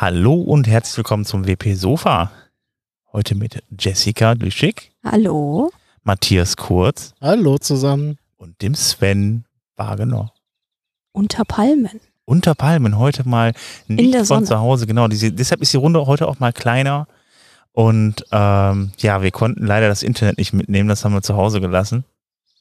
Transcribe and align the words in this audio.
Hallo 0.00 0.34
und 0.34 0.68
herzlich 0.68 0.96
willkommen 0.98 1.24
zum 1.24 1.44
WP 1.44 1.74
Sofa. 1.74 2.30
Heute 3.12 3.34
mit 3.34 3.64
Jessica 3.76 4.36
Düschig, 4.36 4.92
Hallo. 5.04 5.72
Matthias 6.04 6.56
Kurz 6.56 7.14
Hallo 7.20 7.58
zusammen. 7.58 8.16
und 8.36 8.62
dem 8.62 8.76
Sven 8.76 9.44
Wagener. 9.74 10.32
Unter 11.10 11.44
Palmen. 11.44 12.00
Unter 12.26 12.54
Palmen 12.54 12.96
heute 12.96 13.28
mal 13.28 13.54
nicht 13.88 14.14
der 14.14 14.20
von 14.20 14.26
Sonne. 14.26 14.46
zu 14.46 14.60
Hause. 14.60 14.86
Genau, 14.86 15.08
diese, 15.08 15.32
deshalb 15.32 15.62
ist 15.62 15.72
die 15.72 15.78
Runde 15.78 16.06
heute 16.06 16.28
auch 16.28 16.38
mal 16.38 16.52
kleiner. 16.52 17.08
Und 17.72 18.24
ähm, 18.30 18.92
ja, 18.98 19.20
wir 19.22 19.32
konnten 19.32 19.66
leider 19.66 19.88
das 19.88 20.04
Internet 20.04 20.38
nicht 20.38 20.52
mitnehmen, 20.52 20.88
das 20.88 21.04
haben 21.04 21.14
wir 21.14 21.22
zu 21.22 21.34
Hause 21.36 21.60
gelassen. 21.60 22.04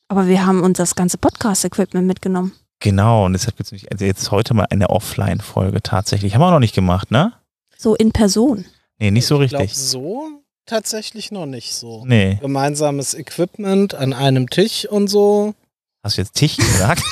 Aber 0.08 0.26
wir 0.26 0.44
haben 0.44 0.64
uns 0.64 0.80
das 0.80 0.96
ganze 0.96 1.20
Podcast-Equipment 1.20 2.08
mitgenommen. 2.08 2.54
Genau, 2.80 3.26
und 3.26 3.34
deshalb 3.34 3.58
gibt 3.58 3.72
es 3.74 4.02
jetzt 4.02 4.32
heute 4.32 4.54
mal 4.54 4.68
eine 4.70 4.90
Offline-Folge 4.90 5.82
tatsächlich. 5.82 6.34
Haben 6.36 6.42
wir 6.42 6.48
auch 6.48 6.52
noch 6.52 6.60
nicht 6.60 6.76
gemacht, 6.76 7.12
ne? 7.12 7.34
So 7.78 7.96
in 7.96 8.12
Person. 8.12 8.66
Nee, 9.00 9.12
nicht 9.12 9.26
so 9.26 9.42
Ich 9.42 9.50
glaub, 9.50 9.62
richtig. 9.64 9.78
so 9.80 10.28
tatsächlich 10.66 11.32
noch 11.32 11.46
nicht 11.46 11.74
so. 11.74 12.06
Nee. 12.06 12.38
Gemeinsames 12.42 13.14
Equipment 13.14 13.96
an 13.96 14.14
einem 14.14 14.50
Tisch 14.50 14.86
und 14.88 15.08
so. 15.08 15.56
Hast 16.04 16.18
du 16.18 16.22
jetzt 16.22 16.34
Tisch 16.36 16.58
gesagt? 16.58 17.04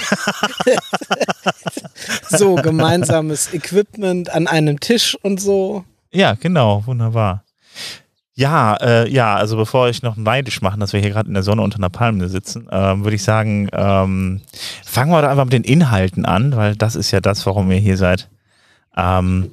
So, 2.30 2.55
gemeinsames 2.55 3.54
Equipment 3.54 4.30
an 4.30 4.48
einem 4.48 4.80
Tisch 4.80 5.18
und 5.21 5.40
so. 5.40 5.86
Ja, 6.12 6.34
genau, 6.34 6.86
wunderbar. 6.86 7.45
Ja, 8.38 8.76
äh, 8.76 9.10
ja, 9.10 9.36
also 9.36 9.55
bevor 9.55 9.88
ich 9.88 10.04
noch 10.04 10.18
neidisch 10.18 10.62
machen, 10.62 10.82
dass 10.82 10.91
wir 10.91 11.00
hier 11.00 11.12
gerade 11.12 11.30
in 11.30 11.34
der 11.34 11.44
Sonne 11.44 11.62
unter 11.62 11.78
einer 11.78 11.90
Palme 11.90 12.28
sitzen, 12.28 12.68
ähm, 12.70 13.05
würde 13.05 13.16
ich 13.16 13.24
sagen, 13.24 13.70
ähm, 13.72 14.42
fangen 14.84 15.12
wir 15.12 15.22
doch 15.22 15.30
einfach 15.30 15.46
mit 15.46 15.54
den 15.54 15.64
Inhalten 15.64 16.26
an, 16.26 16.54
weil 16.55 16.76
das 16.76 16.96
ist 16.96 17.12
ja 17.12 17.22
das, 17.22 17.46
warum 17.46 17.72
ihr 17.72 17.77
hier 17.77 17.96
seid. 17.96 18.30
Ähm, 18.98 19.52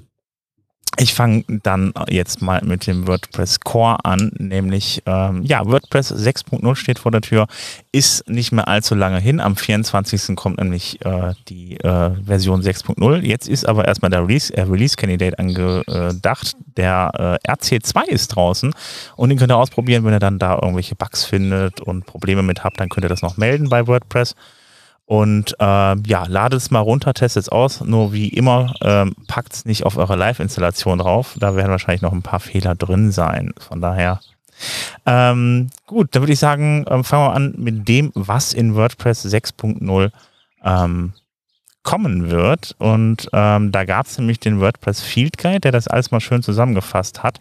ich 0.98 1.14
fange 1.14 1.44
dann 1.48 1.94
jetzt 2.08 2.42
mal 2.42 2.60
mit 2.62 2.86
dem 2.86 3.06
WordPress 3.06 3.60
Core 3.60 4.04
an, 4.04 4.30
nämlich 4.36 5.02
ähm, 5.06 5.42
ja, 5.42 5.64
WordPress 5.64 6.12
6.0 6.12 6.76
steht 6.76 6.98
vor 6.98 7.10
der 7.10 7.22
Tür, 7.22 7.46
ist 7.92 8.28
nicht 8.28 8.52
mehr 8.52 8.68
allzu 8.68 8.94
lange 8.94 9.18
hin. 9.18 9.40
Am 9.40 9.56
24. 9.56 10.36
kommt 10.36 10.58
nämlich 10.58 11.04
äh, 11.04 11.32
die 11.48 11.78
äh, 11.78 12.10
Version 12.24 12.60
6.0. 12.60 13.20
Jetzt 13.20 13.48
ist 13.48 13.66
aber 13.66 13.86
erstmal 13.86 14.10
der 14.10 14.22
Release, 14.22 14.54
äh, 14.54 14.62
Release 14.62 14.96
Candidate 14.96 15.38
angedacht. 15.38 16.56
Der 16.76 17.38
äh, 17.44 17.50
RC2 17.50 18.08
ist 18.08 18.28
draußen 18.28 18.74
und 19.16 19.28
den 19.30 19.38
könnt 19.38 19.50
ihr 19.50 19.56
ausprobieren, 19.56 20.04
wenn 20.04 20.12
ihr 20.12 20.20
dann 20.20 20.38
da 20.38 20.54
irgendwelche 20.54 20.94
Bugs 20.94 21.24
findet 21.24 21.80
und 21.80 22.04
Probleme 22.04 22.42
mit 22.42 22.64
habt, 22.64 22.78
dann 22.80 22.90
könnt 22.90 23.04
ihr 23.04 23.10
das 23.10 23.22
noch 23.22 23.38
melden 23.38 23.70
bei 23.70 23.86
WordPress. 23.86 24.34
Und 25.05 25.56
äh, 25.58 25.64
ja, 26.06 26.25
ladet 26.27 26.58
es 26.58 26.70
mal 26.70 26.81
runter, 26.81 27.12
testet 27.12 27.42
es 27.42 27.48
aus. 27.48 27.83
Nur 27.83 28.12
wie 28.12 28.28
immer, 28.28 28.75
ähm, 28.83 29.14
packt 29.27 29.53
es 29.53 29.64
nicht 29.64 29.84
auf 29.84 29.97
eure 29.97 30.17
Live-Installation 30.17 30.98
drauf. 30.98 31.36
Da 31.39 31.55
werden 31.56 31.70
wahrscheinlich 31.70 32.03
noch 32.03 32.12
ein 32.12 32.22
paar 32.22 32.41
Fehler 32.41 32.75
drin 32.75 33.12
sein. 33.12 33.53
Von 33.58 33.80
daher. 33.80 34.20
Ähm, 35.06 35.70
gut, 35.86 36.14
dann 36.14 36.23
würde 36.23 36.33
ich 36.33 36.39
sagen, 36.39 36.84
ähm, 36.89 37.05
fangen 37.05 37.25
wir 37.25 37.34
an 37.34 37.55
mit 37.58 37.89
dem, 37.89 38.12
was 38.14 38.53
in 38.53 38.75
WordPress 38.75 39.27
6.0 39.27 40.11
ähm, 40.64 41.12
kommen 41.83 42.30
wird. 42.30 42.75
Und 42.78 43.28
ähm, 43.33 43.73
da 43.73 43.84
gab 43.84 44.06
es 44.06 44.19
nämlich 44.19 44.41
den 44.41 44.61
WordPress 44.61 45.00
Field 45.03 45.36
Guide, 45.36 45.61
der 45.61 45.73
das 45.73 45.89
alles 45.89 46.11
mal 46.11 46.20
schön 46.20 46.42
zusammengefasst 46.42 47.23
hat. 47.23 47.41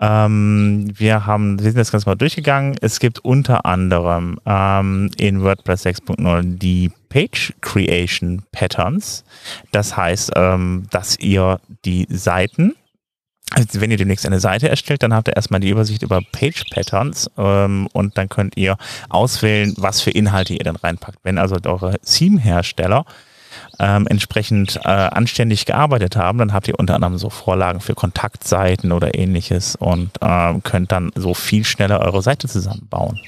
Ähm, 0.00 0.92
wir 0.94 1.26
haben, 1.26 1.58
wir 1.58 1.64
sind 1.64 1.78
das 1.78 1.90
Ganze 1.90 2.08
mal 2.08 2.16
durchgegangen. 2.16 2.76
Es 2.80 3.00
gibt 3.00 3.20
unter 3.20 3.64
anderem 3.64 4.38
ähm, 4.44 5.10
in 5.16 5.42
WordPress 5.42 5.86
6.0 5.86 6.58
die 6.58 6.90
Page 7.08 7.54
Creation 7.62 8.42
Patterns. 8.52 9.24
Das 9.72 9.96
heißt, 9.96 10.32
ähm, 10.36 10.86
dass 10.90 11.18
ihr 11.18 11.60
die 11.84 12.06
Seiten, 12.10 12.74
also 13.52 13.80
wenn 13.80 13.90
ihr 13.90 13.96
demnächst 13.96 14.26
eine 14.26 14.40
Seite 14.40 14.68
erstellt, 14.68 15.02
dann 15.02 15.14
habt 15.14 15.28
ihr 15.28 15.36
erstmal 15.36 15.60
die 15.60 15.70
Übersicht 15.70 16.02
über 16.02 16.20
Page 16.32 16.64
Patterns 16.70 17.30
ähm, 17.38 17.88
und 17.92 18.18
dann 18.18 18.28
könnt 18.28 18.56
ihr 18.58 18.76
auswählen, 19.08 19.72
was 19.78 20.02
für 20.02 20.10
Inhalte 20.10 20.52
ihr 20.52 20.64
dann 20.64 20.76
reinpackt. 20.76 21.20
Wenn 21.22 21.38
also 21.38 21.56
eure 21.64 21.98
Theme-Hersteller 22.00 23.06
ähm, 23.78 24.06
entsprechend 24.06 24.80
äh, 24.84 24.88
anständig 24.88 25.66
gearbeitet 25.66 26.16
haben, 26.16 26.38
dann 26.38 26.52
habt 26.52 26.68
ihr 26.68 26.78
unter 26.78 26.94
anderem 26.94 27.18
so 27.18 27.30
Vorlagen 27.30 27.80
für 27.80 27.94
Kontaktseiten 27.94 28.92
oder 28.92 29.16
ähnliches 29.16 29.76
und 29.76 30.10
ähm, 30.20 30.62
könnt 30.62 30.92
dann 30.92 31.10
so 31.14 31.34
viel 31.34 31.64
schneller 31.64 32.00
eure 32.00 32.22
Seite 32.22 32.48
zusammenbauen. 32.48 33.20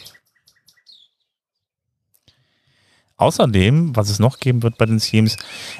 Außerdem, 3.18 3.96
was 3.96 4.10
es 4.10 4.20
noch 4.20 4.38
geben 4.38 4.62
wird 4.62 4.78
bei 4.78 4.86
den 4.86 4.98
Themes, 4.98 5.36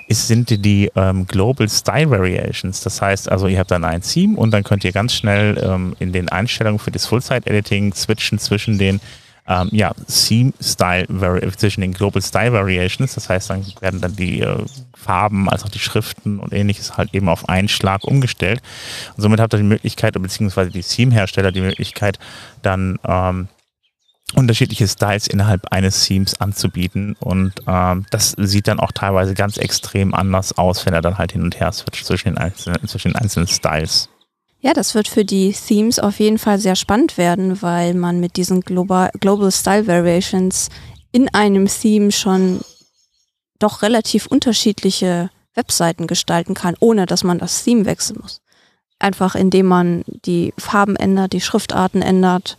ist, 0.08 0.26
sind 0.26 0.50
die, 0.50 0.58
die 0.58 0.90
ähm, 0.96 1.24
Global 1.28 1.68
Style 1.68 2.10
Variations. 2.10 2.80
Das 2.80 3.00
heißt 3.00 3.30
also, 3.30 3.46
ihr 3.46 3.60
habt 3.60 3.70
dann 3.70 3.84
ein 3.84 4.02
Theme 4.02 4.36
und 4.36 4.50
dann 4.50 4.64
könnt 4.64 4.82
ihr 4.82 4.90
ganz 4.90 5.14
schnell 5.14 5.56
ähm, 5.62 5.94
in 6.00 6.12
den 6.12 6.28
Einstellungen 6.28 6.80
für 6.80 6.90
das 6.90 7.06
Full-Site-Editing 7.06 7.94
switchen 7.94 8.40
zwischen 8.40 8.76
den 8.76 9.00
ähm, 9.48 9.68
ja, 9.72 9.92
Theme 10.06 10.52
Style 10.60 11.06
Vari 11.08 11.50
zwischen 11.56 11.80
den 11.80 11.94
Global 11.94 12.20
Style 12.20 12.52
Variations. 12.52 13.14
Das 13.14 13.28
heißt, 13.28 13.48
dann 13.48 13.64
werden 13.80 14.00
dann 14.00 14.14
die 14.14 14.42
äh, 14.42 14.64
Farben 14.94 15.48
als 15.48 15.64
auch 15.64 15.70
die 15.70 15.78
Schriften 15.78 16.38
und 16.38 16.52
ähnliches 16.52 16.96
halt 16.98 17.14
eben 17.14 17.28
auf 17.28 17.48
einen 17.48 17.68
Schlag 17.68 18.04
umgestellt. 18.04 18.60
Und 19.16 19.22
somit 19.22 19.40
habt 19.40 19.54
ihr 19.54 19.58
die 19.58 19.64
Möglichkeit, 19.64 20.20
beziehungsweise 20.20 20.70
die 20.70 20.82
Theme-Hersteller 20.82 21.50
die 21.50 21.62
Möglichkeit, 21.62 22.18
dann 22.62 22.98
ähm, 23.04 23.48
unterschiedliche 24.34 24.86
Styles 24.86 25.26
innerhalb 25.26 25.72
eines 25.72 26.04
Themes 26.04 26.38
anzubieten. 26.38 27.16
Und 27.18 27.54
ähm, 27.66 28.04
das 28.10 28.32
sieht 28.36 28.68
dann 28.68 28.80
auch 28.80 28.92
teilweise 28.92 29.32
ganz 29.32 29.56
extrem 29.56 30.12
anders 30.12 30.58
aus, 30.58 30.84
wenn 30.84 30.92
er 30.92 31.00
dann 31.00 31.16
halt 31.16 31.32
hin 31.32 31.42
und 31.42 31.58
her 31.58 31.72
switcht 31.72 32.04
zwischen 32.04 32.28
den 32.28 32.38
einzelnen, 32.38 32.86
zwischen 32.86 33.12
den 33.12 33.16
einzelnen 33.16 33.48
Styles. 33.48 34.10
Ja, 34.60 34.72
das 34.72 34.94
wird 34.94 35.06
für 35.06 35.24
die 35.24 35.52
Themes 35.52 35.98
auf 35.98 36.18
jeden 36.18 36.38
Fall 36.38 36.58
sehr 36.58 36.74
spannend 36.74 37.16
werden, 37.16 37.62
weil 37.62 37.94
man 37.94 38.18
mit 38.18 38.36
diesen 38.36 38.60
Global, 38.60 39.10
Global 39.20 39.52
Style 39.52 39.86
Variations 39.86 40.68
in 41.12 41.32
einem 41.32 41.66
Theme 41.66 42.10
schon 42.10 42.60
doch 43.60 43.82
relativ 43.82 44.26
unterschiedliche 44.26 45.30
Webseiten 45.54 46.06
gestalten 46.06 46.54
kann, 46.54 46.74
ohne 46.80 47.06
dass 47.06 47.24
man 47.24 47.38
das 47.38 47.62
Theme 47.64 47.86
wechseln 47.86 48.18
muss. 48.20 48.40
Einfach 48.98 49.36
indem 49.36 49.66
man 49.66 50.04
die 50.06 50.52
Farben 50.58 50.96
ändert, 50.96 51.32
die 51.32 51.40
Schriftarten 51.40 52.02
ändert. 52.02 52.58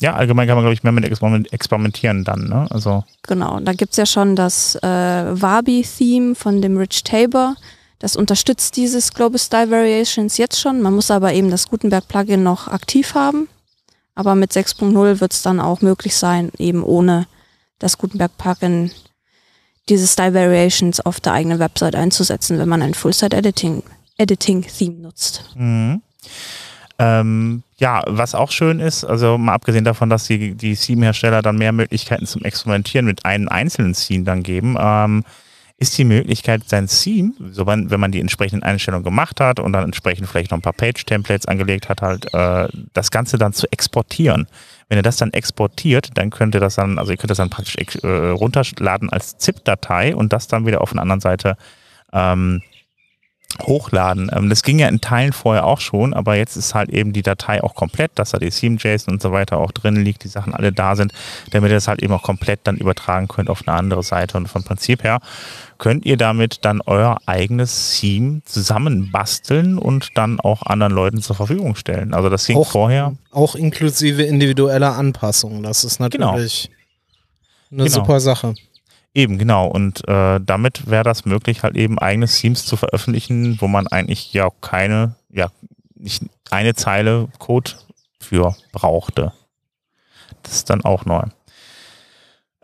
Ja, 0.00 0.14
allgemein 0.14 0.48
kann 0.48 0.56
man, 0.56 0.64
glaube 0.64 0.74
ich, 0.74 0.82
mehr 0.82 0.92
mit 0.92 1.04
experiment 1.04 1.52
experimentieren 1.52 2.24
dann. 2.24 2.48
Ne? 2.48 2.66
Also 2.70 3.04
Genau, 3.22 3.60
da 3.60 3.72
gibt's 3.72 3.96
ja 3.96 4.06
schon 4.06 4.34
das 4.34 4.74
äh, 4.76 4.86
Wabi-Theme 4.88 6.34
von 6.34 6.60
dem 6.60 6.76
Rich 6.76 7.04
Tabor. 7.04 7.54
Das 8.04 8.16
unterstützt 8.16 8.76
dieses 8.76 9.14
Global 9.14 9.38
Style 9.38 9.70
Variations 9.70 10.36
jetzt 10.36 10.60
schon. 10.60 10.82
Man 10.82 10.92
muss 10.92 11.10
aber 11.10 11.32
eben 11.32 11.50
das 11.50 11.70
Gutenberg-Plugin 11.70 12.42
noch 12.42 12.68
aktiv 12.68 13.14
haben. 13.14 13.48
Aber 14.14 14.34
mit 14.34 14.52
6.0 14.52 15.20
wird 15.22 15.32
es 15.32 15.40
dann 15.40 15.58
auch 15.58 15.80
möglich 15.80 16.14
sein, 16.14 16.50
eben 16.58 16.82
ohne 16.82 17.26
das 17.78 17.96
Gutenberg-Plugin 17.96 18.90
diese 19.88 20.06
Style 20.06 20.34
Variations 20.34 21.00
auf 21.00 21.18
der 21.18 21.32
eigenen 21.32 21.60
Website 21.60 21.94
einzusetzen, 21.94 22.58
wenn 22.58 22.68
man 22.68 22.82
ein 22.82 22.92
Full-Site-Editing 22.92 23.82
Editing 24.18 24.66
Theme 24.66 24.96
nutzt. 24.96 25.54
Mhm. 25.54 26.02
Ähm, 26.98 27.62
ja, 27.78 28.02
was 28.06 28.34
auch 28.34 28.50
schön 28.50 28.80
ist, 28.80 29.04
also 29.04 29.38
mal 29.38 29.54
abgesehen 29.54 29.86
davon, 29.86 30.10
dass 30.10 30.26
die, 30.26 30.54
die 30.54 30.76
Theme-Hersteller 30.76 31.40
dann 31.40 31.56
mehr 31.56 31.72
Möglichkeiten 31.72 32.26
zum 32.26 32.42
Experimentieren 32.42 33.06
mit 33.06 33.24
einem 33.24 33.48
einzelnen 33.48 33.94
Theme 33.94 34.24
dann 34.24 34.42
geben, 34.42 34.76
ähm, 34.78 35.24
ist 35.76 35.98
die 35.98 36.04
Möglichkeit, 36.04 36.68
sein 36.68 36.86
Theme, 36.86 37.32
so 37.50 37.64
man, 37.64 37.90
wenn 37.90 37.98
man 37.98 38.12
die 38.12 38.20
entsprechenden 38.20 38.62
Einstellungen 38.62 39.04
gemacht 39.04 39.40
hat 39.40 39.58
und 39.58 39.72
dann 39.72 39.84
entsprechend 39.84 40.28
vielleicht 40.28 40.50
noch 40.50 40.58
ein 40.58 40.62
paar 40.62 40.72
Page-Templates 40.72 41.46
angelegt 41.46 41.88
hat, 41.88 42.00
halt 42.00 42.32
äh, 42.32 42.68
das 42.92 43.10
Ganze 43.10 43.38
dann 43.38 43.52
zu 43.52 43.66
exportieren. 43.72 44.46
Wenn 44.88 44.98
ihr 44.98 45.02
das 45.02 45.16
dann 45.16 45.32
exportiert, 45.32 46.10
dann 46.14 46.30
könnt 46.30 46.54
ihr 46.54 46.60
das 46.60 46.76
dann, 46.76 46.98
also 46.98 47.10
ihr 47.10 47.16
könnt 47.16 47.30
das 47.30 47.38
dann 47.38 47.50
praktisch 47.50 47.76
äh, 47.76 48.06
runterladen 48.06 49.10
als 49.10 49.36
ZIP-Datei 49.38 50.14
und 50.14 50.32
das 50.32 50.46
dann 50.46 50.64
wieder 50.64 50.80
auf 50.80 50.92
einer 50.92 51.02
anderen 51.02 51.20
Seite 51.20 51.56
ähm, 52.12 52.62
hochladen. 53.62 54.30
Ähm, 54.34 54.48
das 54.48 54.62
ging 54.62 54.78
ja 54.78 54.88
in 54.88 55.00
Teilen 55.00 55.32
vorher 55.32 55.64
auch 55.66 55.80
schon, 55.80 56.12
aber 56.14 56.36
jetzt 56.36 56.56
ist 56.56 56.74
halt 56.74 56.90
eben 56.90 57.12
die 57.12 57.22
Datei 57.22 57.62
auch 57.62 57.74
komplett, 57.74 58.12
dass 58.16 58.30
da 58.30 58.38
die 58.38 58.50
Theme-JSON 58.50 59.14
und 59.14 59.22
so 59.22 59.32
weiter 59.32 59.58
auch 59.58 59.70
drin 59.72 59.96
liegt, 59.96 60.24
die 60.24 60.28
Sachen 60.28 60.54
alle 60.54 60.72
da 60.72 60.96
sind, 60.96 61.12
damit 61.50 61.70
ihr 61.70 61.76
das 61.76 61.88
halt 61.88 62.02
eben 62.02 62.12
auch 62.12 62.22
komplett 62.22 62.60
dann 62.64 62.76
übertragen 62.76 63.28
könnt 63.28 63.50
auf 63.50 63.66
eine 63.66 63.76
andere 63.76 64.02
Seite. 64.02 64.36
Und 64.36 64.48
vom 64.48 64.64
Prinzip 64.64 65.02
her 65.04 65.20
könnt 65.78 66.04
ihr 66.06 66.16
damit 66.16 66.64
dann 66.64 66.80
euer 66.84 67.18
eigenes 67.26 67.98
Theme 67.98 68.42
zusammenbasteln 68.44 69.78
und 69.78 70.10
dann 70.16 70.40
auch 70.40 70.62
anderen 70.62 70.92
Leuten 70.92 71.20
zur 71.22 71.36
Verfügung 71.36 71.74
stellen. 71.76 72.14
Also 72.14 72.28
das 72.28 72.46
ging 72.46 72.56
Auch- 72.56 72.70
vorher. 72.70 73.14
Auch 73.30 73.54
inklusive 73.54 74.22
individueller 74.22 74.96
Anpassungen. 74.96 75.62
Das 75.62 75.84
ist 75.84 76.00
natürlich 76.00 76.70
eine 77.70 77.84
Genau. 77.84 77.94
super 77.94 78.20
Sache. 78.20 78.54
Eben, 79.14 79.38
genau. 79.38 79.68
Und 79.68 80.06
äh, 80.08 80.40
damit 80.44 80.90
wäre 80.90 81.04
das 81.04 81.24
möglich, 81.24 81.62
halt 81.62 81.76
eben 81.76 81.98
eigene 82.00 82.26
Themes 82.26 82.66
zu 82.66 82.76
veröffentlichen, 82.76 83.60
wo 83.60 83.68
man 83.68 83.86
eigentlich 83.86 84.32
ja 84.32 84.48
keine, 84.60 85.14
ja, 85.30 85.50
nicht 85.94 86.24
eine 86.50 86.74
Zeile 86.74 87.28
Code 87.38 87.72
für 88.20 88.56
brauchte. 88.72 89.32
Das 90.42 90.54
ist 90.56 90.70
dann 90.70 90.84
auch 90.84 91.04
neu. 91.04 91.22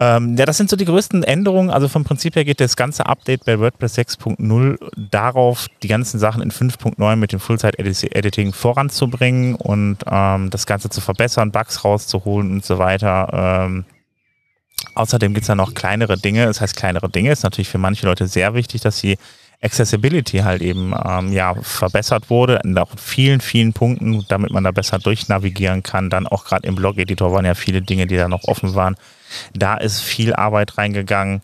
Ähm, 0.01 0.35
ja, 0.37 0.47
das 0.47 0.57
sind 0.57 0.71
so 0.71 0.77
die 0.77 0.87
größten 0.87 1.23
Änderungen. 1.23 1.71
Also 1.71 1.87
vom 1.87 2.05
Prinzip 2.05 2.35
her 2.35 2.45
geht 2.45 2.59
das 2.59 2.75
ganze 2.75 3.07
Update 3.07 3.45
bei 3.45 3.61
WordPress 3.61 3.99
6.0 3.99 4.79
darauf, 4.97 5.67
die 5.83 5.89
ganzen 5.89 6.19
Sachen 6.19 6.43
in 6.43 6.51
5.9 6.51 7.17
mit 7.17 7.33
dem 7.33 7.39
Full-Site-Editing 7.39 8.55
voranzubringen 8.55 9.55
und 9.55 9.99
ähm, 10.11 10.51
das 10.51 10.67
Ganze 10.67 10.89
zu 10.89 11.03
verbessern, 11.03 11.53
Bugs 11.53 11.85
rauszuholen 11.85 12.51
und 12.51 12.65
so 12.65 12.79
weiter. 12.79 13.29
Ähm, 13.67 13.85
außerdem 14.95 15.35
gibt 15.35 15.43
es 15.43 15.49
da 15.49 15.55
noch 15.55 15.75
kleinere 15.75 16.17
Dinge. 16.17 16.47
Das 16.47 16.61
heißt, 16.61 16.77
kleinere 16.77 17.09
Dinge 17.09 17.33
ist 17.33 17.43
natürlich 17.43 17.69
für 17.69 17.79
manche 17.79 18.07
Leute 18.07 18.27
sehr 18.27 18.55
wichtig, 18.55 18.81
dass 18.81 18.99
sie 18.99 19.19
Accessibility 19.63 20.39
halt 20.39 20.63
eben 20.63 20.95
ähm, 21.05 21.33
ja 21.33 21.55
verbessert 21.55 22.31
wurde 22.31 22.61
in 22.65 22.79
vielen 22.97 23.41
vielen 23.41 23.73
Punkten, 23.75 24.25
damit 24.29 24.51
man 24.53 24.65
da 24.65 24.71
besser 24.71 24.99
durchnavigieren 24.99 25.83
kann. 25.83 26.09
Dann 26.09 26.27
auch 26.27 26.45
gerade 26.45 26.67
im 26.67 26.77
Blog-Editor 26.77 27.33
waren 27.33 27.45
ja 27.45 27.55
viele 27.55 27.83
Dinge, 27.83 28.07
die 28.07 28.17
da 28.17 28.29
noch 28.29 28.45
offen 28.45 28.75
waren. 28.75 28.97
Da 29.53 29.77
ist 29.77 30.01
viel 30.01 30.35
Arbeit 30.35 30.79
reingegangen. 30.79 31.43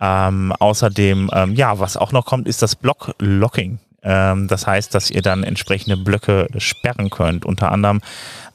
Ähm, 0.00 0.52
außerdem, 0.58 1.30
ähm, 1.32 1.54
ja, 1.54 1.78
was 1.78 1.96
auch 1.96 2.10
noch 2.10 2.26
kommt, 2.26 2.48
ist 2.48 2.60
das 2.60 2.74
Block-Locking. 2.74 3.78
Ähm, 4.02 4.48
das 4.48 4.66
heißt, 4.66 4.94
dass 4.94 5.10
ihr 5.10 5.22
dann 5.22 5.44
entsprechende 5.44 5.96
Blöcke 5.96 6.48
sperren 6.58 7.08
könnt. 7.10 7.46
Unter 7.46 7.70
anderem 7.70 8.00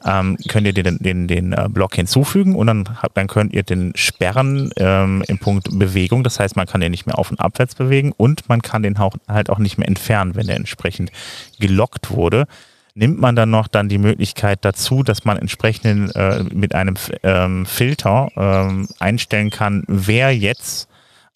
ähm, 0.04 0.36
könnt 0.48 0.66
ihr 0.66 0.72
den, 0.72 0.98
den, 0.98 1.28
den 1.28 1.52
äh, 1.52 1.68
Block 1.70 1.94
hinzufügen 1.94 2.54
und 2.54 2.66
dann, 2.66 2.88
dann 3.14 3.26
könnt 3.26 3.52
ihr 3.52 3.62
den 3.62 3.92
sperren 3.94 4.70
ähm, 4.76 5.22
im 5.28 5.38
Punkt 5.38 5.68
Bewegung. 5.78 6.24
Das 6.24 6.40
heißt, 6.40 6.56
man 6.56 6.66
kann 6.66 6.80
den 6.80 6.90
nicht 6.90 7.06
mehr 7.06 7.18
auf 7.18 7.30
und 7.30 7.40
abwärts 7.40 7.74
bewegen 7.74 8.12
und 8.16 8.48
man 8.48 8.62
kann 8.62 8.82
den 8.82 8.96
auch, 8.96 9.14
halt 9.28 9.50
auch 9.50 9.58
nicht 9.58 9.78
mehr 9.78 9.88
entfernen, 9.88 10.34
wenn 10.34 10.46
der 10.46 10.56
entsprechend 10.56 11.12
gelockt 11.58 12.10
wurde 12.10 12.46
nimmt 12.94 13.20
man 13.20 13.36
dann 13.36 13.50
noch 13.50 13.68
dann 13.68 13.88
die 13.88 13.98
Möglichkeit 13.98 14.58
dazu, 14.62 15.02
dass 15.02 15.24
man 15.24 15.38
entsprechend 15.38 16.14
äh, 16.16 16.44
mit 16.52 16.74
einem 16.74 16.96
ähm, 17.22 17.64
Filter 17.64 18.28
ähm, 18.36 18.88
einstellen 18.98 19.50
kann, 19.50 19.84
wer 19.86 20.36
jetzt 20.36 20.89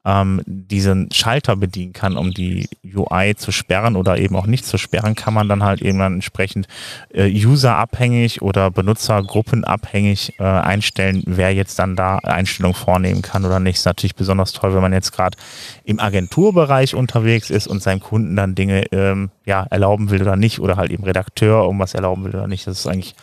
ähm, 0.04 0.42
diesen 0.46 1.10
Schalter 1.12 1.56
bedienen 1.56 1.92
kann, 1.92 2.16
um 2.16 2.32
die 2.32 2.68
UI 2.84 3.34
zu 3.36 3.52
sperren 3.52 3.96
oder 3.96 4.18
eben 4.18 4.36
auch 4.36 4.46
nicht 4.46 4.66
zu 4.66 4.76
sperren, 4.76 5.14
kann 5.14 5.32
man 5.32 5.48
dann 5.48 5.62
halt 5.62 5.80
eben 5.80 5.98
dann 5.98 6.14
entsprechend 6.14 6.66
äh, 7.12 7.30
userabhängig 7.30 8.42
oder 8.42 8.70
benutzergruppenabhängig 8.70 10.38
äh, 10.38 10.44
einstellen, 10.44 11.22
wer 11.26 11.54
jetzt 11.54 11.78
dann 11.78 11.96
da 11.96 12.18
Einstellungen 12.18 12.74
vornehmen 12.74 13.22
kann 13.22 13.44
oder 13.44 13.60
nicht. 13.60 13.76
Ist 13.76 13.86
natürlich 13.86 14.14
besonders 14.14 14.52
toll, 14.52 14.74
wenn 14.74 14.82
man 14.82 14.92
jetzt 14.92 15.12
gerade 15.12 15.38
im 15.84 15.98
Agenturbereich 16.00 16.94
unterwegs 16.94 17.50
ist 17.50 17.66
und 17.66 17.82
seinem 17.82 18.00
Kunden 18.00 18.36
dann 18.36 18.54
Dinge 18.54 18.84
ähm, 18.92 19.30
ja, 19.46 19.64
erlauben 19.70 20.10
will 20.10 20.20
oder 20.20 20.36
nicht 20.36 20.60
oder 20.60 20.76
halt 20.76 20.90
eben 20.90 21.04
Redakteur 21.04 21.64
irgendwas 21.64 21.94
erlauben 21.94 22.24
will 22.24 22.34
oder 22.34 22.48
nicht. 22.48 22.66
Das 22.66 22.80
ist 22.80 22.86
eigentlich 22.86 23.14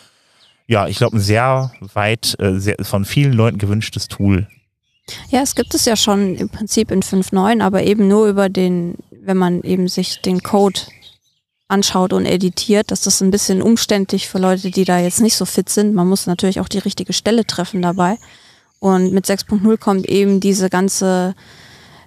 ja, 0.67 0.87
ich 0.87 0.97
glaube, 0.97 1.17
ein 1.17 1.19
sehr 1.19 1.71
weit, 1.81 2.37
äh, 2.39 2.57
sehr, 2.57 2.77
von 2.81 3.03
vielen 3.03 3.33
Leuten 3.33 3.57
gewünschtes 3.57 4.07
Tool, 4.07 4.47
ja, 5.29 5.41
es 5.41 5.55
gibt 5.55 5.73
es 5.73 5.85
ja 5.85 5.95
schon 5.95 6.35
im 6.35 6.49
Prinzip 6.49 6.91
in 6.91 7.01
5.9, 7.01 7.61
aber 7.61 7.83
eben 7.83 8.07
nur 8.07 8.27
über 8.27 8.49
den, 8.49 8.95
wenn 9.11 9.37
man 9.37 9.61
eben 9.61 9.87
sich 9.87 10.21
den 10.21 10.41
Code 10.41 10.81
anschaut 11.67 12.13
und 12.13 12.25
editiert, 12.25 12.91
das 12.91 13.21
ein 13.21 13.31
bisschen 13.31 13.61
umständlich 13.61 14.27
für 14.27 14.39
Leute, 14.39 14.71
die 14.71 14.83
da 14.83 14.99
jetzt 14.99 15.21
nicht 15.21 15.37
so 15.37 15.45
fit 15.45 15.69
sind. 15.69 15.93
Man 15.93 16.07
muss 16.07 16.27
natürlich 16.27 16.59
auch 16.59 16.67
die 16.67 16.79
richtige 16.79 17.13
Stelle 17.13 17.45
treffen 17.45 17.81
dabei. 17.81 18.17
Und 18.79 19.13
mit 19.13 19.25
6.0 19.25 19.77
kommt 19.77 20.07
eben 20.07 20.39
diese 20.39 20.69
ganze 20.69 21.33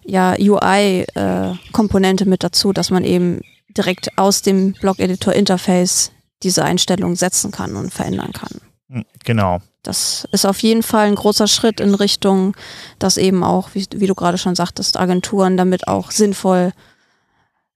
ja, 0.04 0.34
UI-Komponente 0.38 2.24
äh, 2.24 2.28
mit 2.28 2.42
dazu, 2.42 2.72
dass 2.72 2.90
man 2.90 3.04
eben 3.04 3.40
direkt 3.76 4.18
aus 4.18 4.42
dem 4.42 4.72
Blog-Editor-Interface 4.74 6.12
diese 6.42 6.64
Einstellung 6.64 7.16
setzen 7.16 7.50
kann 7.50 7.76
und 7.76 7.92
verändern 7.92 8.32
kann. 8.32 8.60
Hm, 8.90 9.04
genau. 9.24 9.60
Das 9.86 10.26
ist 10.32 10.46
auf 10.46 10.58
jeden 10.60 10.82
Fall 10.82 11.06
ein 11.06 11.14
großer 11.14 11.46
Schritt 11.46 11.78
in 11.80 11.94
Richtung, 11.94 12.56
dass 12.98 13.16
eben 13.16 13.44
auch, 13.44 13.70
wie, 13.74 13.86
wie 13.94 14.06
du 14.06 14.14
gerade 14.14 14.38
schon 14.38 14.54
sagtest, 14.54 14.98
Agenturen 14.98 15.56
damit 15.56 15.86
auch 15.86 16.10
sinnvoll 16.10 16.72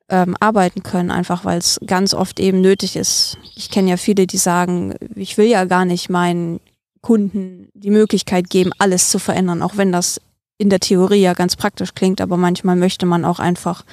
ähm, 0.09 0.37
arbeiten 0.41 0.83
können, 0.83 1.11
einfach 1.11 1.45
weil 1.45 1.59
es 1.59 1.79
ganz 1.87 2.15
oft 2.15 2.41
eben 2.41 2.61
nötig 2.61 2.97
ist. 2.97 3.37
Ich 3.55 3.71
kenne 3.71 3.91
ja 3.91 3.97
viele, 3.97 4.27
die 4.27 4.39
sagen, 4.39 4.95
ich 5.15 5.37
will 5.37 5.47
ja 5.47 5.65
gar 5.67 5.85
nicht 5.85 6.09
meinen 6.09 6.61
Kunden 7.03 7.69
die 7.75 7.91
Möglichkeit 7.91 8.51
geben, 8.51 8.73
alles 8.79 9.11
zu 9.11 9.19
verändern, 9.19 9.63
auch 9.63 9.77
wenn 9.77 9.93
das 9.93 10.21
in 10.57 10.71
der 10.71 10.81
Theorie 10.81 11.21
ja 11.21 11.35
ganz 11.35 11.57
praktisch 11.57 11.95
klingt, 11.95 12.21
aber 12.21 12.37
manchmal 12.37 12.75
möchte 12.75 13.07
man 13.07 13.25
auch 13.25 13.39
einfach, 13.39 13.85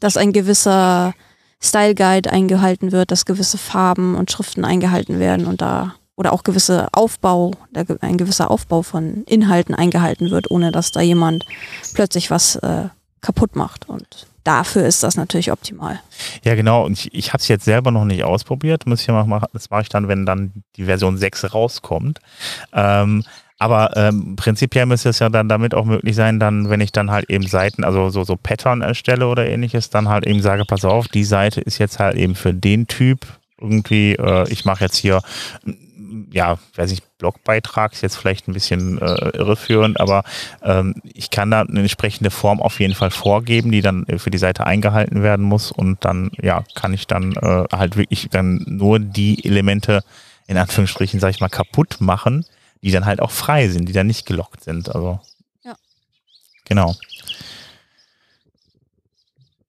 dass 0.00 0.16
ein 0.16 0.32
gewisser 0.32 1.14
Style 1.62 1.94
Guide 1.94 2.30
eingehalten 2.30 2.92
wird, 2.92 3.10
dass 3.10 3.24
gewisse 3.24 3.58
Farben 3.58 4.14
und 4.14 4.30
Schriften 4.30 4.64
eingehalten 4.64 5.18
werden 5.18 5.46
und 5.46 5.60
da 5.60 5.94
oder 6.20 6.34
auch 6.34 6.44
gewisse 6.44 6.88
Aufbau, 6.92 7.52
ein 8.02 8.18
gewisser 8.18 8.50
Aufbau 8.50 8.82
von 8.82 9.24
Inhalten 9.24 9.74
eingehalten 9.74 10.30
wird, 10.30 10.50
ohne 10.50 10.70
dass 10.70 10.92
da 10.92 11.00
jemand 11.00 11.46
plötzlich 11.94 12.30
was 12.30 12.56
äh, 12.56 12.90
kaputt 13.22 13.56
macht. 13.56 13.88
Und 13.88 14.26
dafür 14.44 14.84
ist 14.84 15.02
das 15.02 15.16
natürlich 15.16 15.50
optimal. 15.50 15.98
Ja, 16.44 16.54
genau. 16.56 16.84
Und 16.84 16.92
ich, 16.92 17.14
ich 17.14 17.28
habe 17.28 17.40
es 17.40 17.48
jetzt 17.48 17.64
selber 17.64 17.90
noch 17.90 18.04
nicht 18.04 18.22
ausprobiert. 18.22 18.86
Muss 18.86 19.00
ich 19.00 19.06
ja 19.06 19.24
machen. 19.24 19.46
Das 19.54 19.70
mache 19.70 19.80
ich 19.80 19.88
dann, 19.88 20.08
wenn 20.08 20.26
dann 20.26 20.52
die 20.76 20.84
Version 20.84 21.16
6 21.16 21.54
rauskommt. 21.54 22.20
Ähm, 22.74 23.24
aber 23.58 23.96
ähm, 23.96 24.36
prinzipiell 24.36 24.84
müsste 24.84 25.08
es 25.08 25.20
ja 25.20 25.30
dann 25.30 25.48
damit 25.48 25.74
auch 25.74 25.86
möglich 25.86 26.16
sein, 26.16 26.38
dann, 26.38 26.68
wenn 26.68 26.82
ich 26.82 26.92
dann 26.92 27.10
halt 27.10 27.30
eben 27.30 27.46
Seiten, 27.46 27.82
also 27.82 28.10
so, 28.10 28.24
so 28.24 28.36
Pattern 28.36 28.82
erstelle 28.82 29.26
oder 29.26 29.46
ähnliches, 29.46 29.88
dann 29.88 30.10
halt 30.10 30.26
eben 30.26 30.42
sage, 30.42 30.66
pass 30.66 30.84
auf, 30.84 31.08
die 31.08 31.24
Seite 31.24 31.62
ist 31.62 31.78
jetzt 31.78 31.98
halt 31.98 32.16
eben 32.16 32.34
für 32.34 32.52
den 32.52 32.88
Typ 32.88 33.26
irgendwie, 33.58 34.14
äh, 34.14 34.50
ich 34.50 34.64
mache 34.64 34.84
jetzt 34.84 34.96
hier 34.96 35.20
ja, 36.32 36.58
weiß 36.74 36.92
ich, 36.92 37.02
Blogbeitrag 37.18 37.92
ist 37.92 38.02
jetzt 38.02 38.16
vielleicht 38.16 38.48
ein 38.48 38.52
bisschen 38.52 38.98
äh, 38.98 39.30
irreführend, 39.36 40.00
aber 40.00 40.24
ähm, 40.62 40.94
ich 41.04 41.30
kann 41.30 41.50
da 41.50 41.62
eine 41.62 41.80
entsprechende 41.80 42.30
Form 42.30 42.60
auf 42.60 42.80
jeden 42.80 42.94
Fall 42.94 43.10
vorgeben, 43.10 43.70
die 43.70 43.82
dann 43.82 44.06
für 44.18 44.30
die 44.30 44.38
Seite 44.38 44.66
eingehalten 44.66 45.22
werden 45.22 45.44
muss 45.44 45.70
und 45.70 46.04
dann, 46.04 46.30
ja, 46.40 46.64
kann 46.74 46.94
ich 46.94 47.06
dann 47.06 47.32
äh, 47.32 47.64
halt 47.72 47.96
wirklich 47.96 48.28
dann 48.30 48.64
nur 48.66 48.98
die 48.98 49.44
Elemente 49.44 50.02
in 50.46 50.56
Anführungsstrichen, 50.56 51.20
sag 51.20 51.30
ich 51.30 51.40
mal, 51.40 51.48
kaputt 51.48 51.98
machen, 52.00 52.44
die 52.82 52.90
dann 52.90 53.06
halt 53.06 53.20
auch 53.20 53.30
frei 53.30 53.68
sind, 53.68 53.88
die 53.88 53.92
dann 53.92 54.08
nicht 54.08 54.26
gelockt 54.26 54.64
sind. 54.64 54.92
Also. 54.92 55.20
Ja. 55.64 55.76
Genau. 56.64 56.96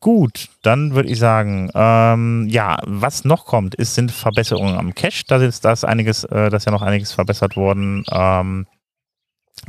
Gut, 0.02 0.50
dann 0.64 0.96
würde 0.96 1.10
ich 1.10 1.20
sagen, 1.20 1.70
ähm, 1.76 2.48
ja, 2.50 2.80
was 2.88 3.24
noch 3.24 3.46
kommt, 3.46 3.76
ist, 3.76 3.94
sind 3.94 4.12
Verbesserungen 4.12 4.76
am 4.76 4.96
Cache. 4.96 5.24
Da 5.28 5.38
ist 5.38 5.64
das 5.64 5.84
einiges, 5.84 6.24
äh, 6.24 6.50
das 6.50 6.64
ist 6.64 6.66
ja 6.66 6.72
noch 6.72 6.82
einiges 6.82 7.12
verbessert 7.12 7.56
worden. 7.56 8.04
Ähm, 8.12 8.66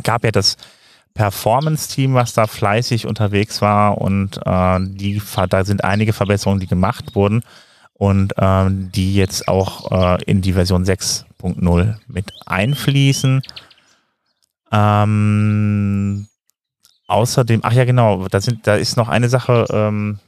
gab 0.03 0.25
ja 0.25 0.31
das 0.31 0.57
Performance-Team, 1.13 2.15
was 2.15 2.33
da 2.33 2.47
fleißig 2.47 3.07
unterwegs 3.07 3.61
war 3.61 3.99
und 3.99 4.41
äh, 4.47 4.79
die, 4.81 5.21
da 5.51 5.65
sind 5.67 5.85
einige 5.85 6.15
Verbesserungen, 6.15 6.61
die 6.61 6.67
gemacht 6.67 7.15
wurden 7.15 7.43
und 7.93 8.33
ähm, 8.39 8.91
die 8.91 9.15
jetzt 9.15 9.49
auch 9.49 9.93
äh, 9.93 10.25
in 10.25 10.41
die 10.41 10.55
Version 10.55 10.85
6.0 10.85 11.97
mit 12.07 12.33
einfließen. 12.47 13.43
Ähm, 14.73 16.27
außerdem, 17.13 17.61
ach 17.63 17.73
ja, 17.73 17.85
genau, 17.85 18.27
da, 18.29 18.41
sind, 18.41 18.67
da 18.67 18.75
ist 18.77 18.97
noch 18.97 19.09
eine 19.09 19.29
Sache, 19.29 19.67
ähm, 19.71 20.19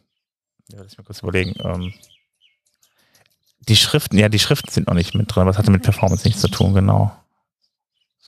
ja, 0.71 0.79
lass 0.83 0.97
mich 0.97 1.07
kurz 1.07 1.21
überlegen. 1.21 1.55
Ähm, 1.63 1.95
die 3.61 3.77
Schriften, 3.77 4.19
ja, 4.19 4.29
die 4.29 4.39
Schriften 4.39 4.71
sind 4.71 4.89
noch 4.89 4.95
nicht 4.95 5.15
mit 5.15 5.35
drin, 5.35 5.47
was 5.47 5.59
hatte 5.59 5.71
mit 5.71 5.83
Performance 5.83 6.27
nichts 6.27 6.41
zu 6.41 6.49
tun, 6.49 6.75
genau. 6.75 7.13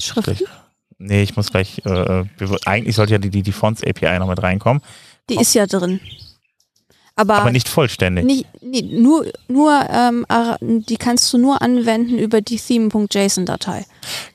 Schriften? 0.01 0.47
Nee, 0.99 1.23
ich 1.23 1.37
muss 1.37 1.51
gleich, 1.51 1.85
äh, 1.85 2.25
eigentlich 2.65 2.97
sollte 2.97 3.13
ja 3.13 3.19
die, 3.19 3.31
die, 3.31 3.43
die 3.43 3.53
Fonts 3.53 3.83
API 3.85 4.19
noch 4.19 4.29
mit 4.29 4.43
reinkommen. 4.43 4.83
Die 5.29 5.37
ist 5.37 5.55
ja 5.55 5.67
drin. 5.67 6.01
Aber, 7.19 7.37
aber 7.37 7.51
nicht 7.51 7.69
vollständig. 7.69 8.25
Nicht, 8.25 8.47
nee, 8.61 8.83
nur, 8.83 9.27
nur 9.49 9.73
ähm, 9.91 10.27
die 10.61 10.99
kannst 10.99 11.33
du 11.33 11.39
nur 11.39 11.63
anwenden 11.63 12.19
über 12.19 12.43
die 12.43 12.59
theme.json-Datei. 12.59 13.87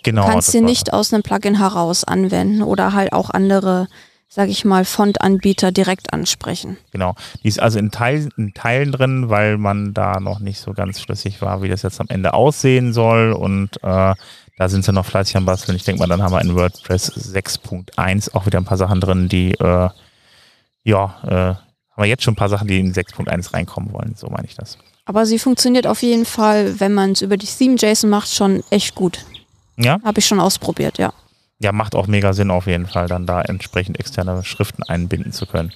Genau. 0.01 0.23
Du 0.25 0.31
kannst 0.31 0.51
sie 0.51 0.61
nicht 0.61 0.91
aus 0.91 1.13
einem 1.13 1.21
Plugin 1.21 1.59
heraus 1.59 2.03
anwenden 2.03 2.63
oder 2.63 2.93
halt 2.93 3.13
auch 3.13 3.29
andere 3.29 3.87
sage 4.33 4.49
ich 4.51 4.63
mal, 4.63 4.85
Fontanbieter 4.85 5.73
direkt 5.73 6.13
ansprechen. 6.13 6.77
Genau. 6.91 7.15
Die 7.43 7.49
ist 7.49 7.59
also 7.59 7.79
in, 7.79 7.91
Teil, 7.91 8.29
in 8.37 8.53
Teilen 8.53 8.93
drin, 8.93 9.29
weil 9.29 9.57
man 9.57 9.93
da 9.93 10.21
noch 10.21 10.39
nicht 10.39 10.61
so 10.61 10.71
ganz 10.71 11.01
schlüssig 11.01 11.41
war, 11.41 11.61
wie 11.61 11.67
das 11.67 11.81
jetzt 11.81 11.99
am 11.99 12.07
Ende 12.07 12.33
aussehen 12.33 12.93
soll. 12.93 13.33
Und 13.33 13.75
äh, 13.83 14.13
da 14.57 14.69
sind 14.69 14.85
sie 14.85 14.93
noch 14.93 15.05
fleißig 15.05 15.35
am 15.35 15.43
Basteln. 15.43 15.75
Ich 15.75 15.83
denke 15.83 15.99
mal, 15.99 16.07
dann 16.07 16.23
haben 16.23 16.31
wir 16.31 16.39
in 16.39 16.55
WordPress 16.55 17.11
6.1 17.35 18.33
auch 18.33 18.45
wieder 18.45 18.57
ein 18.57 18.63
paar 18.63 18.77
Sachen 18.77 19.01
drin, 19.01 19.27
die, 19.27 19.51
äh, 19.51 19.89
ja, 20.83 21.15
äh, 21.25 21.55
haben 21.91 21.97
wir 21.97 22.05
jetzt 22.05 22.23
schon 22.23 22.31
ein 22.33 22.37
paar 22.37 22.47
Sachen, 22.47 22.69
die 22.69 22.79
in 22.79 22.93
6.1 22.93 23.53
reinkommen 23.53 23.91
wollen. 23.91 24.15
So 24.15 24.29
meine 24.29 24.47
ich 24.47 24.55
das. 24.55 24.77
Aber 25.03 25.25
sie 25.25 25.39
funktioniert 25.39 25.87
auf 25.87 26.01
jeden 26.03 26.25
Fall, 26.25 26.79
wenn 26.79 26.93
man 26.93 27.11
es 27.11 27.21
über 27.21 27.35
die 27.35 27.47
Theme-JSON 27.47 28.09
macht, 28.09 28.33
schon 28.33 28.63
echt 28.69 28.95
gut. 28.95 29.25
Ja? 29.75 29.99
Habe 30.05 30.19
ich 30.19 30.25
schon 30.25 30.39
ausprobiert, 30.39 30.99
ja 30.99 31.11
ja, 31.61 31.71
macht 31.71 31.95
auch 31.95 32.07
mega 32.07 32.33
Sinn 32.33 32.51
auf 32.51 32.67
jeden 32.67 32.87
Fall, 32.87 33.07
dann 33.07 33.25
da 33.25 33.41
entsprechend 33.41 33.99
externe 33.99 34.43
Schriften 34.43 34.83
einbinden 34.83 35.31
zu 35.31 35.45
können. 35.45 35.71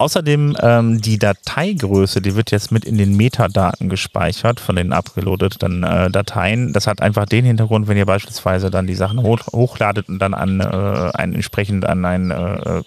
Außerdem 0.00 0.56
ähm, 0.62 1.00
die 1.00 1.18
Dateigröße, 1.18 2.22
die 2.22 2.36
wird 2.36 2.52
jetzt 2.52 2.70
mit 2.70 2.84
in 2.84 2.96
den 2.96 3.16
Metadaten 3.16 3.88
gespeichert 3.88 4.60
von 4.60 4.76
den 4.76 4.92
upgeloadeten 4.92 5.82
äh, 5.82 6.08
Dateien. 6.08 6.72
Das 6.72 6.86
hat 6.86 7.02
einfach 7.02 7.26
den 7.26 7.44
Hintergrund, 7.44 7.88
wenn 7.88 7.96
ihr 7.96 8.06
beispielsweise 8.06 8.70
dann 8.70 8.86
die 8.86 8.94
Sachen 8.94 9.20
hoch, 9.24 9.40
hochladet 9.52 10.08
und 10.08 10.20
dann 10.20 10.34
an 10.34 10.60
äh, 10.60 11.10
einen 11.14 11.34
entsprechend 11.34 11.84
an 11.84 12.04
einen 12.04 12.30
äh, 12.30 12.82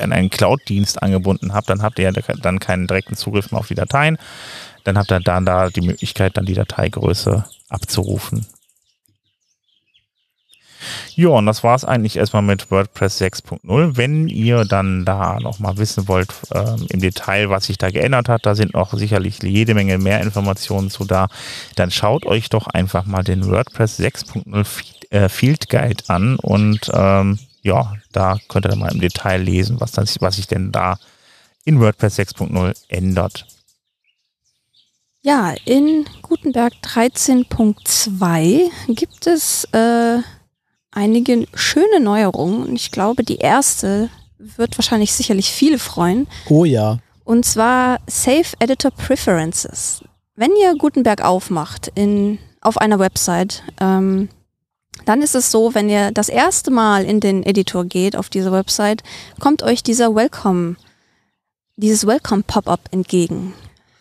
an 0.00 0.12
einen 0.12 0.28
Cloud-Dienst 0.28 1.02
angebunden 1.02 1.54
habt, 1.54 1.70
dann 1.70 1.82
habt 1.82 1.98
ihr 1.98 2.10
ja 2.10 2.22
dann 2.42 2.58
keinen 2.58 2.86
direkten 2.86 3.14
Zugriff 3.14 3.50
mehr 3.50 3.60
auf 3.60 3.68
die 3.68 3.74
Dateien. 3.74 4.18
Dann 4.84 4.98
habt 4.98 5.10
ihr 5.10 5.20
dann 5.20 5.46
da 5.46 5.70
die 5.70 5.80
Möglichkeit, 5.80 6.36
dann 6.36 6.44
die 6.44 6.54
Dateigröße 6.54 7.44
abzurufen. 7.68 8.44
Ja, 11.14 11.28
und 11.28 11.46
das 11.46 11.62
war 11.64 11.74
es 11.74 11.84
eigentlich 11.84 12.16
erstmal 12.16 12.42
mit 12.42 12.70
WordPress 12.70 13.20
6.0. 13.20 13.96
Wenn 13.96 14.28
ihr 14.28 14.64
dann 14.64 15.04
da 15.04 15.38
nochmal 15.40 15.78
wissen 15.78 16.08
wollt 16.08 16.28
ähm, 16.54 16.86
im 16.88 17.00
Detail, 17.00 17.50
was 17.50 17.66
sich 17.66 17.78
da 17.78 17.90
geändert 17.90 18.28
hat, 18.28 18.46
da 18.46 18.54
sind 18.54 18.74
noch 18.74 18.92
sicherlich 18.94 19.42
jede 19.42 19.74
Menge 19.74 19.98
mehr 19.98 20.20
Informationen 20.20 20.90
zu 20.90 21.04
da, 21.04 21.28
dann 21.74 21.90
schaut 21.90 22.26
euch 22.26 22.48
doch 22.48 22.66
einfach 22.66 23.06
mal 23.06 23.22
den 23.22 23.46
WordPress 23.46 24.00
6.0 24.00 24.66
äh, 25.10 25.28
Field 25.28 25.68
Guide 25.68 26.04
an 26.08 26.36
und 26.36 26.90
ähm, 26.92 27.38
ja, 27.62 27.94
da 28.12 28.38
könnt 28.48 28.66
ihr 28.66 28.70
dann 28.70 28.78
mal 28.78 28.92
im 28.92 29.00
Detail 29.00 29.42
lesen, 29.42 29.80
was, 29.80 29.92
dann, 29.92 30.06
was 30.20 30.36
sich 30.36 30.46
denn 30.46 30.72
da 30.72 30.98
in 31.64 31.80
WordPress 31.80 32.18
6.0 32.18 32.74
ändert. 32.88 33.46
Ja, 35.22 35.54
in 35.64 36.06
Gutenberg 36.22 36.72
13.2 36.84 38.70
gibt 38.94 39.26
es 39.26 39.64
äh, 39.72 40.18
einige 40.96 41.46
schöne 41.54 42.00
Neuerungen. 42.00 42.74
Ich 42.74 42.90
glaube, 42.90 43.22
die 43.22 43.36
erste 43.36 44.08
wird 44.38 44.76
wahrscheinlich 44.78 45.12
sicherlich 45.12 45.50
viele 45.50 45.78
freuen. 45.78 46.26
Oh 46.48 46.64
ja. 46.64 46.98
Und 47.24 47.44
zwar 47.44 48.00
Save 48.06 48.46
Editor 48.58 48.90
Preferences. 48.90 50.02
Wenn 50.34 50.50
ihr 50.60 50.74
Gutenberg 50.76 51.22
aufmacht 51.22 51.90
in, 51.94 52.38
auf 52.60 52.78
einer 52.78 52.98
Website, 52.98 53.62
ähm, 53.80 54.28
dann 55.04 55.22
ist 55.22 55.34
es 55.34 55.50
so, 55.50 55.74
wenn 55.74 55.88
ihr 55.88 56.10
das 56.12 56.28
erste 56.28 56.70
Mal 56.70 57.04
in 57.04 57.20
den 57.20 57.42
Editor 57.42 57.84
geht 57.84 58.16
auf 58.16 58.28
diese 58.28 58.52
Website, 58.52 59.02
kommt 59.38 59.62
euch 59.62 59.82
dieser 59.82 60.14
Welcome, 60.14 60.76
dieses 61.76 62.06
Welcome 62.06 62.44
Pop-up 62.46 62.80
entgegen. 62.90 63.52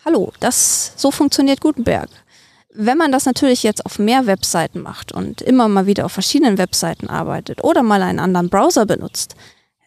Hallo, 0.05 0.31
das, 0.39 0.93
so 0.95 1.11
funktioniert 1.11 1.61
Gutenberg. 1.61 2.09
Wenn 2.77 2.97
man 2.97 3.11
das 3.11 3.25
natürlich 3.25 3.63
jetzt 3.63 3.85
auf 3.85 3.99
mehr 3.99 4.25
Webseiten 4.25 4.81
macht 4.81 5.11
und 5.11 5.41
immer 5.41 5.67
mal 5.67 5.85
wieder 5.85 6.05
auf 6.05 6.11
verschiedenen 6.11 6.57
Webseiten 6.57 7.07
arbeitet 7.07 7.63
oder 7.63 7.83
mal 7.83 8.01
einen 8.01 8.19
anderen 8.19 8.49
Browser 8.49 8.85
benutzt, 8.85 9.35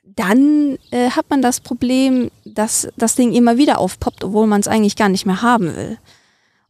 dann 0.05 0.79
äh, 0.91 1.11
hat 1.11 1.31
man 1.31 1.43
das 1.43 1.61
Problem, 1.61 2.31
dass 2.45 2.89
das 2.97 3.15
Ding 3.15 3.33
immer 3.33 3.57
wieder 3.57 3.79
aufpoppt, 3.79 4.25
obwohl 4.25 4.47
man 4.47 4.61
es 4.61 4.69
eigentlich 4.69 4.97
gar 4.97 5.09
nicht 5.09 5.27
mehr 5.27 5.43
haben 5.43 5.77
will. 5.77 5.99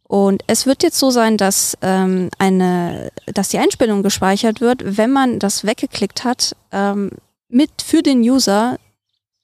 Und 0.02 0.42
es 0.46 0.66
wird 0.66 0.82
jetzt 0.82 0.98
so 0.98 1.10
sein, 1.10 1.36
dass 1.36 1.76
ähm, 1.82 2.30
eine, 2.38 3.10
dass 3.26 3.50
die 3.50 3.58
Einstellung 3.58 4.02
gespeichert 4.02 4.60
wird, 4.60 4.96
wenn 4.96 5.12
man 5.12 5.38
das 5.38 5.64
weggeklickt 5.64 6.24
hat, 6.24 6.56
ähm, 6.72 7.10
mit 7.48 7.70
für 7.82 8.02
den 8.02 8.20
User, 8.20 8.78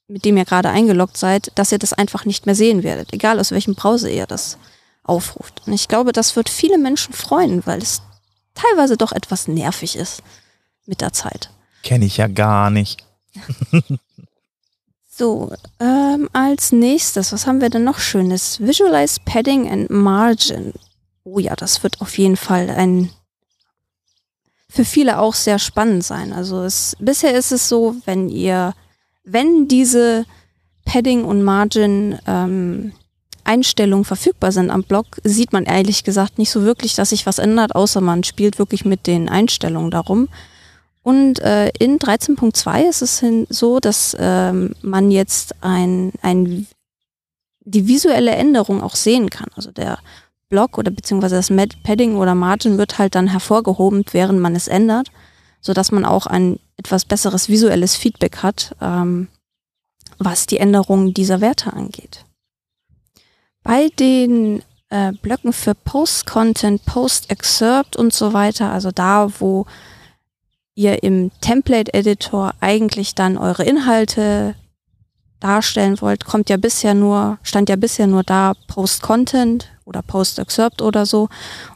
mit 0.09 0.25
dem 0.25 0.37
ihr 0.37 0.45
gerade 0.45 0.71
eingeloggt 0.71 1.16
seid, 1.16 1.52
dass 1.54 1.73
ihr 1.73 1.78
das 1.78 1.93
einfach 1.93 2.25
nicht 2.25 2.47
mehr 2.47 2.54
sehen 2.54 2.83
werdet, 2.83 3.12
egal 3.12 3.40
aus 3.40 3.52
welchem 3.52 3.75
Browser 3.75 4.11
ihr 4.11 4.26
das 4.26 4.59
aufruft. 5.05 5.63
Und 5.67 5.73
ich 5.73 5.89
glaube, 5.89 6.13
das 6.13 6.37
wird 6.37 6.49
viele 6.49 6.79
Menschen 6.79 7.15
freuen, 7.15 7.65
weil 7.67 7.81
es 7.81 8.03
teilweise 8.55 8.97
doch 8.97 9.13
etwas 9.13 9.49
nervig 9.49 9.97
ist 9.97 10.23
mit 10.87 11.01
der 11.01 11.13
Zeit. 11.13 11.51
Kenne 11.83 12.05
ich 12.05 12.17
ja 12.17 12.27
gar 12.27 12.71
nicht. 12.71 13.05
so, 15.11 15.53
ähm, 15.81 16.29
als 16.33 16.73
nächstes, 16.73 17.33
was 17.33 17.47
haben 17.47 17.61
wir 17.61 17.71
denn 17.71 17.85
noch 17.85 17.99
Schönes? 17.99 18.61
Visualize 18.61 19.21
Padding 19.25 19.71
and 19.71 19.91
Margin. 19.91 20.73
Oh 21.25 21.39
ja, 21.39 21.55
das 21.55 21.83
wird 21.83 22.01
auf 22.01 22.19
jeden 22.19 22.37
Fall 22.37 22.71
ein 22.71 23.11
für 24.75 24.85
viele 24.85 25.21
auch 25.21 25.35
sehr 25.35 25.61
spannend 25.61 26.03
sein. 26.03 26.33
Also 26.33 26.65
es, 26.65 26.97
bisher 26.99 27.33
ist 27.35 27.53
es 27.53 27.69
so, 27.69 27.95
wenn 28.07 28.29
ihr, 28.29 28.75
wenn 29.23 29.69
diese 29.69 30.27
Padding 30.85 31.25
und 31.25 31.45
Margin 31.45 32.19
ähm, 32.27 32.93
Einstellungen 33.45 34.05
verfügbar 34.05 34.53
sind 34.53 34.71
am 34.71 34.83
Blog, 34.83 35.07
sieht 35.23 35.53
man 35.53 35.65
ehrlich 35.65 36.05
gesagt 36.05 36.39
nicht 36.39 36.51
so 36.51 36.63
wirklich, 36.63 36.95
dass 36.95 37.11
sich 37.11 37.27
was 37.27 37.39
ändert, 37.39 37.75
außer 37.75 38.01
man 38.01 38.25
spielt 38.25 38.59
wirklich 38.59 38.85
mit 38.85 39.07
den 39.07 39.29
Einstellungen 39.29 39.91
darum. 39.91 40.29
Und 41.03 41.41
äh, 41.41 41.69
in 41.79 41.99
13.2 41.99 42.89
ist 42.89 43.03
es 43.03 43.23
so, 43.51 43.79
dass 43.79 44.17
ähm, 44.19 44.75
man 44.81 45.11
jetzt 45.11 45.55
ein, 45.63 46.13
ein, 46.23 46.67
die 47.61 47.87
visuelle 47.87 48.33
Änderung 48.33 48.83
auch 48.83 48.97
sehen 48.97 49.29
kann. 49.29 49.49
Also 49.55 49.71
der 49.71 49.99
Block 50.49 50.79
oder 50.79 50.91
beziehungsweise 50.91 51.37
das 51.37 51.53
Padding 51.83 52.17
oder 52.17 52.35
Margin 52.35 52.79
wird 52.79 52.99
halt 52.99 53.15
dann 53.15 53.29
hervorgehoben, 53.29 54.05
während 54.13 54.41
man 54.41 54.57
es 54.57 54.67
ändert, 54.67 55.11
so 55.61 55.75
dass 55.75 55.93
man 55.93 56.07
auch 56.07 56.27
ein 56.27 56.59
etwas 56.77 57.05
besseres 57.05 57.49
visuelles 57.49 57.97
Feedback 57.97 58.39
hat, 58.39 58.75
ähm, 58.81 59.29
was 60.19 60.47
die 60.47 60.59
Änderung 60.59 61.13
dieser 61.13 61.41
Werte 61.41 61.73
angeht. 61.73 62.25
Bei 63.64 63.88
den 63.99 64.62
äh, 64.90 65.12
Blöcken 65.12 65.52
für 65.52 65.75
Post-Content, 65.75 66.85
Post-Excerpt 66.85 67.97
und 67.97 68.12
so 68.12 68.33
weiter, 68.35 68.71
also 68.71 68.90
da, 68.90 69.28
wo 69.40 69.66
ihr 70.75 71.02
im 71.02 71.30
Template-Editor 71.40 72.52
eigentlich 72.61 73.14
dann 73.14 73.38
eure 73.38 73.64
Inhalte 73.64 74.54
darstellen 75.40 76.00
wollt, 76.00 76.25
kommt 76.25 76.50
ja 76.50 76.59
bisher 76.59 76.94
nur, 76.94 77.38
stand 77.42 77.68
ja 77.68 77.76
bisher 77.76 78.06
nur 78.06 78.23
da 78.23 78.52
Post-Content 78.68 79.71
oder 79.85 80.02
Post-Excerpt 80.02 80.83
oder 80.83 81.06
so. 81.06 81.28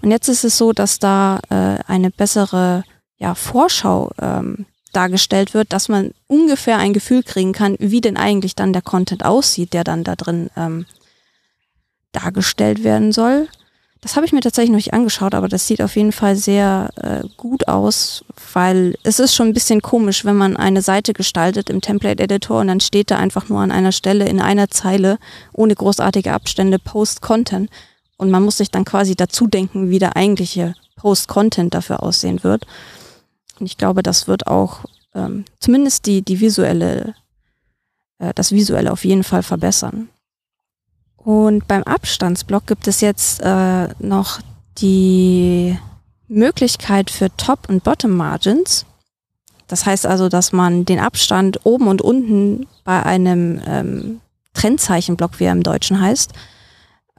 Und 0.02 0.10
jetzt 0.10 0.28
ist 0.28 0.44
es 0.44 0.58
so, 0.58 0.72
dass 0.72 0.98
da 0.98 1.40
äh, 1.48 1.82
eine 1.86 2.10
bessere 2.10 2.84
ja, 3.16 3.34
Vorschau 3.34 4.10
ähm, 4.20 4.66
dargestellt 4.92 5.54
wird, 5.54 5.72
dass 5.72 5.88
man 5.88 6.12
ungefähr 6.26 6.78
ein 6.78 6.92
Gefühl 6.92 7.22
kriegen 7.22 7.52
kann, 7.52 7.76
wie 7.78 8.00
denn 8.00 8.16
eigentlich 8.16 8.54
dann 8.54 8.72
der 8.72 8.82
Content 8.82 9.24
aussieht, 9.24 9.72
der 9.72 9.84
dann 9.84 10.04
da 10.04 10.16
drin 10.16 10.50
ähm, 10.56 10.86
dargestellt 12.12 12.84
werden 12.84 13.12
soll. 13.12 13.48
Das 14.00 14.14
habe 14.14 14.24
ich 14.24 14.32
mir 14.32 14.40
tatsächlich 14.40 14.70
noch 14.70 14.76
nicht 14.76 14.94
angeschaut, 14.94 15.34
aber 15.34 15.48
das 15.48 15.66
sieht 15.66 15.82
auf 15.82 15.96
jeden 15.96 16.12
Fall 16.12 16.36
sehr 16.36 16.90
äh, 16.96 17.26
gut 17.36 17.66
aus, 17.66 18.24
weil 18.52 18.96
es 19.02 19.18
ist 19.18 19.34
schon 19.34 19.48
ein 19.48 19.54
bisschen 19.54 19.82
komisch, 19.82 20.24
wenn 20.24 20.36
man 20.36 20.56
eine 20.56 20.82
Seite 20.82 21.12
gestaltet 21.12 21.68
im 21.68 21.80
Template 21.80 22.22
Editor 22.22 22.60
und 22.60 22.68
dann 22.68 22.80
steht 22.80 23.10
da 23.10 23.18
einfach 23.18 23.48
nur 23.48 23.60
an 23.60 23.72
einer 23.72 23.90
Stelle 23.90 24.28
in 24.28 24.40
einer 24.40 24.68
Zeile 24.68 25.18
ohne 25.52 25.74
großartige 25.74 26.32
Abstände 26.32 26.78
Post 26.78 27.22
Content 27.22 27.70
und 28.18 28.30
man 28.30 28.44
muss 28.44 28.58
sich 28.58 28.70
dann 28.70 28.84
quasi 28.84 29.16
dazu 29.16 29.48
denken, 29.48 29.90
wie 29.90 29.98
der 29.98 30.14
eigentliche 30.14 30.74
Post 30.94 31.26
Content 31.26 31.74
dafür 31.74 32.02
aussehen 32.02 32.44
wird. 32.44 32.66
Und 33.58 33.66
ich 33.66 33.78
glaube, 33.78 34.04
das 34.04 34.28
wird 34.28 34.46
auch 34.46 34.84
ähm, 35.14 35.44
zumindest 35.58 36.06
die 36.06 36.22
die 36.22 36.38
visuelle 36.38 37.14
äh, 38.18 38.32
das 38.34 38.52
visuelle 38.52 38.92
auf 38.92 39.04
jeden 39.04 39.24
Fall 39.24 39.42
verbessern. 39.42 40.08
Und 41.28 41.68
beim 41.68 41.82
Abstandsblock 41.82 42.66
gibt 42.66 42.88
es 42.88 43.02
jetzt 43.02 43.42
äh, 43.42 43.88
noch 43.98 44.40
die 44.78 45.78
Möglichkeit 46.26 47.10
für 47.10 47.28
Top- 47.36 47.68
und 47.68 47.84
Bottom-Margins. 47.84 48.86
Das 49.66 49.84
heißt 49.84 50.06
also, 50.06 50.30
dass 50.30 50.52
man 50.52 50.86
den 50.86 50.98
Abstand 50.98 51.66
oben 51.66 51.86
und 51.88 52.00
unten 52.00 52.66
bei 52.82 53.02
einem 53.02 53.60
ähm, 53.66 54.20
Trennzeichenblock, 54.54 55.38
wie 55.38 55.44
er 55.44 55.52
im 55.52 55.62
Deutschen 55.62 56.00
heißt, 56.00 56.32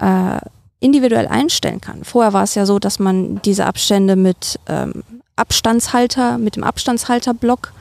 äh, 0.02 0.40
individuell 0.80 1.28
einstellen 1.28 1.80
kann. 1.80 2.04
Vorher 2.04 2.34
war 2.34 2.42
es 2.42 2.56
ja 2.56 2.66
so, 2.66 2.80
dass 2.80 2.98
man 2.98 3.40
diese 3.44 3.68
Abstände 3.68 4.16
mit 4.16 4.60
ähm, 4.68 5.04
Abstandshalter, 5.36 6.40
mit 6.40 6.56
dem 6.56 6.64
Abstandshalterblock 6.64 7.74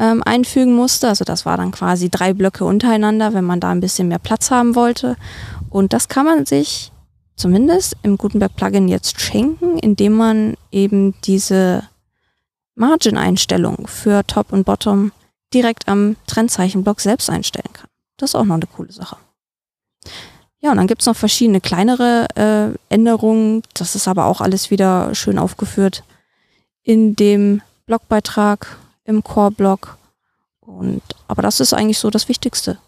ähm, 0.00 0.22
einfügen 0.24 0.74
musste. 0.74 1.08
Also 1.08 1.24
das 1.24 1.46
war 1.46 1.56
dann 1.56 1.70
quasi 1.70 2.08
drei 2.08 2.32
Blöcke 2.32 2.64
untereinander, 2.64 3.34
wenn 3.34 3.44
man 3.44 3.60
da 3.60 3.70
ein 3.70 3.80
bisschen 3.80 4.08
mehr 4.08 4.18
Platz 4.18 4.50
haben 4.50 4.74
wollte. 4.74 5.16
Und 5.68 5.92
das 5.92 6.08
kann 6.08 6.24
man 6.24 6.46
sich 6.46 6.90
zumindest 7.36 7.96
im 8.02 8.16
Gutenberg-Plugin 8.16 8.88
jetzt 8.88 9.20
schenken, 9.20 9.78
indem 9.78 10.16
man 10.16 10.56
eben 10.72 11.14
diese 11.24 11.84
Margin-Einstellung 12.74 13.86
für 13.86 14.26
Top 14.26 14.52
und 14.52 14.64
Bottom 14.64 15.12
direkt 15.52 15.86
am 15.86 16.16
Trennzeichenblock 16.26 17.00
selbst 17.00 17.28
einstellen 17.28 17.72
kann. 17.72 17.88
Das 18.16 18.30
ist 18.30 18.34
auch 18.34 18.44
noch 18.44 18.56
eine 18.56 18.66
coole 18.66 18.92
Sache. 18.92 19.16
Ja, 20.60 20.70
und 20.70 20.76
dann 20.76 20.86
gibt's 20.86 21.06
noch 21.06 21.16
verschiedene 21.16 21.60
kleinere 21.60 22.26
äh, 22.36 22.94
Änderungen. 22.94 23.62
Das 23.74 23.94
ist 23.94 24.08
aber 24.08 24.26
auch 24.26 24.40
alles 24.40 24.70
wieder 24.70 25.14
schön 25.14 25.38
aufgeführt 25.38 26.04
in 26.82 27.16
dem 27.16 27.62
Blogbeitrag 27.86 28.78
im 29.10 29.22
Core-Block. 29.22 29.98
Und, 30.60 31.02
aber 31.28 31.42
das 31.42 31.60
ist 31.60 31.74
eigentlich 31.74 31.98
so 31.98 32.10
das 32.10 32.28
Wichtigste 32.28 32.78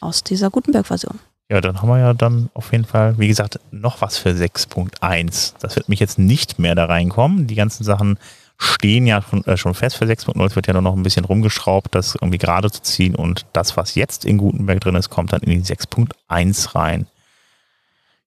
aus 0.00 0.22
dieser 0.22 0.50
Gutenberg-Version. 0.50 1.18
Ja, 1.48 1.60
dann 1.60 1.80
haben 1.80 1.88
wir 1.88 1.98
ja 1.98 2.14
dann 2.14 2.48
auf 2.54 2.70
jeden 2.72 2.84
Fall, 2.84 3.18
wie 3.18 3.26
gesagt, 3.26 3.58
noch 3.72 4.00
was 4.00 4.18
für 4.18 4.30
6.1. 4.30 5.54
Das 5.58 5.74
wird 5.76 5.88
mich 5.88 5.98
jetzt 5.98 6.18
nicht 6.18 6.58
mehr 6.58 6.74
da 6.74 6.84
reinkommen. 6.84 7.46
Die 7.46 7.56
ganzen 7.56 7.82
Sachen 7.82 8.18
stehen 8.56 9.06
ja 9.06 9.22
schon, 9.22 9.44
äh, 9.46 9.56
schon 9.56 9.74
fest 9.74 9.96
für 9.96 10.04
6.0. 10.04 10.44
Es 10.44 10.54
wird 10.54 10.66
ja 10.66 10.74
nur 10.74 10.82
noch 10.82 10.94
ein 10.94 11.02
bisschen 11.02 11.24
rumgeschraubt, 11.24 11.94
das 11.94 12.14
irgendwie 12.14 12.38
gerade 12.38 12.70
zu 12.70 12.82
ziehen. 12.82 13.14
Und 13.16 13.46
das, 13.52 13.76
was 13.76 13.94
jetzt 13.94 14.24
in 14.24 14.38
Gutenberg 14.38 14.80
drin 14.80 14.94
ist, 14.94 15.10
kommt 15.10 15.32
dann 15.32 15.40
in 15.40 15.50
die 15.50 15.64
6.1 15.64 16.74
rein. 16.74 17.06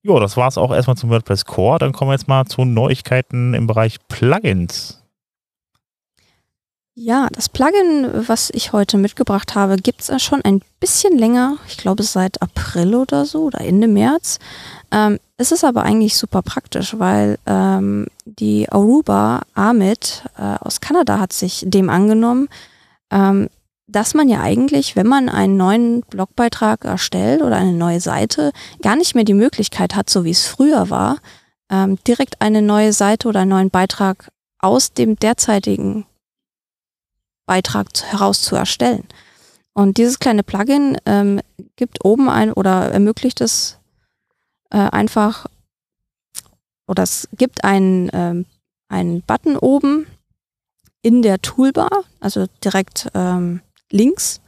Jo, 0.02 0.20
das 0.20 0.36
war 0.36 0.50
es 0.50 0.58
auch 0.58 0.74
erstmal 0.74 0.98
zum 0.98 1.10
WordPress 1.10 1.46
Core. 1.46 1.80
Dann 1.80 1.94
kommen 1.94 2.10
wir 2.10 2.16
jetzt 2.16 2.28
mal 2.28 2.46
zu 2.46 2.66
Neuigkeiten 2.66 3.54
im 3.54 3.68
Bereich 3.68 4.00
Plugins. 4.10 5.03
Ja, 6.96 7.28
das 7.32 7.50
Plugin, 7.50 8.08
was 8.28 8.52
ich 8.54 8.72
heute 8.72 8.98
mitgebracht 9.00 9.56
habe, 9.56 9.78
gibt 9.78 10.02
es 10.02 10.10
ja 10.10 10.20
schon 10.20 10.44
ein 10.44 10.62
bisschen 10.80 11.18
länger. 11.18 11.58
Ich 11.68 11.78
glaube, 11.78 12.04
seit 12.04 12.40
April 12.44 12.94
oder 12.94 13.26
so 13.26 13.46
oder 13.46 13.62
Ende 13.62 13.88
März. 13.88 14.38
Ähm, 14.92 15.20
es 15.38 15.52
ist 15.52 15.64
aber 15.64 15.82
eigentlich 15.82 16.16
super 16.16 16.44
praktisch, 16.44 17.00
weil 17.00 17.40
ähm, 17.48 18.06
die 18.26 18.72
Aruba 18.72 19.42
Amit 19.56 20.24
äh, 20.38 20.58
aus 20.60 20.82
Kanada 20.82 21.20
hat 21.20 21.34
sich 21.34 21.64
dem 21.66 21.90
angenommen, 21.90 22.48
ähm, 23.10 23.50
dass 23.88 24.14
man 24.14 24.30
ja 24.30 24.42
eigentlich, 24.42 24.96
wenn 24.96 25.08
man 25.08 25.30
einen 25.30 25.58
neuen 25.58 26.02
Blogbeitrag 26.02 26.86
erstellt 26.86 27.42
oder 27.42 27.56
eine 27.56 27.74
neue 27.74 28.02
Seite, 28.02 28.52
gar 28.84 28.96
nicht 28.96 29.16
mehr 29.16 29.26
die 29.26 29.34
Möglichkeit 29.34 29.96
hat, 29.96 30.12
so 30.12 30.26
wie 30.26 30.32
es 30.32 30.46
früher 30.46 30.92
war, 30.92 31.18
ähm, 31.72 31.98
direkt 32.08 32.40
eine 32.40 32.62
neue 32.62 32.94
Seite 32.94 33.28
oder 33.28 33.40
einen 33.40 33.50
neuen 33.50 33.70
Beitrag 33.72 34.30
aus 34.60 34.94
dem 34.94 35.16
derzeitigen 35.16 36.06
Beitrag 37.46 37.88
heraus 38.04 38.42
zu 38.42 38.56
erstellen. 38.56 39.06
Und 39.74 39.98
dieses 39.98 40.20
kleine 40.20 40.44
Plugin 40.44 40.98
ähm, 41.06 41.42
gibt 41.76 42.06
oben 42.06 42.30
ein 42.30 42.54
oder 42.54 42.92
ermöglicht 42.92 43.42
es 43.42 43.80
äh, 44.70 44.78
einfach, 44.78 45.48
oder 46.88 47.04
es 47.04 47.28
gibt 47.38 47.64
einen, 47.64 48.10
ähm, 48.14 48.46
einen 48.88 49.22
Button 49.24 49.58
oben 49.58 50.06
in 51.02 51.22
der 51.22 51.42
Toolbar, 51.42 52.04
also 52.20 52.46
direkt 52.64 53.10
ähm, 53.14 53.62
links. 53.92 54.42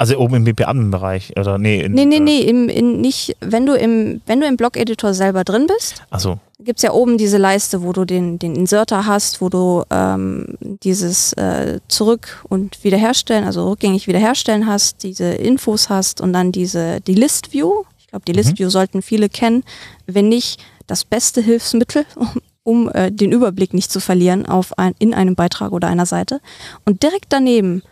Also 0.00 0.16
oben 0.16 0.36
im 0.36 0.44
BPA-Bereich 0.44 1.34
oder 1.38 1.58
nee? 1.58 1.82
In, 1.82 1.92
nee, 1.92 2.06
nee, 2.06 2.16
äh, 2.16 2.20
nee, 2.20 2.40
im, 2.40 2.70
in, 2.70 3.02
nicht, 3.02 3.36
wenn 3.40 3.66
du 3.66 3.74
im, 3.74 4.22
wenn 4.24 4.40
du 4.40 4.46
im 4.46 4.56
Blog-Editor 4.56 5.12
selber 5.12 5.44
drin 5.44 5.66
bist. 5.66 6.02
Ach 6.08 6.20
so 6.20 6.40
gibt 6.64 6.78
es 6.78 6.82
ja 6.82 6.92
oben 6.92 7.18
diese 7.18 7.36
Leiste, 7.36 7.82
wo 7.82 7.92
du 7.92 8.06
den, 8.06 8.38
den 8.38 8.54
Inserter 8.54 9.06
hast, 9.06 9.42
wo 9.42 9.50
du 9.50 9.82
ähm, 9.90 10.56
dieses 10.60 11.32
äh, 11.34 11.80
Zurück- 11.88 12.42
und 12.48 12.82
Wiederherstellen, 12.82 13.44
also 13.44 13.68
rückgängig 13.68 14.06
wiederherstellen 14.06 14.66
hast, 14.66 15.02
diese 15.02 15.24
Infos 15.24 15.90
hast 15.90 16.22
und 16.22 16.32
dann 16.32 16.50
diese 16.50 17.00
die 17.02 17.14
List 17.14 17.52
View. 17.52 17.84
Ich 17.98 18.08
glaube, 18.08 18.24
die 18.26 18.32
List 18.32 18.58
View 18.58 18.66
mhm. 18.66 18.70
sollten 18.70 19.02
viele 19.02 19.28
kennen. 19.28 19.64
Wenn 20.06 20.28
nicht, 20.28 20.62
das 20.86 21.04
beste 21.04 21.40
Hilfsmittel, 21.40 22.04
um, 22.16 22.28
um 22.62 22.88
äh, 22.90 23.12
den 23.12 23.32
Überblick 23.32 23.74
nicht 23.74 23.90
zu 23.90 24.00
verlieren 24.00 24.46
auf 24.46 24.78
ein, 24.78 24.94
in 24.98 25.14
einem 25.14 25.34
Beitrag 25.34 25.72
oder 25.72 25.88
einer 25.88 26.06
Seite. 26.06 26.40
Und 26.84 27.02
direkt 27.02 27.26
daneben 27.30 27.82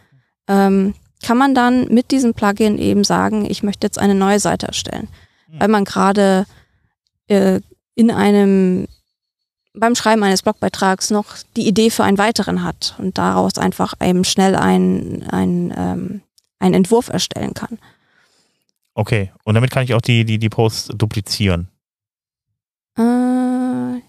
ähm, 0.49 0.95
kann 1.23 1.39
man 1.39 1.55
dann 1.55 1.87
mit 1.89 2.11
diesem 2.11 2.35
Plugin 2.35 2.79
eben 2.79 3.05
sagen, 3.05 3.45
ich 3.51 3.63
möchte 3.63 3.87
jetzt 3.87 3.99
eine 3.99 4.15
neue 4.15 4.41
Seite 4.41 4.67
erstellen. 4.67 5.09
Mhm. 5.49 5.61
Weil 5.61 5.69
man 5.69 5.85
gerade 5.85 6.47
äh, 7.27 7.61
in 7.95 8.11
einem 8.11 8.87
beim 9.75 9.95
Schreiben 9.95 10.23
eines 10.23 10.43
Blogbeitrags 10.43 11.11
noch 11.11 11.37
die 11.57 11.67
Idee 11.67 11.91
für 11.91 12.05
einen 12.05 12.19
weiteren 12.19 12.63
hat 12.63 12.95
und 12.99 13.19
daraus 13.19 13.59
einfach 13.59 13.95
eben 14.03 14.25
schnell 14.25 14.57
ein, 14.57 15.25
ein, 15.31 15.73
ähm, 15.77 16.23
einen 16.59 16.75
Entwurf 16.75 17.09
erstellen 17.09 17.55
kann. 17.55 17.79
Okay, 18.95 19.31
und 19.45 19.55
damit 19.55 19.71
kann 19.71 19.85
ich 19.85 19.95
auch 19.95 20.01
die, 20.01 20.25
die, 20.25 20.39
die 20.39 20.49
Posts 20.49 20.89
duplizieren. 20.97 21.69
Äh, 22.97 24.01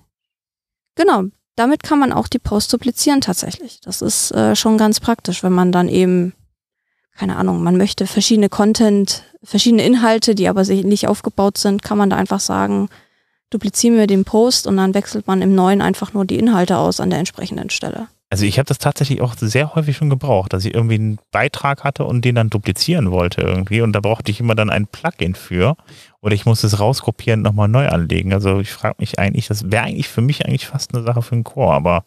genau, 0.96 1.26
damit 1.56 1.84
kann 1.84 2.00
man 2.00 2.12
auch 2.12 2.28
die 2.28 2.40
Posts 2.40 2.72
duplizieren 2.72 3.22
tatsächlich. 3.22 3.82
Das 3.82 4.02
ist 4.02 4.32
äh, 4.32 4.56
schon 4.56 4.78
ganz 4.78 5.00
praktisch, 5.00 5.44
wenn 5.44 5.54
man 5.54 5.72
dann 5.72 5.90
eben, 5.90 6.34
keine 7.20 7.36
Ahnung, 7.36 7.62
man 7.62 7.76
möchte 7.76 8.08
verschiedene 8.08 8.48
Content, 8.48 9.24
verschiedene 9.44 9.86
Inhalte, 9.86 10.36
die 10.36 10.48
aber 10.48 10.64
nicht 10.64 11.10
aufgebaut 11.10 11.58
sind, 11.58 11.84
kann 11.84 11.98
man 11.98 12.10
da 12.10 12.16
einfach 12.16 12.40
sagen, 12.40 12.88
duplizieren 13.50 13.98
wir 13.98 14.08
den 14.08 14.24
Post 14.24 14.68
und 14.68 14.78
dann 14.78 14.94
wechselt 14.94 15.28
man 15.28 15.42
im 15.42 15.54
neuen 15.54 15.82
einfach 15.82 16.14
nur 16.14 16.24
die 16.24 16.40
Inhalte 16.40 16.78
aus 16.78 17.02
an 17.02 17.10
der 17.10 17.20
entsprechenden 17.20 17.70
Stelle. 17.72 18.08
Also 18.30 18.46
ich 18.46 18.58
habe 18.58 18.68
das 18.68 18.78
tatsächlich 18.78 19.22
auch 19.22 19.34
sehr 19.38 19.76
häufig 19.76 19.98
schon 19.98 20.10
gebraucht, 20.10 20.54
dass 20.54 20.64
ich 20.64 20.74
irgendwie 20.74 20.96
einen 20.96 21.20
Beitrag 21.32 21.84
hatte 21.84 22.06
und 22.06 22.24
den 22.24 22.36
dann 22.36 22.50
duplizieren 22.50 23.12
wollte 23.12 23.42
irgendwie 23.42 23.82
und 23.82 23.92
da 23.92 24.00
brauchte 24.00 24.32
ich 24.32 24.40
immer 24.40 24.56
dann 24.56 24.70
ein 24.70 24.88
Plugin 24.88 25.36
für 25.36 25.76
oder 26.22 26.36
ich 26.36 26.46
musste 26.46 26.68
es 26.68 26.80
rauskopieren 26.80 27.42
und 27.42 27.44
nochmal 27.44 27.68
neu 27.68 27.90
anlegen. 27.90 28.32
Also 28.32 28.62
ich 28.62 28.72
frage 28.72 28.96
mich 29.00 29.20
eigentlich, 29.20 29.48
das 29.48 29.70
wäre 29.72 29.84
eigentlich 29.84 30.08
für 30.08 30.22
mich 30.22 30.46
eigentlich 30.46 30.68
fast 30.68 30.94
eine 30.94 31.04
Sache 31.04 31.22
für 31.22 31.36
einen 31.36 31.44
Chor, 31.44 31.74
aber 31.74 32.06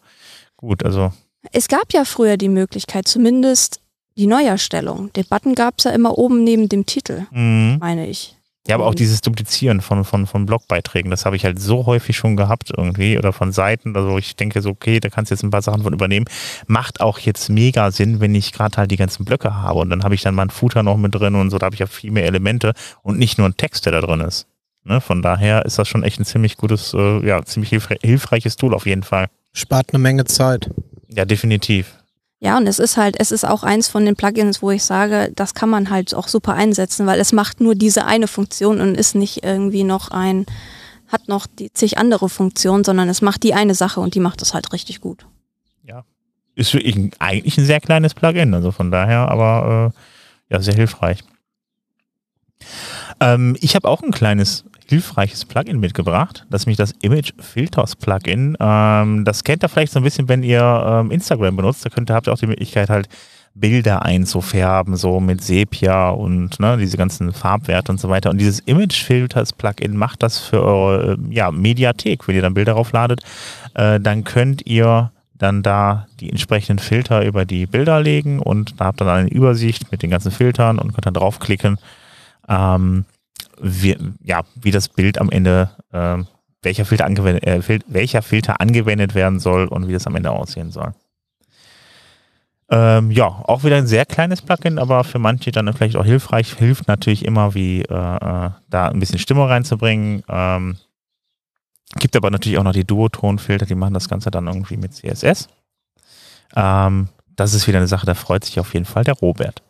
gut, 0.57 0.83
also. 0.83 1.11
Es 1.51 1.67
gab 1.67 1.93
ja 1.93 2.03
früher 2.03 2.37
die 2.37 2.49
Möglichkeit, 2.49 3.07
zumindest 3.07 3.82
die 4.17 4.27
Neuerstellung. 4.27 5.11
Den 5.13 5.25
Button 5.29 5.55
gab 5.55 5.75
es 5.77 5.85
ja 5.85 5.91
immer 5.91 6.17
oben 6.17 6.43
neben 6.43 6.69
dem 6.69 6.85
Titel, 6.85 7.25
mhm. 7.31 7.77
meine 7.79 8.07
ich. 8.07 8.35
Ja, 8.65 8.75
aber 8.75 8.85
auch 8.85 8.95
dieses 8.95 9.19
Duplizieren 9.19 9.81
von, 9.81 10.05
von, 10.05 10.25
von 10.25 10.45
Blogbeiträgen, 10.45 11.11
das 11.11 11.25
habe 11.25 11.35
ich 11.35 11.43
halt 11.43 11.59
so 11.59 11.85
häufig 11.85 12.15
schon 12.15 12.37
gehabt 12.37 12.71
irgendwie 12.75 13.17
oder 13.17 13.33
von 13.33 13.51
Seiten, 13.51 13.93
also 13.93 14.17
ich 14.17 14.37
denke 14.37 14.61
so, 14.61 14.69
okay, 14.69 15.01
da 15.01 15.09
kannst 15.09 15.31
du 15.31 15.35
jetzt 15.35 15.43
ein 15.43 15.49
paar 15.49 15.61
Sachen 15.61 15.83
von 15.83 15.91
übernehmen. 15.91 16.27
Macht 16.65 17.01
auch 17.01 17.19
jetzt 17.19 17.49
mega 17.49 17.91
Sinn, 17.91 18.21
wenn 18.21 18.33
ich 18.35 18.53
gerade 18.53 18.77
halt 18.77 18.89
die 18.89 18.95
ganzen 18.95 19.25
Blöcke 19.25 19.53
habe 19.53 19.79
und 19.79 19.89
dann 19.89 20.05
habe 20.05 20.15
ich 20.15 20.21
dann 20.21 20.33
mal 20.33 20.43
einen 20.43 20.49
Footer 20.49 20.81
noch 20.81 20.95
mit 20.95 21.13
drin 21.13 21.35
und 21.35 21.49
so, 21.49 21.57
da 21.57 21.65
habe 21.65 21.75
ich 21.75 21.81
ja 21.81 21.87
viel 21.87 22.11
mehr 22.11 22.25
Elemente 22.25 22.73
und 23.01 23.19
nicht 23.19 23.37
nur 23.37 23.49
ein 23.49 23.57
Text, 23.57 23.85
der 23.85 23.91
da 23.91 23.99
drin 23.99 24.21
ist. 24.21 24.47
Ne? 24.85 25.01
Von 25.01 25.21
daher 25.21 25.65
ist 25.65 25.77
das 25.77 25.89
schon 25.89 26.03
echt 26.03 26.21
ein 26.21 26.25
ziemlich 26.25 26.55
gutes, 26.55 26.93
äh, 26.93 27.25
ja, 27.25 27.43
ziemlich 27.43 27.69
hilfreiches 28.01 28.55
Tool 28.55 28.73
auf 28.73 28.85
jeden 28.85 29.03
Fall. 29.03 29.27
Spart 29.51 29.87
eine 29.91 29.99
Menge 29.99 30.23
Zeit. 30.23 30.69
Ja, 31.09 31.25
definitiv. 31.25 31.95
Ja, 32.43 32.57
und 32.57 32.67
es 32.67 32.77
ist 32.77 32.97
halt, 32.97 33.15
es 33.21 33.31
ist 33.31 33.45
auch 33.45 33.63
eins 33.63 33.87
von 33.87 34.03
den 34.03 34.17
Plugins, 34.17 34.61
wo 34.61 34.69
ich 34.69 34.83
sage, 34.83 35.31
das 35.33 35.53
kann 35.53 35.69
man 35.69 35.89
halt 35.89 36.13
auch 36.13 36.27
super 36.27 36.55
einsetzen, 36.55 37.05
weil 37.05 37.21
es 37.21 37.31
macht 37.31 37.61
nur 37.61 37.73
diese 37.73 38.03
eine 38.03 38.27
Funktion 38.27 38.81
und 38.81 38.95
ist 38.95 39.15
nicht 39.15 39.45
irgendwie 39.45 39.85
noch 39.85 40.11
ein, 40.11 40.45
hat 41.07 41.29
noch 41.29 41.47
die 41.47 41.71
zig 41.71 41.97
andere 41.97 42.27
Funktionen, 42.27 42.83
sondern 42.83 43.07
es 43.07 43.21
macht 43.21 43.43
die 43.43 43.53
eine 43.53 43.75
Sache 43.75 44.01
und 44.01 44.13
die 44.13 44.19
macht 44.19 44.41
es 44.41 44.53
halt 44.53 44.73
richtig 44.73 44.99
gut. 44.99 45.25
Ja. 45.87 46.03
Ist 46.55 46.75
eigentlich 46.75 47.57
ein 47.57 47.65
sehr 47.65 47.79
kleines 47.79 48.13
Plugin, 48.13 48.53
also 48.53 48.71
von 48.71 48.91
daher, 48.91 49.29
aber 49.29 49.93
äh, 49.95 50.53
ja, 50.53 50.61
sehr 50.61 50.75
hilfreich. 50.75 51.23
Ähm, 53.21 53.55
ich 53.61 53.73
habe 53.73 53.87
auch 53.87 54.03
ein 54.03 54.11
kleines 54.11 54.65
hilfreiches 54.87 55.45
Plugin 55.45 55.79
mitgebracht. 55.79 56.45
Das 56.49 56.61
ist 56.61 56.65
nämlich 56.67 56.77
das 56.77 56.93
Image 57.01 57.31
Filters 57.39 57.95
Plugin. 57.95 58.57
Ähm, 58.59 59.25
das 59.25 59.43
kennt 59.43 59.63
ihr 59.63 59.69
vielleicht 59.69 59.93
so 59.93 59.99
ein 59.99 60.03
bisschen, 60.03 60.27
wenn 60.27 60.43
ihr 60.43 60.61
ähm, 60.61 61.11
Instagram 61.11 61.55
benutzt. 61.55 61.85
Da 61.85 61.89
könnt 61.89 62.09
ihr, 62.09 62.15
habt 62.15 62.27
ihr 62.27 62.33
auch 62.33 62.39
die 62.39 62.47
Möglichkeit 62.47 62.89
halt 62.89 63.07
Bilder 63.55 64.01
einzufärben, 64.01 64.95
so 64.95 65.19
mit 65.19 65.43
Sepia 65.43 66.09
und 66.09 66.59
ne, 66.59 66.77
diese 66.77 66.97
ganzen 66.97 67.33
Farbwerte 67.33 67.91
und 67.91 67.99
so 67.99 68.09
weiter. 68.09 68.31
Und 68.31 68.39
dieses 68.39 68.59
Image 68.61 69.03
Filters 69.03 69.53
Plugin 69.53 69.95
macht 69.95 70.23
das 70.23 70.39
für 70.39 70.63
eure 70.63 71.13
äh, 71.13 71.17
ja, 71.29 71.51
Mediathek. 71.51 72.27
Wenn 72.27 72.35
ihr 72.35 72.41
dann 72.41 72.55
Bilder 72.55 72.73
raufladet, 72.73 73.21
äh, 73.75 73.99
dann 73.99 74.23
könnt 74.23 74.65
ihr 74.65 75.11
dann 75.37 75.61
da 75.61 76.07
die 76.19 76.29
entsprechenden 76.29 76.79
Filter 76.79 77.25
über 77.25 77.45
die 77.45 77.65
Bilder 77.65 78.01
legen 78.01 78.39
und 78.39 78.79
da 78.79 78.85
habt 78.85 79.01
ihr 79.01 79.05
dann 79.05 79.17
eine 79.17 79.29
Übersicht 79.29 79.91
mit 79.91 80.01
den 80.01 80.09
ganzen 80.09 80.31
Filtern 80.31 80.79
und 80.79 80.93
könnt 80.93 81.05
dann 81.05 81.13
draufklicken. 81.13 81.77
Ähm, 82.47 83.05
wie, 83.61 83.97
ja, 84.23 84.43
wie 84.55 84.71
das 84.71 84.89
Bild 84.89 85.19
am 85.19 85.29
Ende, 85.29 85.69
äh, 85.91 86.17
welcher, 86.61 86.85
Filter 86.85 87.05
angewendet, 87.05 87.43
äh, 87.45 87.79
welcher 87.87 88.21
Filter 88.21 88.61
angewendet 88.61 89.15
werden 89.15 89.39
soll 89.39 89.67
und 89.67 89.87
wie 89.87 89.93
das 89.93 90.07
am 90.07 90.15
Ende 90.15 90.31
aussehen 90.31 90.71
soll. 90.71 90.93
Ähm, 92.69 93.11
ja, 93.11 93.25
auch 93.25 93.63
wieder 93.63 93.77
ein 93.77 93.87
sehr 93.87 94.05
kleines 94.05 94.41
Plugin, 94.41 94.79
aber 94.79 95.03
für 95.03 95.19
manche 95.19 95.51
dann 95.51 95.71
vielleicht 95.73 95.95
auch 95.95 96.05
hilfreich. 96.05 96.53
Hilft 96.53 96.87
natürlich 96.87 97.25
immer, 97.25 97.53
wie 97.53 97.81
äh, 97.81 97.93
äh, 97.93 98.49
da 98.69 98.87
ein 98.87 98.99
bisschen 98.99 99.19
Stimmung 99.19 99.47
reinzubringen. 99.47 100.23
Ähm, 100.27 100.77
gibt 101.97 102.15
aber 102.15 102.31
natürlich 102.31 102.57
auch 102.57 102.63
noch 102.63 102.73
die 102.73 102.85
Duotonfilter, 102.85 103.65
die 103.65 103.75
machen 103.75 103.93
das 103.93 104.09
Ganze 104.09 104.31
dann 104.31 104.47
irgendwie 104.47 104.77
mit 104.77 104.93
CSS. 104.93 105.49
Ähm, 106.55 107.09
das 107.35 107.53
ist 107.53 107.67
wieder 107.67 107.77
eine 107.77 107.87
Sache, 107.87 108.05
da 108.05 108.13
freut 108.13 108.45
sich 108.45 108.59
auf 108.59 108.73
jeden 108.73 108.85
Fall 108.85 109.03
der 109.03 109.15
Robert. 109.15 109.61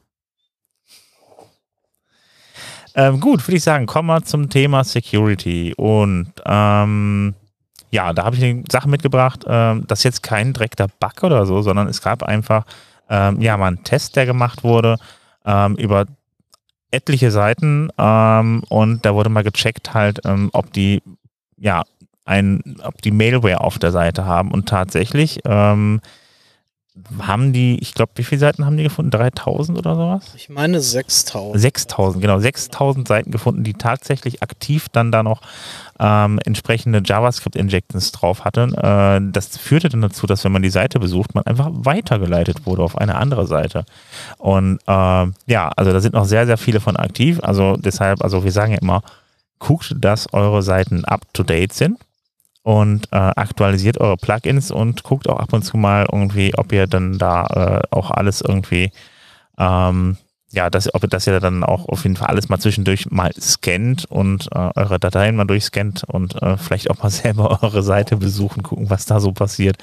Ähm, 2.96 3.20
gut, 3.20 3.46
würde 3.48 3.58
ich 3.58 3.64
sagen, 3.64 3.86
kommen 3.86 4.08
wir 4.08 4.24
zum 4.24 4.50
Thema 4.50 4.84
Security. 4.84 5.74
Und 5.76 6.32
ähm, 6.46 7.34
ja, 7.92 8.14
da 8.14 8.26
habe 8.26 8.36
ich 8.36 8.44
eine 8.44 8.64
Sache 8.72 8.90
mitgebracht. 8.90 9.46
Ähm, 9.48 9.86
das 9.88 10.00
ist 10.00 10.04
jetzt 10.04 10.24
kein 10.24 10.54
direkter 10.54 10.88
Bug 11.00 11.24
oder 11.24 11.46
so, 11.46 11.62
sondern 11.62 11.88
es 11.88 12.02
gab 12.02 12.24
einfach 12.24 12.66
ähm, 13.10 13.42
ja 13.42 13.58
mal 13.58 13.68
einen 13.68 13.84
Test, 13.84 14.16
der 14.16 14.26
gemacht 14.26 14.64
wurde 14.64 14.98
ähm, 15.46 15.76
über 15.76 16.06
etliche 16.92 17.32
Seiten 17.32 17.90
ähm, 17.98 18.64
und 18.70 19.06
da 19.06 19.16
wurde 19.16 19.30
mal 19.30 19.44
gecheckt 19.44 19.94
halt, 19.94 20.22
ähm, 20.26 20.50
ob 20.54 20.72
die 20.74 21.02
ja 21.58 21.84
ein, 22.26 22.62
ob 22.84 23.02
die 23.02 23.12
Mailware 23.12 23.62
auf 23.62 23.80
der 23.80 23.92
Seite 23.92 24.26
haben 24.26 24.52
und 24.52 24.70
tatsächlich 24.70 25.40
ähm, 25.46 26.02
haben 27.24 27.54
die, 27.54 27.80
ich 27.80 27.96
glaube, 27.96 28.12
wie 28.16 28.24
viele 28.24 28.40
Seiten 28.40 28.66
haben 28.66 28.78
die 28.78 28.84
gefunden? 28.84 29.10
3000 29.10 29.78
oder 29.78 29.96
sowas? 29.96 30.34
Ich 30.36 30.50
meine 30.50 30.80
6000. 30.80 31.60
6000, 31.60 32.22
genau, 32.22 32.40
6000 32.40 33.08
Seiten 33.08 33.32
gefunden, 33.32 33.64
die 33.64 33.74
tatsächlich 33.74 34.44
aktiv 34.44 34.90
dann 34.92 35.12
da 35.12 35.24
noch 35.24 35.42
ähm, 36.00 36.40
entsprechende 36.46 37.02
JavaScript-Injections 37.04 38.12
drauf 38.12 38.46
hatten. 38.46 38.76
Äh, 38.76 39.22
das 39.32 39.58
führte 39.58 39.90
dann 39.90 40.02
dazu, 40.02 40.28
dass 40.28 40.44
wenn 40.44 40.52
man 40.52 40.62
die 40.62 40.70
Seite 40.70 41.00
besucht, 41.00 41.34
man 41.34 41.46
einfach 41.46 41.70
weitergeleitet 41.72 42.68
wurde 42.68 42.84
auf 42.84 42.98
eine 42.98 43.16
andere 43.16 43.48
Seite. 43.48 43.86
Und 44.38 44.80
äh, 44.86 45.26
ja, 45.48 45.72
also 45.76 45.92
da 45.92 46.00
sind 46.00 46.14
noch 46.14 46.26
sehr, 46.26 46.46
sehr 46.46 46.58
viele 46.58 46.80
von 46.80 46.96
aktiv. 46.96 47.40
Also 47.42 47.76
deshalb, 47.76 48.24
also 48.24 48.44
wir 48.44 48.52
sagen 48.52 48.74
ja 48.74 48.80
immer, 48.80 49.02
guckt, 49.58 49.96
dass 49.98 50.32
eure 50.32 50.62
Seiten 50.62 51.06
up-to-date 51.06 51.74
sind 51.74 51.98
und 52.64 53.08
äh, 53.12 53.18
aktualisiert 53.18 54.00
eure 54.00 54.18
Plugins 54.18 54.72
und 54.72 55.04
guckt 55.04 55.30
auch 55.30 55.40
ab 55.40 55.54
und 55.54 55.64
zu 55.64 55.78
mal 55.78 56.08
irgendwie, 56.12 56.54
ob 56.58 56.72
ihr 56.72 56.88
dann 56.88 57.18
da 57.18 57.46
äh, 57.48 57.96
auch 57.96 58.10
alles 58.10 58.42
irgendwie, 58.42 58.92
ähm, 59.58 60.18
ja, 60.52 60.70
dass, 60.70 60.94
ob, 60.94 61.10
dass 61.10 61.28
ihr 61.28 61.40
dann 61.40 61.64
auch 61.64 61.90
auf 61.90 62.04
jeden 62.04 62.16
Fall 62.16 62.30
alles 62.30 62.48
mal 62.48 62.60
zwischendurch 62.60 63.12
mal 63.12 63.32
scannt 63.40 64.06
und 64.06 64.48
äh, 64.54 64.70
eure 64.76 65.00
Dateien 65.00 65.36
mal 65.36 65.46
durchscannt 65.46 66.04
und 66.06 66.42
äh, 66.42 66.58
vielleicht 66.58 66.90
auch 66.90 67.04
mal 67.04 67.10
selber 67.12 67.62
eure 67.62 67.84
Seite 67.84 68.16
besuchen, 68.16 68.64
gucken, 68.64 68.90
was 68.90 69.06
da 69.06 69.20
so 69.20 69.34
passiert. 69.34 69.78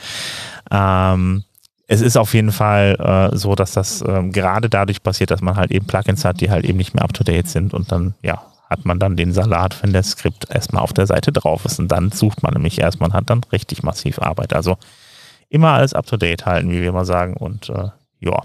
Ähm, 0.70 1.44
es 1.86 2.00
ist 2.00 2.16
auf 2.16 2.34
jeden 2.34 2.52
Fall 2.52 3.30
äh, 3.32 3.36
so, 3.36 3.56
dass 3.56 3.72
das 3.72 4.00
äh, 4.00 4.22
gerade 4.28 4.70
dadurch 4.70 5.02
passiert, 5.02 5.32
dass 5.32 5.42
man 5.42 5.56
halt 5.56 5.70
eben 5.72 5.86
Plugins 5.86 6.24
hat, 6.24 6.40
die 6.40 6.48
halt 6.48 6.64
eben 6.64 6.78
nicht 6.78 6.94
mehr 6.94 7.02
up 7.02 7.12
to 7.12 7.24
date 7.24 7.48
sind 7.48 7.74
und 7.74 7.90
dann, 7.92 8.14
ja, 8.22 8.40
hat 8.70 8.84
man 8.84 9.00
dann 9.00 9.16
den 9.16 9.32
Salat, 9.32 9.82
wenn 9.82 9.92
der 9.92 10.04
Skript 10.04 10.48
erstmal 10.48 10.82
auf 10.82 10.92
der 10.92 11.06
Seite 11.06 11.32
drauf 11.32 11.64
ist. 11.64 11.80
Und 11.80 11.88
dann 11.88 12.12
sucht 12.12 12.42
man 12.44 12.54
nämlich 12.54 12.78
erst, 12.78 13.00
man 13.00 13.12
hat 13.12 13.28
dann 13.28 13.42
richtig 13.52 13.82
massiv 13.82 14.20
Arbeit. 14.20 14.54
Also 14.54 14.78
immer 15.48 15.72
alles 15.72 15.92
up 15.92 16.06
to 16.06 16.16
date 16.16 16.46
halten, 16.46 16.70
wie 16.70 16.80
wir 16.80 16.92
mal 16.92 17.04
sagen. 17.04 17.36
Und 17.36 17.68
äh, 17.68 17.88
ja. 18.20 18.42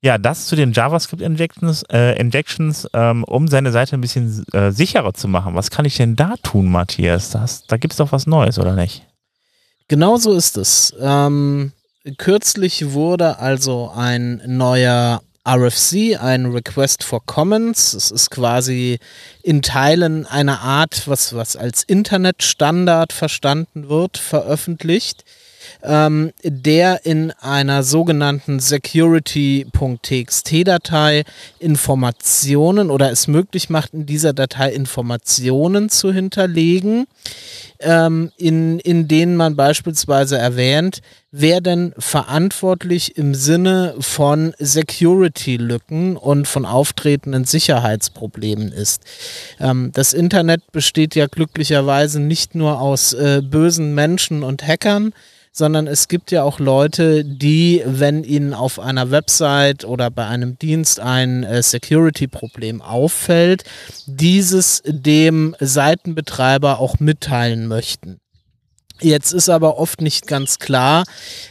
Ja, 0.00 0.16
das 0.16 0.46
zu 0.46 0.54
den 0.54 0.72
JavaScript-Injections, 0.72 1.82
äh, 1.90 2.16
Injections, 2.20 2.88
ähm, 2.92 3.24
um 3.24 3.48
seine 3.48 3.72
Seite 3.72 3.96
ein 3.96 4.00
bisschen 4.00 4.46
äh, 4.52 4.70
sicherer 4.70 5.12
zu 5.12 5.26
machen. 5.26 5.56
Was 5.56 5.72
kann 5.72 5.84
ich 5.84 5.96
denn 5.96 6.14
da 6.14 6.34
tun, 6.44 6.70
Matthias? 6.70 7.30
Das, 7.30 7.66
da 7.66 7.76
gibt 7.76 7.94
es 7.94 7.98
doch 7.98 8.12
was 8.12 8.28
Neues, 8.28 8.60
oder 8.60 8.76
nicht? 8.76 9.04
Genau 9.88 10.16
so 10.16 10.32
ist 10.34 10.56
es. 10.56 10.94
Ähm, 11.00 11.72
kürzlich 12.18 12.92
wurde 12.92 13.40
also 13.40 13.90
ein 13.92 14.40
neuer 14.46 15.20
RFC, 15.48 16.18
ein 16.20 16.44
Request 16.52 17.02
for 17.02 17.24
Commons. 17.24 17.94
Es 17.94 18.10
ist 18.10 18.30
quasi 18.30 18.98
in 19.42 19.62
Teilen 19.62 20.26
eine 20.26 20.60
Art, 20.60 21.08
was, 21.08 21.34
was 21.34 21.56
als 21.56 21.84
Internetstandard 21.84 23.14
verstanden 23.14 23.88
wird, 23.88 24.18
veröffentlicht, 24.18 25.24
ähm, 25.82 26.32
der 26.42 27.06
in 27.06 27.32
einer 27.40 27.82
sogenannten 27.82 28.60
security.txt-Datei 28.60 31.24
Informationen 31.58 32.90
oder 32.90 33.10
es 33.10 33.28
möglich 33.28 33.70
macht, 33.70 33.94
in 33.94 34.04
dieser 34.06 34.32
Datei 34.32 34.72
Informationen 34.72 35.88
zu 35.88 36.12
hinterlegen 36.12 37.06
ähm, 37.80 38.32
in, 38.36 38.78
in 38.80 39.08
denen 39.08 39.36
man 39.36 39.56
beispielsweise 39.56 40.36
erwähnt, 40.36 41.00
wer 41.30 41.60
denn 41.60 41.94
verantwortlich 41.98 43.16
im 43.16 43.34
Sinne 43.34 43.94
von 44.00 44.54
Security-Lücken 44.58 46.16
und 46.16 46.48
von 46.48 46.64
auftretenden 46.64 47.44
Sicherheitsproblemen 47.44 48.72
ist. 48.72 49.02
Ähm, 49.60 49.90
das 49.92 50.12
Internet 50.12 50.72
besteht 50.72 51.14
ja 51.14 51.26
glücklicherweise 51.26 52.20
nicht 52.20 52.54
nur 52.54 52.80
aus 52.80 53.12
äh, 53.12 53.42
bösen 53.42 53.94
Menschen 53.94 54.42
und 54.42 54.66
Hackern, 54.66 55.12
sondern 55.58 55.88
es 55.88 56.06
gibt 56.06 56.30
ja 56.30 56.44
auch 56.44 56.60
Leute, 56.60 57.24
die, 57.24 57.82
wenn 57.84 58.22
ihnen 58.22 58.54
auf 58.54 58.78
einer 58.78 59.10
Website 59.10 59.84
oder 59.84 60.08
bei 60.08 60.24
einem 60.24 60.56
Dienst 60.56 61.00
ein 61.00 61.42
äh, 61.42 61.64
Security-Problem 61.64 62.80
auffällt, 62.80 63.64
dieses 64.06 64.82
dem 64.86 65.56
Seitenbetreiber 65.58 66.78
auch 66.78 67.00
mitteilen 67.00 67.66
möchten. 67.66 68.20
Jetzt 69.00 69.32
ist 69.32 69.48
aber 69.48 69.78
oft 69.78 70.00
nicht 70.00 70.26
ganz 70.26 70.58
klar, 70.58 71.04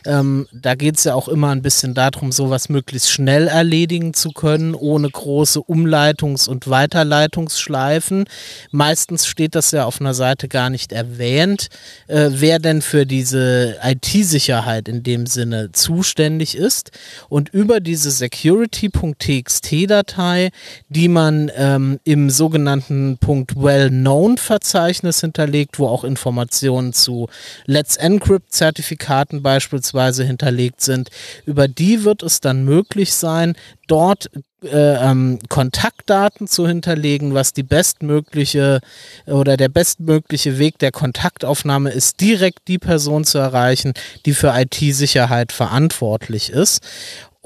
ähm, 0.05 0.49
da 0.51 0.75
geht 0.75 0.97
es 0.97 1.05
ja 1.05 1.13
auch 1.13 1.29
immer 1.29 1.51
ein 1.51 1.61
bisschen 1.61 1.93
darum, 1.93 2.33
sowas 2.33 2.67
möglichst 2.67 3.09
schnell 3.09 3.47
erledigen 3.47 4.13
zu 4.13 4.31
können, 4.31 4.75
ohne 4.75 5.09
große 5.09 5.61
Umleitungs- 5.61 6.49
und 6.49 6.69
Weiterleitungsschleifen. 6.69 8.25
Meistens 8.71 9.27
steht 9.27 9.55
das 9.55 9.71
ja 9.71 9.85
auf 9.85 10.01
einer 10.01 10.13
Seite 10.13 10.49
gar 10.49 10.69
nicht 10.69 10.91
erwähnt, 10.91 11.69
äh, 12.07 12.31
wer 12.31 12.59
denn 12.59 12.81
für 12.81 13.05
diese 13.05 13.77
IT-Sicherheit 13.81 14.89
in 14.89 15.03
dem 15.03 15.25
Sinne 15.25 15.71
zuständig 15.71 16.57
ist. 16.57 16.91
Und 17.29 17.47
über 17.47 17.79
diese 17.79 18.11
security.txt-Datei, 18.11 20.49
die 20.89 21.07
man 21.07 21.49
ähm, 21.55 22.01
im 22.03 22.29
sogenannten 22.29 23.17
.well-known-Verzeichnis 23.25 25.21
hinterlegt, 25.21 25.79
wo 25.79 25.87
auch 25.87 26.03
Informationen 26.03 26.91
zu 26.91 27.29
Let's 27.65 27.97
Encrypt-Zertifikaten 27.97 29.41
beispielsweise 29.41 30.23
hinterlegt 30.23 30.81
sind. 30.81 31.09
Über 31.45 31.67
die 31.67 32.03
wird 32.03 32.23
es 32.23 32.39
dann 32.41 32.63
möglich 32.63 33.13
sein, 33.13 33.55
dort 33.87 34.29
äh, 34.63 34.69
ähm, 34.69 35.37
Kontaktdaten 35.49 36.47
zu 36.47 36.67
hinterlegen, 36.67 37.35
was 37.35 37.53
die 37.53 37.61
bestmögliche 37.61 38.81
oder 39.27 39.55
der 39.55 39.69
bestmögliche 39.69 40.57
Weg 40.57 40.79
der 40.79 40.91
Kontaktaufnahme 40.91 41.91
ist, 41.91 42.21
direkt 42.21 42.67
die 42.67 42.79
Person 42.79 43.23
zu 43.23 43.37
erreichen, 43.37 43.93
die 44.25 44.33
für 44.33 44.53
IT-Sicherheit 44.55 45.51
verantwortlich 45.51 46.49
ist. 46.49 46.81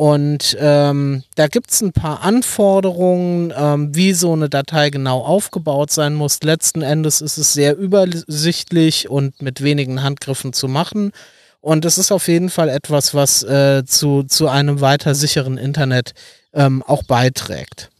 Und 0.01 0.57
ähm, 0.59 1.21
da 1.35 1.47
gibt 1.47 1.69
es 1.69 1.79
ein 1.81 1.91
paar 1.91 2.23
Anforderungen, 2.23 3.53
ähm, 3.55 3.93
wie 3.93 4.13
so 4.13 4.33
eine 4.33 4.49
Datei 4.49 4.89
genau 4.89 5.19
aufgebaut 5.19 5.91
sein 5.91 6.15
muss. 6.15 6.41
Letzten 6.41 6.81
Endes 6.81 7.21
ist 7.21 7.37
es 7.37 7.53
sehr 7.53 7.77
übersichtlich 7.77 9.11
und 9.11 9.43
mit 9.43 9.61
wenigen 9.61 10.01
Handgriffen 10.01 10.53
zu 10.53 10.67
machen. 10.67 11.11
Und 11.59 11.85
es 11.85 11.99
ist 11.99 12.11
auf 12.11 12.27
jeden 12.27 12.49
Fall 12.49 12.69
etwas, 12.69 13.13
was 13.13 13.43
äh, 13.43 13.85
zu, 13.85 14.23
zu 14.23 14.47
einem 14.47 14.81
weiter 14.81 15.13
sicheren 15.13 15.59
Internet 15.59 16.15
ähm, 16.51 16.81
auch 16.81 17.03
beiträgt. 17.03 17.91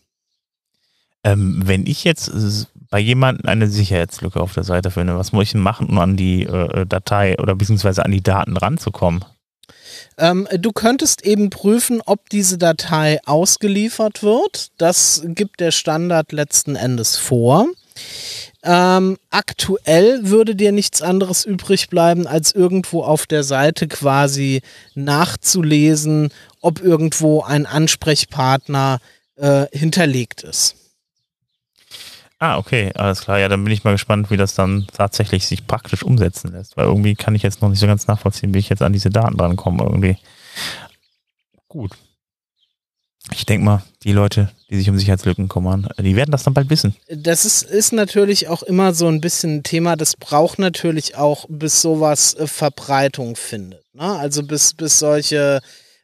Ähm, 1.24 1.62
wenn 1.66 1.86
ich 1.86 2.04
jetzt 2.04 2.32
bei 2.90 2.98
jemandem 2.98 3.48
eine 3.48 3.68
Sicherheitslücke 3.68 4.42
auf 4.42 4.56
der 4.56 4.64
Seite 4.64 4.90
finde, 4.90 5.20
was 5.20 5.34
muss 5.34 5.44
ich 5.44 5.52
denn 5.52 5.62
machen, 5.62 5.88
um 5.88 6.00
an 6.00 6.18
die 6.18 6.48
äh, 6.48 6.84
Datei 6.88 7.38
oder 7.38 7.54
beziehungsweise 7.54 8.04
an 8.04 8.10
die 8.10 8.24
Daten 8.24 8.58
ranzukommen? 8.58 9.24
Ähm, 10.22 10.48
du 10.60 10.72
könntest 10.72 11.26
eben 11.26 11.50
prüfen, 11.50 12.00
ob 12.06 12.30
diese 12.30 12.60
Datei 12.60 13.20
ausgeliefert 13.26 14.22
wird. 14.22 14.70
Das 14.78 15.24
gibt 15.26 15.60
der 15.60 15.72
Standard 15.72 16.32
letzten 16.32 16.76
Endes 16.76 17.18
vor. 17.18 17.66
Ähm, 18.64 19.18
aktuell 19.32 20.20
würde 20.30 20.56
dir 20.56 20.72
nichts 20.72 21.02
anderes 21.02 21.44
übrig 21.44 21.90
bleiben, 21.90 22.28
als 22.28 22.54
irgendwo 22.54 23.04
auf 23.04 23.26
der 23.26 23.44
Seite 23.44 23.88
quasi 23.88 24.62
nachzulesen, 24.94 26.30
ob 26.62 26.82
irgendwo 26.82 27.42
ein 27.42 27.66
Ansprechpartner 27.66 29.00
äh, 29.38 29.66
hinterlegt 29.72 30.44
ist. 30.44 30.76
Ah, 32.42 32.58
okay, 32.58 32.92
alles 32.96 33.22
klar. 33.22 33.38
Ja, 33.38 33.50
dann 33.50 33.64
bin 33.64 33.72
ich 33.72 33.84
mal 33.84 33.92
gespannt, 33.92 34.32
wie 34.32 34.36
das 34.36 34.56
dann 34.56 34.88
tatsächlich 34.92 35.46
sich 35.46 35.68
praktisch 35.68 36.02
umsetzen 36.02 36.52
lässt. 36.52 36.76
Weil 36.76 36.88
irgendwie 36.88 37.14
kann 37.14 37.36
ich 37.36 37.44
jetzt 37.44 37.62
noch 37.62 37.70
nicht 37.70 37.78
so 37.78 37.86
ganz 37.86 38.08
nachvollziehen, 38.08 38.52
wie 38.56 38.58
ich 38.58 38.68
jetzt 38.68 38.82
an 38.82 38.94
diese 38.94 39.12
Daten 39.12 39.38
drankomme 39.38 39.84
irgendwie. 39.84 40.18
Gut. 41.68 41.92
Ich 43.32 43.46
denke 43.46 43.64
mal, 43.64 43.84
die 44.02 44.12
Leute, 44.12 44.50
die 44.72 44.78
sich 44.78 44.90
um 44.90 44.98
Sicherheitslücken 44.98 45.50
kümmern, 45.50 45.88
die 46.00 46.16
werden 46.16 46.32
das 46.32 46.42
dann 46.42 46.56
bald 46.56 46.72
wissen. 46.72 46.96
Das 47.10 47.46
ist, 47.46 47.62
ist 47.62 47.94
natürlich 47.94 48.48
auch 48.48 48.64
immer 48.64 48.96
so 48.96 49.08
ein 49.08 49.22
bisschen 49.22 49.58
ein 49.58 49.64
Thema, 49.64 49.96
das 49.96 50.16
braucht 50.16 50.58
natürlich 50.58 51.18
auch, 51.18 51.46
bis 51.48 51.80
sowas 51.80 52.34
äh, 52.34 52.48
Verbreitung 52.48 53.36
findet. 53.36 53.84
Ne? 53.94 54.02
Also 54.02 54.42
bis, 54.42 54.74
bis 54.74 54.98
solche 54.98 55.62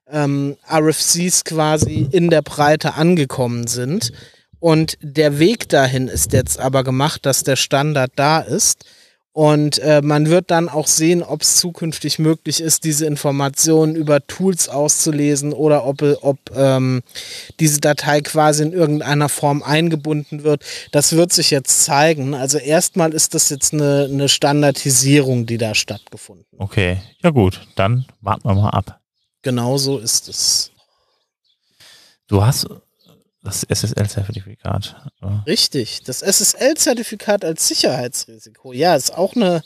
ähm, 0.08 0.56
RFCs 0.72 1.46
quasi 1.46 2.08
in 2.12 2.30
der 2.30 2.44
Breite 2.44 2.94
angekommen 2.94 3.66
sind. 3.66 4.12
Und 4.60 4.98
der 5.02 5.40
Weg 5.40 5.70
dahin 5.70 6.08
ist 6.08 6.34
jetzt 6.34 6.60
aber 6.60 6.84
gemacht, 6.84 7.26
dass 7.26 7.44
der 7.44 7.56
Standard 7.56 8.12
da 8.16 8.40
ist. 8.40 8.86
Und 9.38 9.78
äh, 9.78 10.02
man 10.02 10.30
wird 10.30 10.50
dann 10.50 10.68
auch 10.68 10.88
sehen, 10.88 11.22
ob 11.22 11.44
es 11.44 11.58
zukünftig 11.58 12.18
möglich 12.18 12.60
ist, 12.60 12.86
diese 12.86 13.06
Informationen 13.06 13.96
über 13.96 14.26
Tools 14.26 14.68
auszulesen 14.68 15.54
oder 15.54 15.86
ob, 15.86 16.02
ob 16.24 16.40
ähm, 16.56 17.04
diese 17.60 17.80
Datei 17.80 18.22
quasi 18.22 18.64
in 18.64 18.74
irgendeiner 18.74 19.30
Form 19.30 19.62
eingebunden 19.62 20.42
wird. 20.42 20.66
Das 20.92 21.16
wird 21.16 21.34
sich 21.34 21.52
jetzt 21.52 21.84
zeigen. 21.84 22.34
Also 22.34 22.58
erstmal 22.58 23.14
ist 23.14 23.36
das 23.36 23.52
jetzt 23.52 23.76
eine, 23.76 24.10
eine 24.12 24.28
Standardisierung, 24.28 25.46
die 25.46 25.60
da 25.60 25.76
stattgefunden. 25.76 26.48
Okay, 26.58 26.98
ja 27.22 27.30
gut, 27.30 27.62
dann 27.76 28.08
warten 28.22 28.50
wir 28.50 28.56
mal 28.56 28.72
ab. 28.72 29.00
Genau 29.44 29.78
so 29.78 30.00
ist 30.00 30.30
es. 30.30 30.72
Du 32.28 32.44
hast 32.44 32.68
das 33.48 33.66
SSL-Zertifikat. 33.70 34.96
Richtig, 35.46 36.04
das 36.04 36.22
SSL-Zertifikat 36.22 37.46
als 37.46 37.68
Sicherheitsrisiko. 37.68 38.74
Ja, 38.74 38.96
ist 38.96 39.14
auch 39.14 39.36
eine 39.36 39.62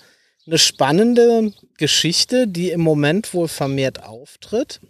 eine 0.48 0.58
spannende 0.58 1.54
Geschichte, 1.78 2.48
die 2.48 2.72
im 2.72 2.82
Moment 2.82 3.34
wohl 3.34 3.48
vermehrt 3.48 4.04
auftritt. 4.04 4.82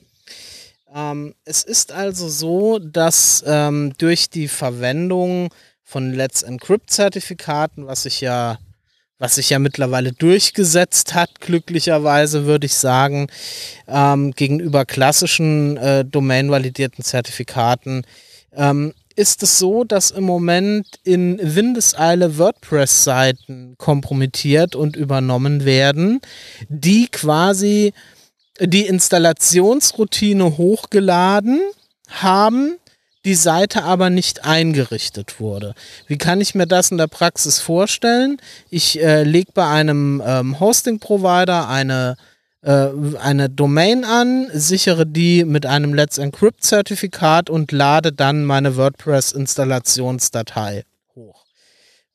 Ähm, 0.93 1.35
es 1.45 1.63
ist 1.63 1.91
also 1.91 2.29
so, 2.29 2.79
dass 2.79 3.43
ähm, 3.45 3.93
durch 3.97 4.29
die 4.29 4.47
Verwendung 4.47 5.53
von 5.83 6.13
Let's 6.13 6.41
Encrypt-Zertifikaten, 6.43 7.87
was 7.87 8.03
sich 8.03 8.21
ja 8.21 8.59
was 9.19 9.35
sich 9.35 9.51
ja 9.51 9.59
mittlerweile 9.59 10.13
durchgesetzt 10.13 11.13
hat, 11.13 11.41
glücklicherweise 11.41 12.45
würde 12.45 12.65
ich 12.65 12.73
sagen, 12.73 13.27
ähm, 13.87 14.31
gegenüber 14.31 14.83
klassischen 14.83 15.77
äh, 15.77 16.03
domain-validierten 16.03 17.03
Zertifikaten, 17.03 18.03
ähm, 18.53 18.93
ist 19.15 19.43
es 19.43 19.59
so, 19.59 19.83
dass 19.83 20.11
im 20.11 20.23
Moment 20.23 20.87
in 21.03 21.39
Windeseile 21.41 22.37
WordPress-Seiten 22.37 23.75
kompromittiert 23.77 24.75
und 24.75 24.95
übernommen 24.95 25.65
werden, 25.65 26.21
die 26.69 27.07
quasi 27.07 27.93
die 28.59 28.85
Installationsroutine 28.87 30.57
hochgeladen 30.57 31.61
haben, 32.09 32.77
die 33.25 33.35
Seite 33.35 33.83
aber 33.83 34.09
nicht 34.09 34.45
eingerichtet 34.45 35.39
wurde. 35.39 35.75
Wie 36.07 36.17
kann 36.17 36.41
ich 36.41 36.55
mir 36.55 36.67
das 36.67 36.91
in 36.91 36.97
der 36.97 37.07
Praxis 37.07 37.59
vorstellen? 37.59 38.37
Ich 38.69 38.99
äh, 39.01 39.23
lege 39.23 39.51
bei 39.53 39.67
einem 39.67 40.21
ähm, 40.25 40.59
Hosting-Provider 40.59 41.67
eine, 41.67 42.17
äh, 42.61 42.89
eine 43.19 43.49
Domain 43.49 44.05
an, 44.05 44.49
sichere 44.53 45.07
die 45.07 45.45
mit 45.45 45.65
einem 45.65 45.93
Let's 45.93 46.17
Encrypt-Zertifikat 46.17 47.49
und 47.49 47.71
lade 47.71 48.11
dann 48.13 48.43
meine 48.45 48.75
WordPress-Installationsdatei 48.77 50.83
hoch. 51.15 51.45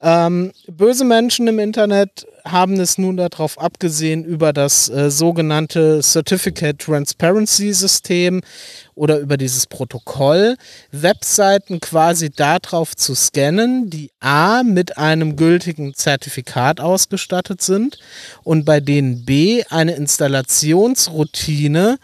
Ähm, 0.00 0.52
böse 0.68 1.04
Menschen 1.04 1.48
im 1.48 1.58
Internet 1.58 2.26
haben 2.46 2.80
es 2.80 2.96
nun 2.96 3.16
darauf 3.16 3.60
abgesehen, 3.60 4.24
über 4.24 4.52
das 4.52 4.88
äh, 4.88 5.10
sogenannte 5.10 6.00
Certificate 6.02 6.78
Transparency 6.78 7.72
System 7.72 8.40
oder 8.94 9.18
über 9.18 9.36
dieses 9.36 9.66
Protokoll 9.66 10.56
Webseiten 10.92 11.80
quasi 11.80 12.30
darauf 12.30 12.94
zu 12.94 13.14
scannen, 13.14 13.90
die 13.90 14.10
A 14.20 14.62
mit 14.62 14.96
einem 14.96 15.36
gültigen 15.36 15.94
Zertifikat 15.94 16.80
ausgestattet 16.80 17.62
sind 17.62 17.98
und 18.42 18.64
bei 18.64 18.80
denen 18.80 19.24
B 19.24 19.64
eine 19.68 19.96
Installationsroutine 19.96 21.98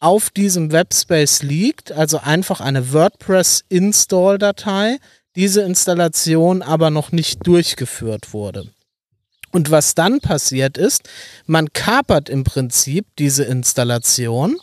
auf 0.00 0.30
diesem 0.30 0.72
Webspace 0.72 1.42
liegt, 1.42 1.92
also 1.92 2.18
einfach 2.18 2.60
eine 2.60 2.92
WordPress-Install-Datei, 2.92 4.98
diese 5.34 5.62
Installation 5.62 6.62
aber 6.62 6.90
noch 6.90 7.10
nicht 7.12 7.46
durchgeführt 7.46 8.32
wurde. 8.32 8.70
Und 9.50 9.70
was 9.70 9.94
dann 9.94 10.20
passiert 10.20 10.76
ist, 10.76 11.08
man 11.46 11.72
kapert 11.72 12.28
im 12.28 12.44
Prinzip 12.44 13.06
diese 13.18 13.44
Installation 13.44 14.56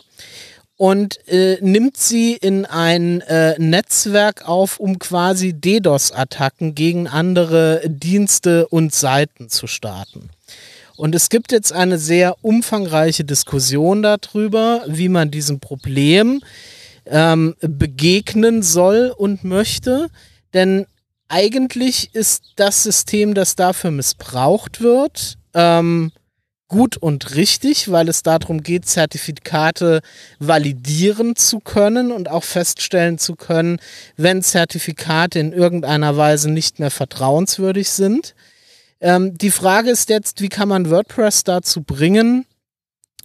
und 0.77 1.25
äh, 1.27 1.57
nimmt 1.61 1.97
sie 1.97 2.33
in 2.33 2.65
ein 2.65 3.21
äh, 3.21 3.55
Netzwerk 3.57 4.47
auf, 4.47 4.79
um 4.79 4.99
quasi 4.99 5.53
DDoS-Attacken 5.53 6.75
gegen 6.75 7.07
andere 7.07 7.81
Dienste 7.87 8.67
und 8.67 8.93
Seiten 8.93 9.49
zu 9.49 9.67
starten. 9.67 10.29
Und 10.97 11.15
es 11.15 11.29
gibt 11.29 11.51
jetzt 11.51 11.73
eine 11.73 11.97
sehr 11.97 12.35
umfangreiche 12.41 13.25
Diskussion 13.25 14.01
darüber, 14.01 14.83
wie 14.87 15.09
man 15.09 15.31
diesem 15.31 15.59
Problem 15.59 16.41
ähm, 17.05 17.55
begegnen 17.59 18.61
soll 18.61 19.13
und 19.15 19.43
möchte. 19.43 20.07
Denn 20.53 20.85
eigentlich 21.35 22.15
ist 22.15 22.53
das 22.55 22.81
System, 22.81 23.33
das 23.33 23.57
dafür 23.57 23.91
missbraucht 23.91 24.79
wird, 24.79 25.37
ähm, 25.53 26.13
gut 26.69 26.95
und 26.95 27.35
richtig, 27.35 27.91
weil 27.91 28.07
es 28.07 28.23
darum 28.23 28.63
geht, 28.63 28.85
Zertifikate 28.85 29.99
validieren 30.39 31.35
zu 31.35 31.59
können 31.59 32.13
und 32.13 32.29
auch 32.29 32.45
feststellen 32.45 33.17
zu 33.17 33.35
können, 33.35 33.81
wenn 34.15 34.43
Zertifikate 34.43 35.39
in 35.39 35.51
irgendeiner 35.51 36.15
Weise 36.15 36.49
nicht 36.49 36.79
mehr 36.79 36.89
vertrauenswürdig 36.89 37.89
sind. 37.89 38.33
Ähm, 39.01 39.37
die 39.37 39.51
Frage 39.51 39.89
ist 39.89 40.07
jetzt, 40.07 40.39
wie 40.39 40.49
kann 40.49 40.69
man 40.69 40.89
WordPress 40.89 41.43
dazu 41.43 41.83
bringen, 41.83 42.45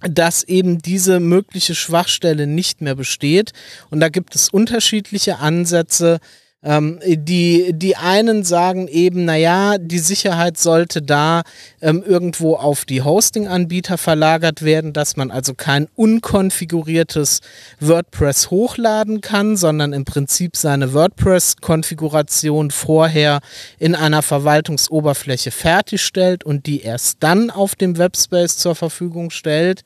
dass 0.01 0.43
eben 0.43 0.83
diese 0.83 1.21
mögliche 1.21 1.77
Schwachstelle 1.77 2.49
nicht 2.49 2.81
mehr 2.81 2.97
besteht. 2.97 3.53
Und 3.89 4.01
da 4.01 4.09
gibt 4.09 4.35
es 4.35 4.49
unterschiedliche 4.49 5.39
Ansätze, 5.39 6.19
ähm, 6.63 7.01
die, 7.07 7.73
die 7.73 7.97
einen 7.97 8.45
sagen 8.45 8.87
eben, 8.87 9.25
naja, 9.25 9.79
die 9.79 9.99
Sicherheit 9.99 10.59
sollte 10.59 11.01
da 11.01 11.43
ähm, 11.81 12.03
irgendwo 12.07 12.57
auf 12.57 12.85
die 12.85 13.01
Hosting-Anbieter 13.01 13.97
verlagert 13.97 14.63
werden, 14.63 14.93
dass 14.93 15.17
man 15.17 15.31
also 15.31 15.55
kein 15.55 15.89
unkonfiguriertes 15.97 17.41
WordPress 17.81 18.51
hochladen 18.51 19.23
kann, 19.23 19.57
sondern 19.57 19.95
im 19.95 20.05
Prinzip 20.05 20.55
seine 20.55 20.93
WordPress-Konfiguration 20.93 22.71
vorher 22.71 23.41
in 23.79 23.95
einer 23.95 24.21
Verwaltungsoberfläche 24.21 25.53
fertigstellt 25.53 26.45
und 26.45 26.67
die 26.67 26.83
erst 26.83 27.19
dann 27.21 27.51
auf 27.51 27.75
dem 27.75 27.97
Webspace 27.97 28.59
zur 28.59 28.75
Verfügung 28.75 29.31
stellt. 29.31 29.83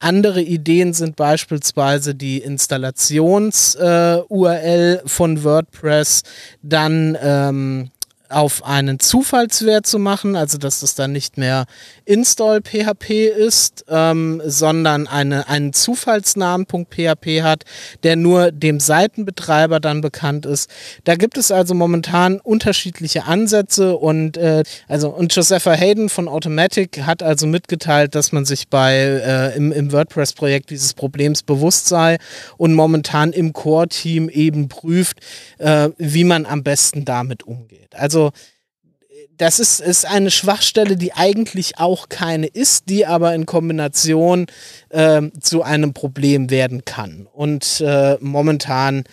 Andere 0.00 0.40
Ideen 0.40 0.94
sind 0.94 1.16
beispielsweise 1.16 2.14
die 2.14 2.38
Installations-URL 2.38 5.02
äh, 5.04 5.08
von 5.08 5.44
WordPress, 5.44 6.22
dann 6.62 7.18
ähm, 7.20 7.90
auf 8.30 8.64
einen 8.64 9.00
Zufallswert 9.00 9.86
zu 9.86 9.98
machen, 9.98 10.36
also 10.36 10.58
dass 10.58 10.82
es 10.82 10.94
dann 10.94 11.12
nicht 11.12 11.38
mehr 11.38 11.66
install 12.04 12.60
PHP 12.62 13.28
ist, 13.28 13.84
ähm, 13.88 14.40
sondern 14.44 15.06
eine, 15.06 15.48
einen 15.48 15.72
Zufallsnamen.php 15.72 17.42
hat, 17.42 17.64
der 18.02 18.16
nur 18.16 18.52
dem 18.52 18.80
Seitenbetreiber 18.80 19.80
dann 19.80 20.00
bekannt 20.00 20.46
ist. 20.46 20.70
Da 21.04 21.16
gibt 21.16 21.38
es 21.38 21.50
also 21.50 21.74
momentan 21.74 22.40
unterschiedliche 22.40 23.24
Ansätze 23.24 23.96
und 23.96 24.36
äh, 24.36 24.62
also 24.88 25.10
und 25.10 25.34
Josepha 25.34 25.72
Hayden 25.72 26.08
von 26.08 26.28
Automatic 26.28 27.02
hat 27.02 27.22
also 27.22 27.46
mitgeteilt, 27.46 28.14
dass 28.14 28.32
man 28.32 28.44
sich 28.44 28.68
bei 28.68 28.94
äh, 28.94 29.56
im, 29.56 29.72
im 29.72 29.92
WordPress-Projekt 29.92 30.70
dieses 30.70 30.94
Problems 30.94 31.42
bewusst 31.42 31.88
sei 31.88 32.18
und 32.56 32.74
momentan 32.74 33.32
im 33.32 33.52
Core-Team 33.52 34.28
eben 34.28 34.68
prüft, 34.68 35.18
äh, 35.58 35.90
wie 35.98 36.24
man 36.24 36.46
am 36.46 36.62
besten 36.62 37.04
damit 37.04 37.42
umgeht. 37.42 37.94
Also 37.94 38.19
das 39.40 39.58
ist, 39.58 39.80
ist 39.80 40.06
eine 40.06 40.30
Schwachstelle, 40.30 40.96
die 40.96 41.14
eigentlich 41.14 41.78
auch 41.78 42.08
keine 42.08 42.46
ist, 42.46 42.88
die 42.90 43.06
aber 43.06 43.34
in 43.34 43.46
Kombination 43.46 44.46
äh, 44.90 45.22
zu 45.40 45.62
einem 45.62 45.94
Problem 45.94 46.50
werden 46.50 46.84
kann. 46.84 47.26
Und 47.32 47.80
äh, 47.80 48.18
momentan 48.20 49.04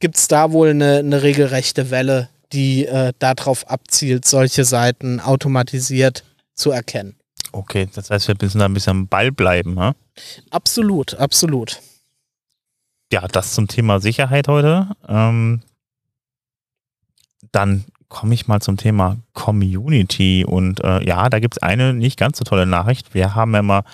gibt 0.00 0.16
es 0.16 0.28
da 0.28 0.50
wohl 0.52 0.70
eine, 0.70 0.98
eine, 0.98 1.22
regelrechte 1.22 1.90
Welle, 1.90 2.28
die 2.52 2.86
äh, 2.86 3.12
darauf 3.18 3.68
abzielt, 3.68 4.24
solche 4.24 4.64
Seiten 4.64 5.20
automatisiert 5.20 6.24
zu 6.54 6.72
erkennen. 6.72 7.16
Okay, 7.52 7.88
das 7.94 8.10
heißt, 8.10 8.28
wir 8.28 8.36
müssen 8.40 8.58
da 8.58 8.64
ein 8.66 8.74
bisschen 8.74 8.90
am 8.90 9.08
Ball 9.08 9.30
bleiben, 9.30 9.78
ha? 9.78 9.94
Absolut, 10.50 11.14
absolut. 11.14 11.80
Ja, 13.12 13.26
das 13.28 13.54
zum 13.54 13.68
Thema 13.68 14.00
Sicherheit 14.00 14.48
heute. 14.48 14.88
Ähm, 15.08 15.62
dann 17.52 17.84
komme 18.16 18.32
ich 18.32 18.48
mal 18.48 18.60
zum 18.60 18.78
Thema 18.78 19.18
Community. 19.34 20.46
Und 20.46 20.82
äh, 20.82 21.04
ja, 21.04 21.28
da 21.28 21.38
gibt 21.38 21.56
es 21.56 21.62
eine 21.62 21.92
nicht 21.92 22.18
ganz 22.18 22.38
so 22.38 22.44
tolle 22.44 22.64
Nachricht. 22.64 23.12
Wir 23.14 23.34
haben 23.34 23.52
ja 23.52 23.60
immer 23.60 23.84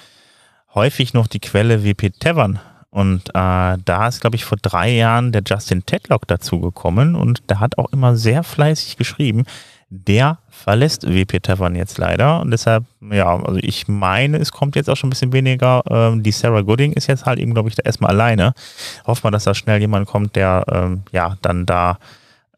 häufig 0.77 1.13
noch 1.13 1.27
die 1.27 1.41
Quelle 1.41 1.83
WP 1.85 2.13
Tavern. 2.21 2.61
Und 2.91 3.31
äh, 3.31 3.79
da 3.85 4.07
ist, 4.07 4.21
glaube 4.21 4.37
ich, 4.37 4.45
vor 4.45 4.59
drei 4.63 4.91
Jahren 4.91 5.33
der 5.33 5.43
Justin 5.45 5.85
Tedlock 5.87 6.29
dazugekommen 6.29 7.17
und 7.17 7.43
der 7.51 7.59
hat 7.59 7.79
auch 7.79 7.91
immer 7.93 8.15
sehr 8.15 8.45
fleißig 8.45 8.97
geschrieben. 8.97 9.45
Der 9.89 10.39
verlässt 10.51 11.05
WP 11.05 11.43
Tavern 11.43 11.75
jetzt 11.75 11.99
leider 11.99 12.41
und 12.41 12.53
deshalb, 12.53 12.85
ja, 13.01 13.35
also 13.35 13.59
ich 13.61 13.89
meine, 13.89 14.39
es 14.39 14.53
kommt 14.53 14.77
jetzt 14.77 14.89
auch 14.89 14.97
schon 14.97 15.09
ein 15.09 15.11
bisschen 15.11 15.33
weniger. 15.33 15.83
Ähm, 15.91 16.23
die 16.23 16.33
Sarah 16.33 16.61
Gooding 16.61 16.93
ist 16.93 17.09
jetzt 17.09 17.27
halt 17.27 17.41
eben, 17.41 17.55
glaube 17.55 17.71
ich, 17.71 17.75
da 17.75 17.83
erstmal 17.85 18.11
alleine. 18.11 18.55
Hoffen 19.05 19.25
wir, 19.25 19.31
dass 19.33 19.45
da 19.45 19.55
schnell 19.55 19.81
jemand 19.81 20.07
kommt, 20.07 20.37
der 20.37 20.65
ähm, 20.71 21.03
ja 21.11 21.37
dann 21.43 21.67
da 21.67 21.99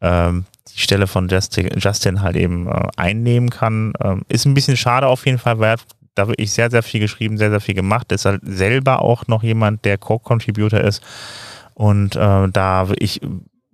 ähm, 0.01 0.45
die 0.73 0.79
Stelle 0.79 1.07
von 1.07 1.27
Justin, 1.27 1.69
Justin 1.77 2.21
halt 2.21 2.35
eben 2.35 2.67
äh, 2.67 2.87
einnehmen 2.97 3.49
kann. 3.49 3.93
Ähm, 4.01 4.23
ist 4.27 4.45
ein 4.45 4.53
bisschen 4.53 4.77
schade 4.77 5.07
auf 5.07 5.25
jeden 5.25 5.37
Fall, 5.37 5.59
weil 5.59 5.77
da 6.15 6.23
habe 6.23 6.33
ich 6.37 6.51
sehr, 6.51 6.71
sehr 6.71 6.83
viel 6.83 7.01
geschrieben, 7.01 7.37
sehr, 7.37 7.49
sehr 7.49 7.59
viel 7.59 7.75
gemacht. 7.75 8.11
Ist 8.11 8.25
halt 8.25 8.41
selber 8.43 9.01
auch 9.01 9.27
noch 9.27 9.43
jemand, 9.43 9.85
der 9.85 9.97
Co-Contributor 9.97 10.79
ist 10.79 11.03
und 11.73 12.15
äh, 12.15 12.47
da 12.49 12.87
ich 12.97 13.21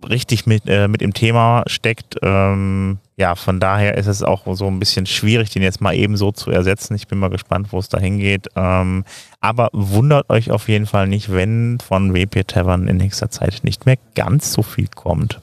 richtig 0.10 0.48
mit, 0.48 0.64
äh, 0.68 0.88
mit 0.88 1.02
im 1.02 1.14
Thema 1.14 1.64
steckt. 1.68 2.18
Ähm, 2.22 2.98
ja, 3.18 3.36
von 3.36 3.60
daher 3.60 3.98
ist 3.98 4.08
es 4.08 4.24
auch 4.24 4.44
so 4.56 4.68
ein 4.68 4.80
bisschen 4.80 5.06
schwierig, 5.06 5.52
den 5.52 5.62
jetzt 5.62 5.82
mal 5.82 5.94
eben 5.94 6.18
so 6.18 6.32
zu 6.32 6.50
ersetzen. 6.50 6.96
Ich 6.96 7.08
bin 7.08 7.20
mal 7.20 7.30
gespannt, 7.30 7.68
wo 7.72 7.78
es 7.78 7.90
da 7.90 8.00
hingeht. 8.00 8.48
Ähm, 8.56 9.06
aber 9.40 9.70
wundert 9.74 10.30
euch 10.30 10.50
auf 10.50 10.68
jeden 10.68 10.88
Fall 10.88 11.08
nicht, 11.08 11.32
wenn 11.32 11.78
von 11.80 12.14
WP 12.14 12.48
Tavern 12.48 12.88
in 12.88 12.98
nächster 12.98 13.30
Zeit 13.30 13.60
nicht 13.64 13.86
mehr 13.86 13.98
ganz 14.16 14.54
so 14.54 14.64
viel 14.64 14.88
kommt. 14.88 15.40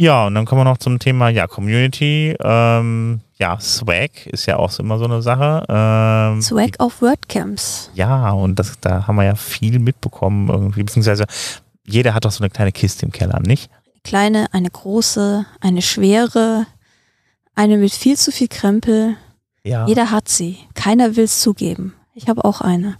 Ja, 0.00 0.26
und 0.26 0.34
dann 0.34 0.46
kommen 0.46 0.62
wir 0.62 0.64
noch 0.64 0.78
zum 0.78 0.98
Thema 0.98 1.28
ja, 1.28 1.46
Community. 1.46 2.34
Ähm, 2.42 3.20
ja, 3.34 3.60
Swag 3.60 4.26
ist 4.28 4.46
ja 4.46 4.56
auch 4.56 4.78
immer 4.78 4.96
so 4.96 5.04
eine 5.04 5.20
Sache. 5.20 5.66
Ähm, 5.68 6.40
Swag 6.40 6.70
auf 6.78 7.02
WordCamps. 7.02 7.90
Ja, 7.92 8.30
und 8.30 8.58
das, 8.58 8.80
da 8.80 9.06
haben 9.06 9.16
wir 9.16 9.24
ja 9.24 9.34
viel 9.34 9.78
mitbekommen 9.78 10.48
irgendwie, 10.48 10.84
beziehungsweise 10.84 11.26
jeder 11.86 12.14
hat 12.14 12.24
doch 12.24 12.30
so 12.30 12.42
eine 12.42 12.48
kleine 12.48 12.72
Kiste 12.72 13.04
im 13.04 13.12
Keller, 13.12 13.40
nicht? 13.40 13.70
Kleine, 14.02 14.46
eine 14.52 14.70
große, 14.70 15.44
eine 15.60 15.82
schwere, 15.82 16.64
eine 17.54 17.76
mit 17.76 17.92
viel 17.92 18.16
zu 18.16 18.32
viel 18.32 18.48
Krempel. 18.48 19.16
Ja. 19.64 19.86
Jeder 19.86 20.10
hat 20.10 20.30
sie. 20.30 20.56
Keiner 20.72 21.14
will 21.16 21.24
es 21.24 21.40
zugeben. 21.40 21.92
Ich 22.14 22.26
habe 22.26 22.46
auch 22.46 22.62
eine. 22.62 22.96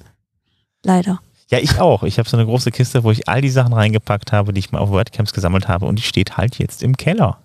Leider. 0.83 1.21
Ja, 1.51 1.59
ich 1.59 1.81
auch. 1.81 2.05
Ich 2.05 2.19
habe 2.19 2.29
so 2.29 2.37
eine 2.37 2.47
große 2.47 2.71
Kiste, 2.71 3.03
wo 3.03 3.11
ich 3.11 3.29
all 3.29 3.41
die 3.41 3.51
Sachen 3.51 3.73
reingepackt 3.73 4.33
habe, 4.33 4.53
die 4.53 4.61
ich 4.61 4.71
mal 4.71 4.79
auf 4.79 4.91
WordCamps 4.91 5.33
gesammelt 5.33 5.67
habe 5.69 5.87
und 5.87 5.97
die 5.97 6.03
steht 6.03 6.37
halt 6.37 6.59
jetzt 6.59 6.83
im 6.83 6.97
Keller. 6.97 7.43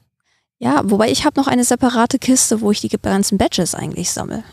Ja, 0.60 0.82
wobei 0.86 1.10
ich 1.10 1.26
habe 1.26 1.40
noch 1.40 1.48
eine 1.48 1.64
separate 1.64 2.20
Kiste, 2.20 2.62
wo 2.62 2.72
ich 2.72 2.82
die 2.82 2.90
ganzen 2.90 3.38
Badges 3.38 3.76
eigentlich 3.76 4.12
sammle. 4.12 4.44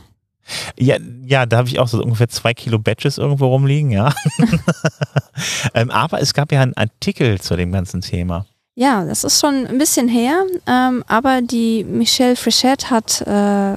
Ja, 0.78 0.96
ja, 1.24 1.46
da 1.46 1.58
habe 1.58 1.68
ich 1.68 1.78
auch 1.78 1.86
so 1.86 2.02
ungefähr 2.02 2.28
zwei 2.28 2.52
Kilo 2.52 2.78
Badges 2.78 3.18
irgendwo 3.18 3.46
rumliegen, 3.46 3.90
ja. 3.92 4.12
ähm, 5.74 5.90
aber 5.90 6.20
es 6.20 6.34
gab 6.34 6.50
ja 6.50 6.62
einen 6.62 6.76
Artikel 6.76 7.40
zu 7.40 7.54
dem 7.56 7.70
ganzen 7.70 8.00
Thema. 8.00 8.46
Ja, 8.74 9.04
das 9.04 9.22
ist 9.22 9.38
schon 9.38 9.66
ein 9.66 9.78
bisschen 9.78 10.08
her, 10.08 10.44
ähm, 10.66 11.04
aber 11.06 11.42
die 11.42 11.84
Michelle 11.84 12.36
Frichette 12.36 12.90
hat 12.90 13.20
äh, 13.20 13.76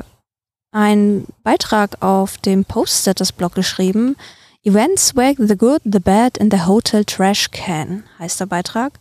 einen 0.72 1.28
Beitrag 1.44 2.02
auf 2.02 2.38
dem 2.40 2.66
Post-Status-Blog 2.66 3.54
geschrieben. 3.54 4.16
Events 4.66 5.08
swag 5.08 5.36
the 5.38 5.56
good, 5.56 5.82
the 5.86 6.00
bad 6.00 6.38
in 6.38 6.50
the 6.50 6.66
hotel 6.66 7.06
trash 7.06 7.52
can, 7.52 8.04
heißt 8.18 8.40
der 8.40 8.48
Beitrag. 8.48 9.00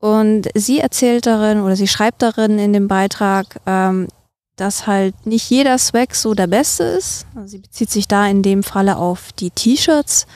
Und 0.00 0.48
sie 0.54 0.80
erzählt 0.80 1.26
darin 1.26 1.60
oder 1.60 1.76
sie 1.76 1.88
schreibt 1.88 2.22
darin 2.22 2.58
in 2.58 2.72
dem 2.72 2.88
Beitrag, 2.88 3.60
ähm, 3.66 4.08
dass 4.56 4.86
halt 4.86 5.14
nicht 5.26 5.48
jeder 5.50 5.78
Swag 5.78 6.14
so 6.14 6.34
der 6.34 6.46
beste 6.46 6.84
ist. 6.84 7.26
Also 7.34 7.48
sie 7.48 7.58
bezieht 7.58 7.90
sich 7.90 8.06
da 8.06 8.26
in 8.26 8.42
dem 8.42 8.62
Falle 8.62 8.96
auf 8.96 9.32
die 9.32 9.50
T-Shirts. 9.50 10.26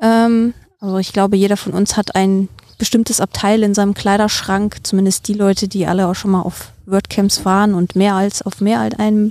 Ähm, 0.00 0.54
also 0.78 0.98
ich 0.98 1.12
glaube, 1.12 1.36
jeder 1.36 1.56
von 1.56 1.72
uns 1.72 1.96
hat 1.96 2.14
ein 2.14 2.48
bestimmtes 2.78 3.20
Abteil 3.20 3.62
in 3.62 3.74
seinem 3.74 3.94
Kleiderschrank, 3.94 4.78
zumindest 4.82 5.26
die 5.28 5.34
Leute, 5.34 5.66
die 5.66 5.86
alle 5.86 6.06
auch 6.06 6.14
schon 6.14 6.30
mal 6.30 6.42
auf 6.42 6.72
WordCamps 6.84 7.44
waren 7.44 7.74
und 7.74 7.96
mehr 7.96 8.14
als 8.14 8.42
auf 8.42 8.60
mehr 8.60 8.80
als 8.80 8.98
einem 8.98 9.30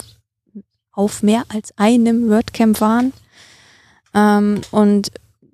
auf 0.92 1.24
mehr 1.24 1.44
als 1.50 1.78
einem 1.78 2.30
WordCamp 2.30 2.82
waren. 2.82 3.14
Ähm, 4.16 4.62
und 4.72 5.12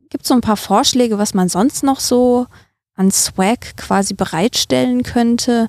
gibt 0.10 0.26
so 0.26 0.34
ein 0.34 0.42
paar 0.42 0.58
Vorschläge, 0.58 1.18
was 1.18 1.34
man 1.34 1.50
sonst 1.50 1.84
noch 1.84 2.00
so 2.00 2.46
an 2.96 3.12
Swag 3.12 3.76
quasi 3.78 4.14
bereitstellen 4.14 5.04
könnte, 5.04 5.68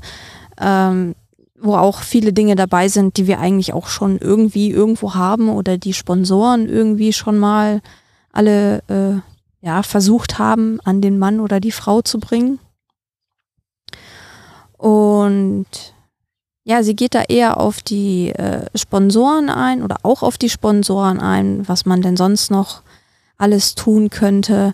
ähm, 0.61 1.15
wo 1.59 1.77
auch 1.77 2.01
viele 2.01 2.33
Dinge 2.33 2.57
dabei 2.57 2.89
sind, 2.89 3.17
die 3.17 3.27
wir 3.27 3.39
eigentlich 3.39 3.73
auch 3.73 3.87
schon 3.87 4.19
irgendwie 4.19 4.71
irgendwo 4.71 5.15
haben 5.15 5.49
oder 5.49 5.79
die 5.79 5.95
Sponsoren 5.95 6.69
irgendwie 6.69 7.13
schon 7.13 7.39
mal 7.39 7.81
alle 8.33 8.83
äh, 8.89 9.67
ja, 9.67 9.83
versucht 9.83 10.39
haben, 10.39 10.81
an 10.81 11.01
den 11.01 11.19
Mann 11.19 11.39
oder 11.39 11.61
die 11.61 11.73
Frau 11.73 12.03
zu 12.03 12.19
bringen. 12.19 12.59
Und 14.77 15.67
ja, 16.65 16.83
sie 16.83 16.95
geht 16.95 17.15
da 17.15 17.23
eher 17.23 17.59
auf 17.59 17.83
die 17.83 18.31
äh, 18.31 18.67
Sponsoren 18.77 19.51
ein 19.51 19.83
oder 19.83 19.99
auch 20.05 20.23
auf 20.23 20.39
die 20.39 20.51
Sponsoren 20.51 21.19
ein, 21.19 21.67
was 21.69 21.87
man 21.87 22.03
denn 22.03 22.17
sonst 22.17 22.51
noch 22.51 22.83
alles 23.37 23.75
tun 23.75 24.11
könnte. 24.11 24.73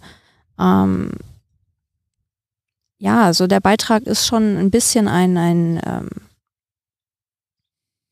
Ähm, 0.58 1.12
ja, 2.98 3.24
also 3.24 3.46
der 3.46 3.60
Beitrag 3.60 4.02
ist 4.02 4.26
schon 4.26 4.58
ein 4.58 4.70
bisschen 4.70 5.08
ein, 5.08 5.38
ein, 5.38 5.80
ähm, 5.86 6.08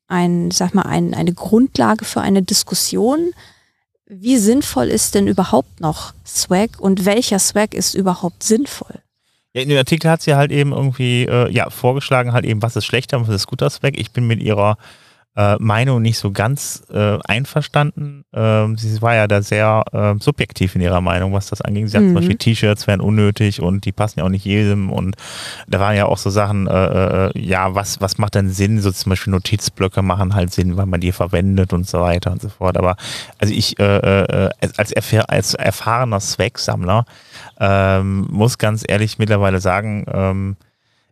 ein 0.08 0.50
sag 0.50 0.74
mal, 0.74 0.86
ein, 0.86 1.12
eine 1.12 1.34
Grundlage 1.34 2.06
für 2.06 2.22
eine 2.22 2.42
Diskussion. 2.42 3.32
Wie 4.06 4.38
sinnvoll 4.38 4.86
ist 4.86 5.14
denn 5.14 5.26
überhaupt 5.26 5.80
noch 5.80 6.14
Swag 6.24 6.78
und 6.78 7.04
welcher 7.04 7.40
Swag 7.40 7.74
ist 7.74 7.94
überhaupt 7.94 8.42
sinnvoll? 8.42 9.02
Ja, 9.56 9.62
in 9.62 9.70
dem 9.70 9.78
Artikel 9.78 10.10
hat 10.10 10.20
sie 10.20 10.34
halt 10.34 10.52
eben 10.52 10.72
irgendwie 10.72 11.22
äh, 11.24 11.50
ja, 11.50 11.70
vorgeschlagen, 11.70 12.34
halt 12.34 12.44
eben, 12.44 12.60
was 12.60 12.76
ist 12.76 12.84
schlechter 12.84 13.16
und 13.16 13.26
was 13.26 13.34
ist 13.34 13.46
guter 13.46 13.70
Swag. 13.70 13.98
Ich 13.98 14.10
bin 14.10 14.26
mit 14.26 14.42
ihrer 14.42 14.76
äh, 15.36 15.56
Meinung 15.58 16.02
nicht 16.02 16.18
so 16.18 16.30
ganz 16.32 16.82
äh, 16.90 17.18
einverstanden. 17.26 18.24
Ähm, 18.32 18.78
sie 18.78 19.00
war 19.02 19.14
ja 19.14 19.26
da 19.26 19.42
sehr 19.42 19.84
äh, 19.92 20.14
subjektiv 20.18 20.74
in 20.74 20.80
ihrer 20.80 21.00
Meinung, 21.00 21.32
was 21.32 21.48
das 21.48 21.60
angeht. 21.60 21.90
Sie 21.90 21.98
Mhm. 21.98 22.06
zum 22.06 22.14
Beispiel, 22.14 22.36
T-Shirts 22.36 22.86
wären 22.86 23.00
unnötig 23.00 23.60
und 23.60 23.84
die 23.84 23.92
passen 23.92 24.20
ja 24.20 24.24
auch 24.24 24.30
nicht 24.30 24.44
jedem. 24.44 24.90
Und 24.90 25.16
da 25.68 25.78
waren 25.80 25.94
ja 25.96 26.06
auch 26.06 26.18
so 26.18 26.30
Sachen, 26.30 26.66
äh, 26.66 27.26
äh, 27.26 27.38
ja, 27.38 27.74
was, 27.74 28.00
was 28.00 28.18
macht 28.18 28.34
denn 28.34 28.50
Sinn? 28.50 28.80
So 28.80 28.90
zum 28.90 29.10
Beispiel 29.10 29.30
Notizblöcke 29.32 30.02
machen 30.02 30.34
halt 30.34 30.52
Sinn, 30.52 30.76
weil 30.76 30.86
man 30.86 31.00
die 31.00 31.12
verwendet 31.12 31.72
und 31.72 31.86
so 31.86 32.00
weiter 32.00 32.32
und 32.32 32.40
so 32.40 32.48
fort. 32.48 32.76
Aber 32.76 32.96
also 33.38 33.52
ich 33.52 33.78
äh, 33.78 33.84
äh, 33.84 34.50
als, 34.76 34.92
erfahr 34.92 35.28
als 35.28 35.54
erfahrener 35.54 36.20
Swag-Sammler 36.20 37.04
ähm, 37.60 38.26
muss 38.30 38.58
ganz 38.58 38.84
ehrlich 38.86 39.18
mittlerweile 39.18 39.60
sagen, 39.60 40.06
ähm, 40.12 40.56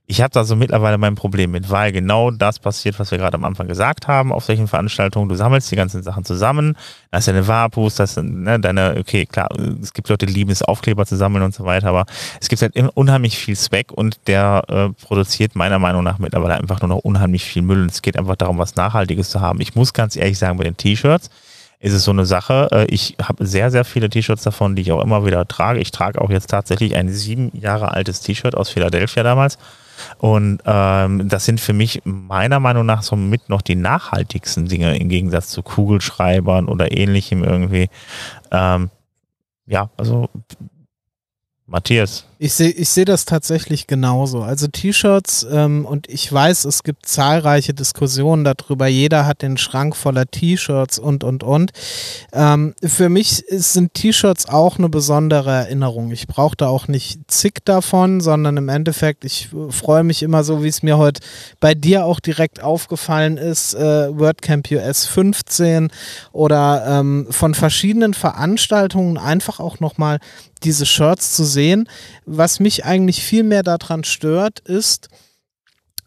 ich 0.07 0.21
habe 0.21 0.31
da 0.31 0.45
so 0.45 0.55
mittlerweile 0.55 0.99
mein 0.99 1.14
Problem 1.14 1.53
mit, 1.53 1.71
weil 1.71 1.90
genau 1.90 2.31
das 2.31 2.59
passiert, 2.59 2.99
was 2.99 3.11
wir 3.11 3.17
gerade 3.17 3.37
am 3.37 3.45
Anfang 3.45 3.69
gesagt 3.69 4.07
haben, 4.07 4.33
auf 4.33 4.45
solchen 4.45 4.69
Veranstaltungen. 4.69 5.31
Du 5.31 5.35
sammelst 5.35 5.71
die 5.71 5.77
ganzen 5.77 6.03
Sachen 6.03 6.25
zusammen, 6.25 6.77
da 7.11 7.19
ist 7.19 7.29
deine 7.29 7.49
Wapus, 7.49 7.95
das 7.95 8.14
sind 8.14 8.43
ne, 8.43 8.61
deine, 8.61 8.97
okay, 8.99 9.25
klar, 9.25 9.49
es 9.81 9.95
gibt 9.95 10.11
Leute, 10.11 10.27
die 10.27 10.35
lieben 10.35 10.51
es, 10.51 10.62
Aufkleber 10.62 11.07
zu 11.07 11.17
sammeln 11.17 11.43
und 11.43 11.55
so 11.55 11.64
weiter, 11.64 11.88
aber 11.88 12.05
es 12.38 12.49
gibt 12.49 12.61
halt 12.61 12.77
unheimlich 12.95 13.38
viel 13.38 13.57
Zweck 13.57 13.93
und 13.93 14.19
der 14.27 14.64
äh, 14.69 14.88
produziert 15.05 15.57
meiner 15.57 15.79
Meinung 15.79 16.05
nach 16.05 16.19
mittlerweile 16.19 16.57
einfach 16.57 16.83
nur 16.83 16.88
noch 16.88 16.99
unheimlich 16.99 17.45
viel 17.45 17.62
Müll 17.62 17.81
und 17.81 17.90
es 17.90 18.03
geht 18.03 18.19
einfach 18.19 18.37
darum, 18.37 18.59
was 18.59 18.77
Nachhaltiges 18.77 19.31
zu 19.31 19.40
haben. 19.40 19.61
Ich 19.62 19.75
muss 19.75 19.95
ganz 19.95 20.17
ehrlich 20.17 20.38
sagen, 20.38 20.59
bei 20.59 20.64
den 20.64 20.77
T-Shirts, 20.77 21.31
ist 21.85 21.92
es 21.92 22.05
so 22.05 22.12
eine 22.12 22.25
Sache. 22.25 22.68
Äh, 22.73 22.87
Ich 22.87 23.16
habe 23.20 23.47
sehr, 23.47 23.70
sehr 23.70 23.85
viele 23.85 24.09
T-Shirts 24.09 24.42
davon, 24.42 24.75
die 24.75 24.83
ich 24.83 24.92
auch 24.92 25.03
immer 25.03 25.27
wieder 25.27 25.47
trage. 25.47 25.81
Ich 25.81 25.90
trage 25.90 26.18
auch 26.20 26.31
jetzt 26.31 26.49
tatsächlich 26.49 26.97
ein 26.97 27.11
sieben 27.11 27.51
Jahre 27.53 27.92
altes 27.92 28.20
T-Shirt 28.20 28.57
aus 28.57 28.70
Philadelphia 28.70 29.23
damals. 29.23 29.59
Und 30.16 30.61
ähm, 30.64 31.29
das 31.29 31.44
sind 31.44 31.61
für 31.61 31.75
mich 31.75 32.01
meiner 32.05 32.59
Meinung 32.59 32.87
nach 32.87 33.03
so 33.03 33.16
mit 33.16 33.51
noch 33.51 33.61
die 33.61 33.77
nachhaltigsten 33.77 34.66
Dinge 34.66 34.97
im 34.97 35.11
Gegensatz 35.11 35.51
zu 35.51 35.62
Kugelschreibern 35.62 36.68
oder 36.68 36.90
ähnlichem 36.90 37.44
irgendwie. 37.44 37.90
Ähm, 38.51 38.90
ja, 39.66 39.90
also 39.99 40.31
Matthias. 41.66 42.27
Ich 42.44 42.52
sehe 42.52 42.68
ich 42.68 42.90
seh 42.90 43.07
das 43.07 43.24
tatsächlich 43.24 43.87
genauso. 43.87 44.42
Also 44.42 44.66
T-Shirts 44.66 45.46
ähm, 45.50 45.87
und 45.87 46.11
ich 46.11 46.30
weiß, 46.30 46.66
es 46.66 46.83
gibt 46.83 47.07
zahlreiche 47.07 47.72
Diskussionen 47.72 48.44
darüber. 48.44 48.87
Jeder 48.87 49.24
hat 49.24 49.40
den 49.40 49.57
Schrank 49.57 49.96
voller 49.96 50.26
T-Shirts 50.26 50.98
und, 50.98 51.24
und, 51.24 51.42
und. 51.42 51.72
Ähm, 52.35 52.74
für 52.85 53.09
mich 53.09 53.42
ist, 53.44 53.72
sind 53.72 53.94
T-Shirts 53.94 54.46
auch 54.46 54.76
eine 54.76 54.90
besondere 54.90 55.52
Erinnerung. 55.52 56.11
Ich 56.11 56.26
brauche 56.26 56.54
da 56.54 56.68
auch 56.68 56.87
nicht 56.87 57.18
zig 57.28 57.64
davon, 57.64 58.20
sondern 58.20 58.59
im 58.59 58.68
Endeffekt, 58.68 59.24
ich 59.24 59.48
äh, 59.54 59.72
freue 59.72 60.04
mich 60.04 60.22
immer 60.22 60.44
so, 60.44 60.62
wie 60.62 60.68
es 60.68 60.83
mir 60.83 60.98
heute 60.98 61.22
bei 61.61 61.74
dir 61.74 62.04
auch 62.04 62.20
direkt 62.20 62.62
aufgefallen 62.62 63.38
ist, 63.38 63.72
äh, 63.72 64.18
WordCamp 64.18 64.70
US 64.70 65.07
15 65.07 65.88
oder 66.33 66.85
ähm, 66.87 67.26
von 67.30 67.54
verschiedenen 67.54 68.12
Veranstaltungen 68.12 69.16
einfach 69.16 69.61
auch 69.61 69.80
nochmal 69.80 70.18
diese 70.64 70.87
Shirts 70.87 71.35
zu 71.35 71.44
sehen. 71.44 71.88
Was 72.37 72.59
mich 72.59 72.85
eigentlich 72.85 73.23
viel 73.23 73.44
mehr 73.44 73.62
daran 73.62 74.03
stört, 74.03 74.59
ist, 74.59 75.09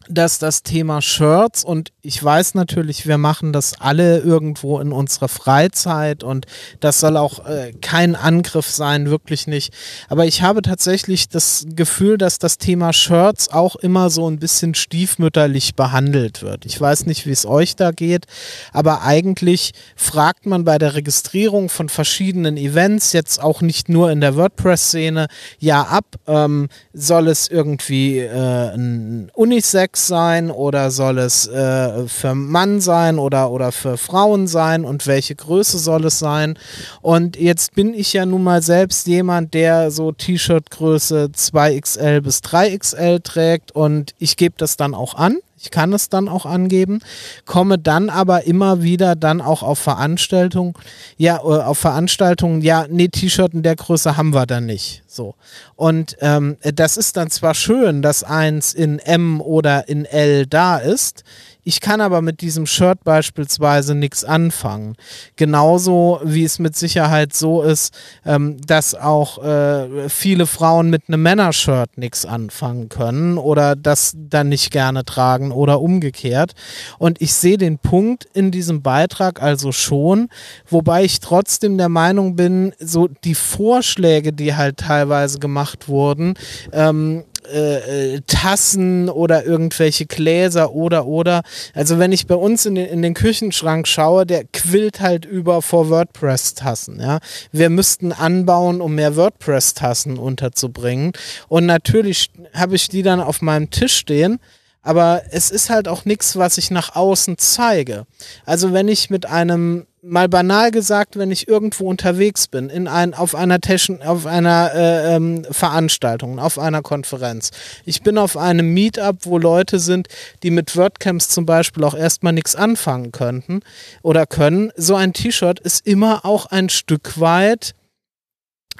dass 0.08 0.38
das 0.38 0.62
Thema 0.62 1.02
Shirts 1.02 1.64
und 1.64 1.92
ich 2.02 2.22
weiß 2.22 2.54
natürlich, 2.54 3.06
wir 3.06 3.18
machen 3.18 3.52
das 3.52 3.80
alle 3.80 4.20
irgendwo 4.20 4.78
in 4.80 4.92
unserer 4.92 5.28
Freizeit 5.28 6.24
und 6.24 6.46
das 6.80 7.00
soll 7.00 7.16
auch 7.16 7.46
äh, 7.46 7.72
kein 7.80 8.16
Angriff 8.16 8.68
sein, 8.70 9.10
wirklich 9.10 9.46
nicht. 9.46 9.74
Aber 10.08 10.24
ich 10.24 10.42
habe 10.42 10.62
tatsächlich 10.62 11.28
das 11.28 11.66
Gefühl, 11.68 12.16
dass 12.16 12.38
das 12.38 12.56
Thema 12.58 12.92
Shirts 12.92 13.50
auch 13.52 13.76
immer 13.76 14.08
so 14.08 14.28
ein 14.28 14.38
bisschen 14.38 14.74
stiefmütterlich 14.74 15.74
behandelt 15.74 16.42
wird. 16.42 16.64
Ich 16.64 16.80
weiß 16.80 17.06
nicht, 17.06 17.26
wie 17.26 17.32
es 17.32 17.44
euch 17.44 17.76
da 17.76 17.90
geht, 17.90 18.26
aber 18.72 19.02
eigentlich 19.02 19.72
fragt 19.96 20.46
man 20.46 20.64
bei 20.64 20.78
der 20.78 20.94
Registrierung 20.94 21.68
von 21.68 21.88
verschiedenen 21.88 22.56
Events, 22.56 23.12
jetzt 23.12 23.42
auch 23.42 23.60
nicht 23.60 23.88
nur 23.88 24.10
in 24.10 24.20
der 24.20 24.36
WordPress-Szene, 24.36 25.28
ja 25.58 25.82
ab, 25.82 26.06
ähm, 26.26 26.68
soll 26.94 27.28
es 27.28 27.48
irgendwie 27.48 28.18
äh, 28.20 28.74
ein 28.74 29.30
Unisex 29.34 29.97
sein 30.06 30.50
oder 30.50 30.90
soll 30.90 31.18
es 31.18 31.46
äh, 31.46 32.06
für 32.06 32.34
Mann 32.34 32.80
sein 32.80 33.18
oder, 33.18 33.50
oder 33.50 33.72
für 33.72 33.96
Frauen 33.96 34.46
sein 34.46 34.84
und 34.84 35.06
welche 35.06 35.34
Größe 35.34 35.78
soll 35.78 36.04
es 36.06 36.18
sein? 36.18 36.58
Und 37.00 37.36
jetzt 37.36 37.74
bin 37.74 37.94
ich 37.94 38.12
ja 38.12 38.26
nun 38.26 38.44
mal 38.44 38.62
selbst 38.62 39.06
jemand, 39.06 39.54
der 39.54 39.90
so 39.90 40.12
T-Shirt-Größe 40.12 41.30
2XL 41.34 42.20
bis 42.20 42.38
3XL 42.40 43.22
trägt 43.22 43.72
und 43.72 44.14
ich 44.18 44.36
gebe 44.36 44.54
das 44.56 44.76
dann 44.76 44.94
auch 44.94 45.14
an. 45.14 45.38
Ich 45.60 45.70
kann 45.70 45.92
es 45.92 46.08
dann 46.08 46.28
auch 46.28 46.46
angeben, 46.46 47.00
komme 47.44 47.78
dann 47.78 48.10
aber 48.10 48.44
immer 48.44 48.82
wieder 48.82 49.16
dann 49.16 49.40
auch 49.40 49.62
auf 49.62 49.78
Veranstaltungen, 49.78 50.74
ja, 51.16 51.36
äh, 51.38 51.40
auf 51.40 51.78
Veranstaltungen, 51.78 52.62
ja, 52.62 52.86
nee, 52.88 53.08
T-Shirt 53.08 53.54
in 53.54 53.62
der 53.62 53.76
Größe 53.76 54.16
haben 54.16 54.34
wir 54.34 54.46
dann 54.46 54.66
nicht. 54.66 55.02
So. 55.06 55.34
Und 55.74 56.16
ähm, 56.20 56.56
das 56.62 56.96
ist 56.96 57.16
dann 57.16 57.30
zwar 57.30 57.54
schön, 57.54 58.02
dass 58.02 58.22
eins 58.22 58.72
in 58.72 58.98
M 58.98 59.40
oder 59.40 59.88
in 59.88 60.04
L 60.04 60.46
da 60.46 60.78
ist, 60.78 61.24
ich 61.68 61.82
kann 61.82 62.00
aber 62.00 62.22
mit 62.22 62.40
diesem 62.40 62.64
Shirt 62.64 63.04
beispielsweise 63.04 63.94
nichts 63.94 64.24
anfangen. 64.24 64.96
Genauso 65.36 66.18
wie 66.24 66.42
es 66.42 66.58
mit 66.58 66.74
Sicherheit 66.74 67.34
so 67.34 67.60
ist, 67.60 67.92
ähm, 68.24 68.56
dass 68.66 68.94
auch 68.94 69.44
äh, 69.44 70.08
viele 70.08 70.46
Frauen 70.46 70.88
mit 70.88 71.02
einem 71.08 71.20
Männershirt 71.20 71.98
nichts 71.98 72.24
anfangen 72.24 72.88
können 72.88 73.36
oder 73.36 73.76
das 73.76 74.14
dann 74.16 74.48
nicht 74.48 74.70
gerne 74.70 75.04
tragen 75.04 75.52
oder 75.52 75.82
umgekehrt. 75.82 76.52
Und 76.96 77.20
ich 77.20 77.34
sehe 77.34 77.58
den 77.58 77.76
Punkt 77.76 78.26
in 78.32 78.50
diesem 78.50 78.80
Beitrag 78.80 79.42
also 79.42 79.70
schon, 79.70 80.30
wobei 80.70 81.04
ich 81.04 81.20
trotzdem 81.20 81.76
der 81.76 81.90
Meinung 81.90 82.34
bin, 82.34 82.72
so 82.78 83.08
die 83.08 83.34
Vorschläge, 83.34 84.32
die 84.32 84.56
halt 84.56 84.78
teilweise 84.78 85.38
gemacht 85.38 85.86
wurden, 85.86 86.32
ähm, 86.72 87.24
äh, 87.52 88.14
äh, 88.14 88.20
Tassen 88.26 89.08
oder 89.08 89.44
irgendwelche 89.44 90.06
Gläser 90.06 90.72
oder 90.72 91.06
oder. 91.06 91.42
Also 91.74 91.98
wenn 91.98 92.12
ich 92.12 92.26
bei 92.26 92.34
uns 92.34 92.66
in 92.66 92.74
den, 92.74 92.86
in 92.86 93.02
den 93.02 93.14
Küchenschrank 93.14 93.88
schaue, 93.88 94.26
der 94.26 94.44
quillt 94.44 95.00
halt 95.00 95.24
über 95.24 95.62
vor 95.62 95.90
WordPress-Tassen. 95.90 97.00
Ja? 97.00 97.18
Wir 97.52 97.70
müssten 97.70 98.12
anbauen, 98.12 98.80
um 98.80 98.94
mehr 98.94 99.16
WordPress-Tassen 99.16 100.18
unterzubringen. 100.18 101.12
Und 101.48 101.66
natürlich 101.66 102.30
habe 102.54 102.76
ich 102.76 102.88
die 102.88 103.02
dann 103.02 103.20
auf 103.20 103.42
meinem 103.42 103.70
Tisch 103.70 103.96
stehen. 103.96 104.38
Aber 104.82 105.22
es 105.30 105.50
ist 105.50 105.70
halt 105.70 105.88
auch 105.88 106.04
nichts, 106.04 106.36
was 106.36 106.56
ich 106.56 106.70
nach 106.70 106.94
außen 106.94 107.36
zeige. 107.36 108.06
Also 108.46 108.72
wenn 108.72 108.88
ich 108.88 109.10
mit 109.10 109.26
einem 109.26 109.87
mal 110.02 110.28
banal 110.28 110.70
gesagt, 110.70 111.18
wenn 111.18 111.30
ich 111.30 111.48
irgendwo 111.48 111.88
unterwegs 111.88 112.48
bin, 112.48 112.70
in 112.70 112.88
ein, 112.88 113.14
auf 113.14 113.34
einer, 113.34 113.60
Teschen, 113.60 114.02
auf 114.02 114.26
einer 114.26 114.72
äh, 114.74 115.16
ähm, 115.16 115.44
Veranstaltung, 115.50 116.38
auf 116.38 116.58
einer 116.58 116.82
Konferenz. 116.82 117.50
Ich 117.84 118.02
bin 118.02 118.18
auf 118.18 118.36
einem 118.36 118.72
Meetup, 118.72 119.24
wo 119.24 119.38
Leute 119.38 119.78
sind, 119.78 120.08
die 120.42 120.50
mit 120.50 120.76
WordCamps 120.76 121.28
zum 121.28 121.46
Beispiel 121.46 121.84
auch 121.84 121.94
erstmal 121.94 122.32
nichts 122.32 122.54
anfangen 122.54 123.12
könnten 123.12 123.60
oder 124.02 124.26
können. 124.26 124.70
So 124.76 124.94
ein 124.94 125.12
T-Shirt 125.12 125.60
ist 125.60 125.86
immer 125.86 126.24
auch 126.24 126.46
ein 126.46 126.68
Stück 126.68 127.18
weit 127.20 127.74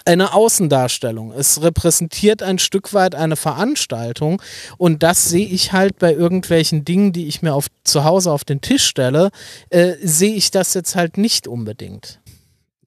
eine 0.09 0.33
Außendarstellung. 0.33 1.33
Es 1.33 1.61
repräsentiert 1.63 2.43
ein 2.43 2.59
Stück 2.59 2.95
weit 2.95 3.15
eine 3.15 3.37
Veranstaltung 3.37 4.41
und 4.79 5.03
das 5.03 5.29
sehe 5.29 5.47
ich 5.47 5.73
halt 5.73 5.99
bei 5.99 6.15
irgendwelchen 6.15 6.85
Dingen, 6.85 7.13
die 7.13 7.27
ich 7.27 7.43
mir 7.43 7.53
auf, 7.53 7.67
zu 7.85 8.05
Hause 8.05 8.33
auf 8.33 8.45
den 8.45 8.63
Tisch 8.63 8.85
stelle, 8.85 9.31
äh, 9.69 9.93
sehe 10.03 10.35
ich 10.35 10.51
das 10.51 10.73
jetzt 10.73 10.97
halt 10.97 11.19
nicht 11.19 11.47
unbedingt. 11.47 12.21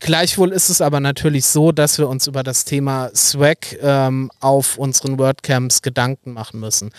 Gleichwohl 0.04 0.52
ist 0.52 0.70
es 0.70 0.82
aber 0.82 0.99
natürlich 0.99 1.45
so, 1.45 1.72
dass 1.72 1.99
wir 1.99 2.10
uns 2.10 2.26
über 2.26 2.41
das 2.41 2.66
Thema 2.66 3.12
Swag 3.16 3.78
ähm, 3.84 4.32
auf 4.39 4.80
unseren 4.80 5.20
WordCamps 5.20 5.84
Gedanken 5.84 6.34
machen 6.34 6.60
müssen. 6.60 6.89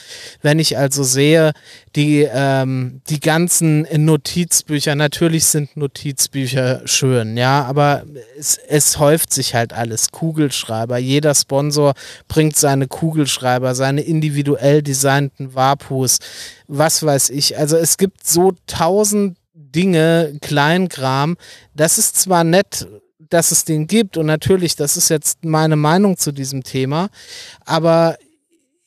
Wenn 0.40 0.60
ich 0.60 0.78
also 0.78 1.02
sehe, 1.02 1.50
die, 1.96 2.28
ähm, 2.32 3.00
die 3.08 3.18
ganzen 3.18 3.88
Notizbücher, 3.92 4.94
natürlich 4.94 5.46
sind 5.46 5.76
Notizbücher 5.76 6.82
schön, 6.84 7.36
ja, 7.36 7.64
aber 7.64 8.04
es, 8.38 8.56
es 8.68 9.00
häuft 9.00 9.32
sich 9.32 9.56
halt 9.56 9.72
alles. 9.72 10.12
Kugelschreiber, 10.12 10.96
jeder 10.98 11.34
Sponsor 11.34 11.94
bringt 12.28 12.56
seine 12.56 12.86
Kugelschreiber, 12.86 13.74
seine 13.74 14.02
individuell 14.02 14.80
designten 14.80 15.56
Wapus, 15.56 16.18
was 16.68 17.02
weiß 17.02 17.30
ich. 17.30 17.58
Also 17.58 17.76
es 17.76 17.96
gibt 17.96 18.24
so 18.24 18.52
tausend 18.68 19.36
Dinge, 19.54 20.38
Kleinkram. 20.40 21.36
Das 21.74 21.98
ist 21.98 22.16
zwar 22.16 22.44
nett, 22.44 22.86
dass 23.18 23.50
es 23.50 23.64
den 23.64 23.86
gibt 23.86 24.16
und 24.16 24.26
natürlich, 24.26 24.76
das 24.76 24.96
ist 24.96 25.08
jetzt 25.08 25.44
meine 25.44 25.76
Meinung 25.76 26.16
zu 26.16 26.32
diesem 26.32 26.64
Thema, 26.64 27.08
aber 27.64 28.16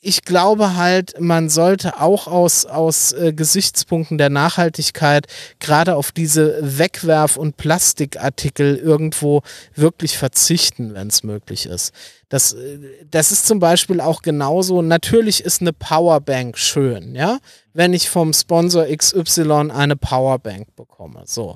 ich 0.08 0.22
glaube 0.22 0.76
halt, 0.76 1.20
man 1.20 1.50
sollte 1.50 2.00
auch 2.00 2.28
aus, 2.28 2.68
aus 2.68 3.12
äh, 3.14 3.34
Gesichtspunkten 3.34 4.20
der 4.20 4.30
Nachhaltigkeit 4.30 5.26
gerade 5.60 5.96
auf 5.96 6.12
diese 6.12 6.60
Wegwerf- 6.62 7.38
und 7.38 7.58
Plastikartikel 7.58 8.76
irgendwo 8.76 9.42
wirklich 9.74 10.16
verzichten, 10.16 10.94
wenn 10.94 11.08
es 11.08 11.24
möglich 11.24 11.66
ist. 11.66 11.92
Das, 12.36 12.52
äh, 12.52 12.80
das 13.10 13.32
ist 13.32 13.48
zum 13.48 13.60
Beispiel 13.60 14.02
auch 14.02 14.22
genauso. 14.22 14.82
Natürlich 14.82 15.42
ist 15.46 15.62
eine 15.62 15.72
Powerbank 15.72 16.58
schön, 16.58 17.16
ja, 17.16 17.40
wenn 17.72 17.94
ich 17.94 18.10
vom 18.10 18.34
Sponsor 18.34 18.86
XY 18.86 19.72
eine 19.72 19.96
Powerbank 19.96 20.76
bekomme. 20.76 21.24
So. 21.26 21.56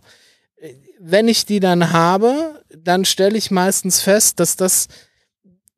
Wenn 0.97 1.27
ich 1.27 1.45
die 1.45 1.59
dann 1.59 1.91
habe, 1.91 2.63
dann 2.73 3.03
stelle 3.03 3.37
ich 3.37 3.51
meistens 3.51 3.99
fest, 3.99 4.39
dass 4.39 4.55
das 4.55 4.87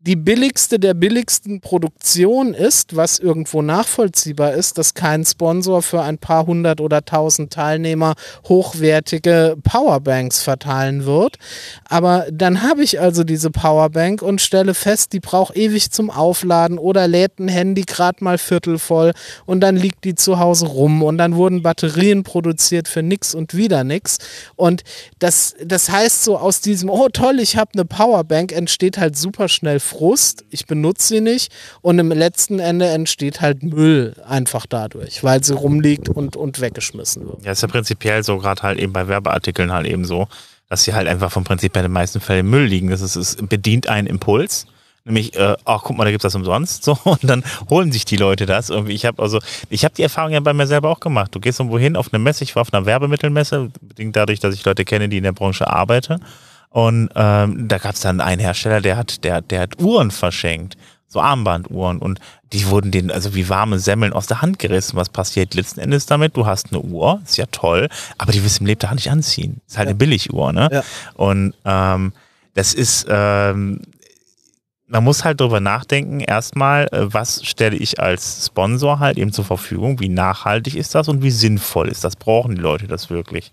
die 0.04 0.16
billigste 0.16 0.80
der 0.80 0.96
billigsten 0.96 1.62
Produktion 1.62 2.56
ist, 2.56 2.96
was 2.96 3.20
irgendwo 3.20 3.62
nachvollziehbar 3.62 4.54
ist, 4.54 4.80
dass 4.80 4.96
kein 4.96 5.24
Sponsor 5.24 5.84
für 5.84 6.02
ein 6.02 6.18
paar 6.18 6.48
hundert 6.48 6.82
oder 6.82 7.06
tausend 7.06 7.54
Teilnehmer 7.54 8.16
hochwertige 8.48 9.58
Powerbanks 9.64 10.42
verteilen 10.42 11.06
wird. 11.06 11.38
Aber 11.86 12.26
dann 12.32 12.64
habe 12.64 12.84
ich 12.84 13.00
also 13.00 13.24
diese 13.24 13.52
Powerbank 13.52 14.24
und 14.24 14.42
stelle 14.42 14.74
fest, 14.74 15.14
die 15.14 15.20
braucht 15.20 15.56
ewig 15.56 15.92
zum 15.92 16.10
Aufladen 16.10 16.80
oder 16.80 17.08
lädt 17.08 17.38
ein 17.40 17.48
Handy 17.48 17.84
gerade 17.84 18.24
mal 18.24 18.40
viertel 18.40 18.80
voll 18.80 19.12
und 19.46 19.62
dann 19.62 19.76
liegt 19.76 20.04
die 20.04 20.16
zu 20.16 20.40
Hause 20.40 20.66
rum 20.66 21.04
und 21.04 21.20
dann 21.20 21.36
wurden 21.36 21.62
Batterien 21.62 22.24
produziert 22.24 22.88
für 22.88 23.04
nix 23.04 23.36
und 23.36 23.54
wieder 23.54 23.84
nix. 23.84 24.18
Und 24.56 24.84
das, 25.20 25.54
das 25.64 25.92
heißt 25.92 26.24
so 26.24 26.40
aus 26.40 26.60
diesem, 26.60 26.90
oh 26.90 27.08
toll, 27.10 27.40
ich 27.40 27.56
habe 27.56 27.72
eine 27.74 27.86
Powerbank, 27.86 28.52
entsteht 28.52 28.98
halt 28.98 29.16
super 29.16 29.48
schnell 29.48 29.80
Frust, 29.92 30.46
ich 30.50 30.68
benutze 30.68 31.08
sie 31.08 31.22
nicht 31.22 31.52
und 31.82 32.00
im 32.00 32.12
letzten 32.12 32.60
Ende 32.60 32.88
entsteht 32.88 33.42
halt 33.42 33.62
Müll 33.62 34.16
einfach 34.26 34.66
dadurch, 34.66 35.22
weil 35.24 35.44
sie 35.44 35.54
rumliegt 35.54 36.08
und, 36.08 36.38
und 36.38 36.62
weggeschmissen 36.62 37.28
wird. 37.28 37.44
Ja, 37.44 37.52
ist 37.52 37.62
ja 37.62 37.68
prinzipiell 37.68 38.24
so, 38.24 38.38
gerade 38.38 38.62
halt 38.64 38.80
eben 38.80 38.94
bei 38.94 39.08
Werbeartikeln 39.10 39.72
halt 39.72 39.88
eben 39.88 40.06
so, 40.06 40.30
dass 40.70 40.86
sie 40.86 40.94
halt 40.94 41.10
einfach 41.10 41.30
vom 41.30 41.44
Prinzip 41.44 41.76
her 41.76 41.82
in 41.82 41.90
den 41.90 41.94
meisten 41.94 42.22
Fällen 42.22 42.50
Müll 42.50 42.64
liegen. 42.64 42.90
Das 42.90 43.02
ist, 43.02 43.18
es 43.18 43.36
bedient 43.36 43.90
einen 43.90 44.08
Impuls. 44.08 44.66
Nämlich, 45.04 45.36
äh, 45.36 45.56
ach 45.66 45.82
guck 45.84 45.98
mal, 45.98 46.06
da 46.06 46.12
gibt's 46.12 46.24
das 46.24 46.36
umsonst. 46.36 46.86
So, 46.92 46.98
und 47.04 47.24
dann 47.24 47.44
holen 47.70 47.92
sich 47.92 48.06
die 48.06 48.16
Leute 48.16 48.46
das. 48.46 48.70
Irgendwie, 48.70 48.94
ich 48.94 49.06
habe 49.06 49.22
also, 49.22 49.40
ich 49.70 49.84
habe 49.84 49.94
die 49.94 50.04
Erfahrung 50.04 50.32
ja 50.32 50.40
bei 50.40 50.54
mir 50.54 50.68
selber 50.68 50.90
auch 50.90 51.02
gemacht. 51.02 51.36
Du 51.36 51.42
gehst 51.42 51.60
irgendwo 51.60 51.78
hin 51.78 51.98
auf 51.98 52.14
eine 52.14 52.24
Messe, 52.24 52.46
ich 52.46 52.56
war 52.56 52.62
auf 52.62 52.74
einer 52.74 52.86
Werbemittelmesse, 52.86 53.70
bedingt 53.82 54.16
dadurch, 54.16 54.40
dass 54.40 54.56
ich 54.56 54.64
Leute 54.64 54.86
kenne, 54.86 55.10
die 55.10 55.18
in 55.18 55.24
der 55.24 55.34
Branche 55.34 55.68
arbeiten. 55.68 56.22
Und 56.72 57.10
ähm, 57.16 57.68
da 57.68 57.78
gab 57.78 57.96
es 57.96 58.02
dann 58.02 58.22
einen 58.22 58.42
Hersteller, 58.42 58.82
der 58.82 58.98
hat, 58.98 59.24
der, 59.24 59.42
der 59.42 59.62
hat 59.62 59.80
Uhren 59.80 60.10
verschenkt, 60.10 60.78
so 61.08 61.20
Armbanduhren. 61.20 62.00
Und 62.00 62.20
die 62.54 62.68
wurden 62.68 62.92
denen 62.92 63.12
also 63.12 63.36
wie 63.36 63.50
warme 63.50 63.78
Semmeln 63.78 64.14
aus 64.14 64.28
der 64.28 64.42
Hand 64.42 64.58
gerissen. 64.58 64.96
Was 64.96 65.10
passiert 65.10 65.54
letzten 65.54 65.82
Endes 65.82 66.06
damit? 66.06 66.38
Du 66.38 66.46
hast 66.46 66.72
eine 66.72 66.82
Uhr, 66.82 67.22
ist 67.26 67.38
ja 67.38 67.46
toll, 67.52 67.90
aber 68.18 68.32
die 68.32 68.44
wirst 68.44 68.60
du 68.60 68.64
im 68.64 68.68
Lebtag 68.68 68.96
nicht 68.96 69.12
anziehen. 69.12 69.62
Ist 69.68 69.78
halt 69.78 69.88
ja. 69.88 69.92
eine 69.92 69.98
Billiguhr, 69.98 70.54
ne? 70.54 70.70
Ja. 70.72 70.84
Und 71.16 71.54
ähm, 71.66 72.14
das 72.54 72.74
ist, 72.74 73.06
ähm, 73.10 73.82
man 74.92 75.06
muss 75.06 75.24
halt 75.24 75.40
drüber 75.40 75.62
nachdenken, 75.62 76.20
erstmal, 76.20 76.88
äh, 76.92 77.14
was 77.14 77.46
stelle 77.46 77.78
ich 77.78 78.00
als 78.02 78.46
Sponsor 78.48 79.00
halt 79.00 79.18
eben 79.18 79.32
zur 79.32 79.46
Verfügung, 79.46 80.02
wie 80.02 80.10
nachhaltig 80.10 80.76
ist 80.76 80.94
das 80.94 81.08
und 81.08 81.24
wie 81.24 81.32
sinnvoll 81.32 81.88
ist 81.88 82.04
das, 82.04 82.18
brauchen 82.18 82.56
die 82.56 82.62
Leute 82.62 82.88
das 82.88 83.10
wirklich? 83.10 83.52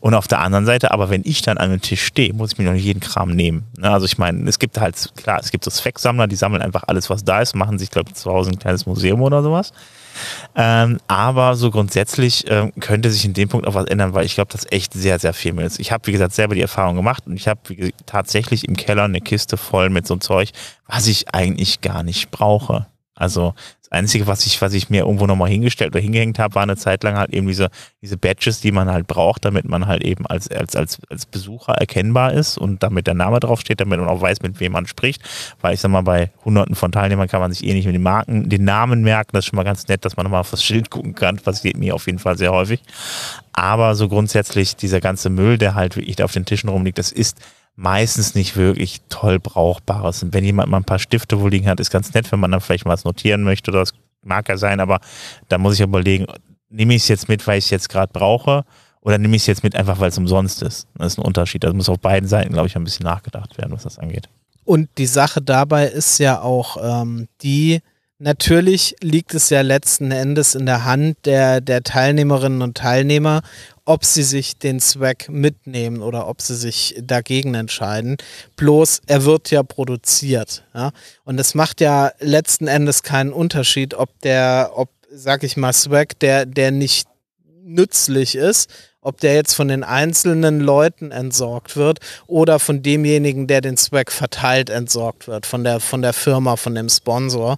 Und 0.00 0.14
auf 0.14 0.28
der 0.28 0.40
anderen 0.40 0.64
Seite, 0.64 0.90
aber 0.90 1.10
wenn 1.10 1.22
ich 1.24 1.42
dann 1.42 1.58
an 1.58 1.70
einem 1.70 1.82
Tisch 1.82 2.04
stehe, 2.04 2.32
muss 2.32 2.52
ich 2.52 2.58
mir 2.58 2.64
noch 2.64 2.72
nicht 2.72 2.84
jeden 2.84 3.00
Kram 3.00 3.30
nehmen. 3.30 3.66
Ne? 3.76 3.90
Also 3.90 4.06
ich 4.06 4.16
meine, 4.16 4.48
es 4.48 4.58
gibt 4.58 4.80
halt, 4.80 4.96
klar, 5.14 5.38
es 5.40 5.50
gibt 5.50 5.64
so 5.64 5.70
Zwecksammler, 5.70 6.26
die 6.26 6.36
sammeln 6.36 6.62
einfach 6.62 6.84
alles, 6.86 7.10
was 7.10 7.22
da 7.22 7.42
ist, 7.42 7.54
machen 7.54 7.78
sich, 7.78 7.90
glaube 7.90 8.08
ich, 8.08 8.14
zu 8.14 8.32
Hause 8.32 8.50
ein 8.50 8.58
kleines 8.58 8.86
Museum 8.86 9.20
oder 9.20 9.42
sowas. 9.42 9.72
Ähm, 10.54 10.98
aber 11.08 11.56
so 11.56 11.70
grundsätzlich 11.70 12.44
ähm, 12.48 12.72
könnte 12.80 13.10
sich 13.10 13.24
in 13.24 13.34
dem 13.34 13.48
Punkt 13.48 13.66
auch 13.66 13.74
was 13.74 13.86
ändern, 13.86 14.14
weil 14.14 14.26
ich 14.26 14.34
glaube, 14.34 14.52
dass 14.52 14.70
echt 14.70 14.92
sehr, 14.92 15.18
sehr 15.18 15.32
viel 15.32 15.52
mehr 15.52 15.66
ist. 15.66 15.78
Ich 15.78 15.92
habe, 15.92 16.06
wie 16.06 16.12
gesagt, 16.12 16.34
selber 16.34 16.54
die 16.54 16.62
Erfahrung 16.62 16.96
gemacht 16.96 17.24
und 17.26 17.36
ich 17.36 17.48
habe 17.48 17.60
tatsächlich 18.06 18.66
im 18.66 18.76
Keller 18.76 19.04
eine 19.04 19.20
Kiste 19.20 19.56
voll 19.56 19.90
mit 19.90 20.06
so 20.06 20.14
einem 20.14 20.20
Zeug, 20.20 20.50
was 20.86 21.06
ich 21.06 21.34
eigentlich 21.34 21.80
gar 21.80 22.02
nicht 22.02 22.30
brauche. 22.30 22.86
Also 23.18 23.54
das 23.80 23.90
Einzige, 23.90 24.26
was 24.26 24.46
ich, 24.46 24.60
was 24.62 24.74
ich 24.74 24.90
mir 24.90 25.00
irgendwo 25.00 25.26
nochmal 25.26 25.48
hingestellt 25.48 25.92
oder 25.92 26.00
hingehängt 26.00 26.38
habe, 26.38 26.54
war 26.54 26.62
eine 26.62 26.76
Zeit 26.76 27.02
lang 27.02 27.16
halt 27.16 27.30
eben 27.30 27.46
diese, 27.46 27.68
diese 28.00 28.16
Badges, 28.16 28.60
die 28.60 28.70
man 28.70 28.90
halt 28.90 29.06
braucht, 29.06 29.44
damit 29.44 29.68
man 29.68 29.86
halt 29.86 30.04
eben 30.04 30.26
als, 30.26 30.50
als, 30.50 30.76
als, 30.76 30.98
als 31.10 31.26
Besucher 31.26 31.72
erkennbar 31.72 32.32
ist 32.32 32.58
und 32.58 32.82
damit 32.82 33.06
der 33.06 33.14
Name 33.14 33.40
draufsteht, 33.40 33.80
damit 33.80 33.98
man 33.98 34.08
auch 34.08 34.20
weiß, 34.20 34.42
mit 34.42 34.60
wem 34.60 34.72
man 34.72 34.86
spricht. 34.86 35.22
Weil 35.60 35.74
ich 35.74 35.80
sag 35.80 35.90
mal, 35.90 36.02
bei 36.02 36.30
hunderten 36.44 36.76
von 36.76 36.92
Teilnehmern 36.92 37.28
kann 37.28 37.40
man 37.40 37.50
sich 37.50 37.66
eh 37.66 37.72
nicht 37.72 37.86
mit 37.86 37.94
den 37.94 38.02
Marken, 38.02 38.48
den 38.48 38.64
Namen 38.64 39.02
merken. 39.02 39.30
Das 39.32 39.44
ist 39.44 39.48
schon 39.48 39.56
mal 39.56 39.64
ganz 39.64 39.88
nett, 39.88 40.04
dass 40.04 40.16
man 40.16 40.24
nochmal 40.24 40.40
auf 40.40 40.50
das 40.50 40.62
Schild 40.62 40.90
gucken 40.90 41.14
kann. 41.14 41.38
Passiert 41.38 41.76
mir 41.76 41.94
auf 41.94 42.06
jeden 42.06 42.18
Fall 42.20 42.38
sehr 42.38 42.52
häufig. 42.52 42.82
Aber 43.52 43.96
so 43.96 44.08
grundsätzlich 44.08 44.76
dieser 44.76 45.00
ganze 45.00 45.30
Müll, 45.30 45.58
der 45.58 45.74
halt 45.74 45.96
wirklich 45.96 46.22
auf 46.22 46.32
den 46.32 46.44
Tischen 46.44 46.68
rumliegt, 46.68 46.98
das 46.98 47.10
ist 47.10 47.38
meistens 47.78 48.34
nicht 48.34 48.56
wirklich 48.56 49.02
toll 49.08 49.38
Brauchbares. 49.38 50.24
Und 50.24 50.34
wenn 50.34 50.42
jemand 50.42 50.68
mal 50.68 50.78
ein 50.78 50.84
paar 50.84 50.98
Stifte 50.98 51.40
wo 51.40 51.46
liegen 51.46 51.68
hat, 51.68 51.78
ist 51.78 51.90
ganz 51.90 52.12
nett, 52.12 52.30
wenn 52.32 52.40
man 52.40 52.50
dann 52.50 52.60
vielleicht 52.60 52.84
mal 52.84 52.92
was 52.92 53.04
notieren 53.04 53.44
möchte 53.44 53.70
oder 53.70 53.80
das 53.80 53.94
mag 54.22 54.48
ja 54.48 54.56
sein, 54.56 54.80
aber 54.80 54.98
da 55.48 55.58
muss 55.58 55.74
ich 55.74 55.80
überlegen, 55.80 56.26
nehme 56.68 56.94
ich 56.94 57.02
es 57.02 57.08
jetzt 57.08 57.28
mit, 57.28 57.46
weil 57.46 57.58
ich 57.58 57.66
es 57.66 57.70
jetzt 57.70 57.88
gerade 57.88 58.12
brauche 58.12 58.64
oder 59.00 59.16
nehme 59.16 59.36
ich 59.36 59.42
es 59.42 59.46
jetzt 59.46 59.62
mit 59.62 59.76
einfach, 59.76 60.00
weil 60.00 60.08
es 60.08 60.18
umsonst 60.18 60.60
ist. 60.62 60.88
Das 60.98 61.12
ist 61.12 61.18
ein 61.18 61.24
Unterschied. 61.24 61.62
Da 61.62 61.72
muss 61.72 61.88
auf 61.88 62.00
beiden 62.00 62.28
Seiten, 62.28 62.52
glaube 62.52 62.66
ich, 62.66 62.74
ein 62.74 62.82
bisschen 62.82 63.04
nachgedacht 63.04 63.56
werden, 63.58 63.72
was 63.72 63.84
das 63.84 63.96
angeht. 63.96 64.28
Und 64.64 64.88
die 64.98 65.06
Sache 65.06 65.40
dabei 65.40 65.86
ist 65.86 66.18
ja 66.18 66.42
auch 66.42 66.78
ähm, 66.82 67.28
die, 67.42 67.80
natürlich 68.18 68.96
liegt 69.00 69.34
es 69.34 69.50
ja 69.50 69.60
letzten 69.60 70.10
Endes 70.10 70.56
in 70.56 70.66
der 70.66 70.84
Hand 70.84 71.16
der, 71.26 71.60
der 71.60 71.84
Teilnehmerinnen 71.84 72.60
und 72.60 72.76
Teilnehmer, 72.76 73.42
ob 73.88 74.04
sie 74.04 74.22
sich 74.22 74.58
den 74.58 74.80
Swag 74.80 75.30
mitnehmen 75.30 76.02
oder 76.02 76.28
ob 76.28 76.42
sie 76.42 76.54
sich 76.54 76.94
dagegen 77.00 77.54
entscheiden. 77.54 78.18
Bloß 78.56 79.00
er 79.06 79.24
wird 79.24 79.50
ja 79.50 79.62
produziert. 79.62 80.62
Ja? 80.74 80.90
Und 81.24 81.40
es 81.40 81.54
macht 81.54 81.80
ja 81.80 82.12
letzten 82.20 82.68
Endes 82.68 83.02
keinen 83.02 83.32
Unterschied, 83.32 83.94
ob 83.94 84.10
der, 84.20 84.72
ob, 84.74 84.90
sag 85.10 85.42
ich 85.42 85.56
mal, 85.56 85.72
Swag, 85.72 86.18
der, 86.20 86.44
der 86.44 86.70
nicht 86.70 87.08
nützlich 87.64 88.34
ist, 88.34 88.68
ob 89.00 89.20
der 89.20 89.34
jetzt 89.34 89.54
von 89.54 89.68
den 89.68 89.84
einzelnen 89.84 90.60
Leuten 90.60 91.10
entsorgt 91.10 91.74
wird 91.78 92.00
oder 92.26 92.58
von 92.58 92.82
demjenigen, 92.82 93.46
der 93.46 93.62
den 93.62 93.78
Swag 93.78 94.12
verteilt, 94.12 94.68
entsorgt 94.68 95.28
wird, 95.28 95.46
von 95.46 95.64
der, 95.64 95.80
von 95.80 96.02
der 96.02 96.12
Firma, 96.12 96.56
von 96.56 96.74
dem 96.74 96.90
Sponsor. 96.90 97.56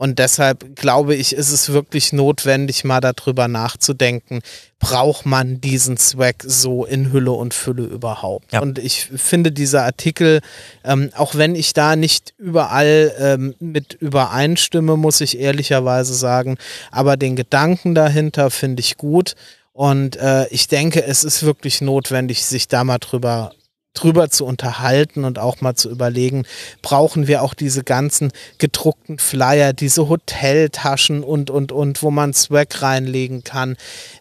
Und 0.00 0.18
deshalb 0.18 0.76
glaube 0.76 1.14
ich, 1.14 1.34
ist 1.34 1.52
es 1.52 1.74
wirklich 1.74 2.14
notwendig, 2.14 2.84
mal 2.84 3.02
darüber 3.02 3.48
nachzudenken, 3.48 4.40
braucht 4.78 5.26
man 5.26 5.60
diesen 5.60 5.98
Swag 5.98 6.36
so 6.42 6.86
in 6.86 7.12
Hülle 7.12 7.32
und 7.32 7.52
Fülle 7.52 7.82
überhaupt? 7.82 8.50
Ja. 8.50 8.62
Und 8.62 8.78
ich 8.78 9.10
finde 9.14 9.52
dieser 9.52 9.84
Artikel, 9.84 10.40
ähm, 10.84 11.10
auch 11.14 11.34
wenn 11.34 11.54
ich 11.54 11.74
da 11.74 11.96
nicht 11.96 12.32
überall 12.38 13.12
ähm, 13.18 13.54
mit 13.60 13.92
übereinstimme, 13.92 14.96
muss 14.96 15.20
ich 15.20 15.38
ehrlicherweise 15.38 16.14
sagen, 16.14 16.56
aber 16.90 17.18
den 17.18 17.36
Gedanken 17.36 17.94
dahinter 17.94 18.50
finde 18.50 18.80
ich 18.80 18.96
gut. 18.96 19.34
Und 19.74 20.16
äh, 20.16 20.48
ich 20.48 20.66
denke, 20.66 21.04
es 21.04 21.24
ist 21.24 21.42
wirklich 21.42 21.82
notwendig, 21.82 22.46
sich 22.46 22.68
da 22.68 22.84
mal 22.84 22.96
drüber 22.96 23.52
drüber 23.94 24.30
zu 24.30 24.44
unterhalten 24.44 25.24
und 25.24 25.38
auch 25.38 25.60
mal 25.60 25.74
zu 25.74 25.90
überlegen, 25.90 26.44
brauchen 26.82 27.26
wir 27.26 27.42
auch 27.42 27.54
diese 27.54 27.82
ganzen 27.82 28.32
gedruckten 28.58 29.18
Flyer, 29.18 29.72
diese 29.72 30.08
Hoteltaschen 30.08 31.24
und, 31.24 31.50
und, 31.50 31.72
und, 31.72 32.02
wo 32.02 32.10
man 32.10 32.32
Swag 32.32 32.82
reinlegen 32.82 33.42
kann. 33.42 33.76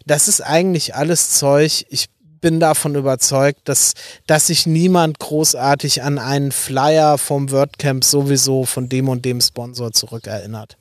Das 0.06 0.28
ist 0.28 0.42
eigentlich 0.42 0.96
alles 0.96 1.32
Zeug. 1.32 1.86
Ich 1.90 2.08
bin 2.42 2.60
davon 2.60 2.96
überzeugt, 2.96 3.62
dass, 3.66 3.94
dass 4.26 4.48
sich 4.48 4.66
niemand 4.66 5.20
großartig 5.20 6.04
an 6.04 6.18
einen 6.18 6.52
Flyer 6.52 7.18
vom 7.18 7.52
WordCamp 7.52 8.04
sowieso 8.04 8.66
von 8.66 8.90
dem 8.90 9.10
und 9.10 9.26
dem 9.26 9.42
Sponsor 9.42 9.92
zurückerinnert. 9.92 10.78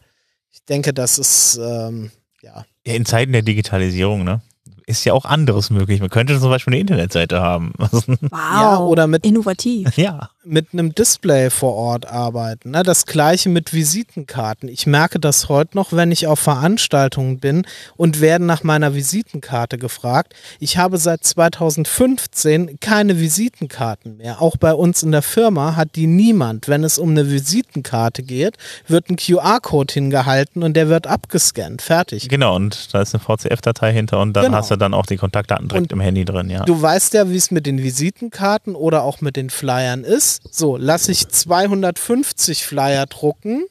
Ich 0.50 0.64
denke, 0.64 0.94
das 0.94 1.18
ist, 1.18 1.58
ähm, 1.62 2.10
ja. 2.42 2.64
Ja, 2.86 2.94
in 2.94 3.06
Zeiten 3.06 3.32
der 3.32 3.42
Digitalisierung, 3.42 4.24
ne? 4.24 4.40
Ist 4.88 5.04
ja 5.04 5.12
auch 5.12 5.24
anderes 5.24 5.70
möglich. 5.70 6.00
Man 6.00 6.08
könnte 6.08 6.38
zum 6.40 6.48
Beispiel 6.48 6.72
eine 6.72 6.80
Internetseite 6.80 7.40
haben. 7.40 7.72
Wow, 8.30 8.30
ja, 8.32 8.78
oder 8.78 9.06
mit, 9.06 9.24
innovativ. 9.24 9.96
Ja. 9.96 10.30
Mit 10.50 10.68
einem 10.72 10.94
Display 10.94 11.50
vor 11.50 11.74
Ort 11.74 12.06
arbeiten. 12.06 12.70
Ne? 12.70 12.82
Das 12.82 13.04
gleiche 13.04 13.50
mit 13.50 13.74
Visitenkarten. 13.74 14.68
Ich 14.68 14.86
merke 14.86 15.20
das 15.20 15.50
heute 15.50 15.76
noch, 15.76 15.92
wenn 15.92 16.10
ich 16.10 16.26
auf 16.26 16.38
Veranstaltungen 16.38 17.38
bin 17.38 17.66
und 17.96 18.20
werde 18.22 18.44
nach 18.44 18.62
meiner 18.62 18.94
Visitenkarte 18.94 19.76
gefragt. 19.76 20.34
Ich 20.58 20.78
habe 20.78 20.96
seit 20.96 21.22
2015 21.24 22.80
keine 22.80 23.20
Visitenkarten 23.20 24.16
mehr. 24.16 24.40
Auch 24.40 24.56
bei 24.56 24.72
uns 24.72 25.02
in 25.02 25.12
der 25.12 25.22
Firma 25.22 25.76
hat 25.76 25.96
die 25.96 26.06
niemand. 26.06 26.66
Wenn 26.66 26.82
es 26.82 26.98
um 26.98 27.10
eine 27.10 27.30
Visitenkarte 27.30 28.22
geht, 28.22 28.56
wird 28.86 29.10
ein 29.10 29.16
QR-Code 29.16 29.92
hingehalten 29.92 30.62
und 30.62 30.74
der 30.74 30.88
wird 30.88 31.06
abgescannt. 31.06 31.82
Fertig. 31.82 32.28
Genau, 32.28 32.56
und 32.56 32.94
da 32.94 33.02
ist 33.02 33.14
eine 33.14 33.22
VCF-Datei 33.22 33.92
hinter 33.92 34.20
und 34.20 34.32
dann 34.32 34.46
genau. 34.46 34.56
hast 34.56 34.70
du 34.70 34.76
dann 34.76 34.94
auch 34.94 35.06
die 35.06 35.16
Kontaktdaten 35.16 35.68
direkt 35.68 35.92
und 35.92 35.92
im 35.92 36.00
Handy 36.00 36.24
drin, 36.24 36.48
ja. 36.48 36.64
Du 36.64 36.80
weißt 36.80 37.14
ja, 37.14 37.30
wie 37.30 37.36
es 37.36 37.50
mit 37.50 37.66
den 37.66 37.82
Visitenkarten 37.82 38.74
oder 38.74 39.02
auch 39.02 39.20
mit 39.20 39.36
den 39.36 39.50
Flyern 39.50 40.04
ist. 40.04 40.37
So, 40.50 40.76
lasse 40.76 41.12
ich 41.12 41.28
250 41.28 42.64
Flyer 42.64 43.06
drucken 43.06 43.64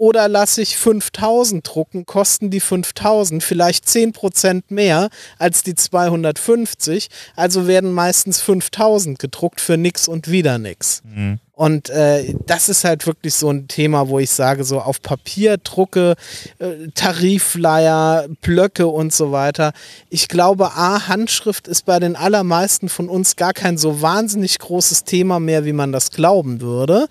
oder 0.00 0.28
lasse 0.28 0.62
ich 0.62 0.78
5000 0.78 1.66
drucken, 1.66 2.06
kosten 2.06 2.48
die 2.48 2.60
5000 2.60 3.42
vielleicht 3.42 3.84
10% 3.84 4.64
mehr 4.70 5.10
als 5.38 5.62
die 5.62 5.74
250, 5.74 7.08
also 7.36 7.66
werden 7.66 7.92
meistens 7.92 8.40
5000 8.40 9.18
gedruckt 9.18 9.60
für 9.60 9.76
nix 9.76 10.08
und 10.08 10.30
wieder 10.30 10.56
nix. 10.56 11.02
Mhm. 11.04 11.38
Und 11.60 11.90
äh, 11.90 12.34
das 12.46 12.70
ist 12.70 12.84
halt 12.84 13.06
wirklich 13.06 13.34
so 13.34 13.50
ein 13.50 13.68
Thema, 13.68 14.08
wo 14.08 14.18
ich 14.18 14.30
sage, 14.30 14.64
so 14.64 14.80
auf 14.80 15.02
Papier 15.02 15.58
drucke, 15.58 16.14
äh, 16.58 16.88
Tarifflyer, 16.94 18.28
Blöcke 18.40 18.86
und 18.86 19.12
so 19.12 19.30
weiter. 19.30 19.74
Ich 20.08 20.28
glaube, 20.28 20.70
A, 20.72 21.06
Handschrift 21.06 21.68
ist 21.68 21.84
bei 21.84 22.00
den 22.00 22.16
allermeisten 22.16 22.88
von 22.88 23.10
uns 23.10 23.36
gar 23.36 23.52
kein 23.52 23.76
so 23.76 24.00
wahnsinnig 24.00 24.58
großes 24.58 25.04
Thema 25.04 25.38
mehr, 25.38 25.66
wie 25.66 25.74
man 25.74 25.92
das 25.92 26.10
glauben 26.12 26.62
würde. 26.62 27.08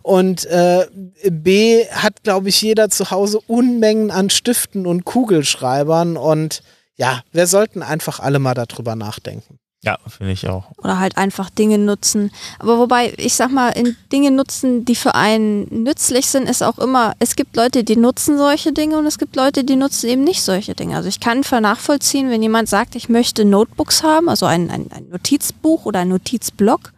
Und 0.00 0.46
äh, 0.46 0.86
B, 1.30 1.84
hat, 1.90 2.22
glaube 2.22 2.48
ich, 2.48 2.62
jeder 2.62 2.88
zu 2.88 3.10
Hause 3.10 3.38
Unmengen 3.48 4.10
an 4.10 4.30
Stiften 4.30 4.86
und 4.86 5.04
Kugelschreibern. 5.04 6.16
Und 6.16 6.62
ja, 6.96 7.20
wir 7.32 7.46
sollten 7.46 7.82
einfach 7.82 8.18
alle 8.18 8.38
mal 8.38 8.54
darüber 8.54 8.96
nachdenken. 8.96 9.58
Ja, 9.82 9.98
finde 10.06 10.32
ich 10.32 10.46
auch. 10.46 10.72
Oder 10.76 10.98
halt 10.98 11.16
einfach 11.16 11.48
Dinge 11.48 11.78
nutzen. 11.78 12.30
Aber 12.58 12.78
wobei, 12.78 13.14
ich 13.16 13.34
sag 13.34 13.50
mal, 13.50 13.70
in 13.70 13.96
Dinge 14.12 14.30
nutzen, 14.30 14.84
die 14.84 14.94
für 14.94 15.14
einen 15.14 15.84
nützlich 15.84 16.26
sind, 16.26 16.50
ist 16.50 16.62
auch 16.62 16.78
immer, 16.78 17.14
es 17.18 17.34
gibt 17.34 17.56
Leute, 17.56 17.82
die 17.82 17.96
nutzen 17.96 18.36
solche 18.36 18.74
Dinge 18.74 18.98
und 18.98 19.06
es 19.06 19.16
gibt 19.16 19.36
Leute, 19.36 19.64
die 19.64 19.76
nutzen 19.76 20.10
eben 20.10 20.22
nicht 20.22 20.42
solche 20.42 20.74
Dinge. 20.74 20.96
Also 20.96 21.08
ich 21.08 21.18
kann 21.18 21.42
nachvollziehen, 21.62 22.28
wenn 22.28 22.42
jemand 22.42 22.68
sagt, 22.68 22.94
ich 22.94 23.08
möchte 23.08 23.46
Notebooks 23.46 24.02
haben, 24.02 24.28
also 24.28 24.44
ein, 24.44 24.70
ein, 24.70 24.90
ein 24.92 25.08
Notizbuch 25.08 25.86
oder 25.86 26.00
ein 26.00 26.08
Notizblock. 26.08 26.92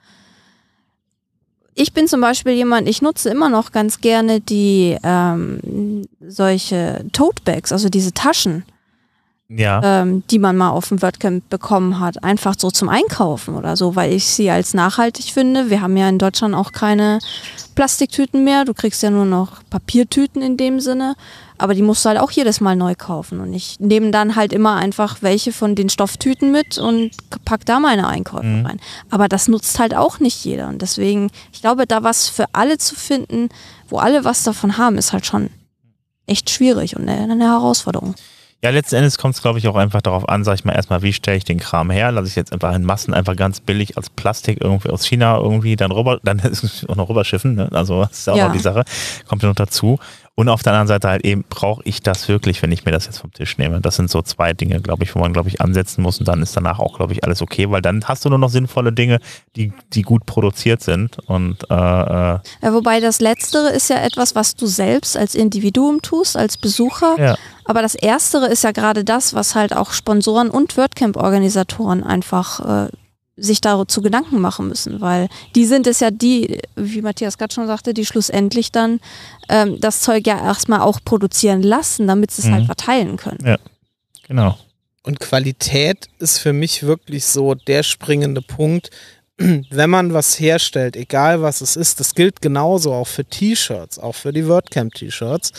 Ich 1.75 1.93
bin 1.93 2.09
zum 2.09 2.21
Beispiel 2.21 2.55
jemand, 2.55 2.89
ich 2.89 3.01
nutze 3.01 3.31
immer 3.31 3.49
noch 3.49 3.71
ganz 3.71 4.01
gerne 4.01 4.41
die 4.41 4.99
ähm, 5.05 6.09
solche 6.21 7.07
Totebags, 7.13 7.71
also 7.71 7.89
diese 7.89 8.13
Taschen 8.13 8.65
ja. 9.57 9.81
ähm, 10.03 10.23
die 10.31 10.39
man 10.39 10.57
mal 10.57 10.71
auf 10.71 10.89
dem 10.89 11.03
WordCamp 11.03 11.49
bekommen 11.49 12.01
hat, 12.01 12.23
einfach 12.25 12.55
so 12.59 12.71
zum 12.71 12.89
Einkaufen 12.89 13.55
oder 13.55 13.77
so, 13.77 13.97
weil 13.97 14.13
ich 14.13 14.27
sie 14.27 14.51
als 14.51 14.75
nachhaltig 14.75 15.33
finde. 15.33 15.71
Wir 15.71 15.81
haben 15.81 15.97
ja 15.97 16.09
in 16.09 16.19
Deutschland 16.19 16.55
auch 16.55 16.73
keine 16.73 17.19
Plastiktüten 17.75 18.45
mehr. 18.45 18.65
Du 18.65 18.75
kriegst 18.75 19.03
ja 19.03 19.11
nur 19.11 19.25
noch 19.25 19.63
Papiertüten 19.71 20.43
in 20.43 20.57
dem 20.57 20.81
Sinne. 20.81 21.15
Aber 21.59 21.75
die 21.75 21.83
musst 21.83 22.05
du 22.05 22.09
halt 22.09 22.19
auch 22.19 22.33
jedes 22.33 22.61
Mal 22.61 22.75
neu 22.75 22.95
kaufen. 22.97 23.41
Und 23.41 23.53
ich 23.53 23.79
nehme 23.79 24.11
dann 24.11 24.35
halt 24.35 24.53
immer 24.53 24.75
einfach 24.77 25.19
welche 25.21 25.53
von 25.53 25.77
den 25.77 25.89
Stofftüten 25.89 26.51
mit 26.51 26.77
und 26.77 27.13
pack 27.45 27.65
da 27.67 27.79
meine 27.79 28.09
Einkäufe 28.09 28.47
mhm. 28.47 28.67
rein. 28.67 28.81
Aber 29.11 29.29
das 29.29 29.47
nutzt 29.47 29.79
halt 29.79 29.95
auch 29.95 30.19
nicht 30.19 30.45
jeder. 30.45 30.69
Und 30.69 30.83
deswegen, 30.83 31.31
ich 31.53 31.61
glaube, 31.61 31.87
da 31.87 32.03
was 32.03 32.29
für 32.29 32.47
alle 32.53 32.79
zu 32.79 32.97
finden, 32.97 33.49
wo 33.89 33.99
alle 33.99 34.25
was 34.25 34.43
davon 34.43 34.77
haben, 34.77 34.99
ist 34.99 35.13
halt 35.13 35.25
schon 35.25 35.51
echt 36.27 36.51
schwierig 36.51 36.97
und 36.97 37.09
eine, 37.09 37.33
eine 37.33 37.45
Herausforderung. 37.45 38.15
Ja, 38.65 38.71
letzten 38.71 38.95
Endes 38.95 39.19
kommt 39.19 39.35
es, 39.35 39.43
glaube 39.43 39.59
ich, 39.59 39.67
auch 39.67 39.75
einfach 39.75 40.01
darauf 40.01 40.29
an, 40.29 40.45
sag 40.45 40.55
ich 40.55 40.65
mal, 40.65 40.73
erstmal, 40.73 41.03
wie 41.03 41.13
stelle 41.13 41.37
ich 41.37 41.45
den 41.45 41.59
Kram 41.59 41.91
her? 41.91 42.13
Lasse 42.13 42.29
ich 42.29 42.37
jetzt 42.37 42.53
einfach 42.53 42.73
in 42.73 42.85
Massen 42.85 43.13
einfach 43.13 43.35
ganz 43.35 43.59
billig 43.59 43.97
als 43.97 44.09
Plastik 44.09 44.59
irgendwie 44.61 44.91
aus 44.91 45.05
China 45.05 45.37
irgendwie 45.37 45.75
dann 45.75 45.91
rüber, 45.91 46.21
dann 46.23 46.39
ist 46.39 46.63
es 46.63 46.89
auch 46.89 46.95
noch 46.95 47.09
rüberschiffen, 47.09 47.57
ne? 47.57 47.69
Also 47.73 48.03
das 48.03 48.19
ist 48.19 48.29
auch 48.29 48.37
ja. 48.37 48.47
noch 48.47 48.53
die 48.53 48.61
Sache, 48.61 48.85
kommt 49.27 49.43
ja 49.43 49.49
noch 49.49 49.57
dazu. 49.57 49.99
Und 50.35 50.49
auf 50.49 50.63
der 50.63 50.73
anderen 50.73 50.89
Seite 50.89 51.09
halt 51.09 51.27
eben, 51.27 51.45
brauche 51.47 51.83
ich 51.85 52.01
das 52.01 52.27
wirklich, 52.27 52.63
wenn 52.63 52.73
ich 52.73 52.87
mir 52.87 52.93
das 52.93 53.05
jetzt 53.05 53.19
vom 53.19 53.33
Tisch 53.33 53.59
nehme? 53.59 53.83
Das 53.83 53.97
sind 53.97 54.11
so 54.11 54.23
zwei 54.23 54.55
Dinge, 54.55 54.81
glaube 54.81 55.05
ich, 55.05 55.15
wo 55.15 55.19
man, 55.19 55.35
glaube 55.35 55.51
ich, 55.51 55.61
ansetzen 55.61 56.01
muss 56.01 56.21
und 56.21 56.27
dann 56.27 56.41
ist 56.41 56.57
danach 56.57 56.79
auch, 56.79 56.97
glaube 56.97 57.13
ich, 57.13 57.23
alles 57.23 57.43
okay, 57.43 57.71
weil 57.71 57.83
dann 57.83 58.03
hast 58.05 58.25
du 58.25 58.31
nur 58.31 58.39
noch 58.39 58.49
sinnvolle 58.49 58.95
Dinge, 58.95 59.19
die, 59.57 59.75
die 59.93 60.01
gut 60.01 60.25
produziert 60.25 60.83
sind. 60.83 61.19
Und 61.27 61.71
äh, 61.71 61.75
äh 61.75 62.39
ja, 62.63 62.73
wobei 62.73 63.01
das 63.01 63.21
Letztere 63.21 63.69
ist 63.69 63.91
ja 63.91 63.97
etwas, 64.03 64.35
was 64.35 64.55
du 64.55 64.67
selbst 64.67 65.19
als 65.19 65.35
Individuum 65.35 66.01
tust, 66.01 66.35
als 66.35 66.57
Besucher. 66.57 67.15
Ja. 67.19 67.37
Aber 67.67 67.83
das 67.83 67.95
Erstere 67.95 68.47
ist 68.47 68.65
ja 68.65 68.73
gerade 68.73 69.05
das, 69.05 69.35
was 69.35 69.55
halt 69.55 69.77
auch 69.77 69.93
Sponsoren 69.93 70.49
und 70.49 70.79
WordCamp-Organisatoren 70.79 72.03
einfach 72.05 72.87
äh, 72.87 72.89
sich 73.37 73.61
dazu 73.61 74.03
Gedanken 74.03 74.41
machen 74.41 74.69
müssen, 74.69 75.01
weil 75.01 75.29
die 75.55 75.65
sind 75.65 75.87
es 75.87 76.01
ja 76.01 76.11
die, 76.11 76.61
wie 76.77 77.01
Matthias 77.01 77.39
gerade 77.39 77.53
schon 77.53 77.67
sagte, 77.67 77.95
die 77.95 78.05
schlussendlich 78.05 78.73
dann 78.73 79.01
ähm, 79.49 79.81
das 79.81 80.01
Zeug 80.01 80.27
ja 80.27 80.39
erstmal 80.39 80.81
auch 80.81 81.01
produzieren 81.05 81.63
lassen, 81.63 82.07
damit 82.07 82.31
sie 82.31 82.43
es 82.43 82.45
halt 82.47 82.65
mhm. 82.65 82.69
halt 82.69 82.79
verteilen 82.79 83.17
können. 83.17 83.45
Ja, 83.45 83.59
genau. 84.29 84.59
Und 85.03 85.19
Qualität 85.19 86.09
ist 86.19 86.39
für 86.39 86.53
mich 86.53 86.83
wirklich 86.85 87.25
so 87.25 87.55
der 87.55 87.83
springende 87.83 88.43
Punkt. 88.43 88.91
Wenn 89.39 89.91
man 89.91 90.13
was 90.13 90.39
herstellt, 90.39 90.95
egal 90.95 91.43
was 91.43 91.63
es 91.63 91.75
ist, 91.75 92.01
das 92.01 92.15
gilt 92.15 92.43
genauso 92.43 92.93
auch 92.93 93.09
für 93.09 93.25
T-Shirts, 93.25 93.99
auch 93.99 94.15
für 94.15 94.33
die 94.33 94.47
WordCamp-T-Shirts 94.47 95.53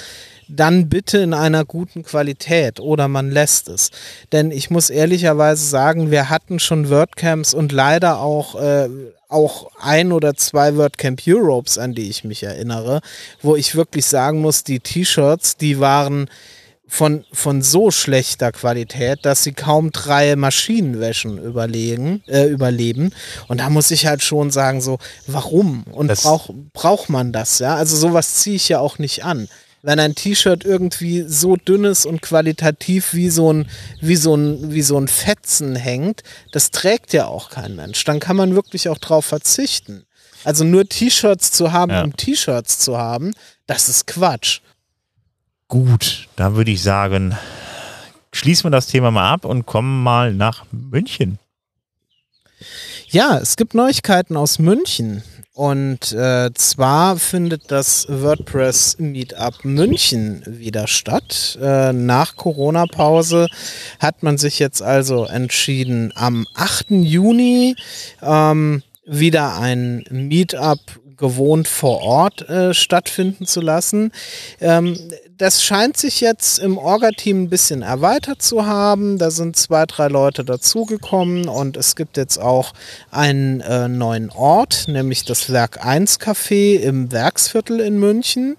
dann 0.48 0.90
bitte 0.90 1.18
in 1.20 1.34
einer 1.34 1.66
guten 1.66 2.04
Qualität 2.04 2.80
oder 2.80 3.08
man 3.08 3.32
lässt 3.32 3.70
es. 3.70 3.92
Denn 4.32 4.52
ich 4.52 4.70
muss 4.70 4.90
ehrlicherweise 4.90 5.66
sagen, 5.66 6.12
wir 6.12 6.30
hatten 6.30 6.60
schon 6.60 6.90
WordCamps 6.90 7.54
und 7.54 7.72
leider 7.72 8.20
auch, 8.20 8.56
äh, 8.62 8.90
auch 9.30 9.72
ein 9.80 10.12
oder 10.12 10.36
zwei 10.36 10.76
WordCamp 10.78 11.22
Europes, 11.28 11.78
an 11.78 11.94
die 11.96 12.10
ich 12.10 12.24
mich 12.24 12.44
erinnere, 12.44 13.02
wo 13.42 13.56
ich 13.56 13.76
wirklich 13.76 14.06
sagen 14.06 14.42
muss, 14.42 14.64
die 14.64 14.80
T-Shirts, 14.80 15.58
die 15.58 15.80
waren 15.80 16.30
von, 16.86 17.26
von 17.34 17.64
so 17.64 17.90
schlechter 17.90 18.52
Qualität, 18.52 19.20
dass 19.24 19.42
sie 19.44 19.54
kaum 19.54 19.92
drei 19.92 20.36
Maschinenwäschen 20.36 21.44
überlegen, 21.44 22.22
äh, 22.28 22.46
überleben. 22.46 23.12
Und 23.48 23.60
da 23.62 23.72
muss 23.72 23.90
ich 23.90 24.06
halt 24.06 24.22
schon 24.22 24.52
sagen, 24.52 24.80
so, 24.82 25.00
warum? 25.26 25.86
Und 25.92 26.10
Das- 26.10 26.22
brauch, 26.22 26.52
braucht 26.74 27.10
man 27.10 27.32
das, 27.32 27.58
ja? 27.58 27.76
Also 27.76 27.96
sowas 27.98 28.36
ziehe 28.36 28.58
ich 28.58 28.70
ja 28.70 28.80
auch 28.80 29.00
nicht 29.00 29.24
an. 29.26 29.48
Wenn 29.86 30.00
ein 30.00 30.16
T-Shirt 30.16 30.64
irgendwie 30.64 31.26
so 31.28 31.58
dünn 31.58 31.84
ist 31.84 32.06
und 32.06 32.22
qualitativ 32.22 33.14
wie 33.14 33.30
so 33.30 33.52
ein, 33.52 33.70
wie 34.00 34.16
so 34.16 34.34
ein, 34.34 34.72
wie 34.72 34.82
so 34.82 34.98
ein 34.98 35.10
Fetzen 35.10 35.76
hängt, 35.76 36.24
das 36.54 36.72
trägt 36.72 37.12
ja 37.12 37.26
auch 37.28 37.50
kein 37.50 37.76
Mensch. 37.76 38.02
Dann 38.06 38.22
kann 38.22 38.38
man 38.38 38.56
wirklich 38.56 38.88
auch 38.88 38.98
drauf 38.98 39.26
verzichten. 39.26 40.06
Also 40.46 40.64
nur 40.64 40.88
T-Shirts 40.88 41.52
zu 41.52 41.74
haben, 41.74 41.92
Ja. 41.92 42.04
um 42.04 42.16
T-Shirts 42.16 42.80
zu 42.80 42.98
haben, 42.98 43.34
das 43.68 43.90
ist 43.90 44.08
Quatsch. 44.08 44.62
Gut, 45.68 46.30
dann 46.38 46.56
würde 46.56 46.72
ich 46.72 46.82
sagen, 46.82 47.38
schließen 48.32 48.66
wir 48.66 48.72
das 48.72 48.88
Thema 48.88 49.12
mal 49.12 49.30
ab 49.34 49.44
und 49.44 49.66
kommen 49.66 50.02
mal 50.02 50.34
nach 50.34 50.64
München. 50.72 51.40
Ja, 53.14 53.38
es 53.38 53.58
gibt 53.58 53.76
Neuigkeiten 53.76 54.36
aus 54.36 54.58
München. 54.58 55.22
Und 55.54 56.14
äh, 56.14 56.50
zwar 56.56 57.18
findet 57.18 57.70
das 57.70 58.08
WordPress 58.10 58.98
Meetup 58.98 59.64
München 59.64 60.42
wieder 60.48 60.88
statt. 60.88 61.60
Äh, 61.62 61.94
nach 61.94 62.36
Corona-Pause 62.36 63.50
hat 64.00 64.24
man 64.24 64.40
sich 64.40 64.58
jetzt 64.58 64.82
also 64.82 65.26
entschieden, 65.26 66.12
am 66.16 66.48
8. 66.56 66.88
Juni 66.90 67.76
ähm, 68.24 68.82
wieder 69.06 69.60
ein 69.60 70.06
Meetup 70.10 70.80
gewohnt 71.16 71.68
vor 71.68 72.02
Ort 72.02 72.50
äh, 72.50 72.74
stattfinden 72.74 73.46
zu 73.46 73.62
lassen. 73.62 74.12
Ähm, 74.60 74.98
das 75.38 75.64
scheint 75.64 75.98
sich 75.98 76.22
jetzt 76.22 76.60
im 76.60 76.78
Orga-Team 76.78 77.44
ein 77.44 77.50
bisschen 77.50 77.82
erweitert 77.82 78.42
zu 78.42 78.66
haben. 78.66 79.18
Da 79.18 79.32
sind 79.32 79.56
zwei, 79.56 79.86
drei 79.86 80.08
Leute 80.08 80.44
dazugekommen 80.44 81.48
und 81.48 81.78
es 81.78 81.96
gibt 81.96 82.18
jetzt 82.18 82.38
auch 82.38 82.74
einen 83.12 83.62
äh, 83.62 83.88
neuen 83.88 84.30
Ort, 84.30 84.86
nämlich 84.88 85.26
das 85.26 85.52
Werk 85.52 85.84
1 85.84 86.20
Café 86.20 86.76
im 86.80 87.12
Werksviertel 87.12 87.80
in 87.80 88.00
München. 88.00 88.58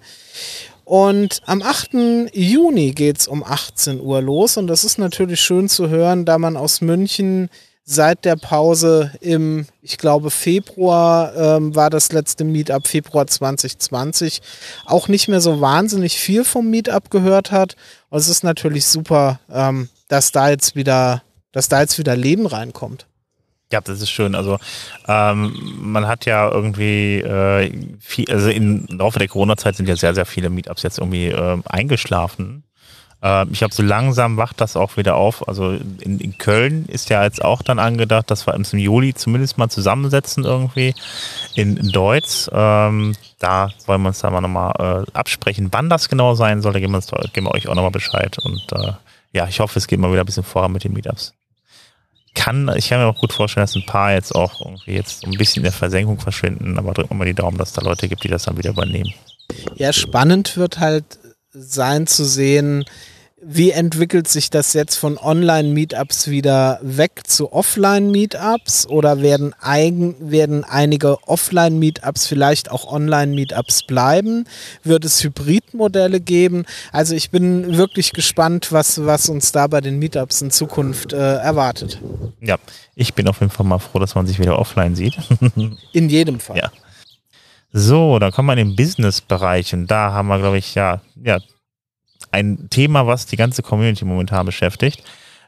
Und 0.84 1.40
am 1.46 1.62
8. 1.62 2.30
Juni 2.34 2.92
geht's 2.92 3.26
um 3.26 3.42
18 3.42 4.00
Uhr 4.00 4.20
los 4.20 4.56
und 4.56 4.66
das 4.66 4.84
ist 4.84 4.98
natürlich 4.98 5.40
schön 5.40 5.68
zu 5.68 5.88
hören, 5.88 6.24
da 6.24 6.38
man 6.38 6.56
aus 6.56 6.80
München 6.80 7.48
seit 7.84 8.24
der 8.24 8.36
Pause 8.36 9.12
im, 9.20 9.66
ich 9.82 9.98
glaube, 9.98 10.30
Februar 10.30 11.34
ähm, 11.36 11.74
war 11.74 11.90
das 11.90 12.12
letzte 12.12 12.44
Meetup, 12.44 12.86
Februar 12.86 13.26
2020, 13.26 14.40
auch 14.86 15.08
nicht 15.08 15.28
mehr 15.28 15.40
so 15.40 15.60
wahnsinnig 15.60 16.18
viel 16.18 16.44
vom 16.44 16.70
Meetup 16.70 17.10
gehört 17.10 17.50
hat. 17.50 17.76
Und 18.08 18.18
es 18.18 18.28
ist 18.28 18.42
natürlich 18.42 18.86
super, 18.86 19.38
ähm, 19.52 19.88
dass 20.08 20.32
da 20.32 20.48
jetzt 20.48 20.76
wieder, 20.76 21.22
dass 21.52 21.68
da 21.68 21.80
jetzt 21.82 21.98
wieder 21.98 22.16
Leben 22.16 22.46
reinkommt. 22.46 23.06
Ja, 23.72 23.80
das 23.80 24.00
ist 24.00 24.10
schön. 24.10 24.34
Also 24.34 24.58
ähm, 25.08 25.52
man 25.78 26.06
hat 26.06 26.26
ja 26.26 26.50
irgendwie 26.50 27.20
äh, 27.20 27.72
viel, 27.98 28.30
also 28.30 28.48
im 28.48 28.86
Laufe 28.88 29.18
der 29.18 29.28
Corona-Zeit 29.28 29.76
sind 29.76 29.88
ja 29.88 29.96
sehr, 29.96 30.14
sehr 30.14 30.26
viele 30.26 30.48
Meetups 30.48 30.82
jetzt 30.82 30.98
irgendwie 30.98 31.28
äh, 31.28 31.58
eingeschlafen. 31.64 32.64
Äh, 33.24 33.46
ich 33.50 33.58
glaube, 33.58 33.74
so 33.74 33.82
langsam 33.82 34.36
wacht 34.36 34.60
das 34.60 34.76
auch 34.76 34.96
wieder 34.96 35.16
auf. 35.16 35.48
Also 35.48 35.72
in, 36.00 36.20
in 36.20 36.38
Köln 36.38 36.84
ist 36.86 37.08
ja 37.08 37.24
jetzt 37.24 37.42
auch 37.44 37.62
dann 37.62 37.78
angedacht, 37.78 38.30
dass 38.30 38.46
wir 38.46 38.54
uns 38.54 38.72
im 38.72 38.78
Juli 38.78 39.14
zumindest 39.14 39.58
mal 39.58 39.70
zusammensetzen 39.70 40.44
irgendwie 40.44 40.94
in, 41.54 41.76
in 41.76 41.88
Deutsch. 41.88 42.48
Ähm, 42.52 43.16
da 43.38 43.70
wollen 43.86 44.02
wir 44.02 44.08
uns 44.08 44.20
dann 44.20 44.32
mal 44.32 44.40
nochmal 44.40 45.04
äh, 45.08 45.10
absprechen, 45.12 45.68
wann 45.72 45.88
das 45.88 46.08
genau 46.08 46.34
sein 46.34 46.62
soll. 46.62 46.74
Da 46.74 46.80
geben 46.80 46.92
wir, 46.92 46.98
uns, 46.98 47.10
geben 47.32 47.46
wir 47.46 47.54
euch 47.54 47.68
auch 47.68 47.74
nochmal 47.74 47.90
Bescheid. 47.90 48.38
Und 48.38 48.64
äh, 48.72 48.92
ja, 49.32 49.48
ich 49.48 49.58
hoffe, 49.60 49.78
es 49.78 49.86
geht 49.86 49.98
mal 49.98 50.12
wieder 50.12 50.22
ein 50.22 50.26
bisschen 50.26 50.44
voran 50.44 50.72
mit 50.72 50.84
den 50.84 50.92
Meetups 50.92 51.34
kann, 52.34 52.68
ich 52.76 52.88
kann 52.88 52.98
mir 52.98 53.06
auch 53.06 53.18
gut 53.18 53.32
vorstellen, 53.32 53.62
dass 53.64 53.76
ein 53.76 53.86
paar 53.86 54.12
jetzt 54.12 54.34
auch 54.34 54.60
irgendwie 54.60 54.92
jetzt 54.92 55.24
ein 55.24 55.30
bisschen 55.38 55.60
in 55.60 55.64
der 55.64 55.72
Versenkung 55.72 56.18
verschwinden, 56.18 56.76
aber 56.78 56.92
drücken 56.92 57.10
wir 57.10 57.14
mal 57.14 57.24
die 57.24 57.34
Daumen, 57.34 57.56
dass 57.56 57.72
da 57.72 57.80
Leute 57.80 58.08
gibt, 58.08 58.24
die 58.24 58.28
das 58.28 58.42
dann 58.42 58.58
wieder 58.58 58.70
übernehmen. 58.70 59.14
Ja, 59.76 59.92
spannend 59.92 60.56
wird 60.56 60.80
halt 60.80 61.04
sein 61.52 62.06
zu 62.06 62.24
sehen, 62.24 62.84
wie 63.46 63.70
entwickelt 63.70 64.28
sich 64.28 64.50
das 64.50 64.72
jetzt 64.72 64.96
von 64.96 65.18
Online-Meetups 65.18 66.28
wieder 66.28 66.78
weg 66.82 67.22
zu 67.26 67.52
Offline-Meetups 67.52 68.86
oder 68.86 69.20
werden, 69.20 69.54
eigen, 69.60 70.16
werden 70.18 70.64
einige 70.64 71.18
Offline-Meetups 71.28 72.26
vielleicht 72.26 72.70
auch 72.70 72.90
Online-Meetups 72.90 73.84
bleiben? 73.84 74.46
Wird 74.82 75.04
es 75.04 75.22
Hybridmodelle 75.22 76.20
geben? 76.20 76.64
Also 76.92 77.14
ich 77.14 77.30
bin 77.30 77.76
wirklich 77.76 78.12
gespannt, 78.12 78.72
was, 78.72 79.04
was 79.04 79.28
uns 79.28 79.52
da 79.52 79.66
bei 79.66 79.80
den 79.80 79.98
Meetups 79.98 80.42
in 80.42 80.50
Zukunft 80.50 81.12
äh, 81.12 81.36
erwartet. 81.36 82.00
Ja, 82.40 82.56
ich 82.94 83.14
bin 83.14 83.28
auf 83.28 83.40
jeden 83.40 83.52
Fall 83.52 83.66
mal 83.66 83.78
froh, 83.78 83.98
dass 83.98 84.14
man 84.14 84.26
sich 84.26 84.38
wieder 84.38 84.58
offline 84.58 84.94
sieht. 84.94 85.16
In 85.92 86.08
jedem 86.08 86.40
Fall. 86.40 86.56
Ja. 86.56 86.70
So, 87.72 88.18
dann 88.20 88.30
kommen 88.30 88.46
wir 88.46 88.52
in 88.52 88.68
den 88.68 88.76
Business-Bereich 88.76 89.74
und 89.74 89.88
da 89.88 90.12
haben 90.12 90.28
wir, 90.28 90.38
glaube 90.38 90.58
ich, 90.58 90.76
ja, 90.76 91.00
ja, 91.20 91.40
ein 92.34 92.68
Thema, 92.70 93.06
was 93.06 93.26
die 93.26 93.36
ganze 93.36 93.62
Community 93.62 94.04
momentan 94.04 94.44
beschäftigt, 94.44 95.02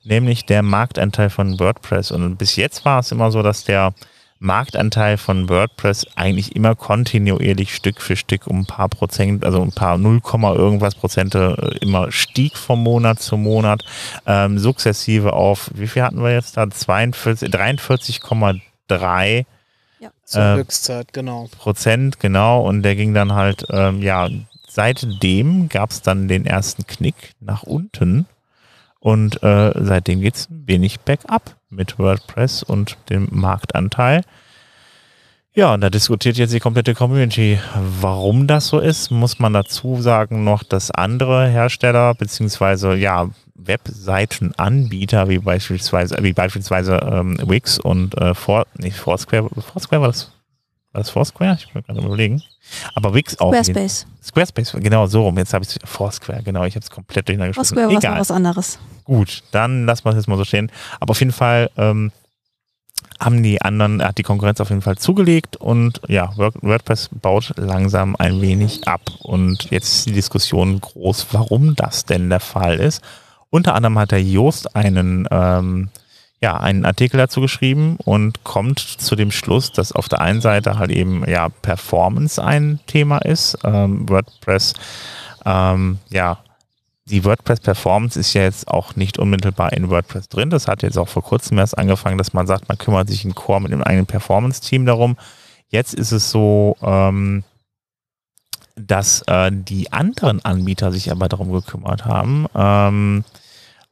nämlich 0.05 0.47
der 0.47 0.62
Marktanteil 0.62 1.30
von 1.30 1.59
WordPress. 1.59 2.12
Und 2.12 2.37
bis 2.37 2.57
jetzt 2.57 2.84
war 2.84 3.01
es 3.01 3.12
immer 3.12 3.30
so, 3.30 3.43
dass 3.43 3.64
der 3.64 3.93
Marktanteil 4.39 5.16
von 5.16 5.49
WordPress 5.49 6.07
eigentlich 6.14 6.55
immer 6.55 6.74
kontinuierlich 6.74 7.74
Stück 7.74 8.01
für 8.01 8.16
Stück 8.16 8.47
um 8.47 8.61
ein 8.61 8.66
paar 8.66 8.89
Prozent, 8.89 9.45
also 9.45 9.62
ein 9.62 9.72
paar 9.72 9.97
0, 9.99 10.20
irgendwas 10.55 10.95
Prozente 10.95 11.57
äh, 11.61 11.78
immer 11.78 12.12
stieg 12.12 12.57
vom 12.57 12.82
Monat 12.82 13.20
zu 13.20 13.37
Monat, 13.37 13.82
ähm, 14.26 14.59
sukzessive 14.59 15.32
auf, 15.32 15.70
wie 15.74 15.89
viel 15.89 16.03
hatten 16.03 16.22
wir 16.22 16.32
jetzt 16.32 16.57
da? 16.57 16.68
42, 16.68 17.49
43,3 17.51 19.45
Zur 20.24 20.43
Äh, 20.43 20.57
Höchstzeit, 20.57 21.12
genau. 21.14 21.49
Prozent, 21.57 22.20
genau. 22.20 22.61
Und 22.61 22.82
der 22.82 22.95
ging 22.95 23.14
dann 23.14 23.32
halt, 23.32 23.64
ähm, 23.70 24.03
ja, 24.03 24.28
seitdem 24.77 25.70
gab 25.70 25.91
es 25.91 26.03
dann 26.03 26.29
den 26.29 26.45
ersten 26.45 26.87
Knick 26.87 27.33
nach 27.41 27.62
unten. 27.62 28.27
Und 29.01 29.43
äh, 29.43 29.72
seitdem 29.74 30.20
geht 30.20 30.35
es 30.35 30.51
ein 30.51 30.64
wenig 30.66 31.01
bergab 31.01 31.57
mit 31.70 31.99
WordPress 31.99 32.62
und 32.62 32.99
dem 33.09 33.29
Marktanteil. 33.31 34.22
Ja, 35.55 35.72
und 35.72 35.81
da 35.81 35.89
diskutiert 35.89 36.37
jetzt 36.37 36.53
die 36.53 36.61
komplette 36.61 36.95
Community, 36.95 37.59
warum 37.74 38.47
das 38.47 38.66
so 38.66 38.79
ist. 38.79 39.11
Muss 39.11 39.39
man 39.39 39.55
dazu 39.55 40.03
sagen 40.03 40.45
noch, 40.45 40.62
dass 40.62 40.91
andere 40.91 41.49
Hersteller 41.49 42.14
beziehungsweise 42.14 42.95
ja 42.95 43.31
Webseitenanbieter 43.55 45.31
wie 45.31 45.39
beispielsweise 45.39 46.18
wie 46.20 46.35
beispielsweise 46.35 46.97
ähm, 46.97 47.39
Wix 47.47 47.79
und 47.79 48.14
äh, 48.18 48.35
For, 48.35 48.66
nicht 48.77 48.99
Foursquare, 48.99 49.49
Foursquare 49.49 50.03
war 50.03 50.09
das 50.09 50.33
war 50.93 51.01
das 51.01 51.11
Foursquare? 51.11 51.57
Ich 51.59 51.72
bin 51.72 51.83
gerade 51.83 52.01
überlegen. 52.01 52.43
Aber 52.95 53.14
Wix 53.14 53.39
auch. 53.39 53.51
Squarespace. 53.53 54.07
Squarespace, 54.23 54.73
genau 54.81 55.07
so 55.07 55.23
rum. 55.23 55.39
Jetzt 55.39 55.55
habe 55.55 55.64
ich 55.64 55.77
Foursquare, 55.85 56.43
genau. 56.43 56.64
Ich 56.64 56.75
habe 56.75 56.83
es 56.85 56.91
komplett 56.91 57.29
durcheinander 57.29 57.51
geschmissen. 57.51 57.77
Foursquare 57.79 58.12
war 58.14 58.21
was 58.21 58.31
anderes. 58.31 58.79
Gut, 59.05 59.43
dann 59.53 59.87
lassen 59.87 60.05
wir 60.05 60.11
es 60.11 60.17
jetzt 60.17 60.29
mal 60.29 60.37
so 60.37 60.45
stehen. 60.45 60.71
Aber 61.01 61.12
auf 61.12 61.21
jeden 61.21 61.33
Fall 61.33 61.71
ähm, 61.77 62.11
haben 63.21 63.43
die 63.43 63.62
anderen, 63.62 64.03
hat 64.03 64.19
die 64.19 64.23
Konkurrenz 64.25 64.61
auf 64.61 64.71
jeden 64.71 64.83
Fall 64.83 64.99
zugelegt 64.99 65.57
und 65.57 66.01
ja, 66.09 66.37
Word- 66.37 66.62
WordPress 66.62 67.11
baut 67.23 67.53
langsam 67.57 68.17
ein 68.17 68.41
wenig 68.41 68.87
ab. 68.89 69.01
Und 69.21 69.71
jetzt 69.71 69.95
ist 69.95 70.07
die 70.07 70.12
Diskussion 70.12 70.81
groß, 70.81 71.29
warum 71.33 71.77
das 71.77 72.05
denn 72.05 72.29
der 72.29 72.41
Fall 72.41 72.79
ist. 72.79 73.03
Unter 73.49 73.75
anderem 73.75 73.99
hat 73.99 74.11
der 74.11 74.23
Joost 74.23 74.75
einen, 74.75 75.27
ähm, 75.31 75.89
ja, 76.41 76.57
einen 76.59 76.84
Artikel 76.84 77.16
dazu 77.16 77.41
geschrieben 77.41 77.97
und 78.05 78.45
kommt 78.45 78.78
zu 78.78 79.16
dem 79.16 79.30
Schluss, 79.30 79.72
dass 79.72 79.93
auf 79.93 80.09
der 80.09 80.20
einen 80.20 80.41
Seite 80.41 80.78
halt 80.78 80.91
eben 80.91 81.26
ja 81.28 81.49
Performance 81.49 82.43
ein 82.43 82.80
Thema 82.87 83.18
ist. 83.18 83.59
Ähm, 83.64 84.09
WordPress, 84.09 84.74
ähm, 85.45 85.99
ja, 86.11 86.39
die 87.09 87.24
WordPress-Performance 87.24 88.18
ist 88.18 88.34
ja 88.34 88.43
jetzt 88.43 88.68
auch 88.68 88.97
nicht 88.97 89.18
unmittelbar 89.18 89.72
in 89.72 89.91
WordPress 89.91 90.28
drin. 90.28 90.51
Das 90.51 90.66
hat 90.66 90.82
jetzt 90.82 90.99
auch 90.99 91.09
vor 91.09 91.22
kurzem 91.22 91.57
erst 91.59 91.78
angefangen, 91.78 92.18
dass 92.18 92.32
man 92.32 92.47
sagt, 92.47 92.68
man 92.68 92.78
kümmert 92.78 93.09
sich 93.09 93.24
in 93.24 93.34
Core 93.34 93.61
mit 93.62 93.72
dem 93.72 93.82
eigenen 93.82 94.07
Performance-Team 94.07 94.87
darum. 94.87 95.16
Jetzt 95.68 95.95
ist 95.95 96.12
es 96.12 96.30
so, 96.30 96.76
ähm, 96.82 97.45
dass 98.74 99.22
äh, 99.22 99.51
die 99.53 99.93
anderen 99.93 100.45
Anbieter 100.45 100.93
sich 100.93 101.11
aber 101.11 101.28
darum 101.28 101.53
gekümmert 101.53 102.05
haben. 102.05 102.47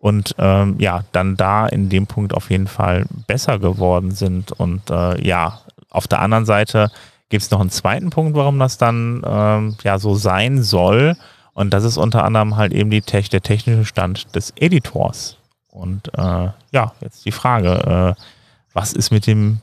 Und 0.05 0.35
ähm, 0.37 0.77
ja, 0.79 1.05
dann 1.13 1.35
da 1.35 1.67
in 1.67 1.89
dem 1.89 2.07
Punkt 2.07 2.35
auf 2.35 2.51
jeden 2.51 2.67
Fall 2.67 3.07
besser 3.27 3.59
geworden 3.59 4.11
sind. 4.11 4.53
Und 4.53 4.91
äh, 4.91 5.27
ja, 5.27 5.61
auf 5.89 6.07
der 6.07 6.21
anderen 6.21 6.45
Seite 6.45 6.91
gibt 7.31 7.43
es 7.43 7.51
noch 7.51 7.61
einen 7.61 7.71
zweiten 7.71 8.11
Punkt, 8.11 8.37
warum 8.37 8.59
das 8.59 8.77
dann 8.77 9.23
ähm, 9.27 9.77
ja 9.83 9.99
so 9.99 10.15
sein 10.15 10.63
soll. 10.63 11.17
Und 11.55 11.73
das 11.73 11.85
ist 11.85 11.97
unter 11.97 12.23
anderem 12.23 12.57
halt 12.57 12.75
eben 12.75 12.91
die 12.91 13.01
Tech, 13.01 13.31
der 13.31 13.41
technische 13.41 13.87
Stand 13.87 14.37
des 14.37 14.53
Editors. 14.57 15.39
Und 15.71 16.13
äh, 16.19 16.51
ja, 16.71 16.93
jetzt 17.01 17.25
die 17.25 17.33
Frage, 17.33 18.15
äh, 18.19 18.23
was 18.75 18.93
ist 18.93 19.11
mit 19.11 19.27
dem 19.27 19.61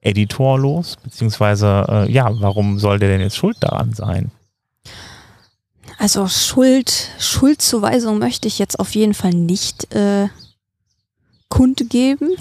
Editor 0.00 0.58
los? 0.58 0.96
Beziehungsweise, 1.02 1.84
äh, 1.90 2.10
ja, 2.10 2.30
warum 2.40 2.78
soll 2.78 2.98
der 2.98 3.10
denn 3.10 3.20
jetzt 3.20 3.36
schuld 3.36 3.58
daran 3.60 3.92
sein? 3.92 4.30
Also 5.98 6.26
Schuld, 6.28 7.10
Schuldzuweisung 7.18 8.18
möchte 8.18 8.48
ich 8.48 8.58
jetzt 8.58 8.78
auf 8.78 8.94
jeden 8.94 9.14
Fall 9.14 9.30
nicht 9.30 9.94
äh, 9.94 10.28
kundgeben. 11.48 12.36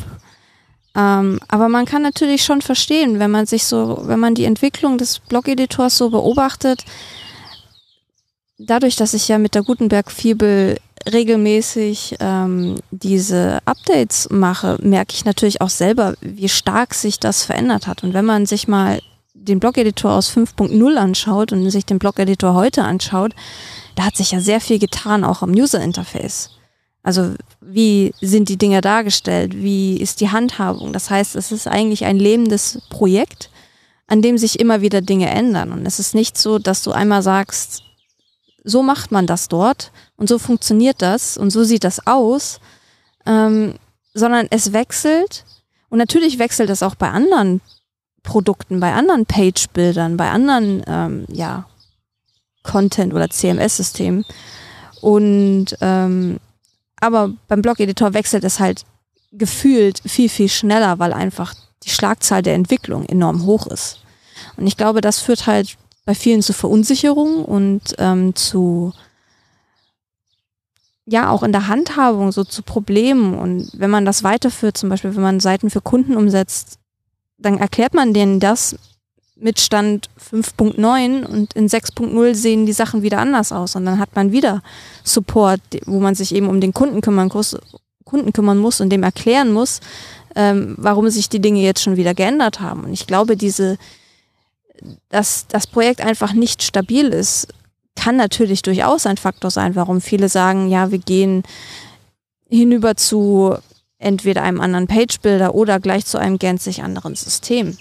Ähm, 0.95 1.39
aber 1.47 1.69
man 1.69 1.85
kann 1.85 2.01
natürlich 2.01 2.43
schon 2.43 2.61
verstehen, 2.61 3.19
wenn 3.19 3.31
man 3.31 3.45
sich 3.45 3.65
so, 3.65 4.01
wenn 4.03 4.19
man 4.19 4.35
die 4.35 4.45
Entwicklung 4.45 4.97
des 4.97 5.19
Blog-Editors 5.19 5.97
so 5.97 6.09
beobachtet, 6.09 6.83
dadurch, 8.57 8.95
dass 8.95 9.13
ich 9.13 9.27
ja 9.27 9.37
mit 9.37 9.55
der 9.55 9.63
Gutenberg-Fibel 9.63 10.77
regelmäßig 11.11 12.15
ähm, 12.19 12.77
diese 12.91 13.59
Updates 13.65 14.29
mache, 14.29 14.77
merke 14.81 15.13
ich 15.15 15.25
natürlich 15.25 15.61
auch 15.61 15.69
selber, 15.69 16.15
wie 16.21 16.47
stark 16.47 16.93
sich 16.93 17.19
das 17.19 17.43
verändert 17.43 17.87
hat. 17.87 18.03
Und 18.03 18.13
wenn 18.13 18.25
man 18.25 18.45
sich 18.45 18.67
mal 18.67 19.01
den 19.43 19.59
Blog-Editor 19.59 20.11
aus 20.11 20.31
5.0 20.31 20.95
anschaut 20.95 21.51
und 21.51 21.69
sich 21.69 21.85
den 21.85 21.99
Blog-Editor 21.99 22.53
heute 22.53 22.83
anschaut, 22.83 23.33
da 23.95 24.05
hat 24.05 24.15
sich 24.15 24.31
ja 24.31 24.39
sehr 24.39 24.61
viel 24.61 24.79
getan, 24.79 25.23
auch 25.23 25.41
am 25.41 25.51
User-Interface. 25.51 26.51
Also 27.03 27.35
wie 27.59 28.13
sind 28.21 28.47
die 28.49 28.57
Dinge 28.57 28.81
dargestellt? 28.81 29.53
Wie 29.55 29.97
ist 29.97 30.21
die 30.21 30.31
Handhabung? 30.31 30.93
Das 30.93 31.09
heißt, 31.09 31.35
es 31.35 31.51
ist 31.51 31.67
eigentlich 31.67 32.05
ein 32.05 32.17
lebendes 32.17 32.81
Projekt, 32.89 33.49
an 34.07 34.21
dem 34.21 34.37
sich 34.37 34.59
immer 34.59 34.81
wieder 34.81 35.01
Dinge 35.01 35.29
ändern. 35.29 35.71
Und 35.71 35.85
es 35.85 35.99
ist 35.99 36.15
nicht 36.15 36.37
so, 36.37 36.59
dass 36.59 36.81
du 36.81 36.91
einmal 36.91 37.21
sagst, 37.21 37.83
so 38.63 38.81
macht 38.81 39.11
man 39.11 39.27
das 39.27 39.49
dort 39.49 39.91
und 40.15 40.29
so 40.29 40.39
funktioniert 40.39 41.01
das 41.01 41.37
und 41.37 41.49
so 41.49 41.65
sieht 41.65 41.83
das 41.83 42.07
aus, 42.07 42.61
ähm, 43.25 43.75
sondern 44.13 44.47
es 44.49 44.71
wechselt 44.71 45.45
und 45.89 45.97
natürlich 45.97 46.39
wechselt 46.39 46.69
es 46.69 46.83
auch 46.83 46.95
bei 46.95 47.09
anderen 47.09 47.59
Produkten, 48.23 48.79
bei 48.79 48.93
anderen 48.93 49.25
Page-Bildern, 49.25 50.17
bei 50.17 50.29
anderen 50.29 50.83
ähm, 50.87 51.25
ja, 51.29 51.65
Content- 52.63 53.13
oder 53.13 53.29
CMS-Systemen. 53.29 54.25
Und 55.01 55.77
ähm, 55.81 56.39
aber 56.99 57.33
beim 57.49 57.61
Blog-Editor 57.61 58.13
wechselt 58.13 58.45
es 58.45 58.61
halt 58.61 58.85
gefühlt 59.33 60.01
viel, 60.05 60.29
viel 60.29 60.47
schneller, 60.47 60.99
weil 60.99 61.11
einfach 61.11 61.53
die 61.83 61.89
Schlagzahl 61.89 62.41
der 62.41 62.55
Entwicklung 62.55 63.05
enorm 63.05 63.45
hoch 63.45 63.67
ist. 63.67 63.99
Und 64.55 64.67
ich 64.67 64.77
glaube, 64.77 65.01
das 65.01 65.19
führt 65.19 65.45
halt 65.45 65.77
bei 66.05 66.15
vielen 66.15 66.41
zu 66.41 66.53
Verunsicherung 66.53 67.43
und 67.43 67.95
ähm, 67.97 68.35
zu 68.35 68.93
ja 71.05 71.29
auch 71.29 71.43
in 71.43 71.51
der 71.51 71.67
Handhabung 71.67 72.31
so 72.31 72.43
zu 72.43 72.63
Problemen. 72.63 73.37
Und 73.37 73.71
wenn 73.73 73.89
man 73.89 74.05
das 74.05 74.23
weiterführt, 74.23 74.77
zum 74.77 74.89
Beispiel 74.89 75.15
wenn 75.15 75.23
man 75.23 75.39
Seiten 75.39 75.69
für 75.69 75.81
Kunden 75.81 76.15
umsetzt, 76.15 76.79
dann 77.43 77.57
erklärt 77.57 77.93
man 77.93 78.13
denen 78.13 78.39
das 78.39 78.75
mit 79.35 79.59
Stand 79.59 80.09
5.9 80.31 81.25
und 81.25 81.53
in 81.53 81.67
6.0 81.67 82.35
sehen 82.35 82.65
die 82.65 82.73
Sachen 82.73 83.01
wieder 83.01 83.19
anders 83.19 83.51
aus 83.51 83.75
und 83.75 83.85
dann 83.85 83.99
hat 83.99 84.15
man 84.15 84.31
wieder 84.31 84.61
Support, 85.03 85.59
wo 85.85 85.99
man 85.99 86.15
sich 86.15 86.33
eben 86.33 86.47
um 86.47 86.61
den 86.61 86.73
Kunden 86.73 87.01
kümmern, 87.01 87.29
Kunden 87.29 88.33
kümmern 88.33 88.57
muss 88.57 88.79
und 88.79 88.89
dem 88.89 89.03
erklären 89.03 89.51
muss, 89.51 89.81
ähm, 90.35 90.75
warum 90.77 91.09
sich 91.09 91.29
die 91.29 91.41
Dinge 91.41 91.61
jetzt 91.61 91.81
schon 91.81 91.97
wieder 91.97 92.13
geändert 92.13 92.59
haben. 92.59 92.85
Und 92.85 92.93
ich 92.93 93.07
glaube, 93.07 93.35
diese, 93.35 93.77
dass 95.09 95.47
das 95.47 95.67
Projekt 95.67 96.01
einfach 96.01 96.33
nicht 96.33 96.63
stabil 96.63 97.07
ist, 97.07 97.47
kann 97.95 98.15
natürlich 98.15 98.61
durchaus 98.61 99.05
ein 99.05 99.17
Faktor 99.17 99.51
sein, 99.51 99.75
warum 99.75 100.01
viele 100.01 100.29
sagen, 100.29 100.69
ja, 100.69 100.91
wir 100.91 100.99
gehen 100.99 101.43
hinüber 102.49 102.95
zu 102.95 103.55
entweder 104.03 104.43
einem 104.43 104.61
anderen 104.61 104.87
Page-Builder 104.87 105.55
oder 105.55 105.79
gleich 105.79 106.05
zu 106.05 106.17
einem 106.17 106.37
gänzlich 106.37 106.83
anderen 106.83 107.15
System. 107.15 107.77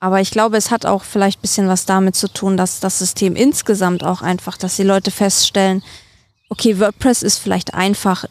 Aber 0.00 0.20
ich 0.20 0.32
glaube, 0.32 0.56
es 0.56 0.72
hat 0.72 0.84
auch 0.84 1.04
vielleicht 1.04 1.38
ein 1.38 1.42
bisschen 1.42 1.68
was 1.68 1.86
damit 1.86 2.16
zu 2.16 2.26
tun, 2.26 2.56
dass 2.56 2.80
das 2.80 2.98
System 2.98 3.36
insgesamt 3.36 4.02
auch 4.02 4.20
einfach, 4.20 4.56
dass 4.56 4.74
die 4.74 4.82
Leute 4.82 5.12
feststellen, 5.12 5.82
okay, 6.48 6.80
WordPress 6.80 7.22
ist 7.22 7.38
vielleicht 7.38 7.74
einfach, 7.74 8.24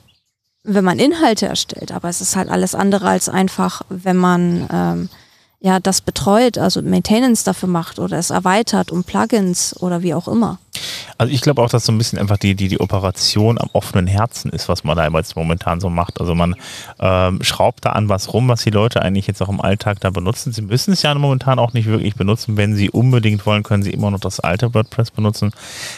wenn 0.63 0.83
man 0.83 0.99
Inhalte 0.99 1.45
erstellt, 1.47 1.93
aber 1.93 2.09
es 2.09 2.19
ist 2.19 2.35
halt 2.35 2.49
alles 2.49 2.75
andere 2.75 3.07
als 3.07 3.29
einfach, 3.29 3.83
wenn 3.87 4.17
man 4.17 4.67
ähm, 4.71 5.09
ja 5.62 5.80
das 5.80 6.01
betreut, 6.01 6.57
also 6.57 6.82
Maintenance 6.82 7.43
dafür 7.43 7.70
macht 7.70 7.99
oder 7.99 8.18
es 8.18 8.32
erweitert 8.32 8.91
um 8.91 9.03
Plugins 9.03 9.76
oder 9.80 10.01
wie 10.01 10.14
auch 10.14 10.28
immer. 10.28 10.59
Also 11.18 11.32
ich 11.32 11.41
glaube 11.41 11.62
auch, 11.62 11.70
dass 11.70 11.86
so 11.86 11.91
ein 11.91 11.99
bisschen 11.99 12.18
einfach 12.18 12.38
die, 12.38 12.55
die, 12.55 12.68
die 12.68 12.80
Operation 12.80 13.59
am 13.59 13.70
offenen 13.74 14.07
Herzen 14.07 14.49
ist, 14.51 14.68
was 14.70 14.84
man 14.84 14.97
da 14.97 15.07
jetzt 15.07 15.36
momentan 15.36 15.80
so 15.80 15.89
macht. 15.89 16.20
Also 16.20 16.34
man 16.34 16.55
ähm, 16.99 17.43
schraubt 17.43 17.86
da 17.86 17.91
an 17.91 18.09
was 18.09 18.34
rum, 18.34 18.47
was 18.47 18.64
die 18.64 18.72
Leute 18.72 19.03
eigentlich 19.03 19.28
jetzt 19.28 19.41
auch 19.41 19.49
im 19.49 19.62
Alltag 19.62 19.99
da 19.99 20.09
benutzen. 20.09 20.51
Sie 20.51 20.64
müssen 20.64 20.93
es 20.93 21.03
ja 21.03 21.14
momentan 21.14 21.59
auch 21.59 21.74
nicht 21.74 21.86
wirklich 21.86 22.16
benutzen. 22.16 22.57
Wenn 22.57 22.76
sie 22.76 22.89
unbedingt 22.89 23.45
wollen, 23.45 23.62
können 23.62 23.84
sie 23.84 23.91
immer 23.91 24.09
noch 24.09 24.20
das 24.20 24.39
alte 24.39 24.74
WordPress 24.74 25.12
benutzen. 25.12 25.51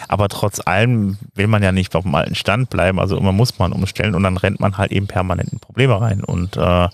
Aber 0.09 0.27
trotz 0.27 0.59
allem 0.59 1.17
will 1.35 1.47
man 1.47 1.63
ja 1.63 1.71
nicht 1.71 1.95
auf 1.95 2.03
dem 2.03 2.15
alten 2.15 2.35
Stand 2.35 2.69
bleiben. 2.69 2.99
Also 2.99 3.15
immer 3.15 3.31
muss 3.31 3.57
man 3.59 3.71
umstellen 3.71 4.15
und 4.15 4.23
dann 4.23 4.35
rennt 4.35 4.59
man 4.59 4.77
halt 4.77 4.91
eben 4.91 5.07
permanent 5.07 5.53
in 5.53 5.59
Probleme 5.59 6.01
rein. 6.01 6.23
Und 6.23 6.57
äh, 6.57 6.89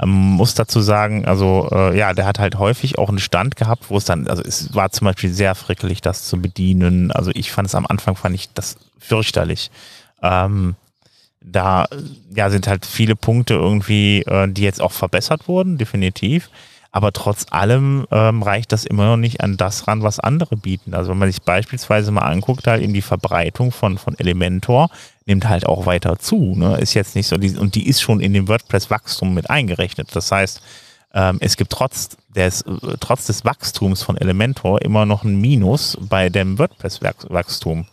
ähm, 0.00 0.10
muss 0.10 0.54
dazu 0.54 0.80
sagen, 0.80 1.26
also 1.26 1.68
äh, 1.72 1.96
ja, 1.98 2.12
der 2.12 2.26
hat 2.26 2.38
halt 2.38 2.58
häufig 2.58 2.98
auch 2.98 3.08
einen 3.08 3.18
Stand 3.18 3.56
gehabt, 3.56 3.90
wo 3.90 3.96
es 3.96 4.04
dann, 4.04 4.28
also 4.28 4.42
es 4.42 4.74
war 4.74 4.90
zum 4.90 5.06
Beispiel 5.06 5.32
sehr 5.32 5.54
frickelig, 5.54 6.00
das 6.00 6.24
zu 6.24 6.40
bedienen. 6.40 7.10
Also 7.10 7.30
ich 7.34 7.50
fand 7.50 7.66
es 7.66 7.74
am 7.74 7.86
Anfang, 7.86 8.14
fand 8.14 8.34
ich 8.34 8.52
das 8.52 8.76
fürchterlich. 8.98 9.70
Ähm, 10.22 10.76
da 11.40 11.86
ja, 12.34 12.50
sind 12.50 12.66
halt 12.66 12.86
viele 12.86 13.16
Punkte 13.16 13.54
irgendwie, 13.54 14.22
äh, 14.22 14.48
die 14.48 14.62
jetzt 14.62 14.80
auch 14.80 14.92
verbessert 14.92 15.48
wurden, 15.48 15.78
definitiv. 15.78 16.50
Aber 16.90 17.12
trotz 17.12 17.46
allem 17.50 18.06
ähm, 18.10 18.42
reicht 18.42 18.72
das 18.72 18.84
immer 18.84 19.06
noch 19.06 19.16
nicht 19.16 19.42
an 19.42 19.56
das 19.56 19.88
ran, 19.88 20.02
was 20.02 20.20
andere 20.20 20.56
bieten. 20.56 20.94
Also 20.94 21.10
wenn 21.10 21.18
man 21.18 21.30
sich 21.30 21.42
beispielsweise 21.42 22.10
mal 22.12 22.22
anguckt, 22.22 22.66
halt 22.66 22.82
eben 22.82 22.94
die 22.94 23.02
Verbreitung 23.02 23.72
von, 23.72 23.98
von 23.98 24.18
Elementor 24.18 24.88
nimmt 25.28 25.48
halt 25.48 25.66
auch 25.66 25.86
weiter 25.86 26.18
zu. 26.18 26.54
Ne? 26.56 26.78
Ist 26.78 26.94
jetzt 26.94 27.14
nicht 27.14 27.28
so, 27.28 27.36
die, 27.36 27.56
und 27.56 27.74
die 27.74 27.86
ist 27.86 28.00
schon 28.00 28.20
in 28.20 28.32
dem 28.32 28.48
WordPress-Wachstum 28.48 29.34
mit 29.34 29.48
eingerechnet. 29.50 30.08
Das 30.14 30.32
heißt, 30.32 30.60
ähm, 31.14 31.38
es 31.40 31.56
gibt 31.56 31.70
trotz 31.70 32.16
des, 32.34 32.64
trotz 33.00 33.26
des 33.26 33.44
Wachstums 33.44 34.02
von 34.02 34.16
Elementor 34.16 34.82
immer 34.82 35.06
noch 35.06 35.22
ein 35.24 35.40
Minus 35.40 35.96
bei 36.00 36.28
dem 36.30 36.58
WordPress-Wachstum. 36.58 37.86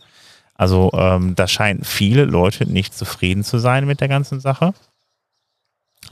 Also 0.54 0.90
ähm, 0.94 1.34
da 1.34 1.46
scheinen 1.46 1.84
viele 1.84 2.24
Leute 2.24 2.66
nicht 2.66 2.96
zufrieden 2.96 3.44
zu 3.44 3.58
sein 3.58 3.86
mit 3.86 4.00
der 4.00 4.08
ganzen 4.08 4.40
Sache. 4.40 4.72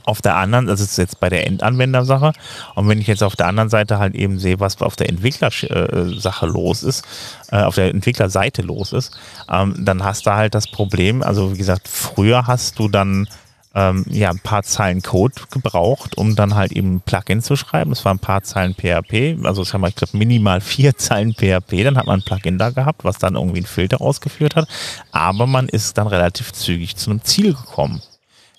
Auf 0.05 0.21
der 0.21 0.35
anderen, 0.35 0.67
das 0.67 0.81
ist 0.81 0.97
jetzt 0.97 1.19
bei 1.19 1.29
der 1.29 1.47
Endanwendersache. 1.47 2.33
Und 2.75 2.87
wenn 2.87 3.01
ich 3.01 3.07
jetzt 3.07 3.23
auf 3.23 3.35
der 3.35 3.47
anderen 3.47 3.69
Seite 3.69 3.97
halt 3.97 4.15
eben 4.15 4.39
sehe, 4.39 4.59
was 4.59 4.81
auf 4.81 4.95
der 4.95 5.09
Entwicklersache 5.09 6.45
los 6.45 6.83
ist, 6.83 7.03
äh, 7.51 7.61
auf 7.61 7.75
der 7.75 7.89
Entwicklerseite 7.89 8.61
los 8.61 8.93
ist, 8.93 9.17
ähm, 9.51 9.75
dann 9.79 10.03
hast 10.03 10.25
du 10.25 10.31
halt 10.31 10.53
das 10.53 10.67
Problem, 10.67 11.23
also 11.23 11.53
wie 11.53 11.57
gesagt, 11.57 11.87
früher 11.87 12.47
hast 12.47 12.77
du 12.77 12.87
dann 12.87 13.27
ähm, 13.75 14.05
ja 14.09 14.29
ein 14.29 14.39
paar 14.39 14.63
Zeilen 14.63 15.01
Code 15.01 15.35
gebraucht, 15.51 16.17
um 16.17 16.35
dann 16.35 16.55
halt 16.55 16.71
eben 16.71 16.95
ein 16.95 17.01
Plugin 17.01 17.41
zu 17.41 17.55
schreiben. 17.55 17.91
Es 17.91 18.05
waren 18.05 18.17
ein 18.17 18.19
paar 18.19 18.41
Zeilen 18.41 18.73
PHP, 18.73 19.45
also 19.45 19.61
es 19.61 19.73
haben 19.73 19.85
ich 19.85 19.95
glaube 19.95 20.17
minimal 20.17 20.61
vier 20.61 20.97
Zeilen 20.97 21.33
PHP, 21.33 21.83
dann 21.83 21.97
hat 21.97 22.07
man 22.07 22.19
ein 22.19 22.25
Plugin 22.25 22.57
da 22.57 22.69
gehabt, 22.69 23.03
was 23.03 23.17
dann 23.17 23.35
irgendwie 23.35 23.59
einen 23.59 23.67
Filter 23.67 24.01
ausgeführt 24.01 24.55
hat, 24.55 24.67
aber 25.11 25.45
man 25.45 25.67
ist 25.67 25.97
dann 25.97 26.07
relativ 26.07 26.53
zügig 26.53 26.95
zu 26.95 27.11
einem 27.11 27.23
Ziel 27.23 27.53
gekommen. 27.53 28.01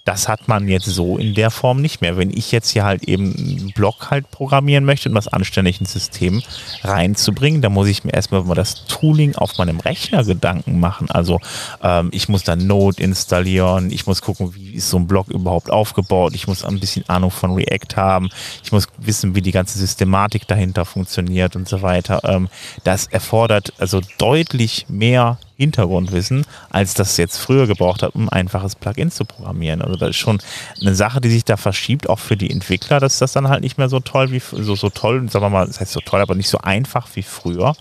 Das 0.06 0.28
hat 0.28 0.46
man 0.46 0.68
jetzt 0.68 0.86
so 0.86 1.18
in 1.18 1.34
der 1.34 1.50
Form 1.50 1.82
nicht 1.82 2.00
mehr. 2.00 2.16
Wenn 2.16 2.30
ich 2.30 2.52
jetzt 2.52 2.70
hier 2.70 2.84
halt 2.84 3.02
eben 3.04 3.34
einen 3.36 3.72
Blog 3.74 4.10
halt 4.10 4.30
programmieren 4.30 4.84
möchte, 4.84 5.08
um 5.08 5.16
das 5.16 5.26
anständig 5.26 5.80
ins 5.80 5.92
System 5.92 6.42
reinzubringen, 6.84 7.60
dann 7.60 7.72
muss 7.72 7.88
ich 7.88 8.04
mir 8.04 8.14
erstmal 8.14 8.42
über 8.42 8.54
das 8.54 8.84
Tooling 8.86 9.34
auf 9.34 9.58
meinem 9.58 9.80
Rechner 9.80 10.22
Gedanken 10.22 10.78
machen. 10.78 11.10
Also 11.10 11.40
ähm, 11.82 12.10
ich 12.12 12.28
muss 12.28 12.44
dann 12.44 12.68
Node 12.68 13.02
installieren, 13.02 13.90
ich 13.90 14.06
muss 14.06 14.22
gucken, 14.22 14.54
wie 14.54 14.74
ist 14.74 14.90
so 14.90 14.96
ein 14.96 15.08
Blog 15.08 15.26
überhaupt 15.28 15.70
aufgebaut, 15.70 16.36
ich 16.36 16.46
muss 16.46 16.64
ein 16.64 16.78
bisschen 16.78 17.08
Ahnung 17.08 17.32
von 17.32 17.54
React 17.54 17.96
haben, 17.96 18.28
ich 18.62 18.70
muss 18.70 18.86
wissen, 18.98 19.34
wie 19.34 19.42
die 19.42 19.50
ganze 19.50 19.76
Systematik 19.76 20.46
dahinter 20.46 20.84
funktioniert 20.84 21.56
und 21.56 21.68
so 21.68 21.82
weiter. 21.82 22.20
Ähm, 22.22 22.48
das 22.84 23.08
erfordert 23.08 23.72
also 23.78 24.00
deutlich 24.18 24.86
mehr 24.88 25.38
Hintergrundwissen, 25.56 26.44
als 26.70 26.94
das 26.94 27.16
jetzt 27.16 27.38
früher 27.38 27.66
gebraucht 27.66 28.02
hat, 28.02 28.14
um 28.14 28.28
ein 28.28 28.46
einfaches 28.46 28.74
Plugin 28.74 29.10
zu 29.10 29.24
programmieren. 29.24 29.82
Also 29.82 29.96
das 29.96 30.10
ist 30.10 30.16
schon 30.16 30.38
eine 30.80 30.94
Sache, 30.94 31.20
die 31.20 31.30
sich 31.30 31.44
da 31.44 31.56
verschiebt, 31.56 32.08
auch 32.08 32.18
für 32.18 32.36
die 32.36 32.50
Entwickler, 32.50 33.00
dass 33.00 33.18
das 33.18 33.32
dann 33.32 33.48
halt 33.48 33.62
nicht 33.62 33.78
mehr 33.78 33.88
so 33.88 34.00
toll 34.00 34.30
wie 34.30 34.40
so, 34.40 34.76
so 34.76 34.90
toll, 34.90 35.28
sagen 35.30 35.44
wir 35.44 35.50
mal, 35.50 35.66
das 35.66 35.80
heißt 35.80 35.92
so 35.92 36.00
toll, 36.00 36.20
aber 36.20 36.34
nicht 36.34 36.48
so 36.48 36.58
einfach 36.58 37.08
wie 37.14 37.22
früher. 37.22 37.74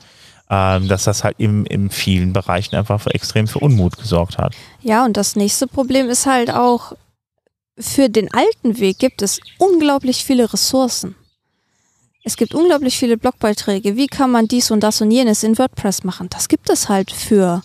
Ähm, 0.47 0.88
dass 0.88 1.05
das 1.05 1.23
halt 1.23 1.38
im, 1.39 1.65
in 1.65 1.89
vielen 1.89 2.32
Bereichen 2.32 2.76
einfach 2.76 3.01
für 3.01 3.15
extrem 3.15 3.47
für 3.47 3.57
Unmut 3.57 3.97
gesorgt 3.97 4.38
hat. 4.38 4.53
Ja, 4.84 5.03
und 5.03 5.17
das 5.17 5.36
nächste 5.36 5.65
Problem 5.65 6.07
ist 6.07 6.28
halt 6.28 6.51
auch, 6.51 6.93
für 7.80 8.09
den 8.09 8.32
alten 8.32 8.78
Weg 8.78 8.99
gibt 8.99 9.23
es 9.23 9.39
unglaublich 9.57 10.23
viele 10.23 10.53
Ressourcen. 10.53 11.15
Es 12.28 12.38
gibt 12.38 12.55
unglaublich 12.55 12.97
viele 12.97 13.17
Blogbeiträge. 13.17 13.95
Wie 13.95 14.07
kann 14.07 14.32
man 14.32 14.47
dies 14.47 14.71
und 14.71 14.82
das 14.82 14.99
und 14.99 15.11
jenes 15.11 15.43
in 15.43 15.59
WordPress 15.59 16.03
machen? 16.03 16.28
Das 16.32 16.49
gibt 16.49 16.71
es 16.71 16.89
halt 16.89 17.11
für 17.11 17.61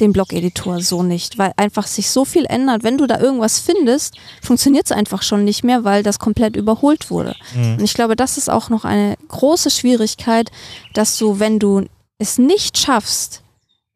den 0.00 0.12
Blog-Editor 0.12 0.80
so 0.80 1.02
nicht, 1.02 1.36
weil 1.36 1.52
einfach 1.56 1.88
sich 1.88 2.08
so 2.08 2.24
viel 2.24 2.46
ändert. 2.46 2.84
Wenn 2.84 2.96
du 2.96 3.08
da 3.08 3.18
irgendwas 3.18 3.58
findest, 3.58 4.16
funktioniert 4.40 4.86
es 4.86 4.92
einfach 4.92 5.22
schon 5.22 5.42
nicht 5.42 5.64
mehr, 5.64 5.82
weil 5.82 6.04
das 6.04 6.20
komplett 6.20 6.54
überholt 6.54 7.10
wurde. 7.10 7.34
Mhm. 7.56 7.78
Und 7.78 7.84
ich 7.84 7.94
glaube, 7.94 8.14
das 8.14 8.38
ist 8.38 8.48
auch 8.48 8.70
noch 8.70 8.84
eine 8.84 9.16
große 9.26 9.70
Schwierigkeit, 9.70 10.52
dass 10.92 11.18
du, 11.18 11.40
wenn 11.40 11.58
du 11.58 11.86
es 12.18 12.38
nicht 12.38 12.78
schaffst, 12.78 13.42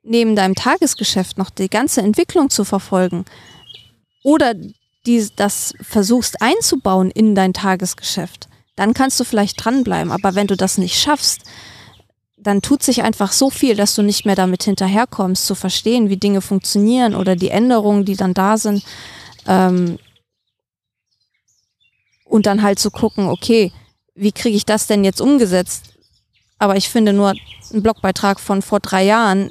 neben 0.03 0.35
deinem 0.35 0.57
Tagesgeschäft 0.57 1.39
noch 1.39 1.51
die 1.51 1.71
ganze 1.71 2.03
Entwicklung 2.03 2.51
zu 2.51 2.65
verfolgen 2.65 3.25
oder 4.25 4.55
die, 5.07 5.29
das 5.37 5.75
versuchst 5.81 6.43
einzubauen 6.43 7.13
in 7.13 7.37
dein 7.37 7.53
Tagesgeschäft, 7.53 8.48
dann 8.79 8.95
kannst 8.95 9.19
du 9.19 9.25
vielleicht 9.25 9.63
dranbleiben. 9.63 10.13
Aber 10.13 10.37
wenn 10.37 10.47
du 10.47 10.57
das 10.57 10.79
nicht 10.79 11.01
schaffst, 11.01 11.43
dann 12.37 12.63
tut 12.63 12.85
sich 12.85 13.03
einfach 13.03 13.33
so 13.33 13.51
viel, 13.51 13.75
dass 13.75 13.97
du 13.97 14.03
nicht 14.03 14.25
mehr 14.25 14.37
damit 14.37 14.63
hinterherkommst, 14.63 15.45
zu 15.45 15.57
verstehen, 15.57 16.09
wie 16.09 16.17
Dinge 16.17 16.41
funktionieren 16.41 17.17
oder 17.17 17.35
die 17.35 17.49
Änderungen, 17.49 18.05
die 18.05 18.15
dann 18.15 18.35
da 18.35 18.57
sind. 18.57 18.85
Ähm, 19.49 19.99
und 22.25 22.47
dann 22.47 22.63
halt 22.63 22.79
zu 22.79 22.93
gucken, 22.93 23.27
okay, 23.27 23.73
wie 24.15 24.31
kriege 24.31 24.57
ich 24.57 24.65
das 24.65 24.87
denn 24.87 25.03
jetzt 25.03 25.21
umgesetzt? 25.21 25.95
Aber 26.61 26.77
ich 26.77 26.89
finde 26.89 27.13
nur 27.13 27.35
einen 27.73 27.83
Blogbeitrag 27.83 28.39
von 28.39 28.63
vor 28.63 28.79
drei 28.79 29.03
Jahren, 29.03 29.51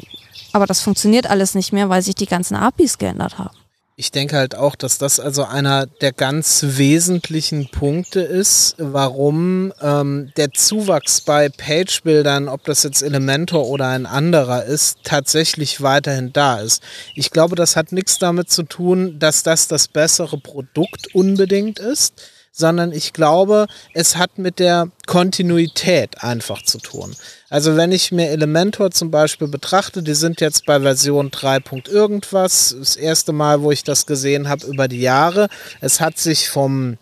aber 0.54 0.68
das 0.68 0.80
funktioniert 0.80 1.30
alles 1.30 1.54
nicht 1.54 1.74
mehr, 1.74 1.90
weil 1.90 2.02
sich 2.02 2.16
die 2.16 2.28
ganzen 2.28 2.56
APIs 2.56 2.98
geändert 2.98 3.38
haben. 3.38 3.57
Ich 4.00 4.12
denke 4.12 4.36
halt 4.36 4.54
auch, 4.54 4.76
dass 4.76 5.00
das 5.00 5.20
also 5.20 5.44
einer 5.44 5.88
der 5.88 6.12
ganz 6.12 6.64
wesentlichen 6.64 7.72
Punkte 7.72 8.20
ist, 8.20 8.76
warum 8.78 9.74
ähm, 9.82 10.32
der 10.38 10.52
Zuwachs 10.54 11.22
bei 11.22 11.50
Page-Bildern, 11.50 12.48
ob 12.48 12.64
das 12.66 12.84
jetzt 12.84 13.02
Elementor 13.02 13.66
oder 13.68 13.88
ein 13.88 14.06
anderer 14.06 14.66
ist, 14.66 15.00
tatsächlich 15.04 15.82
weiterhin 15.82 16.32
da 16.32 16.60
ist. 16.60 16.84
Ich 17.16 17.32
glaube, 17.32 17.56
das 17.56 17.76
hat 17.76 17.92
nichts 17.92 18.20
damit 18.20 18.52
zu 18.52 18.62
tun, 18.62 19.18
dass 19.18 19.42
das 19.42 19.68
das 19.68 19.88
bessere 19.88 20.38
Produkt 20.38 21.16
unbedingt 21.16 21.80
ist, 21.80 22.22
sondern 22.58 22.92
ich 22.92 23.14
glaube, 23.14 23.68
es 23.94 24.18
hat 24.18 24.40
mit 24.40 24.58
der 24.58 24.90
Kontinuität 25.06 26.24
einfach 26.24 26.64
zu 26.64 26.80
tun. 26.80 27.16
Also 27.50 27.78
wenn 27.78 27.92
ich 27.92 28.12
mir 28.12 28.30
Elementor 28.30 28.90
zum 28.90 29.12
Beispiel 29.12 29.48
betrachte, 29.48 30.02
die 30.02 30.16
sind 30.16 30.42
jetzt 30.42 30.66
bei 30.66 30.82
Version 30.82 31.30
3. 31.30 31.60
irgendwas, 31.88 32.76
das 32.78 32.96
erste 32.96 33.32
Mal, 33.32 33.62
wo 33.62 33.72
ich 33.72 33.84
das 33.84 34.08
gesehen 34.08 34.50
habe 34.50 34.66
über 34.66 34.88
die 34.88 35.02
Jahre. 35.02 35.50
Es 35.82 36.02
hat 36.02 36.18
sich 36.18 36.50
vom, 36.50 36.98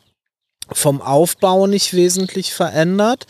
vom 0.74 1.02
Aufbau 1.02 1.68
nicht 1.68 1.94
wesentlich 1.94 2.54
verändert. 2.54 3.26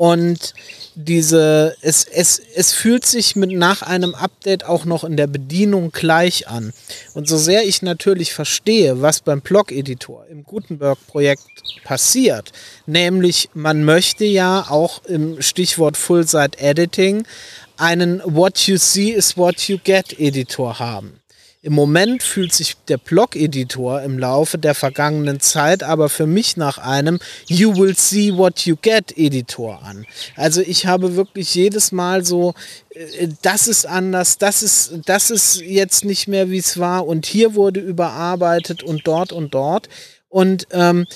Und 0.00 0.54
diese, 0.94 1.76
es, 1.82 2.06
es, 2.06 2.40
es 2.54 2.72
fühlt 2.72 3.04
sich 3.04 3.36
mit 3.36 3.50
nach 3.50 3.82
einem 3.82 4.14
Update 4.14 4.64
auch 4.64 4.86
noch 4.86 5.04
in 5.04 5.18
der 5.18 5.26
Bedienung 5.26 5.92
gleich 5.92 6.48
an. 6.48 6.72
Und 7.12 7.28
so 7.28 7.36
sehr 7.36 7.64
ich 7.64 7.82
natürlich 7.82 8.32
verstehe, 8.32 9.02
was 9.02 9.20
beim 9.20 9.42
Blog-Editor 9.42 10.24
im 10.30 10.44
Gutenberg-Projekt 10.44 11.42
passiert, 11.84 12.50
nämlich 12.86 13.50
man 13.52 13.84
möchte 13.84 14.24
ja 14.24 14.70
auch 14.70 15.04
im 15.04 15.42
Stichwort 15.42 15.98
Full-Site-Editing 15.98 17.24
einen 17.76 18.22
What 18.24 18.58
you 18.68 18.78
see 18.78 19.10
is 19.10 19.36
what 19.36 19.68
you 19.68 19.76
get 19.84 20.18
Editor 20.18 20.78
haben. 20.78 21.19
Im 21.62 21.74
Moment 21.74 22.22
fühlt 22.22 22.54
sich 22.54 22.76
der 22.88 22.96
Blog-Editor 22.96 24.00
im 24.00 24.18
Laufe 24.18 24.56
der 24.56 24.74
vergangenen 24.74 25.40
Zeit 25.40 25.82
aber 25.82 26.08
für 26.08 26.26
mich 26.26 26.56
nach 26.56 26.78
einem 26.78 27.18
You 27.48 27.76
will 27.76 27.94
see 27.94 28.34
what 28.34 28.60
you 28.60 28.76
get 28.80 29.12
Editor 29.18 29.82
an. 29.82 30.06
Also 30.36 30.62
ich 30.62 30.86
habe 30.86 31.16
wirklich 31.16 31.54
jedes 31.54 31.92
Mal 31.92 32.24
so, 32.24 32.54
äh, 32.94 33.28
das 33.42 33.68
ist 33.68 33.84
anders, 33.84 34.38
das 34.38 34.62
ist, 34.62 35.00
das 35.04 35.30
ist 35.30 35.60
jetzt 35.60 36.06
nicht 36.06 36.28
mehr 36.28 36.48
wie 36.48 36.56
es 36.58 36.78
war 36.78 37.06
und 37.06 37.26
hier 37.26 37.54
wurde 37.54 37.80
überarbeitet 37.80 38.82
und 38.82 39.06
dort 39.06 39.30
und 39.30 39.52
dort. 39.52 39.90
Und 40.30 40.66
ähm, 40.70 41.06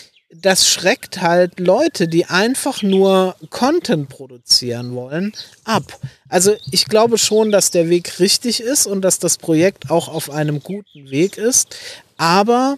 das 0.41 0.69
schreckt 0.69 1.21
halt 1.23 1.61
Leute, 1.61 2.09
die 2.09 2.27
einfach 2.27 2.83
nur 2.83 3.37
Content 3.51 4.09
produzieren 4.09 4.95
wollen, 4.95 5.33
ab. 5.65 6.01
Also 6.29 6.57
ich 6.71 6.87
glaube 6.87 7.19
schon, 7.19 7.53
dass 7.53 7.71
der 7.71 7.89
Weg 7.89 8.19
richtig 8.19 8.61
ist 8.61 8.87
und 8.87 9.03
dass 9.03 9.19
das 9.19 9.39
Projekt 9.39 9.91
auch 9.91 10.09
auf 10.09 10.31
einem 10.31 10.63
guten 10.63 11.11
Weg 11.11 11.39
ist, 11.39 11.77
aber 12.17 12.77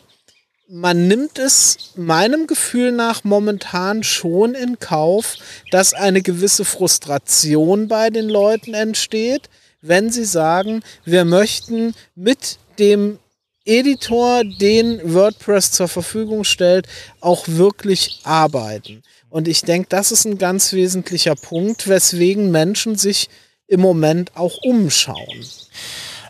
man 0.68 1.06
nimmt 1.06 1.38
es 1.38 1.92
meinem 1.94 2.46
Gefühl 2.46 2.90
nach 2.90 3.22
momentan 3.22 4.02
schon 4.02 4.54
in 4.54 4.78
Kauf, 4.78 5.36
dass 5.70 5.94
eine 5.94 6.22
gewisse 6.22 6.64
Frustration 6.64 7.86
bei 7.86 8.10
den 8.10 8.28
Leuten 8.28 8.74
entsteht, 8.74 9.48
wenn 9.80 10.10
sie 10.10 10.24
sagen, 10.24 10.82
wir 11.04 11.24
möchten 11.24 11.94
mit 12.16 12.58
dem 12.80 13.18
Editor, 13.66 14.42
den 14.44 15.00
WordPress 15.12 15.72
zur 15.72 15.88
Verfügung 15.88 16.44
stellt, 16.44 16.86
auch 17.20 17.44
wirklich 17.46 18.20
arbeiten. 18.24 19.02
Und 19.28 19.48
ich 19.48 19.62
denke, 19.62 19.88
das 19.90 20.12
ist 20.12 20.24
ein 20.24 20.38
ganz 20.38 20.72
wesentlicher 20.72 21.34
Punkt, 21.34 21.88
weswegen 21.88 22.50
Menschen 22.50 22.96
sich 22.96 23.28
im 23.66 23.80
Moment 23.80 24.36
auch 24.36 24.58
umschauen. 24.62 25.44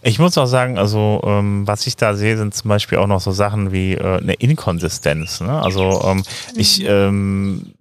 Ich 0.02 0.18
muss 0.18 0.38
auch 0.38 0.46
sagen, 0.46 0.78
also 0.78 1.20
ähm, 1.24 1.66
was 1.66 1.86
ich 1.86 1.96
da 1.96 2.14
sehe, 2.14 2.36
sind 2.36 2.54
zum 2.54 2.68
Beispiel 2.68 2.98
auch 2.98 3.06
noch 3.06 3.20
so 3.20 3.32
Sachen 3.32 3.72
wie 3.72 3.94
äh, 3.94 4.18
eine 4.18 4.34
Inkonsistenz. 4.34 5.40
Ne? 5.40 5.60
Also 5.60 6.02
ähm, 6.04 6.18
mhm. 6.18 6.24
ich 6.56 6.84
ähm, 6.84 7.74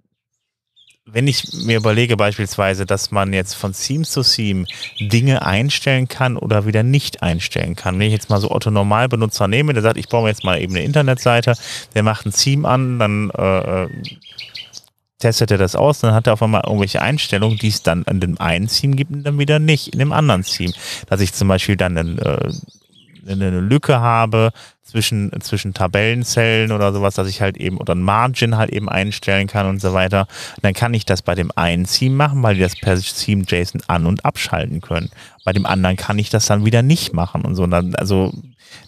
wenn 1.08 1.28
ich 1.28 1.52
mir 1.64 1.76
überlege 1.76 2.16
beispielsweise, 2.16 2.84
dass 2.84 3.12
man 3.12 3.32
jetzt 3.32 3.54
von 3.54 3.72
Theme 3.72 4.04
zu 4.04 4.22
Theme 4.22 4.66
Dinge 4.98 5.46
einstellen 5.46 6.08
kann 6.08 6.36
oder 6.36 6.66
wieder 6.66 6.82
nicht 6.82 7.22
einstellen 7.22 7.76
kann. 7.76 7.98
Wenn 7.98 8.08
ich 8.08 8.12
jetzt 8.12 8.28
mal 8.28 8.40
so 8.40 8.50
Otto 8.50 8.72
Normalbenutzer 8.72 9.46
nehme, 9.46 9.72
der 9.72 9.82
sagt, 9.82 9.98
ich 9.98 10.08
baue 10.08 10.24
mir 10.24 10.30
jetzt 10.30 10.42
mal 10.42 10.60
eben 10.60 10.74
eine 10.74 10.84
Internetseite, 10.84 11.54
der 11.94 12.02
macht 12.02 12.26
ein 12.26 12.32
Theme 12.32 12.68
an, 12.68 12.98
dann 12.98 13.30
äh, 13.30 13.84
äh, 13.84 13.88
testet 15.20 15.52
er 15.52 15.58
das 15.58 15.76
aus, 15.76 16.00
dann 16.00 16.12
hat 16.12 16.26
er 16.26 16.32
auf 16.32 16.42
einmal 16.42 16.64
irgendwelche 16.66 17.00
Einstellungen, 17.00 17.56
die 17.56 17.68
es 17.68 17.82
dann 17.82 18.02
in 18.02 18.18
dem 18.18 18.40
einen 18.40 18.66
Theme 18.66 18.96
gibt 18.96 19.12
und 19.12 19.22
dann 19.22 19.38
wieder 19.38 19.60
nicht 19.60 19.88
in 19.88 20.00
dem 20.00 20.12
anderen 20.12 20.42
Theme. 20.42 20.72
Dass 21.08 21.20
ich 21.20 21.32
zum 21.32 21.46
Beispiel 21.46 21.76
dann 21.76 21.96
einen, 21.96 22.18
äh, 22.18 22.50
eine 23.28 23.60
Lücke 23.60 24.00
habe 24.00 24.52
zwischen, 24.82 25.32
zwischen 25.40 25.74
Tabellenzellen 25.74 26.72
oder 26.72 26.92
sowas, 26.92 27.14
dass 27.14 27.28
ich 27.28 27.42
halt 27.42 27.56
eben 27.56 27.78
oder 27.78 27.94
ein 27.94 28.02
Margin 28.02 28.56
halt 28.56 28.70
eben 28.70 28.88
einstellen 28.88 29.48
kann 29.48 29.66
und 29.66 29.80
so 29.80 29.92
weiter. 29.92 30.26
Dann 30.62 30.74
kann 30.74 30.94
ich 30.94 31.04
das 31.04 31.22
bei 31.22 31.34
dem 31.34 31.50
einen 31.56 31.84
Theme 31.84 32.14
machen, 32.14 32.42
weil 32.42 32.54
die 32.54 32.60
das 32.60 32.76
per 32.76 32.96
Theme 32.98 33.44
JSON 33.46 33.82
an- 33.88 34.06
und 34.06 34.24
abschalten 34.24 34.80
können. 34.80 35.10
Bei 35.44 35.52
dem 35.52 35.66
anderen 35.66 35.96
kann 35.96 36.18
ich 36.18 36.30
das 36.30 36.46
dann 36.46 36.64
wieder 36.64 36.82
nicht 36.82 37.12
machen 37.12 37.42
und 37.42 37.56
so. 37.56 37.64
Und 37.64 37.72
dann, 37.72 37.94
also 37.96 38.32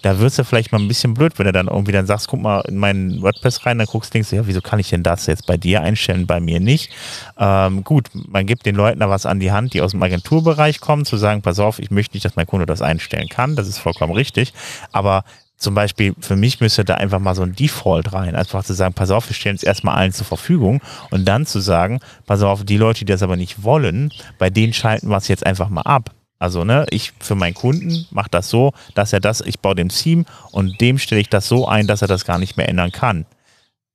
da 0.03 0.19
wirst 0.19 0.39
du 0.39 0.45
vielleicht 0.45 0.73
mal 0.73 0.81
ein 0.81 0.89
bisschen 0.89 1.15
blöd, 1.15 1.39
wenn 1.39 1.47
du 1.47 1.53
dann 1.53 1.69
irgendwie 1.69 1.93
dann 1.93 2.07
sagst, 2.07 2.29
guck 2.29 2.41
mal 2.41 2.61
in 2.69 2.77
meinen 2.77 3.23
WordPress 3.23 3.67
rein, 3.67 3.79
dann 3.79 3.87
guckst 3.87 4.11
du, 4.11 4.13
denkst 4.15 4.31
du, 4.31 4.37
ja, 4.37 4.47
wieso 4.47 4.61
kann 4.61 4.79
ich 4.79 4.91
denn 4.91 5.03
das 5.03 5.27
jetzt 5.27 5.47
bei 5.47 5.57
dir 5.57 5.83
einstellen, 5.83 6.27
bei 6.27 6.41
mir 6.41 6.61
nicht? 6.61 6.93
Ähm, 7.39 7.85
gut, 7.85 8.09
man 8.13 8.47
gibt 8.47 8.67
den 8.67 8.77
Leuten 8.77 9.01
da 9.01 9.09
was 9.09 9.27
an 9.27 9.41
die 9.41 9.53
Hand, 9.53 9.75
die 9.75 9.81
aus 9.81 9.93
dem 9.93 10.03
Agenturbereich 10.03 10.81
kommen, 10.81 11.05
zu 11.05 11.17
sagen, 11.17 11.43
pass 11.43 11.59
auf, 11.59 11.79
ich 11.79 11.91
möchte 11.91 12.17
nicht, 12.17 12.25
dass 12.25 12.37
mein 12.37 12.47
Kunde 12.47 12.67
das 12.67 12.83
einstellen 12.83 13.29
kann, 13.29 13.57
das 13.57 13.69
ist 13.69 13.79
vollkommen 13.79 14.13
richtig, 14.13 14.53
aber 14.93 15.25
zum 15.59 15.75
Beispiel 15.75 16.15
für 16.21 16.37
mich 16.37 16.61
müsste 16.61 16.85
da 16.85 16.95
einfach 16.95 17.19
mal 17.19 17.35
so 17.35 17.43
ein 17.43 17.55
Default 17.55 18.13
rein. 18.13 18.37
Einfach 18.37 18.65
zu 18.65 18.75
sagen, 18.75 18.95
pass 18.95 19.11
auf, 19.11 19.29
wir 19.29 19.35
stellen 19.35 19.57
es 19.57 19.65
erstmal 19.65 19.97
allen 19.97 20.13
zur 20.13 20.25
Verfügung 20.25 20.81
und 21.11 21.25
dann 21.27 21.47
zu 21.47 21.59
sagen, 21.59 21.99
pass 22.27 22.43
auf, 22.43 22.65
die 22.65 22.77
Leute, 22.77 23.01
die 23.01 23.07
das 23.07 23.25
aber 23.25 23.37
nicht 23.37 23.65
wollen, 23.65 24.13
bei 24.39 24.51
denen 24.51 24.73
schalten 24.73 25.09
wir 25.09 25.17
es 25.17 25.27
jetzt 25.27 25.45
einfach 25.45 25.69
mal 25.69 25.83
ab. 25.83 26.13
Also, 26.39 26.65
ne, 26.65 26.87
ich 26.91 27.13
für 27.19 27.35
meinen 27.35 27.55
Kunden 27.55 28.07
mache 28.11 28.31
das 28.31 28.49
so, 28.49 28.73
dass 28.95 29.13
er 29.13 29.21
das, 29.21 29.41
ich 29.41 29.59
baue 29.59 29.75
dem 29.75 29.89
Team 29.89 30.25
und 30.53 30.81
dem 30.81 30.99
stelle 30.99 31.21
ich 31.21 31.29
das 31.29 31.49
so 31.49 31.67
ein, 31.67 31.87
dass 31.87 32.03
er 32.03 32.09
das 32.09 32.25
gar 32.25 32.39
nicht 32.39 32.57
mehr 32.57 32.69
ändern 32.69 32.93
kann. 32.93 33.27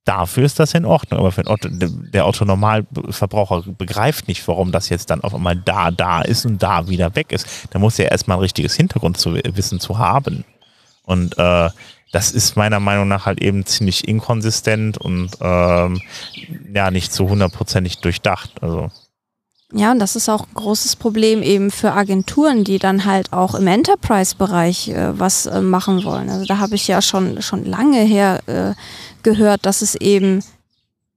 Dafür 0.04 0.44
ist 0.44 0.60
das 0.60 0.74
in 0.74 0.84
Ordnung, 0.84 1.20
aber 1.20 1.32
für 1.32 1.46
Otto, 1.46 1.70
der 1.70 2.26
Otto-Normalverbraucher 2.26 3.62
begreift 3.78 4.28
nicht, 4.28 4.46
warum 4.46 4.70
das 4.70 4.90
jetzt 4.90 5.08
dann 5.08 5.22
auf 5.22 5.34
einmal 5.34 5.56
da, 5.56 5.90
da 5.90 6.20
ist 6.20 6.44
und 6.44 6.62
da 6.62 6.88
wieder 6.88 7.16
weg 7.16 7.32
ist. 7.32 7.46
Da 7.70 7.78
muss 7.78 7.98
er 7.98 8.10
erstmal 8.10 8.36
ein 8.36 8.42
richtiges 8.42 8.74
Hintergrundwissen 8.74 9.80
zu 9.80 9.96
haben. 9.96 10.44
Und 11.04 11.38
äh, 11.38 11.70
das 12.12 12.32
ist 12.32 12.54
meiner 12.56 12.80
Meinung 12.80 13.08
nach 13.08 13.24
halt 13.24 13.40
eben 13.42 13.64
ziemlich 13.64 14.06
inkonsistent 14.06 14.98
und 14.98 15.30
ähm, 15.40 16.02
ja, 16.72 16.90
nicht 16.90 17.12
zu 17.12 17.28
hundertprozentig 17.28 17.98
durchdacht. 17.98 18.62
Also. 18.62 18.90
Ja, 19.76 19.90
und 19.90 19.98
das 19.98 20.14
ist 20.14 20.28
auch 20.28 20.42
ein 20.42 20.54
großes 20.54 20.94
Problem 20.94 21.42
eben 21.42 21.72
für 21.72 21.92
Agenturen, 21.92 22.62
die 22.62 22.78
dann 22.78 23.06
halt 23.06 23.32
auch 23.32 23.56
im 23.56 23.66
Enterprise-Bereich 23.66 24.88
äh, 24.88 25.18
was 25.18 25.46
äh, 25.46 25.60
machen 25.60 26.04
wollen. 26.04 26.30
Also 26.30 26.44
da 26.44 26.58
habe 26.58 26.76
ich 26.76 26.86
ja 26.86 27.02
schon, 27.02 27.42
schon 27.42 27.64
lange 27.64 27.98
her 27.98 28.40
äh, 28.46 28.74
gehört, 29.24 29.66
dass 29.66 29.82
es 29.82 29.96
eben 29.96 30.44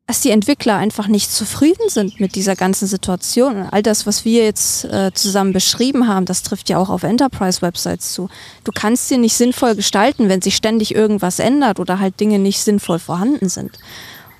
dass 0.07 0.21
die 0.21 0.31
Entwickler 0.31 0.77
einfach 0.77 1.07
nicht 1.07 1.29
zufrieden 1.29 1.89
sind 1.89 2.21
mit 2.21 2.35
dieser 2.35 2.55
ganzen 2.55 2.87
Situation. 2.87 3.67
All 3.69 3.83
das, 3.83 4.05
was 4.05 4.23
wir 4.23 4.45
jetzt 4.45 4.85
äh, 4.85 5.11
zusammen 5.13 5.51
beschrieben 5.51 6.07
haben, 6.07 6.25
das 6.25 6.43
trifft 6.43 6.69
ja 6.69 6.77
auch 6.77 6.89
auf 6.89 7.03
Enterprise-Websites 7.03 8.13
zu. 8.13 8.29
Du 8.63 8.71
kannst 8.73 9.09
sie 9.09 9.17
nicht 9.17 9.35
sinnvoll 9.35 9.75
gestalten, 9.75 10.29
wenn 10.29 10.41
sich 10.41 10.55
ständig 10.55 10.95
irgendwas 10.95 11.39
ändert 11.39 11.81
oder 11.81 11.99
halt 11.99 12.21
Dinge 12.21 12.39
nicht 12.39 12.61
sinnvoll 12.61 12.99
vorhanden 12.99 13.49
sind. 13.49 13.77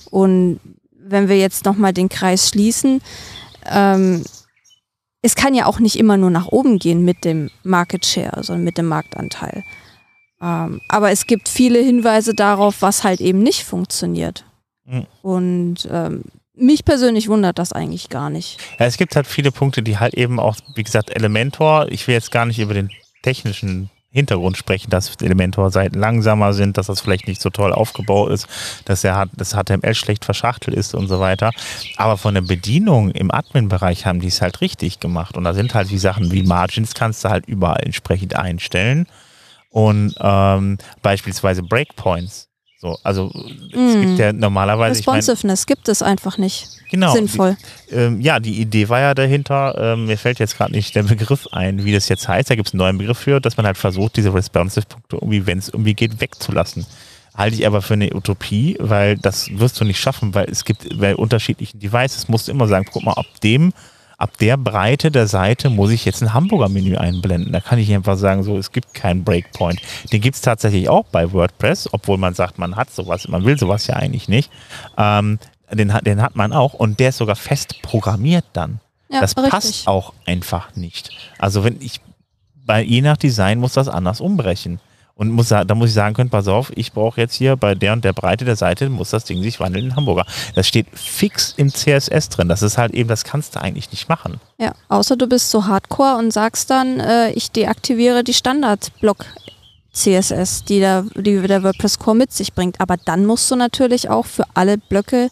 Und 0.09 0.61
wenn 0.97 1.28
wir 1.28 1.38
jetzt 1.38 1.65
nochmal 1.65 1.91
den 1.91 2.07
Kreis 2.07 2.47
schließen, 2.47 3.01
ähm, 3.70 4.24
es 5.22 5.36
kann 5.36 5.53
ja 5.53 5.65
auch 5.65 5.80
nicht 5.80 5.97
immer 5.97 6.18
nur 6.18 6.30
nach 6.30 6.47
oben 6.47 6.80
gehen 6.80 7.03
mit 7.03 7.26
dem 7.26 7.49
Market 7.63 8.05
Share, 8.05 8.43
sondern 8.43 8.63
mit 8.63 8.78
dem 8.78 8.88
Marktanteil. 8.88 9.63
Ähm, 10.41 10.82
aber 10.88 11.11
es 11.11 11.26
gibt 11.26 11.49
viele 11.49 11.80
Hinweise 11.80 12.34
darauf, 12.34 12.82
was 12.82 13.03
halt 13.03 13.20
eben 13.22 13.39
nicht 13.39 13.63
funktioniert. 13.63 14.45
Mhm. 14.86 15.07
Und 15.22 15.88
ähm, 15.91 16.24
mich 16.53 16.86
persönlich 16.86 17.28
wundert 17.30 17.59
das 17.59 17.74
eigentlich 17.74 18.09
gar 18.09 18.30
nicht. 18.30 18.59
Ja, 18.80 18.86
es 18.86 18.97
gibt 18.97 19.15
halt 19.15 19.28
viele 19.28 19.51
Punkte, 19.51 19.84
die 19.84 19.97
halt 19.97 20.13
eben 20.13 20.39
auch, 20.39 20.55
wie 20.76 20.84
gesagt, 20.84 21.09
Elementor, 21.15 21.88
ich 21.91 22.07
will 22.07 22.15
jetzt 22.15 22.32
gar 22.32 22.45
nicht 22.45 22.59
über 22.59 22.74
den 22.74 22.89
technischen 23.22 23.89
Hintergrund 24.18 24.57
sprechen, 24.57 24.89
dass 24.89 25.15
Elementor-Seiten 25.22 25.97
langsamer 25.97 26.53
sind, 26.53 26.78
dass 26.78 26.88
das 26.88 27.01
vielleicht 27.01 27.28
nicht 27.28 27.39
so 27.39 27.49
toll 27.49 27.72
aufgebaut 27.72 28.32
ist, 28.32 28.47
dass 28.86 29.01
der, 29.01 29.28
das 29.36 29.53
HTML 29.53 29.93
schlecht 29.93 30.26
verschachtelt 30.26 30.76
ist 30.76 30.95
und 30.95 31.07
so 31.07 31.20
weiter. 31.20 31.51
Aber 31.97 32.18
von 32.18 32.34
der 32.34 32.41
Bedienung 32.41 33.11
im 33.11 33.32
Admin-Bereich 33.32 34.05
haben 34.05 34.20
die 34.20 34.28
es 34.28 34.41
halt 34.41 34.61
richtig 34.61 34.99
gemacht. 34.99 35.38
Und 35.38 35.43
da 35.43 35.53
sind 35.53 35.76
halt 35.76 35.91
die 35.91 35.99
Sachen 35.99 36.32
wie 36.32 36.43
Margins 36.43 36.95
kannst 36.95 37.24
du 37.24 37.30
halt 37.30 37.45
überall 37.47 37.84
entsprechend 37.84 38.36
einstellen. 38.36 39.07
Und 39.70 40.15
ähm, 40.20 40.80
beispielsweise 41.03 41.61
Breakpoints 41.61 42.47
so, 42.80 42.98
also 43.04 43.32
es 43.74 43.96
Mm. 43.96 44.02
gibt 44.02 44.20
ja 44.20 44.34
normalerweise, 44.34 45.00
ich 45.00 45.06
mein, 45.08 45.16
Responsiveness 45.16 45.66
gibt 45.66 45.90
es 45.90 46.02
einfach 46.02 46.38
nicht. 46.38 46.68
genau, 46.92 47.12
Sinnvoll. 47.14 47.58
Die, 47.90 47.96
ähm, 47.96 48.22
ja, 48.22 48.40
die 48.40 48.62
Idee 48.62 48.88
war 48.90 49.00
ja 49.00 49.14
dahinter, 49.14 49.76
ähm, 49.94 50.06
mir 50.06 50.18
fällt 50.18 50.40
jetzt 50.40 50.58
gerade 50.58 50.72
nicht 50.74 50.96
der 50.96 51.04
Begriff 51.04 51.48
ein, 51.52 51.84
wie 51.86 51.92
das 51.92 52.08
jetzt 52.08 52.28
heißt, 52.28 52.50
da 52.50 52.56
gibt 52.56 52.68
es 52.70 52.74
einen 52.74 52.80
neuen 52.80 52.98
Begriff 52.98 53.18
für, 53.18 53.42
dass 53.42 53.58
man 53.58 53.66
halt 53.66 53.78
versucht, 53.78 54.16
diese 54.18 54.34
Responsive-Punkte 54.34 55.16
irgendwie, 55.18 55.46
wenn 55.48 55.58
es 55.58 55.70
irgendwie 55.70 55.96
geht, 55.96 56.22
wegzulassen. 56.22 56.86
Halte 57.36 57.56
ich 57.56 57.68
aber 57.68 57.82
für 57.82 57.94
eine 57.94 58.14
Utopie, 58.16 58.78
weil 58.80 59.18
das 59.18 59.48
wirst 59.60 59.80
du 59.80 59.86
nicht 59.86 60.00
schaffen, 60.00 60.34
weil 60.34 60.50
es 60.50 60.64
gibt 60.66 60.98
bei 61.00 61.16
unterschiedlichen 61.16 61.80
Devices, 61.80 62.28
musst 62.30 62.48
du 62.48 62.52
immer 62.52 62.68
sagen, 62.68 62.88
guck 62.92 63.04
mal, 63.04 63.14
ab 63.14 63.28
dem, 63.44 63.74
ab 64.18 64.38
der 64.39 64.57
Breite 64.57 65.11
der 65.11 65.28
Seite 65.28 65.70
muss 65.70 65.91
ich 65.91 66.03
jetzt 66.05 66.22
ein 66.24 66.34
Hamburger-Menü 66.34 66.97
einblenden. 66.97 67.53
Da 67.53 67.59
kann 67.59 67.78
ich 67.80 67.93
einfach 67.93 68.18
sagen, 68.18 68.43
so, 68.43 68.57
es 68.57 68.72
gibt 68.72 68.93
keinen 68.93 69.24
Breakpoint. 69.24 69.80
Den 70.11 70.22
gibt 70.22 70.36
es 70.36 70.41
tatsächlich 70.41 70.89
auch 70.89 71.05
bei 71.05 71.32
WordPress, 71.32 71.89
obwohl 71.91 72.18
man 72.18 72.34
sagt, 72.34 72.57
man 72.57 72.76
hat 72.76 72.91
sowas, 72.91 73.28
man 73.28 73.45
will 73.45 73.57
sowas 73.59 73.86
ja 73.88 73.95
eigentlich 73.95 74.28
nicht. 74.28 74.49
Ähm, 74.97 75.38
den, 75.72 75.93
hat- 75.93 76.07
den 76.07 76.22
hat 76.22 76.36
man 76.36 76.51
auch 76.53 76.74
und 76.74 76.99
der 76.99 77.09
ist 77.09 77.18
sogar 77.18 77.36
fest 77.36 77.82
programmiert 77.84 78.45
dann. 78.53 78.80
Ja, 79.09 79.22
das 79.22 79.36
richtig. 79.38 79.51
passt 79.51 79.88
auch 79.88 80.13
einfach 80.26 80.76
nicht. 80.76 81.11
Also 81.38 81.63
wenn 81.63 81.80
ich, 81.82 82.01
bei 82.65 82.82
je 82.82 83.01
nach 83.01 83.18
Design 83.18 83.59
muss 83.59 83.74
das 83.74 83.88
anders 83.88 84.20
umbrechen. 84.20 84.80
Und 85.18 85.32
muss, 85.32 85.49
da 85.49 85.65
muss 85.74 85.89
ich 85.89 85.95
sagen 85.95 86.13
können, 86.13 86.30
pass 86.30 86.47
auf, 86.47 86.72
ich 86.76 86.93
brauche 86.93 87.20
jetzt 87.20 87.34
hier 87.34 87.55
bei 87.55 87.74
der 87.74 87.93
und 87.93 88.05
der 88.05 88.13
Breite 88.13 88.45
der 88.45 88.55
Seite, 88.55 88.88
muss 88.88 89.09
das 89.09 89.26
Ding 89.26 89.41
sich 89.41 89.59
wandeln 89.59 89.86
in 89.86 89.95
Hamburger. 89.95 90.26
Das 90.53 90.68
steht 90.68 90.86
fix 90.93 91.55
im 91.57 91.74
CSS 91.74 92.30
drin. 92.30 92.47
Das 92.47 92.61
ist 92.61 92.78
halt 92.78 92.93
eben, 92.93 93.09
das 93.09 93.24
kannst 93.24 93.55
du 93.55 93.61
eigentlich 93.61 93.89
nicht 93.91 94.07
machen. 94.09 94.39
Ja, 94.59 94.74
außer 94.89 95.18
du 95.18 95.28
bist 95.28 95.49
so 95.49 95.65
hardcore 95.65 96.18
und 96.18 96.32
sagst 96.32 96.70
dann, 96.70 96.99
äh, 96.99 97.32
ich 97.32 97.51
deaktiviere 97.51 98.24
die 98.24 98.36
Standard-Block 98.36 99.26
CSS, 99.91 100.65
die 100.65 100.80
der, 100.80 101.05
die 101.15 101.41
der 101.41 101.63
WordPress 101.63 101.97
Core 101.97 102.15
mit 102.15 102.32
sich 102.32 102.53
bringt. 102.53 102.80
Aber 102.80 102.97
dann 102.97 103.26
musst 103.26 103.49
du 103.49 103.55
natürlich 103.55 104.11
auch 104.11 104.28
für 104.28 104.45
alle 104.53 104.78
Blöcke 104.78 105.30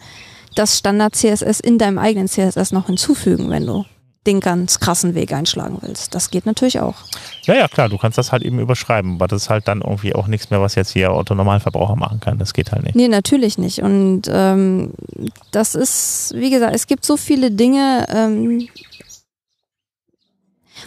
das 0.56 0.80
Standard 0.80 1.16
CSS 1.16 1.60
in 1.60 1.78
deinem 1.78 2.00
eigenen 2.00 2.28
CSS 2.28 2.72
noch 2.72 2.88
hinzufügen, 2.88 3.52
wenn 3.52 3.68
du 3.68 3.86
den 4.28 4.40
ganz 4.40 4.80
krassen 4.80 5.14
Weg 5.16 5.32
einschlagen 5.34 5.78
willst. 5.82 6.16
Das 6.16 6.32
geht 6.32 6.46
natürlich 6.46 6.80
auch. 6.80 6.96
Ja, 7.44 7.54
ja, 7.56 7.68
klar, 7.68 7.90
du 7.90 7.98
kannst 7.98 8.18
das 8.18 8.32
halt 8.32 8.44
eben 8.44 8.60
überschreiben, 8.60 9.16
aber 9.16 9.28
das 9.28 9.44
ist 9.44 9.50
halt 9.50 9.68
dann 9.68 9.82
irgendwie 9.82 10.16
auch 10.16 10.28
nichts 10.28 10.50
mehr, 10.50 10.62
was 10.62 10.76
jetzt 10.76 10.92
hier 10.92 11.12
Otto 11.12 11.36
Normalverbraucher 11.36 11.96
machen 11.96 12.20
kann. 12.20 12.40
Das 12.40 12.54
geht 12.54 12.72
halt 12.72 12.84
nicht. 12.84 12.96
Nee, 12.96 13.08
natürlich 13.08 13.58
nicht. 13.58 13.80
Und 13.82 14.24
ähm, 14.30 14.94
das 15.52 15.76
ist, 15.76 16.34
wie 16.36 16.50
gesagt, 16.50 16.76
es 16.76 16.88
gibt 16.88 17.06
so 17.06 17.18
viele 17.18 17.52
Dinge 17.52 18.06
ähm, 18.10 18.68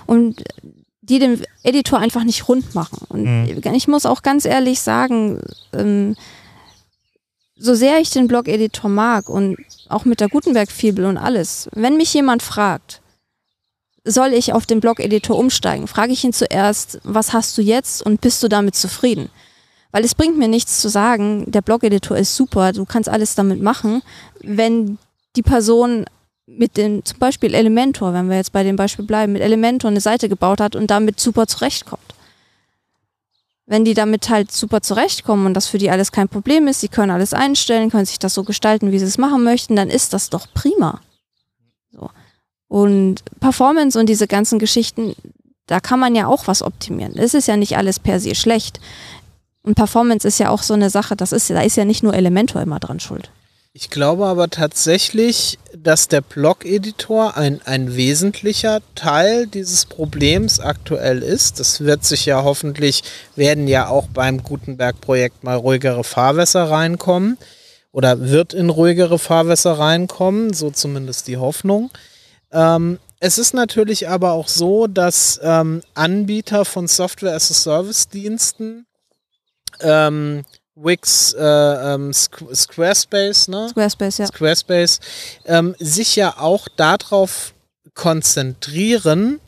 und 0.07 0.43
die 1.01 1.19
den 1.19 1.43
Editor 1.63 1.99
einfach 1.99 2.25
nicht 2.25 2.49
rund 2.49 2.75
machen. 2.75 2.99
Und 3.09 3.25
Mhm. 3.25 3.75
ich 3.75 3.89
muss 3.89 4.05
auch 4.05 4.23
ganz 4.23 4.45
ehrlich 4.45 4.81
sagen, 4.81 5.41
ähm, 5.73 6.17
so 7.57 7.75
sehr 7.75 7.99
ich 7.99 8.11
den 8.11 8.29
Blog-Editor 8.29 8.91
mag 8.91 9.29
und 9.29 9.57
auch 9.89 10.05
mit 10.05 10.21
der 10.21 10.29
Gutenberg-Fibel 10.29 11.05
und 11.07 11.17
alles, 11.17 11.69
wenn 11.73 11.97
mich 11.97 12.13
jemand 12.15 12.43
fragt, 12.43 13.01
soll 14.09 14.33
ich 14.33 14.53
auf 14.53 14.67
den 14.67 14.81
Blog-Editor 14.81 15.37
umsteigen, 15.37 15.87
frage 15.87 16.13
ich 16.13 16.25
ihn 16.25 16.33
zuerst, 16.33 17.01
was 17.05 17.33
hast 17.33 17.57
du 17.59 17.63
jetzt 17.63 18.03
und 18.03 18.21
bist 18.21 18.43
du 18.43 18.49
damit 18.49 18.75
zufrieden? 18.75 19.29
Weil 19.91 20.05
es 20.05 20.15
bringt 20.15 20.39
mir 20.39 20.49
nichts 20.49 20.81
zu 20.81 20.89
sagen, 20.89 21.51
der 21.51 21.63
Blog-Editor 21.63 22.17
ist 22.17 22.37
super, 22.37 22.73
du 22.73 22.85
kannst 22.85 23.09
alles 23.09 23.35
damit 23.35 23.63
machen, 23.63 24.03
wenn 24.41 24.99
die 25.37 25.43
Person 25.43 26.05
mit 26.47 26.77
dem, 26.77 27.05
zum 27.05 27.19
Beispiel 27.19 27.55
Elementor, 27.55 28.15
wenn 28.15 28.29
wir 28.29 28.37
jetzt 28.37 28.53
bei 28.53 28.65
dem 28.65 28.77
Beispiel 28.77 29.05
bleiben, 29.05 29.35
mit 29.35 29.43
Elementor 29.43 29.91
eine 29.91 30.01
Seite 30.01 30.29
gebaut 30.29 30.61
hat 30.61 30.75
und 30.75 30.91
damit 30.91 31.21
super 31.21 31.47
zurechtkommt. 31.47 32.03
Wenn 33.67 33.85
die 33.85 33.93
damit 33.93 34.31
halt 34.31 34.51
super 34.51 34.81
zurechtkommen 34.81 35.45
und 35.45 35.55
das 35.55 35.67
für 35.67 35.77
die 35.77 35.91
alles 35.91 36.11
kein 36.11 36.29
Problem 36.29 36.67
ist, 36.69 36.81
sie 36.81 36.89
können 36.89 37.11
alles 37.11 37.35
einstellen, 37.35 37.91
können 37.91 38.07
sich 38.07 38.19
das 38.19 38.33
so 38.33 38.45
gestalten, 38.45 38.93
wie 38.93 38.99
sie 38.99 39.05
es 39.05 39.19
machen 39.19 39.45
möchten, 39.45 39.77
dann 39.77 39.91
ist 39.91 40.15
das 40.15 40.31
doch 40.31 40.47
prima. 40.55 41.01
Und 42.69 43.23
Performance 43.41 43.99
und 43.99 44.09
diese 44.09 44.27
ganzen 44.27 44.59
Geschichten, 44.59 45.15
da 45.67 45.81
kann 45.81 45.99
man 45.99 46.15
ja 46.15 46.27
auch 46.27 46.47
was 46.47 46.63
optimieren. 46.63 47.17
Es 47.17 47.35
ist 47.35 47.49
ja 47.49 47.57
nicht 47.57 47.77
alles 47.77 47.99
per 47.99 48.21
se 48.21 48.35
schlecht. 48.35 48.81
Und 49.63 49.75
Performance 49.75 50.27
ist 50.27 50.39
ja 50.39 50.51
auch 50.51 50.63
so 50.63 50.75
eine 50.75 50.91
Sache, 50.91 51.17
das 51.17 51.33
ist, 51.33 51.51
da 51.51 51.63
ist 51.63 51.77
ja 51.77 51.85
nicht 51.85 52.03
nur 52.03 52.15
Elementor 52.15 52.63
immer 52.63 52.79
dran 52.79 53.01
schuld. 53.01 53.31
Ich 53.75 53.91
glaube 53.91 54.27
aber 54.27 54.49
tatsächlich, 54.49 55.59
dass 55.77 56.09
der 56.09 56.21
Blog-Editor 56.21 57.37
ein, 57.37 57.61
ein 57.65 57.95
wesentlicher 57.95 58.81
Teil 58.95 59.47
dieses 59.47 59.85
Problems 59.85 60.59
aktuell 60.59 61.23
ist. 61.23 61.61
Das 61.61 61.83
wird 61.83 62.05
sich 62.05 62.27
ja 62.27 62.43
hoffentlich, 62.43 63.05
werden 63.37 63.69
ja 63.69 63.89
auch 63.89 64.09
beim 64.09 64.43
Gutenberg-Projekt 64.43 65.45
mal 65.45 65.57
ruhigere 65.57 66.03
Fahrwässer 66.03 66.71
reinkommen 66.71 67.39
oder 67.93 68.29
wird 68.31 68.53
in 68.53 68.71
ruhigere 68.71 69.19
Fahrwässer 69.19 69.79
reinkommen, 69.79 70.55
so 70.55 70.71
zumindest 70.71 71.29
die 71.29 71.37
Hoffnung. 71.37 71.91
Ähm, 72.53 72.99
es 73.21 73.39
ist 73.39 73.55
natürlich 73.55 74.09
aber 74.09 74.33
auch 74.33 74.49
so, 74.49 74.87
dass 74.87 75.41
ähm, 75.43 75.83
Anbieter 75.95 76.65
von 76.65 76.87
Software-as-a-Service-Diensten 76.87 78.87
ähm, 79.81 80.45
Wix, 80.77 81.33
äh, 81.33 81.43
ähm, 81.43 82.13
Squ- 82.13 82.55
Squarespace, 82.55 83.49
ne? 83.49 83.69
Squarespace, 83.71 84.19
ja. 84.19 84.27
Squarespace, 84.27 85.01
ähm, 85.47 85.75
sich 85.81 86.15
ja 86.15 86.39
auch 86.39 86.69
darauf 86.77 87.53
konzentrieren, 87.95 89.41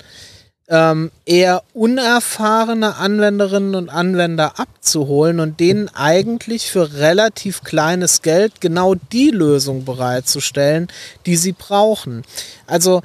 ähm, 0.71 1.11
eher 1.27 1.65
unerfahrene 1.75 2.97
Anwenderinnen 2.97 3.75
und 3.75 3.89
Anwender 3.89 4.59
abzuholen 4.61 5.41
und 5.41 5.59
denen 5.59 5.89
eigentlich 5.89 6.71
für 6.71 6.95
relativ 6.95 7.63
kleines 7.65 8.23
Geld 8.23 8.61
genau 8.61 8.95
die 8.95 9.31
Lösung 9.31 9.85
bereitzustellen, 9.85 10.87
die 11.27 11.37
sie 11.37 11.53
brauchen. 11.53 12.23
Also 12.69 13.03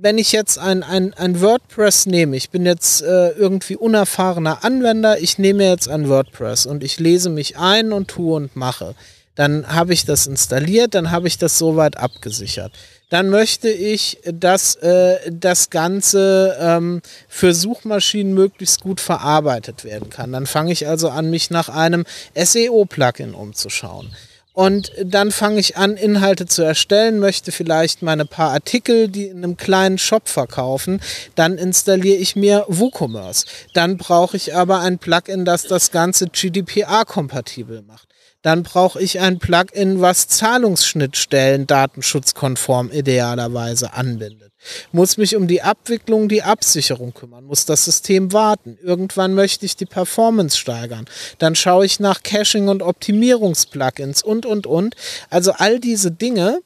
wenn 0.00 0.16
ich 0.16 0.32
jetzt 0.32 0.58
ein, 0.58 0.82
ein, 0.82 1.12
ein 1.14 1.40
WordPress 1.42 2.06
nehme, 2.06 2.36
ich 2.36 2.50
bin 2.50 2.64
jetzt 2.64 3.02
äh, 3.02 3.30
irgendwie 3.30 3.76
unerfahrener 3.76 4.64
Anwender, 4.64 5.20
ich 5.20 5.38
nehme 5.38 5.68
jetzt 5.68 5.88
ein 5.88 6.08
WordPress 6.08 6.64
und 6.64 6.82
ich 6.82 6.98
lese 6.98 7.28
mich 7.28 7.58
ein 7.58 7.92
und 7.92 8.08
tue 8.08 8.36
und 8.36 8.56
mache. 8.56 8.94
Dann 9.34 9.68
habe 9.68 9.92
ich 9.92 10.06
das 10.06 10.26
installiert, 10.26 10.94
dann 10.94 11.10
habe 11.10 11.28
ich 11.28 11.36
das 11.36 11.58
soweit 11.58 11.98
abgesichert. 11.98 12.72
Dann 13.08 13.30
möchte 13.30 13.68
ich, 13.70 14.18
dass 14.24 14.74
äh, 14.76 15.30
das 15.30 15.70
Ganze 15.70 16.56
ähm, 16.60 17.02
für 17.28 17.54
Suchmaschinen 17.54 18.34
möglichst 18.34 18.80
gut 18.80 19.00
verarbeitet 19.00 19.84
werden 19.84 20.10
kann. 20.10 20.32
Dann 20.32 20.46
fange 20.46 20.72
ich 20.72 20.88
also 20.88 21.08
an, 21.10 21.30
mich 21.30 21.50
nach 21.50 21.68
einem 21.68 22.04
SEO-Plugin 22.34 23.32
umzuschauen. 23.32 24.10
Und 24.56 24.90
dann 25.04 25.32
fange 25.32 25.60
ich 25.60 25.76
an, 25.76 25.98
Inhalte 25.98 26.46
zu 26.46 26.62
erstellen, 26.62 27.20
möchte 27.20 27.52
vielleicht 27.52 28.00
meine 28.00 28.24
paar 28.24 28.52
Artikel, 28.52 29.06
die 29.06 29.26
in 29.26 29.44
einem 29.44 29.58
kleinen 29.58 29.98
Shop 29.98 30.30
verkaufen. 30.30 31.02
Dann 31.34 31.58
installiere 31.58 32.16
ich 32.16 32.36
mir 32.36 32.64
WooCommerce. 32.66 33.44
Dann 33.74 33.98
brauche 33.98 34.34
ich 34.34 34.54
aber 34.54 34.80
ein 34.80 34.98
Plugin, 34.98 35.44
das 35.44 35.64
das 35.64 35.90
Ganze 35.90 36.28
GDPR-kompatibel 36.28 37.82
macht. 37.82 38.05
Dann 38.46 38.62
brauche 38.62 39.02
ich 39.02 39.18
ein 39.18 39.40
Plugin, 39.40 40.00
was 40.00 40.28
Zahlungsschnittstellen 40.28 41.66
datenschutzkonform 41.66 42.92
idealerweise 42.92 43.92
anbindet. 43.92 44.52
Muss 44.92 45.16
mich 45.16 45.34
um 45.34 45.48
die 45.48 45.62
Abwicklung, 45.62 46.28
die 46.28 46.44
Absicherung 46.44 47.12
kümmern, 47.12 47.44
muss 47.44 47.66
das 47.66 47.84
System 47.84 48.32
warten. 48.32 48.78
Irgendwann 48.80 49.34
möchte 49.34 49.66
ich 49.66 49.74
die 49.74 49.84
Performance 49.84 50.56
steigern. 50.56 51.06
Dann 51.38 51.56
schaue 51.56 51.86
ich 51.86 51.98
nach 51.98 52.22
Caching 52.22 52.68
und 52.68 52.82
Optimierungsplugins 52.82 54.22
und, 54.22 54.46
und, 54.46 54.68
und. 54.68 54.94
Also 55.28 55.50
all 55.50 55.80
diese 55.80 56.12
Dinge, 56.12 56.60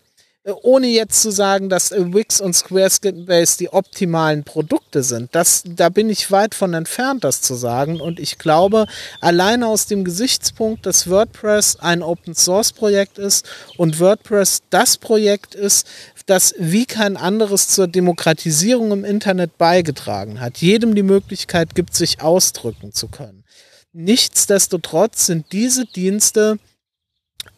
ohne 0.62 0.86
jetzt 0.86 1.20
zu 1.20 1.30
sagen, 1.30 1.68
dass 1.68 1.92
äh, 1.92 2.14
Wix 2.14 2.40
und 2.40 2.54
Squarespace 2.54 3.58
die 3.58 3.68
optimalen 3.72 4.42
Produkte 4.42 5.02
sind. 5.02 5.34
Das, 5.34 5.62
da 5.66 5.90
bin 5.90 6.08
ich 6.08 6.30
weit 6.30 6.54
von 6.54 6.72
entfernt, 6.72 7.24
das 7.24 7.42
zu 7.42 7.54
sagen. 7.54 8.00
Und 8.00 8.18
ich 8.18 8.38
glaube, 8.38 8.86
alleine 9.20 9.66
aus 9.66 9.86
dem 9.86 10.02
Gesichtspunkt, 10.02 10.86
dass 10.86 11.10
WordPress 11.10 11.76
ein 11.76 12.02
Open 12.02 12.34
Source 12.34 12.72
Projekt 12.72 13.18
ist 13.18 13.48
und 13.76 14.00
WordPress 14.00 14.62
das 14.70 14.96
Projekt 14.96 15.54
ist, 15.54 15.86
das 16.24 16.54
wie 16.58 16.86
kein 16.86 17.16
anderes 17.16 17.68
zur 17.68 17.88
Demokratisierung 17.88 18.92
im 18.92 19.04
Internet 19.04 19.58
beigetragen 19.58 20.40
hat, 20.40 20.58
jedem 20.58 20.94
die 20.94 21.02
Möglichkeit 21.02 21.74
gibt, 21.74 21.94
sich 21.94 22.22
ausdrücken 22.22 22.92
zu 22.92 23.08
können. 23.08 23.44
Nichtsdestotrotz 23.92 25.26
sind 25.26 25.52
diese 25.52 25.84
Dienste 25.84 26.58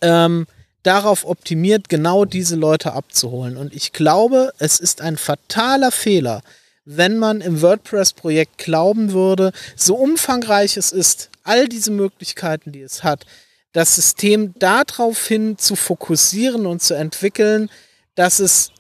ähm, 0.01 0.47
darauf 0.83 1.24
optimiert, 1.24 1.89
genau 1.89 2.24
diese 2.24 2.57
Leute 2.57 2.93
abzuholen. 2.93 3.57
Und 3.57 3.74
ich 3.74 3.93
glaube, 3.93 4.53
es 4.59 4.80
ist 4.80 5.01
ein 5.01 5.16
fataler 5.16 5.93
Fehler, 5.93 6.43
wenn 6.85 7.18
man 7.18 7.41
im 7.41 7.62
WordPress-Projekt 7.62 8.59
glauben 8.59 9.12
würde, 9.12 9.53
so 9.76 9.95
umfangreich 9.95 10.76
es 10.76 10.91
ist, 10.91 11.30
all 11.45 11.68
diese 11.68 11.91
Möglichkeiten, 11.91 12.72
die 12.72 12.83
es 12.83 13.05
hat, 13.05 13.26
das 13.72 13.95
System 13.95 14.55
daraufhin 14.59 15.59
zu 15.59 15.76
fokussieren 15.76 16.66
und 16.66 16.83
zu 16.83 16.95
entwickeln, 16.95 17.70
dass 18.14 18.39
es 18.39 18.72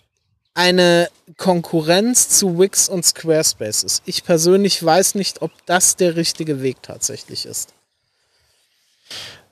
eine 0.54 1.08
Konkurrenz 1.38 2.28
zu 2.28 2.58
Wix 2.58 2.88
und 2.88 3.04
Squarespace 3.04 3.84
ist. 3.84 4.02
Ich 4.04 4.24
persönlich 4.24 4.84
weiß 4.84 5.14
nicht, 5.14 5.40
ob 5.40 5.50
das 5.64 5.96
der 5.96 6.16
richtige 6.16 6.62
Weg 6.62 6.82
tatsächlich 6.82 7.46
ist. 7.46 7.72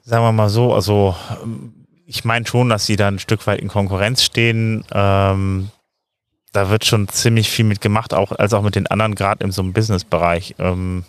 Sagen 0.05 0.24
wir 0.24 0.32
mal 0.32 0.51
so, 0.51 0.74
also 0.74 1.14
ich 2.11 2.24
meine 2.24 2.44
schon, 2.44 2.68
dass 2.68 2.86
sie 2.86 2.96
da 2.96 3.06
ein 3.06 3.20
Stück 3.20 3.46
weit 3.46 3.61
in 3.61 3.68
Konkurrenz 3.68 4.24
stehen. 4.24 4.84
Ähm, 4.92 5.70
da 6.52 6.68
wird 6.68 6.84
schon 6.84 7.06
ziemlich 7.08 7.48
viel 7.48 7.64
mit 7.64 7.80
gemacht, 7.80 8.14
auch 8.14 8.32
als 8.32 8.52
auch 8.52 8.62
mit 8.62 8.74
den 8.74 8.88
anderen, 8.88 9.14
gerade 9.14 9.44
in 9.44 9.52
so 9.52 9.62
einem 9.62 9.72
Business-Bereich. 9.72 10.56
Ähm, 10.58 11.04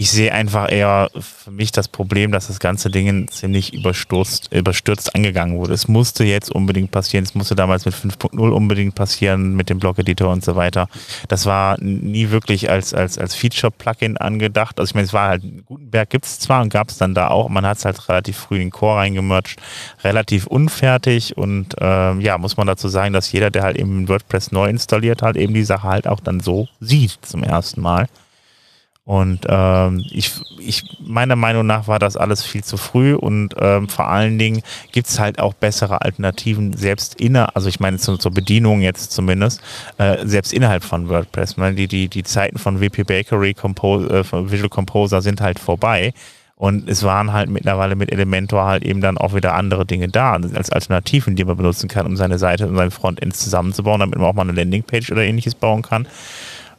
ich 0.00 0.12
sehe 0.12 0.32
einfach 0.32 0.70
eher 0.70 1.10
für 1.18 1.50
mich 1.50 1.72
das 1.72 1.88
Problem, 1.88 2.30
dass 2.30 2.46
das 2.46 2.60
ganze 2.60 2.88
Ding 2.88 3.26
ziemlich 3.32 3.74
überstürzt, 3.74 4.54
überstürzt 4.54 5.12
angegangen 5.16 5.58
wurde. 5.58 5.74
Es 5.74 5.88
musste 5.88 6.22
jetzt 6.22 6.52
unbedingt 6.52 6.92
passieren. 6.92 7.24
Es 7.24 7.34
musste 7.34 7.56
damals 7.56 7.84
mit 7.84 7.96
5.0 7.96 8.38
unbedingt 8.38 8.94
passieren, 8.94 9.56
mit 9.56 9.70
dem 9.70 9.80
Blog-Editor 9.80 10.30
und 10.30 10.44
so 10.44 10.54
weiter. 10.54 10.88
Das 11.26 11.46
war 11.46 11.76
nie 11.80 12.30
wirklich 12.30 12.70
als, 12.70 12.94
als, 12.94 13.18
als 13.18 13.34
Feature-Plugin 13.34 14.18
angedacht. 14.18 14.78
Also 14.78 14.92
ich 14.92 14.94
meine, 14.94 15.06
es 15.06 15.12
war 15.12 15.30
halt, 15.30 15.42
Gutenberg 15.66 16.08
gibt 16.10 16.26
es 16.26 16.38
zwar 16.38 16.62
und 16.62 16.72
gab 16.72 16.90
es 16.90 16.98
dann 16.98 17.12
da 17.12 17.26
auch. 17.26 17.48
Man 17.48 17.66
hat 17.66 17.78
es 17.78 17.84
halt 17.84 18.08
relativ 18.08 18.36
früh 18.36 18.54
in 18.54 18.60
den 18.66 18.70
Core 18.70 18.98
reingemercht, 18.98 19.60
relativ 20.04 20.46
unfertig 20.46 21.36
und 21.36 21.74
ähm, 21.80 22.20
ja, 22.20 22.38
muss 22.38 22.56
man 22.56 22.68
dazu 22.68 22.86
sagen, 22.86 23.12
dass 23.12 23.32
jeder, 23.32 23.50
der 23.50 23.64
halt 23.64 23.76
eben 23.76 24.08
WordPress 24.08 24.52
neu 24.52 24.68
installiert 24.68 25.22
hat, 25.22 25.36
eben 25.36 25.54
die 25.54 25.64
Sache 25.64 25.88
halt 25.88 26.06
auch 26.06 26.20
dann 26.20 26.38
so 26.38 26.68
sieht 26.78 27.18
zum 27.22 27.42
ersten 27.42 27.80
Mal. 27.80 28.06
Und 29.08 29.46
ähm, 29.48 30.04
ich, 30.10 30.32
ich, 30.58 30.84
meiner 31.00 31.34
Meinung 31.34 31.64
nach 31.64 31.88
war 31.88 31.98
das 31.98 32.18
alles 32.18 32.44
viel 32.44 32.62
zu 32.62 32.76
früh 32.76 33.14
und 33.14 33.54
ähm, 33.58 33.88
vor 33.88 34.06
allen 34.06 34.38
Dingen 34.38 34.60
gibt's 34.92 35.18
halt 35.18 35.38
auch 35.38 35.54
bessere 35.54 36.02
Alternativen, 36.02 36.74
selbst 36.74 37.18
inner, 37.18 37.56
also 37.56 37.70
ich 37.70 37.80
meine 37.80 37.96
zu, 37.96 38.18
zur 38.18 38.32
Bedienung 38.32 38.82
jetzt 38.82 39.12
zumindest, 39.12 39.62
äh, 39.96 40.26
selbst 40.26 40.52
innerhalb 40.52 40.84
von 40.84 41.08
WordPress. 41.08 41.56
meine, 41.56 41.74
die, 41.74 41.88
die, 41.88 42.08
die 42.08 42.22
Zeiten 42.22 42.58
von 42.58 42.82
WP 42.82 43.04
Bakery, 43.04 43.54
Compose, 43.54 44.10
äh, 44.10 44.50
Visual 44.50 44.68
Composer 44.68 45.22
sind 45.22 45.40
halt 45.40 45.58
vorbei. 45.58 46.12
Und 46.56 46.86
es 46.90 47.02
waren 47.02 47.32
halt 47.32 47.48
mittlerweile 47.48 47.96
mit 47.96 48.12
Elementor 48.12 48.66
halt 48.66 48.84
eben 48.84 49.00
dann 49.00 49.16
auch 49.16 49.34
wieder 49.34 49.54
andere 49.54 49.86
Dinge 49.86 50.08
da, 50.08 50.32
als 50.32 50.70
Alternativen, 50.70 51.34
die 51.34 51.44
man 51.46 51.56
benutzen 51.56 51.88
kann, 51.88 52.04
um 52.04 52.16
seine 52.16 52.38
Seite 52.38 52.66
und 52.66 52.76
sein 52.76 52.90
Frontend 52.90 53.34
zusammenzubauen, 53.34 54.00
damit 54.00 54.18
man 54.18 54.26
auch 54.26 54.34
mal 54.34 54.42
eine 54.42 54.52
Landingpage 54.52 55.10
oder 55.12 55.22
ähnliches 55.22 55.54
bauen 55.54 55.80
kann. 55.80 56.06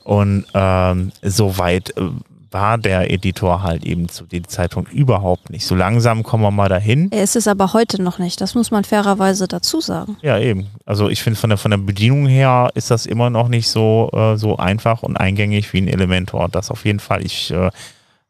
Und 0.04 0.46
ähm, 0.54 1.12
soweit 1.22 1.96
äh, 1.98 2.10
war 2.52 2.78
der 2.78 3.12
Editor 3.12 3.62
halt 3.62 3.84
eben 3.84 4.10
zu 4.10 4.26
dem 4.26 4.48
Zeitpunkt 4.48 4.92
überhaupt 4.92 5.50
nicht. 5.50 5.66
So 5.66 5.76
langsam 5.76 6.24
kommen 6.24 6.44
wir 6.44 6.52
mal 6.52 6.70
dahin. 6.70 7.12
Er 7.12 7.24
ist 7.24 7.36
es 7.36 7.48
aber 7.48 7.74
heute 7.74 8.02
noch 8.02 8.18
nicht, 8.18 8.42
das 8.42 8.56
muss 8.56 8.72
man 8.72 8.84
fairerweise 8.84 9.48
dazu 9.48 9.82
sagen. 9.82 10.18
Ja, 10.22 10.40
eben. 10.40 10.68
Also 10.86 11.10
ich 11.10 11.22
finde 11.22 11.40
von 11.40 11.50
der, 11.50 11.58
von 11.58 11.72
der 11.72 11.78
Bedienung 11.78 12.26
her 12.28 12.70
ist 12.74 12.92
das 12.92 13.06
immer 13.06 13.30
noch 13.30 13.50
nicht 13.50 13.70
so, 13.70 14.10
äh, 14.14 14.38
so 14.38 14.58
einfach 14.58 15.04
und 15.04 15.18
eingängig 15.18 15.72
wie 15.74 15.82
ein 15.82 15.88
Elementor. 15.88 16.50
Das 16.50 16.72
auf 16.72 16.86
jeden 16.86 17.00
Fall. 17.00 17.24
Ich 17.24 17.52
äh, 17.52 17.70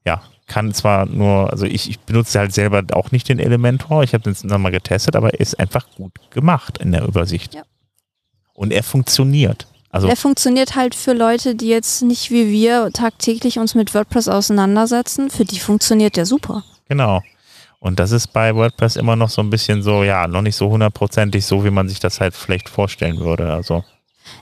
ja, 0.05 0.21
kann 0.47 0.73
zwar 0.73 1.05
nur, 1.05 1.51
also 1.51 1.65
ich, 1.65 1.89
ich 1.89 1.99
benutze 1.99 2.39
halt 2.39 2.53
selber 2.53 2.83
auch 2.91 3.11
nicht 3.11 3.29
den 3.29 3.39
Elementor. 3.39 4.03
Ich 4.03 4.13
habe 4.13 4.23
den 4.23 4.35
nochmal 4.49 4.71
getestet, 4.71 5.15
aber 5.15 5.33
er 5.33 5.39
ist 5.39 5.59
einfach 5.59 5.85
gut 5.95 6.13
gemacht 6.31 6.77
in 6.79 6.91
der 6.91 7.07
Übersicht. 7.07 7.53
Ja. 7.53 7.63
Und 8.53 8.73
er 8.73 8.83
funktioniert. 8.83 9.67
Also 9.91 10.07
der 10.07 10.17
funktioniert 10.17 10.75
halt 10.75 10.93
für 10.93 11.13
Leute, 11.13 11.55
die 11.55 11.67
jetzt 11.67 12.03
nicht 12.03 12.29
wie 12.29 12.51
wir 12.51 12.91
tagtäglich 12.93 13.57
uns 13.57 13.73
mit 13.73 13.93
WordPress 13.93 14.27
auseinandersetzen. 14.27 15.29
Für 15.29 15.45
die 15.45 15.59
funktioniert 15.59 16.15
der 16.15 16.25
super. 16.25 16.63
Genau. 16.87 17.21
Und 17.79 17.99
das 17.99 18.11
ist 18.11 18.33
bei 18.33 18.53
WordPress 18.55 18.97
immer 18.97 19.15
noch 19.15 19.29
so 19.29 19.41
ein 19.41 19.49
bisschen 19.49 19.81
so, 19.81 20.03
ja, 20.03 20.27
noch 20.27 20.41
nicht 20.41 20.55
so 20.55 20.69
hundertprozentig 20.69 21.45
so, 21.45 21.63
wie 21.63 21.71
man 21.71 21.87
sich 21.87 21.99
das 21.99 22.19
halt 22.19 22.35
vielleicht 22.35 22.69
vorstellen 22.69 23.19
würde. 23.19 23.51
Also. 23.51 23.83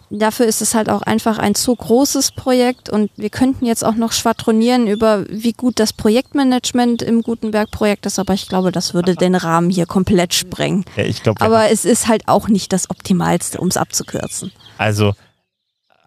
Dafür 0.09 0.47
ist 0.47 0.61
es 0.61 0.73
halt 0.73 0.89
auch 0.89 1.01
einfach 1.03 1.37
ein 1.37 1.55
zu 1.55 1.73
großes 1.73 2.31
Projekt 2.31 2.89
und 2.89 3.09
wir 3.15 3.29
könnten 3.29 3.65
jetzt 3.65 3.85
auch 3.85 3.95
noch 3.95 4.11
schwadronieren 4.11 4.87
über, 4.87 5.25
wie 5.29 5.53
gut 5.53 5.79
das 5.79 5.93
Projektmanagement 5.93 7.01
im 7.01 7.21
Gutenberg-Projekt 7.21 8.05
ist, 8.05 8.19
aber 8.19 8.33
ich 8.33 8.49
glaube, 8.49 8.71
das 8.71 8.93
würde 8.93 9.15
den 9.15 9.35
Rahmen 9.35 9.69
hier 9.69 9.85
komplett 9.85 10.33
sprengen. 10.33 10.83
Ja, 10.97 11.03
ich 11.03 11.23
glaub, 11.23 11.41
aber 11.41 11.71
es 11.71 11.85
ist 11.85 12.07
halt 12.07 12.27
auch 12.27 12.49
nicht 12.49 12.73
das 12.73 12.89
Optimalste, 12.89 13.59
um 13.59 13.67
es 13.67 13.77
abzukürzen. 13.77 14.51
Also 14.77 15.13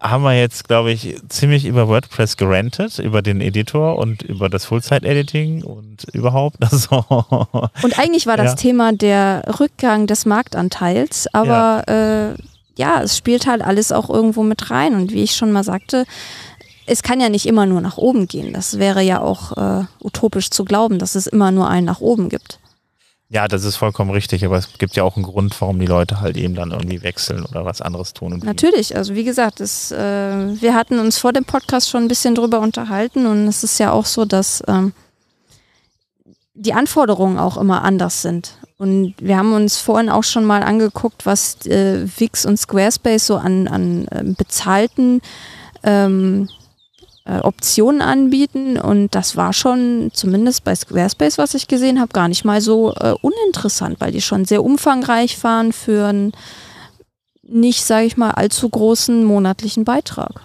haben 0.01 0.23
wir 0.23 0.37
jetzt, 0.37 0.67
glaube 0.67 0.91
ich, 0.91 1.15
ziemlich 1.29 1.65
über 1.65 1.87
WordPress 1.87 2.35
gerantet, 2.35 2.99
über 2.99 3.21
den 3.21 3.39
Editor 3.39 3.97
und 3.97 4.23
über 4.23 4.49
das 4.49 4.65
Full-Site-Editing 4.65 5.63
und 5.63 6.05
überhaupt. 6.11 6.57
Also 6.61 7.05
und 7.83 7.99
eigentlich 7.99 8.25
war 8.25 8.37
das 8.37 8.51
ja. 8.51 8.55
Thema 8.55 8.93
der 8.93 9.43
Rückgang 9.59 10.07
des 10.07 10.25
Marktanteils, 10.25 11.27
aber 11.33 11.83
ja. 11.87 12.31
Äh, 12.31 12.35
ja, 12.77 13.01
es 13.01 13.17
spielt 13.17 13.45
halt 13.45 13.61
alles 13.61 13.91
auch 13.91 14.09
irgendwo 14.09 14.43
mit 14.43 14.71
rein. 14.71 14.95
Und 14.95 15.11
wie 15.11 15.23
ich 15.23 15.35
schon 15.35 15.51
mal 15.51 15.63
sagte, 15.63 16.05
es 16.87 17.03
kann 17.03 17.21
ja 17.21 17.29
nicht 17.29 17.45
immer 17.45 17.65
nur 17.65 17.81
nach 17.81 17.97
oben 17.97 18.27
gehen. 18.27 18.53
Das 18.53 18.79
wäre 18.79 19.01
ja 19.01 19.21
auch 19.21 19.55
äh, 19.57 19.85
utopisch 20.01 20.49
zu 20.49 20.65
glauben, 20.65 20.97
dass 20.97 21.15
es 21.15 21.27
immer 21.27 21.51
nur 21.51 21.69
einen 21.69 21.85
nach 21.85 21.99
oben 21.99 22.29
gibt. 22.29 22.59
Ja, 23.33 23.47
das 23.47 23.63
ist 23.63 23.77
vollkommen 23.77 24.11
richtig, 24.11 24.43
aber 24.43 24.57
es 24.57 24.77
gibt 24.77 24.97
ja 24.97 25.03
auch 25.03 25.15
einen 25.15 25.23
Grund, 25.23 25.55
warum 25.61 25.79
die 25.79 25.85
Leute 25.85 26.19
halt 26.19 26.35
eben 26.35 26.53
dann 26.53 26.71
irgendwie 26.71 27.01
wechseln 27.01 27.45
oder 27.45 27.63
was 27.63 27.81
anderes 27.81 28.13
tun. 28.13 28.41
Natürlich, 28.43 28.97
also 28.97 29.15
wie 29.15 29.23
gesagt, 29.23 29.61
das, 29.61 29.89
äh, 29.89 29.97
wir 29.97 30.75
hatten 30.75 30.99
uns 30.99 31.17
vor 31.17 31.31
dem 31.31 31.45
Podcast 31.45 31.89
schon 31.89 32.03
ein 32.03 32.07
bisschen 32.09 32.35
drüber 32.35 32.59
unterhalten 32.59 33.25
und 33.27 33.47
es 33.47 33.63
ist 33.63 33.79
ja 33.79 33.93
auch 33.93 34.05
so, 34.05 34.25
dass 34.25 34.61
ähm, 34.67 34.91
die 36.55 36.73
Anforderungen 36.73 37.39
auch 37.39 37.55
immer 37.55 37.83
anders 37.83 38.21
sind. 38.21 38.57
Und 38.77 39.15
wir 39.21 39.37
haben 39.37 39.53
uns 39.53 39.77
vorhin 39.77 40.09
auch 40.09 40.25
schon 40.25 40.43
mal 40.43 40.61
angeguckt, 40.61 41.25
was 41.25 41.65
äh, 41.67 42.05
Wix 42.17 42.45
und 42.45 42.57
Squarespace 42.57 43.27
so 43.27 43.37
an, 43.37 43.69
an 43.69 44.07
äh, 44.09 44.23
bezahlten 44.25 45.21
ähm, 45.83 46.49
äh, 47.25 47.39
Optionen 47.39 48.01
anbieten 48.01 48.77
und 48.77 49.13
das 49.13 49.37
war 49.37 49.53
schon 49.53 50.09
zumindest 50.13 50.63
bei 50.63 50.75
Squarespace, 50.75 51.37
was 51.37 51.53
ich 51.53 51.67
gesehen 51.67 51.99
habe, 51.99 52.13
gar 52.13 52.27
nicht 52.27 52.45
mal 52.45 52.61
so 52.61 52.93
äh, 52.95 53.13
uninteressant, 53.21 53.99
weil 53.99 54.11
die 54.11 54.21
schon 54.21 54.45
sehr 54.45 54.63
umfangreich 54.63 55.43
waren 55.43 55.71
für 55.73 56.07
einen 56.07 56.31
nicht, 57.43 57.83
sage 57.83 58.05
ich 58.05 58.17
mal, 58.17 58.31
allzu 58.31 58.69
großen 58.69 59.23
monatlichen 59.23 59.83
Beitrag. 59.83 60.41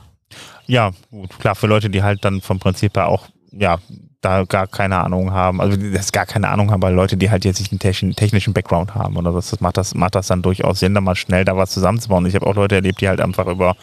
Ja, 0.66 0.90
gut, 1.10 1.38
klar, 1.38 1.54
für 1.54 1.68
Leute, 1.68 1.88
die 1.88 2.02
halt 2.02 2.24
dann 2.24 2.40
vom 2.40 2.58
Prinzip 2.58 2.96
her 2.96 3.08
auch 3.08 3.26
ja, 3.52 3.78
da 4.20 4.44
gar 4.44 4.66
keine 4.66 4.98
Ahnung 4.98 5.32
haben, 5.32 5.60
also 5.60 5.76
das 5.76 6.10
gar 6.12 6.26
keine 6.26 6.48
Ahnung 6.48 6.70
haben, 6.70 6.82
weil 6.82 6.94
Leute, 6.94 7.16
die 7.16 7.30
halt 7.30 7.44
jetzt 7.44 7.60
nicht 7.60 7.72
einen 7.72 8.16
technischen 8.16 8.52
Background 8.52 8.94
haben 8.94 9.16
oder 9.16 9.32
das, 9.32 9.50
das 9.50 9.60
macht 9.60 9.76
das 9.76 9.94
macht 9.94 10.14
das 10.14 10.26
dann 10.28 10.42
durchaus 10.42 10.80
Sinn, 10.80 10.94
da 10.94 11.00
mal 11.00 11.14
schnell 11.14 11.44
da 11.44 11.56
was 11.56 11.70
zusammenzubauen. 11.70 12.26
Ich 12.26 12.34
habe 12.34 12.46
auch 12.46 12.54
Leute 12.54 12.76
erlebt, 12.76 13.00
die 13.00 13.08
halt 13.08 13.20
einfach 13.20 13.46
über 13.46 13.76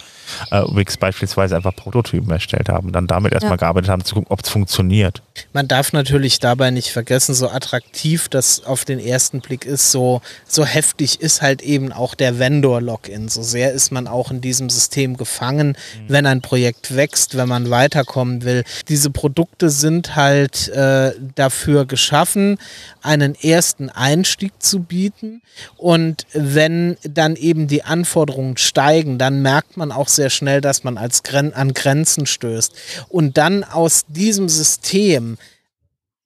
äh, 0.51 0.63
Wix 0.69 0.97
beispielsweise 0.97 1.55
einfach 1.55 1.75
Prototypen 1.75 2.29
erstellt 2.31 2.69
haben, 2.69 2.91
dann 2.91 3.07
damit 3.07 3.33
erstmal 3.33 3.53
ja. 3.53 3.57
gearbeitet 3.57 3.89
haben, 3.89 4.03
zu 4.03 4.15
gucken, 4.15 4.31
ob 4.31 4.41
es 4.43 4.49
funktioniert. 4.49 5.21
Man 5.53 5.67
darf 5.67 5.93
natürlich 5.93 6.39
dabei 6.39 6.71
nicht 6.71 6.91
vergessen, 6.91 7.33
so 7.35 7.49
attraktiv 7.49 8.27
das 8.27 8.63
auf 8.65 8.85
den 8.85 8.99
ersten 8.99 9.41
Blick 9.41 9.65
ist, 9.65 9.91
so, 9.91 10.21
so 10.47 10.65
heftig 10.65 11.21
ist 11.21 11.41
halt 11.41 11.61
eben 11.61 11.91
auch 11.91 12.15
der 12.15 12.39
Vendor-Login. 12.39 13.29
So 13.29 13.43
sehr 13.43 13.71
ist 13.71 13.91
man 13.91 14.07
auch 14.07 14.31
in 14.31 14.41
diesem 14.41 14.69
System 14.69 15.15
gefangen, 15.15 15.69
mhm. 15.69 16.05
wenn 16.07 16.25
ein 16.25 16.41
Projekt 16.41 16.95
wächst, 16.95 17.37
wenn 17.37 17.47
man 17.47 17.69
weiterkommen 17.69 18.43
will. 18.43 18.63
Diese 18.89 19.09
Produkte 19.09 19.69
sind 19.69 20.15
halt 20.15 20.22
äh, 20.31 21.13
dafür 21.35 21.85
geschaffen, 21.85 22.57
einen 23.01 23.35
ersten 23.35 23.89
Einstieg 23.89 24.53
zu 24.59 24.81
bieten. 24.81 25.41
Und 25.77 26.25
wenn 26.33 26.97
dann 27.03 27.35
eben 27.35 27.67
die 27.67 27.83
Anforderungen 27.83 28.57
steigen, 28.57 29.17
dann 29.17 29.41
merkt 29.41 29.77
man 29.77 29.91
auch 29.91 30.07
sehr 30.07 30.29
schnell, 30.29 30.61
dass 30.61 30.83
man 30.83 30.97
als 30.97 31.23
Gren 31.23 31.53
an 31.53 31.73
Grenzen 31.73 32.25
stößt. 32.25 32.73
Und 33.09 33.37
dann 33.37 33.63
aus 33.63 34.05
diesem 34.07 34.49
System 34.49 35.37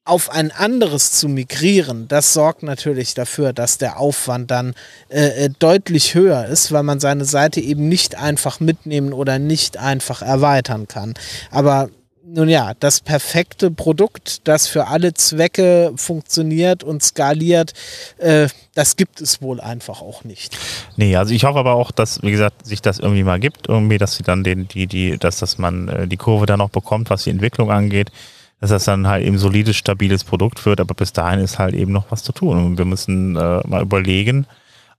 auf 0.08 0.30
ein 0.32 0.52
anderes 0.52 1.12
zu 1.12 1.28
migrieren, 1.28 2.08
das 2.08 2.34
sorgt 2.34 2.64
natürlich 2.64 3.14
dafür, 3.14 3.52
dass 3.52 3.78
der 3.78 4.00
Aufwand 4.00 4.50
dann 4.50 4.74
äh, 5.10 5.46
äh, 5.46 5.50
deutlich 5.60 6.16
höher 6.16 6.46
ist, 6.46 6.72
weil 6.72 6.84
man 6.84 7.00
seine 7.00 7.26
Seite 7.26 7.60
eben 7.60 7.90
nicht 7.90 8.16
einfach 8.16 8.60
mitnehmen 8.60 9.12
oder 9.12 9.38
nicht 9.38 9.78
einfach 9.78 10.22
erweitern 10.22 10.88
kann. 10.88 11.14
Aber 11.52 11.90
nun 12.28 12.50
ja, 12.50 12.74
das 12.80 13.00
perfekte 13.00 13.72
Produkt, 13.72 14.48
das 14.48 14.68
für 14.68 14.88
alle 14.88 15.14
Zwecke 15.14 15.94
funktioniert 15.96 16.84
und 16.84 17.02
skaliert, 17.02 17.74
äh, 18.18 18.50
das 18.76 18.96
gibt 18.96 19.22
es 19.22 19.42
wohl 19.42 19.62
einfach 19.62 20.02
auch 20.02 20.24
nicht. 20.24 20.58
Nee, 20.98 21.16
also 21.16 21.34
ich 21.34 21.46
hoffe 21.46 21.60
aber 21.60 21.74
auch, 21.74 21.92
dass, 21.92 22.22
wie 22.24 22.32
gesagt, 22.32 22.66
sich 22.66 22.82
das 22.82 23.00
irgendwie 23.00 23.24
mal 23.24 23.40
gibt, 23.40 23.70
irgendwie, 23.70 23.98
dass 23.98 24.16
sie 24.16 24.24
dann 24.24 24.44
den, 24.44 24.68
die, 24.68 24.88
die, 24.88 25.18
dass, 25.18 25.40
dass 25.40 25.58
man 25.58 25.88
äh, 25.88 26.08
die 26.08 26.18
Kurve 26.18 26.46
dann 26.46 26.60
noch 26.60 26.70
bekommt, 26.70 27.10
was 27.10 27.24
die 27.24 27.30
Entwicklung 27.30 27.72
angeht, 27.72 28.12
dass 28.60 28.72
das 28.72 28.86
dann 28.86 29.08
halt 29.08 29.26
eben 29.26 29.38
solides, 29.38 29.76
stabiles 29.76 30.24
Produkt 30.24 30.66
wird, 30.66 30.82
aber 30.82 30.96
bis 30.96 31.14
dahin 31.14 31.40
ist 31.40 31.60
halt 31.60 31.76
eben 31.76 31.92
noch 31.92 32.12
was 32.12 32.24
zu 32.24 32.34
tun. 32.34 32.58
Und 32.58 32.78
wir 32.78 32.86
müssen 32.86 33.36
äh, 33.36 33.62
mal 33.68 33.82
überlegen, 33.82 34.48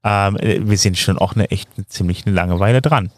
ähm, 0.04 0.38
wir 0.40 0.78
sind 0.78 0.96
schon 0.96 1.18
auch 1.18 1.34
eine 1.34 1.50
echt 1.50 1.68
eine 1.76 1.86
ziemlich 1.86 2.26
eine 2.26 2.34
Langeweile 2.34 2.80
dran. 2.80 3.10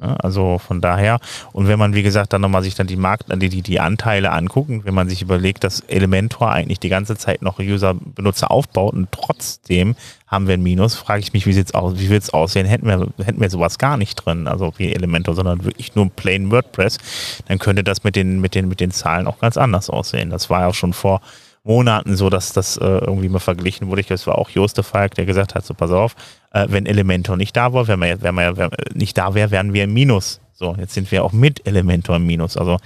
Ne? 0.00 0.16
Also 0.22 0.58
von 0.58 0.80
daher, 0.80 1.20
und 1.52 1.68
wenn 1.68 1.78
man, 1.78 1.94
wie 1.94 2.02
gesagt, 2.02 2.32
dann 2.32 2.40
nochmal 2.40 2.62
sich 2.62 2.74
dann 2.74 2.86
die 2.86 2.96
Markt, 2.96 3.26
die, 3.30 3.48
die, 3.48 3.62
die 3.62 3.80
Anteile 3.80 4.32
angucken, 4.32 4.82
wenn 4.84 4.94
man 4.94 5.08
sich 5.08 5.22
überlegt, 5.22 5.64
dass 5.64 5.80
Elementor 5.80 6.50
eigentlich 6.50 6.80
die 6.80 6.88
ganze 6.88 7.16
Zeit 7.16 7.42
noch 7.42 7.58
User-Benutzer 7.58 8.50
aufbaut 8.50 8.94
und 8.94 9.10
trotzdem 9.12 9.96
haben 10.26 10.46
wir 10.46 10.54
ein 10.54 10.62
Minus, 10.62 10.94
frage 10.94 11.20
ich 11.20 11.32
mich, 11.32 11.46
wie 11.46 11.52
sieht's 11.52 11.74
aus, 11.74 11.98
wie 11.98 12.10
wird's 12.10 12.30
aussehen? 12.30 12.66
Hätten 12.66 12.86
wir, 12.86 13.08
hätten 13.24 13.40
wir 13.40 13.50
sowas 13.50 13.78
gar 13.78 13.96
nicht 13.96 14.14
drin, 14.16 14.46
also 14.46 14.72
wie 14.76 14.92
Elementor, 14.92 15.34
sondern 15.34 15.64
wirklich 15.64 15.94
nur 15.94 16.10
plain 16.10 16.50
WordPress, 16.50 16.98
dann 17.46 17.58
könnte 17.58 17.82
das 17.82 18.04
mit 18.04 18.14
den, 18.14 18.40
mit 18.40 18.54
den, 18.54 18.68
mit 18.68 18.80
den 18.80 18.90
Zahlen 18.90 19.26
auch 19.26 19.38
ganz 19.38 19.56
anders 19.56 19.88
aussehen. 19.88 20.30
Das 20.30 20.50
war 20.50 20.60
ja 20.60 20.66
auch 20.68 20.74
schon 20.74 20.92
vor 20.92 21.20
Monaten 21.68 22.16
so, 22.16 22.30
dass 22.30 22.52
das 22.52 22.78
äh, 22.78 22.84
irgendwie 22.84 23.28
mal 23.28 23.38
verglichen 23.38 23.88
wurde. 23.88 24.00
Ich 24.00 24.06
glaube, 24.06 24.18
es 24.18 24.26
war 24.26 24.38
auch 24.38 24.48
Joste 24.48 24.82
Falk, 24.82 25.14
der 25.14 25.26
gesagt 25.26 25.54
hat, 25.54 25.66
so 25.66 25.74
pass 25.74 25.90
auf, 25.90 26.16
äh, 26.52 26.66
wenn 26.70 26.86
Elementor 26.86 27.36
nicht 27.36 27.54
da 27.56 27.74
war, 27.74 27.86
wenn 27.86 28.00
wir, 28.00 28.22
wenn 28.22 28.34
wir, 28.34 28.56
wenn 28.56 28.70
nicht 28.94 29.18
da 29.18 29.34
wäre, 29.34 29.50
wären 29.50 29.74
wir 29.74 29.84
im 29.84 29.92
Minus. 29.92 30.40
So, 30.54 30.74
jetzt 30.78 30.94
sind 30.94 31.12
wir 31.12 31.22
auch 31.22 31.32
mit 31.32 31.66
Elementor 31.66 32.16
im 32.16 32.26
Minus. 32.26 32.56
Also 32.56 32.78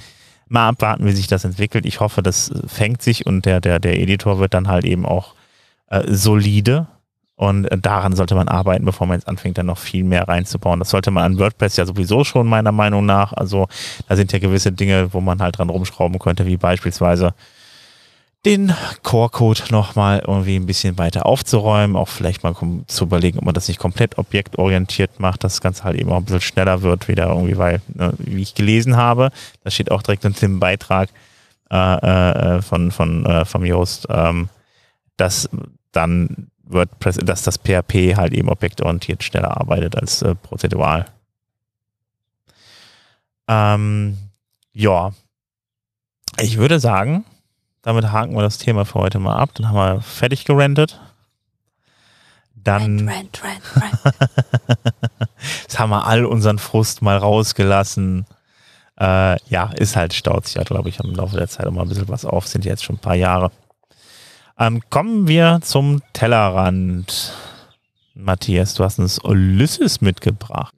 mal 0.49 0.69
abwarten, 0.69 1.07
wie 1.07 1.13
sich 1.13 1.29
das 1.29 1.45
entwickelt. 1.45 1.87
Ich 1.87 2.01
hoffe, 2.01 2.23
das 2.23 2.53
fängt 2.67 3.03
sich 3.03 3.25
und 3.25 3.47
der, 3.47 3.61
der, 3.61 3.79
der 3.79 3.99
Editor 4.01 4.41
wird 4.41 4.53
dann 4.53 4.67
halt 4.67 4.85
eben 4.85 5.07
auch 5.07 5.35
äh, 5.89 6.03
solide. 6.09 6.89
Und 7.37 7.67
äh, 7.67 7.79
daran 7.79 8.17
sollte 8.17 8.35
man 8.35 8.49
arbeiten, 8.49 8.85
bevor 8.85 9.07
man 9.07 9.17
jetzt 9.17 9.29
anfängt, 9.29 9.59
dann 9.59 9.67
noch 9.67 9.79
viel 9.79 10.03
mehr 10.03 10.27
reinzubauen. 10.27 10.81
Das 10.81 10.91
sollte 10.91 11.13
man 11.13 11.23
an 11.23 11.39
WordPress 11.39 11.77
ja 11.77 11.87
sowieso 11.87 12.25
schon, 12.25 12.49
meiner 12.49 12.73
Meinung 12.73 13.07
nach. 13.07 13.33
Also 13.33 13.69
da 14.09 14.17
sind 14.17 14.33
ja 14.33 14.41
gewisse 14.41 14.73
Dinge, 14.73 15.15
wo 15.15 15.21
man 15.21 15.41
halt 15.41 15.57
dran 15.57 15.71
rumschrauben 15.71 16.19
könnte, 16.19 16.47
wie 16.47 16.57
beispielsweise 16.57 17.33
den 18.45 18.75
Core-Code 19.05 19.63
nochmal 19.71 20.25
irgendwie 20.27 20.57
ein 20.57 20.67
bisschen 20.67 20.99
weiter 20.99 21.27
aufzuräumen, 21.27 21.97
auch 21.97 22.09
vielleicht 22.09 22.43
mal 22.43 22.55
zu 22.89 23.05
überlegen, 23.05 23.39
ob 23.39 23.45
man 23.45 23.55
das 23.55 23.69
nicht 23.69 23.79
komplett 23.79 24.19
objektorientiert 24.19 25.21
macht, 25.21 25.45
dass 25.45 25.55
das 25.55 25.61
Ganze 25.61 25.85
halt 25.85 25.97
eben 25.97 26.11
auch 26.11 26.17
ein 26.17 26.25
bisschen 26.25 26.41
schneller 26.41 26.83
wird, 26.83 27.07
wieder 27.07 27.29
irgendwie, 27.29 27.57
weil, 27.57 27.81
ne, 27.95 28.13
wie 28.19 28.43
ich 28.43 28.55
gelesen 28.55 28.97
habe, 28.97 29.31
das 29.63 29.75
steht 29.75 29.93
auch 29.93 30.03
direkt 30.03 30.25
unter 30.25 30.41
dem 30.41 30.59
Beitrag 30.59 31.11
äh, 31.71 31.77
äh, 31.77 32.63
von, 32.63 32.91
von, 32.91 33.25
äh, 33.27 33.45
vom 33.45 33.65
Yoast, 33.65 34.09
ähm, 34.11 34.49
dass 35.17 35.49
dann 35.93 36.49
WordPress, 36.65 37.19
dass 37.19 37.43
das 37.43 37.59
PHP 37.59 38.17
halt 38.17 38.33
eben 38.33 38.49
objektorientiert 38.49 39.23
schneller 39.23 39.57
arbeitet 39.57 39.97
als 39.97 40.23
äh, 40.23 40.35
prozedural. 40.35 41.07
Ähm, 43.47 44.19
ja, 44.73 45.13
ich 46.41 46.57
würde 46.57 46.81
sagen, 46.81 47.25
damit 47.83 48.11
haken 48.11 48.35
wir 48.35 48.43
das 48.43 48.59
Thema 48.59 48.85
für 48.85 49.01
heute 49.01 49.19
mal 49.19 49.37
ab. 49.37 49.51
Dann 49.55 49.69
haben 49.69 49.77
wir 49.77 50.01
fertig 50.01 50.45
gerentet. 50.45 51.01
Dann 52.55 53.09
rent, 53.09 53.43
rent, 53.43 53.63
rent, 54.05 54.15
Jetzt 55.63 55.79
haben 55.79 55.91
wir 55.91 56.07
all 56.07 56.25
unseren 56.25 56.59
Frust 56.59 57.03
mal 57.03 57.17
rausgelassen. 57.17 58.25
Äh, 59.01 59.37
ja, 59.49 59.73
ist 59.75 59.97
halt 59.97 60.15
staut 60.15 60.47
sich 60.47 60.55
ja, 60.55 60.63
glaube 60.63 60.89
ich, 60.89 61.01
im 61.01 61.13
Laufe 61.13 61.37
der 61.37 61.49
Zeit 61.49 61.67
auch 61.67 61.73
mal 61.73 61.83
ein 61.83 61.89
bisschen 61.89 62.09
was 62.09 62.25
auf. 62.25 62.47
Sind 62.47 62.65
jetzt 62.65 62.85
schon 62.85 62.97
ein 62.97 63.01
paar 63.01 63.17
Jahre. 63.17 63.51
Ähm, 64.59 64.81
kommen 64.91 65.27
wir 65.27 65.59
zum 65.63 66.03
Tellerrand. 66.13 67.33
Matthias, 68.15 68.75
du 68.75 68.85
hast 68.85 69.01
uns 69.01 69.19
Ulysses 69.19 70.01
mitgebracht. 70.01 70.75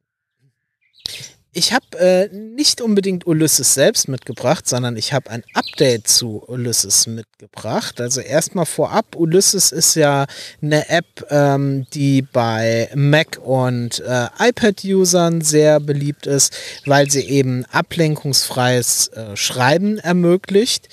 Ich 1.57 1.73
habe 1.73 1.99
äh, 2.01 2.29
nicht 2.35 2.81
unbedingt 2.81 3.29
Ulysses 3.29 3.75
selbst 3.75 4.09
mitgebracht, 4.09 4.69
sondern 4.69 4.97
ich 4.97 5.13
habe 5.13 5.31
ein 5.31 5.45
Update 5.55 6.09
zu 6.09 6.43
Ulysses 6.49 7.07
mitgebracht. 7.07 8.01
Also 8.01 8.21
erstmal 8.21 8.67
vorab, 8.67 9.15
Ulysses 9.15 9.71
ist 9.71 9.95
ja 9.95 10.27
eine 10.61 10.89
App, 10.89 11.25
ähm, 11.31 11.87
die 11.95 12.23
bei 12.23 12.91
Mac 12.97 13.39
und 13.41 14.01
äh, 14.01 14.27
iPad-Usern 14.41 15.43
sehr 15.43 15.79
beliebt 15.79 16.27
ist, 16.27 16.57
weil 16.87 17.09
sie 17.09 17.23
eben 17.23 17.65
ablenkungsfreies 17.67 19.09
äh, 19.09 19.37
Schreiben 19.37 19.99
ermöglicht 19.99 20.89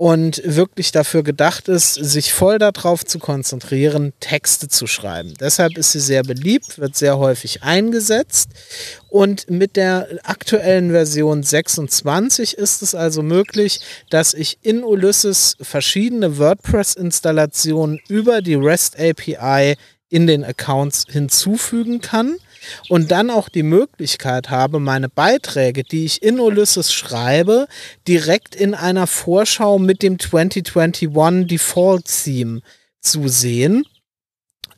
und 0.00 0.40
wirklich 0.46 0.92
dafür 0.92 1.22
gedacht 1.22 1.68
ist, 1.68 1.92
sich 1.92 2.32
voll 2.32 2.58
darauf 2.58 3.04
zu 3.04 3.18
konzentrieren, 3.18 4.14
Texte 4.18 4.66
zu 4.68 4.86
schreiben. 4.86 5.34
Deshalb 5.38 5.76
ist 5.76 5.92
sie 5.92 6.00
sehr 6.00 6.22
beliebt, 6.22 6.78
wird 6.78 6.96
sehr 6.96 7.18
häufig 7.18 7.62
eingesetzt 7.64 8.48
und 9.10 9.50
mit 9.50 9.76
der 9.76 10.08
aktuellen 10.22 10.90
Version 10.90 11.42
26 11.42 12.56
ist 12.56 12.80
es 12.80 12.94
also 12.94 13.22
möglich, 13.22 13.80
dass 14.08 14.32
ich 14.32 14.56
in 14.62 14.84
Ulysses 14.84 15.58
verschiedene 15.60 16.38
WordPress-Installationen 16.38 18.00
über 18.08 18.40
die 18.40 18.54
REST 18.54 18.98
API 18.98 19.74
in 20.08 20.26
den 20.26 20.44
Accounts 20.44 21.04
hinzufügen 21.10 22.00
kann 22.00 22.38
und 22.88 23.10
dann 23.10 23.30
auch 23.30 23.48
die 23.48 23.62
Möglichkeit 23.62 24.50
habe, 24.50 24.80
meine 24.80 25.08
Beiträge, 25.08 25.82
die 25.84 26.04
ich 26.04 26.22
in 26.22 26.40
Ulysses 26.40 26.92
schreibe, 26.92 27.66
direkt 28.06 28.54
in 28.54 28.74
einer 28.74 29.06
Vorschau 29.06 29.78
mit 29.78 30.02
dem 30.02 30.18
2021 30.18 31.46
Default 31.46 32.04
Theme 32.06 32.60
zu 33.00 33.28
sehen 33.28 33.84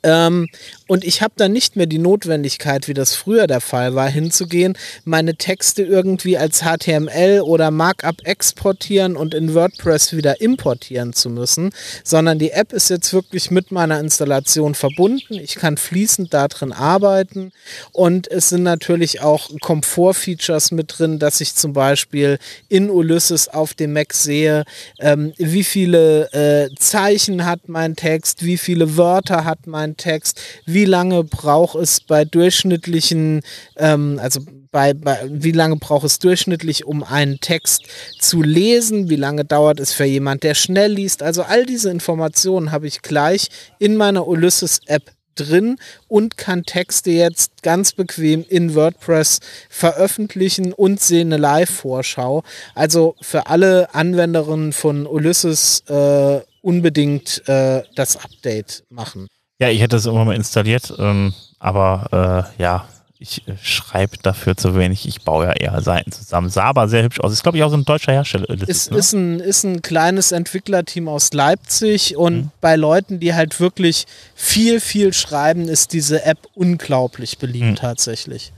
ähm, 0.02 0.48
und 0.88 1.04
ich 1.04 1.22
habe 1.22 1.34
dann 1.36 1.52
nicht 1.52 1.76
mehr 1.76 1.86
die 1.86 1.98
Notwendigkeit, 1.98 2.88
wie 2.88 2.94
das 2.94 3.14
früher 3.14 3.46
der 3.46 3.60
Fall 3.60 3.94
war, 3.94 4.08
hinzugehen, 4.08 4.76
meine 5.04 5.36
Texte 5.36 5.82
irgendwie 5.82 6.36
als 6.36 6.62
HTML 6.62 7.42
oder 7.42 7.70
Markup 7.70 8.16
exportieren 8.24 9.16
und 9.16 9.32
in 9.32 9.54
WordPress 9.54 10.16
wieder 10.16 10.40
importieren 10.40 11.12
zu 11.12 11.30
müssen, 11.30 11.70
sondern 12.04 12.38
die 12.38 12.50
App 12.50 12.72
ist 12.72 12.90
jetzt 12.90 13.12
wirklich 13.12 13.50
mit 13.50 13.70
meiner 13.70 14.00
Installation 14.00 14.74
verbunden. 14.74 15.34
Ich 15.34 15.54
kann 15.54 15.76
fließend 15.76 16.34
darin 16.34 16.72
arbeiten 16.72 17.52
und 17.92 18.30
es 18.30 18.48
sind 18.48 18.64
natürlich 18.64 19.20
auch 19.20 19.50
Komfort-Features 19.60 20.72
mit 20.72 20.98
drin, 20.98 21.18
dass 21.18 21.40
ich 21.40 21.54
zum 21.54 21.72
Beispiel 21.72 22.38
in 22.68 22.90
Ulysses 22.90 23.48
auf 23.48 23.74
dem 23.74 23.92
Mac 23.92 24.12
sehe, 24.12 24.64
ähm, 24.98 25.32
wie 25.38 25.64
viele 25.64 26.32
äh, 26.32 26.74
Zeichen 26.76 27.46
hat 27.46 27.68
mein 27.68 27.96
Text, 27.96 28.44
wie 28.44 28.58
viele 28.58 28.96
Wörter 28.96 29.44
hat 29.44 29.66
mein 29.66 29.91
einen 29.92 29.96
Text, 29.96 30.40
wie 30.66 30.84
lange 30.84 31.24
braucht 31.24 31.76
es 31.76 32.00
bei 32.00 32.24
durchschnittlichen, 32.24 33.42
ähm, 33.76 34.18
also 34.20 34.40
bei, 34.70 34.94
bei, 34.94 35.18
wie 35.28 35.52
lange 35.52 35.76
braucht 35.76 36.04
es 36.04 36.18
durchschnittlich, 36.18 36.86
um 36.86 37.02
einen 37.04 37.40
Text 37.40 37.84
zu 38.18 38.42
lesen, 38.42 39.10
wie 39.10 39.16
lange 39.16 39.44
dauert 39.44 39.80
es 39.80 39.92
für 39.92 40.04
jemand, 40.04 40.42
der 40.42 40.54
schnell 40.54 40.92
liest. 40.92 41.22
Also 41.22 41.42
all 41.42 41.66
diese 41.66 41.90
Informationen 41.90 42.72
habe 42.72 42.86
ich 42.86 43.02
gleich 43.02 43.48
in 43.78 43.96
meiner 43.96 44.26
Ulysses-App 44.26 45.12
drin 45.34 45.76
und 46.08 46.36
kann 46.36 46.64
Texte 46.64 47.10
jetzt 47.10 47.62
ganz 47.62 47.92
bequem 47.92 48.44
in 48.48 48.74
WordPress 48.74 49.40
veröffentlichen 49.68 50.72
und 50.72 51.00
sehe 51.00 51.22
eine 51.22 51.38
Live-Vorschau. 51.38 52.42
Also 52.74 53.14
für 53.20 53.46
alle 53.46 53.94
Anwenderinnen 53.94 54.72
von 54.72 55.06
Ulysses 55.06 55.84
äh, 55.88 56.40
unbedingt 56.62 57.46
äh, 57.48 57.82
das 57.94 58.16
Update 58.16 58.84
machen. 58.88 59.26
Ja, 59.62 59.68
ich 59.68 59.80
hätte 59.80 59.94
es 59.94 60.06
immer 60.06 60.24
mal 60.24 60.34
installiert, 60.34 60.92
ähm, 60.98 61.32
aber 61.60 62.48
äh, 62.58 62.60
ja, 62.60 62.84
ich 63.20 63.46
äh, 63.46 63.52
schreibe 63.62 64.16
dafür 64.20 64.56
zu 64.56 64.74
wenig. 64.74 65.06
Ich 65.06 65.22
baue 65.22 65.46
ja 65.46 65.52
eher 65.52 65.80
Seiten 65.82 66.10
zusammen. 66.10 66.48
Sah 66.48 66.64
aber 66.64 66.88
sehr 66.88 67.04
hübsch 67.04 67.20
aus. 67.20 67.32
Ist, 67.32 67.44
glaube 67.44 67.58
ich, 67.58 67.62
auch 67.62 67.70
so 67.70 67.76
ein 67.76 67.84
deutscher 67.84 68.10
Hersteller. 68.10 68.50
Ist, 68.50 68.64
ist, 68.64 68.90
ne? 68.90 68.98
ist, 68.98 69.12
ein, 69.12 69.38
ist 69.38 69.62
ein 69.62 69.80
kleines 69.80 70.32
Entwicklerteam 70.32 71.06
aus 71.06 71.32
Leipzig 71.32 72.16
und 72.16 72.36
mhm. 72.36 72.50
bei 72.60 72.74
Leuten, 72.74 73.20
die 73.20 73.34
halt 73.34 73.60
wirklich 73.60 74.06
viel, 74.34 74.80
viel 74.80 75.12
schreiben, 75.12 75.68
ist 75.68 75.92
diese 75.92 76.24
App 76.24 76.38
unglaublich 76.56 77.38
beliebt 77.38 77.66
mhm. 77.66 77.76
tatsächlich. 77.76 78.52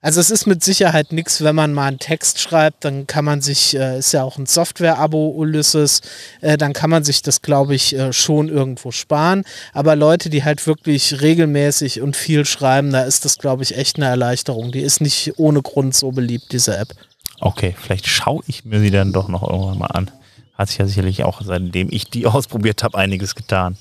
Also 0.00 0.20
es 0.20 0.30
ist 0.30 0.46
mit 0.46 0.62
Sicherheit 0.62 1.10
nichts, 1.10 1.42
wenn 1.42 1.56
man 1.56 1.74
mal 1.74 1.88
einen 1.88 1.98
Text 1.98 2.40
schreibt, 2.40 2.84
dann 2.84 3.08
kann 3.08 3.24
man 3.24 3.40
sich, 3.40 3.76
äh, 3.76 3.98
ist 3.98 4.12
ja 4.12 4.22
auch 4.22 4.38
ein 4.38 4.46
Software-Abo 4.46 5.30
Ulysses, 5.30 6.02
äh, 6.40 6.56
dann 6.56 6.72
kann 6.72 6.88
man 6.88 7.02
sich 7.02 7.20
das, 7.22 7.42
glaube 7.42 7.74
ich, 7.74 7.96
äh, 7.96 8.12
schon 8.12 8.48
irgendwo 8.48 8.92
sparen. 8.92 9.42
Aber 9.72 9.96
Leute, 9.96 10.30
die 10.30 10.44
halt 10.44 10.64
wirklich 10.68 11.20
regelmäßig 11.20 12.00
und 12.00 12.14
viel 12.14 12.44
schreiben, 12.44 12.92
da 12.92 13.02
ist 13.02 13.24
das, 13.24 13.38
glaube 13.38 13.64
ich, 13.64 13.76
echt 13.76 13.96
eine 13.96 14.06
Erleichterung. 14.06 14.70
Die 14.70 14.82
ist 14.82 15.00
nicht 15.00 15.32
ohne 15.36 15.62
Grund 15.62 15.96
so 15.96 16.12
beliebt, 16.12 16.52
diese 16.52 16.76
App. 16.76 16.94
Okay, 17.40 17.74
vielleicht 17.76 18.06
schaue 18.06 18.44
ich 18.46 18.64
mir 18.64 18.78
sie 18.78 18.92
dann 18.92 19.12
doch 19.12 19.26
noch 19.26 19.42
irgendwann 19.42 19.78
mal 19.78 19.86
an. 19.86 20.12
Hat 20.54 20.68
sich 20.68 20.78
ja 20.78 20.86
sicherlich 20.86 21.24
auch, 21.24 21.42
seitdem 21.42 21.88
ich 21.90 22.08
die 22.08 22.26
ausprobiert 22.28 22.84
habe, 22.84 22.96
einiges 22.96 23.34
getan. 23.34 23.76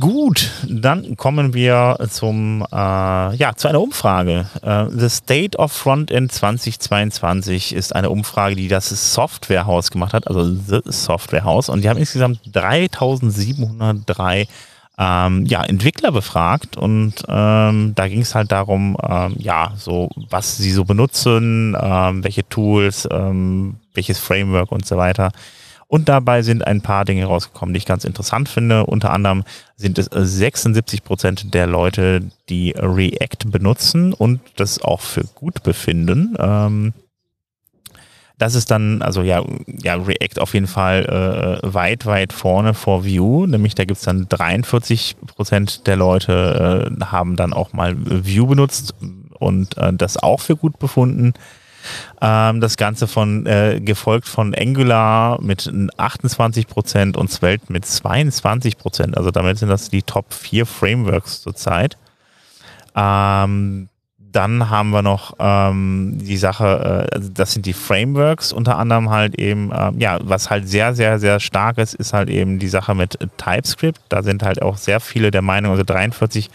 Gut, 0.00 0.50
dann 0.68 1.16
kommen 1.16 1.54
wir 1.54 1.96
zum, 2.10 2.66
äh, 2.72 3.36
ja, 3.36 3.54
zu 3.54 3.68
einer 3.68 3.80
Umfrage. 3.80 4.46
Uh, 4.62 4.88
The 4.90 5.08
State 5.08 5.56
of 5.56 5.70
Frontend 5.70 6.32
2022 6.32 7.72
ist 7.74 7.94
eine 7.94 8.10
Umfrage, 8.10 8.56
die 8.56 8.66
das 8.66 8.88
Softwarehaus 9.14 9.92
gemacht 9.92 10.12
hat, 10.12 10.26
also 10.26 10.52
The 10.52 10.80
Softwarehaus. 10.86 11.68
Und 11.68 11.82
die 11.84 11.88
haben 11.88 11.98
insgesamt 11.98 12.40
3703 12.52 14.48
ähm, 14.98 15.46
ja, 15.46 15.64
Entwickler 15.64 16.12
befragt 16.12 16.76
und 16.76 17.14
ähm, 17.28 17.92
da 17.94 18.08
ging 18.08 18.20
es 18.20 18.34
halt 18.34 18.52
darum, 18.52 18.96
ähm, 19.02 19.34
ja, 19.38 19.72
so 19.76 20.08
was 20.30 20.56
sie 20.56 20.70
so 20.70 20.84
benutzen, 20.84 21.76
ähm, 21.80 22.22
welche 22.22 22.48
Tools, 22.48 23.08
ähm, 23.10 23.76
welches 23.94 24.20
Framework 24.20 24.70
und 24.70 24.86
so 24.86 24.96
weiter. 24.96 25.32
Und 25.94 26.08
dabei 26.08 26.42
sind 26.42 26.66
ein 26.66 26.80
paar 26.80 27.04
Dinge 27.04 27.24
rausgekommen, 27.26 27.72
die 27.72 27.78
ich 27.78 27.86
ganz 27.86 28.04
interessant 28.04 28.48
finde. 28.48 28.84
Unter 28.84 29.12
anderem 29.12 29.44
sind 29.76 29.96
es 29.96 30.08
76 30.10 31.04
Prozent 31.04 31.54
der 31.54 31.68
Leute, 31.68 32.32
die 32.48 32.74
React 32.76 33.52
benutzen 33.52 34.12
und 34.12 34.40
das 34.56 34.82
auch 34.82 35.00
für 35.00 35.22
gut 35.22 35.62
befinden. 35.62 36.34
Ähm, 36.36 36.94
das 38.38 38.56
ist 38.56 38.72
dann, 38.72 39.02
also 39.02 39.22
ja, 39.22 39.44
ja 39.68 39.94
React 39.94 40.40
auf 40.40 40.54
jeden 40.54 40.66
Fall 40.66 41.60
äh, 41.62 41.72
weit, 41.72 42.06
weit 42.06 42.32
vorne 42.32 42.74
vor 42.74 43.04
Vue. 43.04 43.46
Nämlich 43.46 43.76
da 43.76 43.84
gibt 43.84 43.98
es 43.98 44.04
dann 44.04 44.26
43 44.28 45.14
Prozent 45.36 45.86
der 45.86 45.94
Leute 45.94 46.90
äh, 46.90 47.04
haben 47.04 47.36
dann 47.36 47.52
auch 47.52 47.72
mal 47.72 47.94
Vue 47.96 48.48
benutzt 48.48 48.96
und 49.38 49.78
äh, 49.78 49.92
das 49.92 50.16
auch 50.16 50.40
für 50.40 50.56
gut 50.56 50.80
befunden. 50.80 51.34
Ähm, 52.20 52.60
das 52.60 52.76
Ganze 52.76 53.06
von 53.06 53.46
äh, 53.46 53.80
gefolgt 53.80 54.28
von 54.28 54.54
Angular 54.54 55.40
mit 55.40 55.70
28 55.96 56.66
Prozent 56.66 57.16
und 57.16 57.30
Svelte 57.30 57.72
mit 57.72 57.86
22 57.86 58.78
Prozent. 58.78 59.16
Also 59.16 59.30
damit 59.30 59.58
sind 59.58 59.68
das 59.68 59.90
die 59.90 60.02
Top 60.02 60.32
4 60.32 60.66
Frameworks 60.66 61.42
zurzeit. 61.42 61.96
Ähm, 62.96 63.88
dann 64.34 64.68
haben 64.68 64.90
wir 64.90 65.02
noch 65.02 65.34
ähm, 65.38 66.18
die 66.20 66.36
Sache, 66.36 67.08
äh, 67.10 67.14
also 67.14 67.30
das 67.32 67.52
sind 67.52 67.66
die 67.66 67.72
Frameworks, 67.72 68.52
unter 68.52 68.78
anderem 68.78 69.10
halt 69.10 69.38
eben, 69.38 69.70
äh, 69.70 69.92
ja, 69.98 70.18
was 70.22 70.50
halt 70.50 70.68
sehr, 70.68 70.94
sehr, 70.94 71.18
sehr 71.20 71.38
stark 71.38 71.78
ist, 71.78 71.94
ist 71.94 72.12
halt 72.12 72.28
eben 72.28 72.58
die 72.58 72.68
Sache 72.68 72.94
mit 72.94 73.18
TypeScript. 73.36 74.00
Da 74.08 74.22
sind 74.22 74.42
halt 74.42 74.60
auch 74.60 74.76
sehr 74.76 74.98
viele 74.98 75.30
der 75.30 75.42
Meinung, 75.42 75.72
also 75.72 75.84
43 75.84 76.50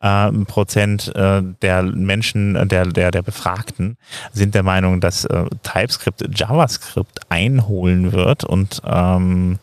äh, 0.00 0.30
Prozent 0.44 1.14
äh, 1.14 1.42
der 1.62 1.82
Menschen, 1.82 2.56
äh, 2.56 2.66
der, 2.66 2.86
der, 2.86 3.10
der 3.10 3.22
Befragten 3.22 3.96
sind 4.32 4.54
der 4.54 4.62
Meinung, 4.62 5.00
dass 5.00 5.24
äh, 5.24 5.44
TypeScript 5.62 6.38
JavaScript 6.38 7.20
einholen 7.30 8.12
wird 8.12 8.44
und 8.44 8.80
ähm, 8.84 9.58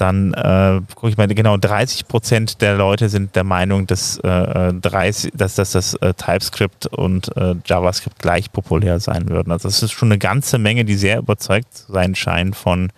dann 0.00 0.32
äh, 0.32 0.80
gucke 0.94 1.10
ich 1.10 1.16
mal, 1.18 1.28
genau 1.28 1.58
30 1.58 2.08
Prozent 2.08 2.62
der 2.62 2.74
Leute 2.74 3.08
sind 3.08 3.36
der 3.36 3.44
Meinung, 3.44 3.86
dass, 3.86 4.18
äh, 4.18 4.72
30, 4.72 5.32
dass, 5.34 5.56
dass 5.56 5.72
das 5.72 5.94
äh, 5.94 6.14
TypeScript 6.14 6.86
und 6.86 7.36
äh, 7.36 7.54
JavaScript 7.66 8.18
gleich 8.18 8.50
populär 8.50 8.98
sein 8.98 9.28
würden. 9.28 9.52
Also 9.52 9.68
das 9.68 9.82
ist 9.82 9.92
schon 9.92 10.08
eine 10.08 10.18
ganze 10.18 10.58
Menge, 10.58 10.86
die 10.86 10.94
sehr 10.94 11.18
überzeugt 11.18 11.74
zu 11.74 11.92
sein 11.92 12.14
scheinen 12.14 12.54
von 12.54 12.90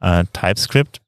äh, 0.00 0.24
TypeScript 0.32 1.00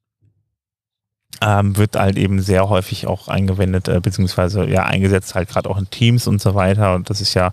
ähm, 1.42 1.76
wird 1.76 1.96
halt 1.96 2.16
eben 2.16 2.40
sehr 2.40 2.68
häufig 2.68 3.06
auch 3.06 3.28
eingewendet, 3.28 3.88
äh, 3.88 4.00
beziehungsweise 4.00 4.66
ja 4.66 4.84
eingesetzt 4.84 5.34
halt 5.34 5.48
gerade 5.48 5.68
auch 5.68 5.78
in 5.78 5.90
Teams 5.90 6.26
und 6.26 6.40
so 6.40 6.54
weiter. 6.54 6.94
Und 6.94 7.10
das 7.10 7.20
ist 7.20 7.34
ja 7.34 7.52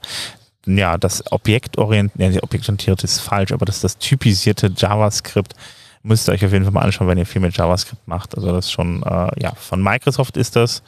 ja 0.66 0.98
das 0.98 1.32
objektorientierte, 1.32 2.38
ja, 2.38 2.44
objektorientierte 2.44 3.06
ist 3.06 3.20
falsch, 3.20 3.52
aber 3.52 3.66
das 3.66 3.78
ist 3.78 3.84
das 3.84 3.98
typisierte 3.98 4.72
JavaScript 4.76 5.56
müsst 6.04 6.28
ihr 6.28 6.34
euch 6.34 6.46
auf 6.46 6.52
jeden 6.52 6.66
Fall 6.66 6.74
mal 6.74 6.82
anschauen, 6.82 7.08
wenn 7.08 7.18
ihr 7.18 7.26
viel 7.26 7.42
mit 7.42 7.56
JavaScript 7.56 8.08
macht. 8.08 8.36
Also 8.36 8.52
das 8.52 8.66
ist 8.66 8.72
schon, 8.72 9.02
äh, 9.04 9.42
ja, 9.42 9.54
von 9.56 9.82
Microsoft 9.82 10.36
ist 10.36 10.58
das 10.58 10.84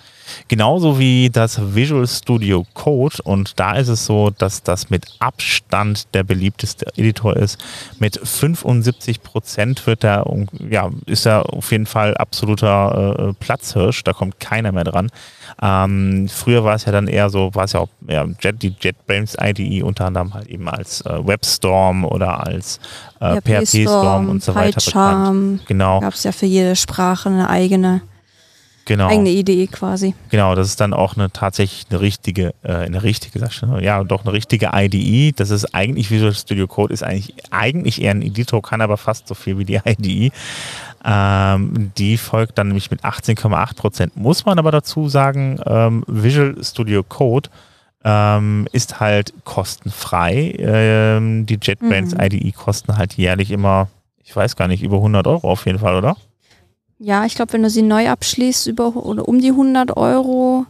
genauso 0.49 0.99
wie 0.99 1.29
das 1.29 1.73
Visual 1.73 2.05
Studio 2.05 2.65
Code 2.73 3.17
und 3.23 3.57
da 3.57 3.73
ist 3.73 3.87
es 3.87 4.05
so, 4.05 4.29
dass 4.29 4.63
das 4.63 4.89
mit 4.89 5.05
Abstand 5.19 6.13
der 6.13 6.23
beliebteste 6.23 6.85
Editor 6.97 7.37
ist. 7.37 7.63
Mit 7.99 8.19
75 8.21 9.23
Prozent 9.23 9.87
wird 9.87 10.03
er, 10.03 10.25
ja, 10.69 10.91
ist 11.05 11.25
er 11.25 11.53
auf 11.53 11.71
jeden 11.71 11.85
Fall 11.85 12.17
absoluter 12.17 13.29
äh, 13.29 13.33
Platzhirsch, 13.33 14.03
da 14.03 14.11
kommt 14.11 14.41
keiner 14.41 14.73
mehr 14.73 14.83
dran. 14.83 15.09
Ähm, 15.61 16.27
früher 16.29 16.63
war 16.63 16.75
es 16.75 16.85
ja 16.85 16.91
dann 16.91 17.07
eher 17.07 17.29
so, 17.29 17.53
war 17.53 17.63
es 17.63 17.73
ja 17.73 17.79
auch 17.79 17.89
ja, 18.07 18.25
Jet, 18.41 18.61
die 18.61 18.75
JetBrains 18.79 19.37
IDE 19.39 19.83
unter 19.83 20.05
anderem 20.05 20.33
halt 20.33 20.47
eben 20.47 20.67
als 20.67 21.01
äh, 21.01 21.25
WebStorm 21.25 22.03
oder 22.03 22.45
als 22.45 22.79
äh, 23.21 23.39
PHP-Storm 23.41 24.29
und 24.29 24.43
so 24.43 24.53
weiter 24.53 24.81
bekannt. 24.83 25.65
Genau. 25.67 26.01
Gab 26.01 26.13
es 26.13 26.23
ja 26.23 26.31
für 26.31 26.45
jede 26.45 26.75
Sprache 26.75 27.29
eine 27.29 27.49
eigene 27.49 28.01
genau. 28.85 29.07
eigene 29.07 29.29
Idee 29.29 29.67
quasi. 29.67 30.13
Genau, 30.29 30.55
das 30.55 30.67
ist 30.69 30.79
dann 30.79 30.93
auch 30.93 31.17
eine 31.17 31.31
tatsächlich 31.31 31.85
eine 31.89 31.99
richtige, 31.99 32.53
äh, 32.63 32.73
eine 32.73 33.03
richtige, 33.03 33.39
ja, 33.81 34.03
doch 34.03 34.23
eine 34.23 34.33
richtige 34.33 34.71
IDE. 34.73 35.33
Das 35.35 35.49
ist 35.49 35.73
eigentlich 35.73 36.11
Visual 36.11 36.33
Studio 36.33 36.67
Code 36.67 36.93
ist 36.93 37.03
eigentlich 37.03 37.33
eigentlich 37.51 38.01
eher 38.01 38.11
ein 38.11 38.21
Editor, 38.21 38.61
kann 38.61 38.81
aber 38.81 38.97
fast 38.97 39.27
so 39.27 39.33
viel 39.33 39.57
wie 39.57 39.65
die 39.65 39.79
IDE. 39.85 40.31
Ähm, 41.05 41.91
die 41.97 42.17
folgt 42.17 42.57
dann 42.57 42.67
nämlich 42.67 42.89
mit 42.89 43.03
18,8 43.03 43.75
Prozent. 43.75 44.17
Muss 44.17 44.45
man 44.45 44.57
aber 44.57 44.71
dazu 44.71 45.07
sagen, 45.07 45.59
ähm, 45.65 46.03
Visual 46.07 46.55
Studio 46.63 47.03
Code 47.03 47.49
ähm, 48.03 48.67
ist 48.71 48.99
halt 48.99 49.33
kostenfrei. 49.43 50.55
Ähm, 50.57 51.45
die 51.45 51.59
JetBrains 51.61 52.15
mhm. 52.15 52.21
IDE 52.21 52.51
kosten 52.51 52.97
halt 52.97 53.13
jährlich 53.13 53.51
immer, 53.51 53.87
ich 54.23 54.35
weiß 54.35 54.55
gar 54.55 54.67
nicht, 54.67 54.83
über 54.83 54.97
100 54.97 55.27
Euro 55.27 55.51
auf 55.51 55.65
jeden 55.65 55.79
Fall, 55.79 55.95
oder? 55.95 56.17
Ja, 56.97 57.25
ich 57.25 57.35
glaube, 57.35 57.53
wenn 57.53 57.63
du 57.63 57.69
sie 57.69 57.83
neu 57.83 58.09
abschließt, 58.09 58.67
über 58.67 58.95
oder 58.95 59.27
um 59.27 59.39
die 59.39 59.49
100 59.49 59.95
Euro. 59.95 60.65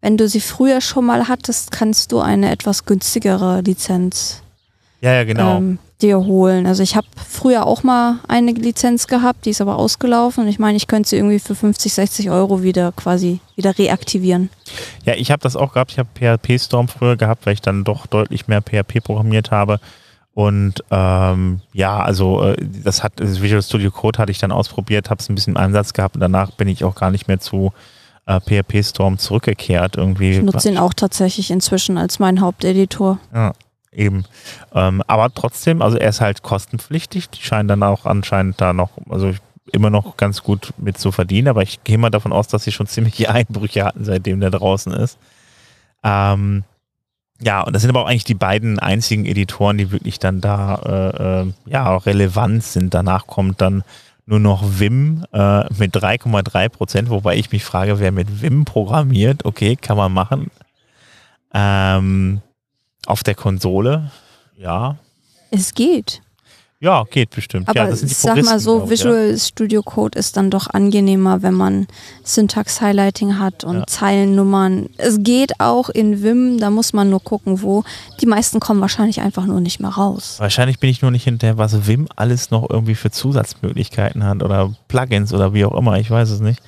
Wenn 0.00 0.16
du 0.16 0.28
sie 0.28 0.40
früher 0.40 0.80
schon 0.80 1.06
mal 1.06 1.26
hattest, 1.26 1.72
kannst 1.72 2.12
du 2.12 2.20
eine 2.20 2.52
etwas 2.52 2.84
günstigere 2.84 3.62
Lizenz 3.62 4.42
ja, 5.00 5.12
ja, 5.12 5.24
genau. 5.24 5.58
Ähm, 5.58 5.78
dir 6.00 6.18
holen. 6.18 6.66
Also 6.66 6.82
ich 6.82 6.96
habe 6.96 7.06
früher 7.28 7.66
auch 7.66 7.82
mal 7.82 8.20
eine 8.28 8.52
Lizenz 8.52 9.06
gehabt, 9.06 9.44
die 9.44 9.50
ist 9.50 9.60
aber 9.60 9.76
ausgelaufen 9.76 10.44
und 10.44 10.48
ich 10.48 10.58
meine, 10.58 10.76
ich 10.76 10.86
könnte 10.86 11.08
sie 11.08 11.16
irgendwie 11.16 11.40
für 11.40 11.54
50, 11.54 11.92
60 11.92 12.30
Euro 12.30 12.62
wieder 12.62 12.92
quasi 12.92 13.40
wieder 13.56 13.76
reaktivieren. 13.76 14.50
Ja, 15.04 15.14
ich 15.14 15.30
habe 15.30 15.40
das 15.40 15.56
auch 15.56 15.72
gehabt. 15.72 15.92
Ich 15.92 15.98
habe 15.98 16.08
PHP 16.14 16.60
Storm 16.60 16.88
früher 16.88 17.16
gehabt, 17.16 17.46
weil 17.46 17.54
ich 17.54 17.62
dann 17.62 17.84
doch 17.84 18.06
deutlich 18.06 18.46
mehr 18.46 18.62
PHP 18.62 19.02
programmiert 19.02 19.50
habe. 19.50 19.80
Und 20.34 20.84
ähm, 20.92 21.62
ja, 21.72 21.98
also 21.98 22.44
äh, 22.44 22.56
das 22.84 23.02
hat 23.02 23.14
das 23.16 23.42
Visual 23.42 23.60
Studio 23.60 23.90
Code 23.90 24.20
hatte 24.20 24.30
ich 24.30 24.38
dann 24.38 24.52
ausprobiert, 24.52 25.10
habe 25.10 25.20
es 25.20 25.28
ein 25.28 25.34
bisschen 25.34 25.54
im 25.54 25.56
Einsatz 25.56 25.94
gehabt 25.94 26.14
und 26.14 26.20
danach 26.20 26.52
bin 26.52 26.68
ich 26.68 26.84
auch 26.84 26.94
gar 26.94 27.10
nicht 27.10 27.26
mehr 27.26 27.40
zu 27.40 27.72
äh, 28.26 28.38
PHP 28.38 28.84
Storm 28.84 29.18
zurückgekehrt 29.18 29.96
irgendwie. 29.96 30.32
Ich 30.32 30.42
nutze 30.42 30.68
ihn 30.68 30.78
auch 30.78 30.94
tatsächlich 30.94 31.50
inzwischen 31.50 31.98
als 31.98 32.20
mein 32.20 32.40
Haupteditor. 32.40 33.18
Ja, 33.34 33.52
eben. 33.98 34.24
Ähm, 34.74 35.02
aber 35.06 35.32
trotzdem, 35.34 35.82
also 35.82 35.98
er 35.98 36.10
ist 36.10 36.20
halt 36.20 36.42
kostenpflichtig. 36.42 37.30
Die 37.30 37.42
scheinen 37.42 37.68
dann 37.68 37.82
auch 37.82 38.06
anscheinend 38.06 38.60
da 38.60 38.72
noch, 38.72 38.90
also 39.08 39.32
immer 39.72 39.90
noch 39.90 40.16
ganz 40.16 40.42
gut 40.42 40.72
mit 40.78 40.98
zu 40.98 41.12
verdienen, 41.12 41.48
aber 41.48 41.62
ich 41.62 41.84
gehe 41.84 41.98
mal 41.98 42.10
davon 42.10 42.32
aus, 42.32 42.48
dass 42.48 42.64
sie 42.64 42.72
schon 42.72 42.86
ziemliche 42.86 43.30
Einbrüche 43.34 43.84
hatten, 43.84 44.04
seitdem 44.04 44.40
der 44.40 44.50
draußen 44.50 44.92
ist. 44.92 45.18
Ähm, 46.02 46.64
ja, 47.40 47.62
und 47.62 47.72
das 47.72 47.82
sind 47.82 47.90
aber 47.90 48.02
auch 48.02 48.08
eigentlich 48.08 48.24
die 48.24 48.34
beiden 48.34 48.78
einzigen 48.78 49.24
Editoren, 49.24 49.78
die 49.78 49.92
wirklich 49.92 50.18
dann 50.18 50.40
da 50.40 50.74
äh, 50.74 51.42
äh, 51.42 51.52
ja 51.66 51.96
relevant 51.96 52.64
sind. 52.64 52.94
Danach 52.94 53.26
kommt 53.26 53.60
dann 53.60 53.84
nur 54.26 54.40
noch 54.40 54.62
Vim 54.78 55.24
äh, 55.32 55.64
mit 55.74 55.96
3,3 55.96 56.68
Prozent, 56.68 57.10
wobei 57.10 57.36
ich 57.36 57.52
mich 57.52 57.64
frage, 57.64 58.00
wer 58.00 58.12
mit 58.12 58.42
Vim 58.42 58.64
programmiert. 58.64 59.44
Okay, 59.44 59.76
kann 59.76 59.96
man 59.96 60.12
machen. 60.12 60.50
Ähm, 61.54 62.42
auf 63.08 63.22
der 63.22 63.34
Konsole, 63.34 64.10
ja. 64.56 64.96
Es 65.50 65.74
geht. 65.74 66.20
Ja, 66.80 67.02
geht 67.10 67.30
bestimmt. 67.30 67.68
Aber 67.68 67.88
ja, 67.88 67.96
sag 67.96 68.44
mal 68.44 68.60
so, 68.60 68.82
auch, 68.82 68.90
Visual 68.90 69.32
ja. 69.32 69.36
Studio 69.36 69.82
Code 69.82 70.16
ist 70.16 70.36
dann 70.36 70.48
doch 70.48 70.68
angenehmer, 70.72 71.42
wenn 71.42 71.54
man 71.54 71.88
Syntax-Highlighting 72.22 73.40
hat 73.40 73.64
und 73.64 73.78
ja. 73.78 73.86
Zeilennummern. 73.86 74.88
Es 74.96 75.18
geht 75.20 75.58
auch 75.58 75.88
in 75.88 76.22
Vim, 76.22 76.58
da 76.58 76.70
muss 76.70 76.92
man 76.92 77.10
nur 77.10 77.20
gucken, 77.20 77.62
wo. 77.62 77.82
Die 78.20 78.26
meisten 78.26 78.60
kommen 78.60 78.80
wahrscheinlich 78.80 79.20
einfach 79.20 79.44
nur 79.44 79.60
nicht 79.60 79.80
mehr 79.80 79.90
raus. 79.90 80.36
Wahrscheinlich 80.38 80.78
bin 80.78 80.90
ich 80.90 81.02
nur 81.02 81.10
nicht 81.10 81.24
hinterher, 81.24 81.58
was 81.58 81.88
Vim 81.88 82.06
alles 82.14 82.52
noch 82.52 82.70
irgendwie 82.70 82.94
für 82.94 83.10
Zusatzmöglichkeiten 83.10 84.22
hat 84.22 84.44
oder 84.44 84.72
Plugins 84.86 85.32
oder 85.32 85.54
wie 85.54 85.64
auch 85.64 85.76
immer, 85.76 85.98
ich 85.98 86.10
weiß 86.10 86.30
es 86.30 86.40
nicht. 86.40 86.62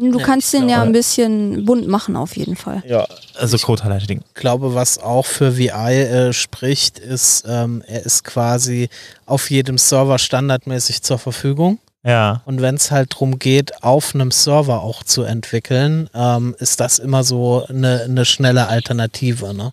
Du 0.00 0.18
ja, 0.18 0.24
kannst 0.24 0.52
den 0.54 0.70
ja 0.70 0.80
ein 0.82 0.92
bisschen 0.92 1.66
bunt 1.66 1.86
machen 1.86 2.16
auf 2.16 2.34
jeden 2.34 2.56
Fall. 2.56 2.82
Ja, 2.86 3.06
also 3.36 3.58
Code 3.58 3.84
Highlighting. 3.84 4.22
Ich 4.26 4.34
glaube, 4.34 4.74
was 4.74 4.98
auch 4.98 5.26
für 5.26 5.58
VI 5.58 5.68
äh, 5.68 6.32
spricht, 6.32 6.98
ist, 6.98 7.44
ähm, 7.46 7.82
er 7.86 8.06
ist 8.06 8.24
quasi 8.24 8.88
auf 9.26 9.50
jedem 9.50 9.76
Server 9.76 10.18
standardmäßig 10.18 11.02
zur 11.02 11.18
Verfügung. 11.18 11.78
Ja. 12.02 12.40
Und 12.46 12.62
wenn 12.62 12.76
es 12.76 12.90
halt 12.90 13.12
darum 13.12 13.38
geht, 13.38 13.82
auf 13.82 14.14
einem 14.14 14.30
Server 14.30 14.80
auch 14.80 15.04
zu 15.04 15.22
entwickeln, 15.22 16.08
ähm, 16.14 16.56
ist 16.58 16.80
das 16.80 16.98
immer 16.98 17.22
so 17.22 17.66
eine, 17.68 18.04
eine 18.04 18.24
schnelle 18.24 18.68
Alternative. 18.68 19.52
Ne? 19.52 19.72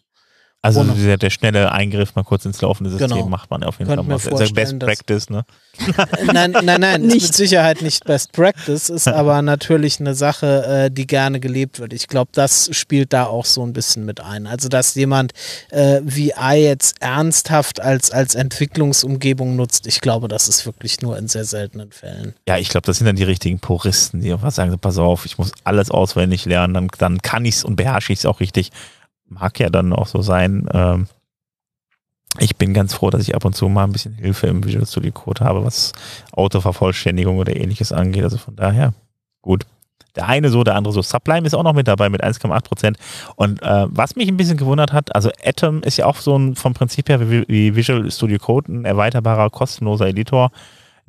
Also 0.63 0.83
der, 0.83 1.17
der, 1.17 1.29
schnelle 1.29 1.71
Eingriff 1.71 2.15
mal 2.15 2.23
kurz 2.23 2.43
ins 2.43 2.59
laufende 2.61 2.89
System 2.89 3.09
genau. 3.09 3.27
macht 3.27 3.49
man 3.51 3.63
auf 3.63 3.77
jeden 3.77 3.89
Könnt 3.89 4.07
Fall. 4.07 4.31
Das 4.31 4.41
ist 4.41 4.55
Best 4.55 4.79
Practice, 4.79 5.29
ne? 5.29 5.45
nein, 6.33 6.51
nein, 6.51 6.81
nein, 6.81 7.01
nicht. 7.03 7.17
ist 7.17 7.23
mit 7.23 7.35
Sicherheit 7.35 7.83
nicht 7.83 8.03
Best 8.05 8.31
Practice, 8.31 8.89
ist 8.89 9.07
aber 9.07 9.43
natürlich 9.43 9.99
eine 9.99 10.15
Sache, 10.15 10.87
äh, 10.87 10.91
die 10.91 11.05
gerne 11.05 11.39
gelebt 11.39 11.79
wird. 11.79 11.93
Ich 11.93 12.07
glaube, 12.07 12.31
das 12.33 12.69
spielt 12.75 13.13
da 13.13 13.25
auch 13.25 13.45
so 13.45 13.63
ein 13.63 13.71
bisschen 13.71 14.03
mit 14.03 14.19
ein. 14.19 14.47
Also, 14.47 14.67
dass 14.67 14.95
jemand 14.95 15.33
äh, 15.69 16.01
VI 16.03 16.55
jetzt 16.55 17.01
ernsthaft 17.01 17.79
als, 17.79 18.09
als 18.09 18.33
Entwicklungsumgebung 18.33 19.55
nutzt, 19.55 19.85
ich 19.85 20.01
glaube, 20.01 20.27
das 20.27 20.49
ist 20.49 20.65
wirklich 20.65 21.01
nur 21.01 21.17
in 21.19 21.27
sehr 21.27 21.45
seltenen 21.45 21.91
Fällen. 21.91 22.33
Ja, 22.47 22.57
ich 22.57 22.69
glaube, 22.69 22.85
das 22.85 22.97
sind 22.97 23.05
dann 23.05 23.15
die 23.15 23.23
richtigen 23.23 23.59
Puristen, 23.59 24.21
die 24.21 24.33
einfach 24.33 24.51
sagen, 24.51 24.77
pass 24.79 24.97
auf, 24.97 25.25
ich 25.25 25.37
muss 25.37 25.51
alles 25.63 25.91
auswendig 25.91 26.45
lernen, 26.45 26.73
dann, 26.73 26.87
dann 26.97 27.21
kann 27.21 27.45
ich 27.45 27.57
es 27.57 27.63
und 27.63 27.75
beherrsche 27.75 28.11
ich 28.11 28.19
es 28.19 28.25
auch 28.25 28.39
richtig 28.39 28.71
mag 29.29 29.59
ja 29.59 29.69
dann 29.69 29.93
auch 29.93 30.07
so 30.07 30.21
sein. 30.21 30.67
Ähm, 30.73 31.07
ich 32.39 32.55
bin 32.57 32.73
ganz 32.73 32.93
froh, 32.93 33.09
dass 33.09 33.21
ich 33.21 33.35
ab 33.35 33.45
und 33.45 33.55
zu 33.55 33.67
mal 33.69 33.83
ein 33.83 33.91
bisschen 33.91 34.13
Hilfe 34.13 34.47
im 34.47 34.63
Visual 34.63 34.85
Studio 34.85 35.11
Code 35.11 35.43
habe, 35.43 35.63
was 35.63 35.93
Autovervollständigung 36.33 37.37
oder 37.37 37.55
ähnliches 37.55 37.91
angeht. 37.91 38.23
Also 38.23 38.37
von 38.37 38.55
daher, 38.55 38.93
gut. 39.41 39.65
Der 40.15 40.27
eine 40.27 40.49
so, 40.49 40.63
der 40.63 40.75
andere 40.75 40.93
so. 40.93 41.03
Sublime 41.03 41.45
ist 41.45 41.53
auch 41.53 41.61
noch 41.61 41.73
mit 41.73 41.87
dabei 41.87 42.09
mit 42.09 42.23
1,8 42.23 42.63
Prozent. 42.63 42.97
Und 43.35 43.61
äh, 43.61 43.85
was 43.87 44.15
mich 44.15 44.27
ein 44.27 44.37
bisschen 44.37 44.57
gewundert 44.57 44.91
hat, 44.91 45.15
also 45.15 45.29
Atom 45.45 45.83
ist 45.83 45.97
ja 45.97 46.05
auch 46.05 46.17
so 46.17 46.35
ein 46.35 46.55
vom 46.55 46.73
Prinzip 46.73 47.07
her 47.09 47.29
wie, 47.29 47.45
wie 47.47 47.75
Visual 47.75 48.09
Studio 48.09 48.39
Code 48.39 48.71
ein 48.71 48.85
erweiterbarer, 48.85 49.51
kostenloser 49.51 50.07
Editor. 50.07 50.51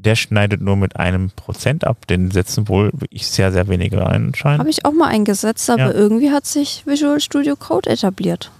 Der 0.01 0.15
schneidet 0.15 0.61
nur 0.61 0.77
mit 0.77 0.97
einem 0.97 1.31
Prozent 1.31 1.85
ab. 1.85 2.07
Den 2.07 2.31
setzen 2.31 2.69
wohl 2.69 2.91
wirklich 2.93 3.27
sehr, 3.27 3.51
sehr 3.53 3.67
wenige 3.69 4.07
ein, 4.07 4.29
anscheinend. 4.29 4.61
Habe 4.61 4.71
ich 4.71 4.85
auch 4.85 4.93
mal 4.93 5.09
eingesetzt, 5.09 5.69
aber 5.69 5.87
Ja. 5.87 5.93
irgendwie 5.93 6.31
hat 6.31 6.47
sich 6.47 6.87
Visual 6.87 7.21
Studio 7.21 7.57
Code 7.57 7.91
etabliert. 7.91 8.53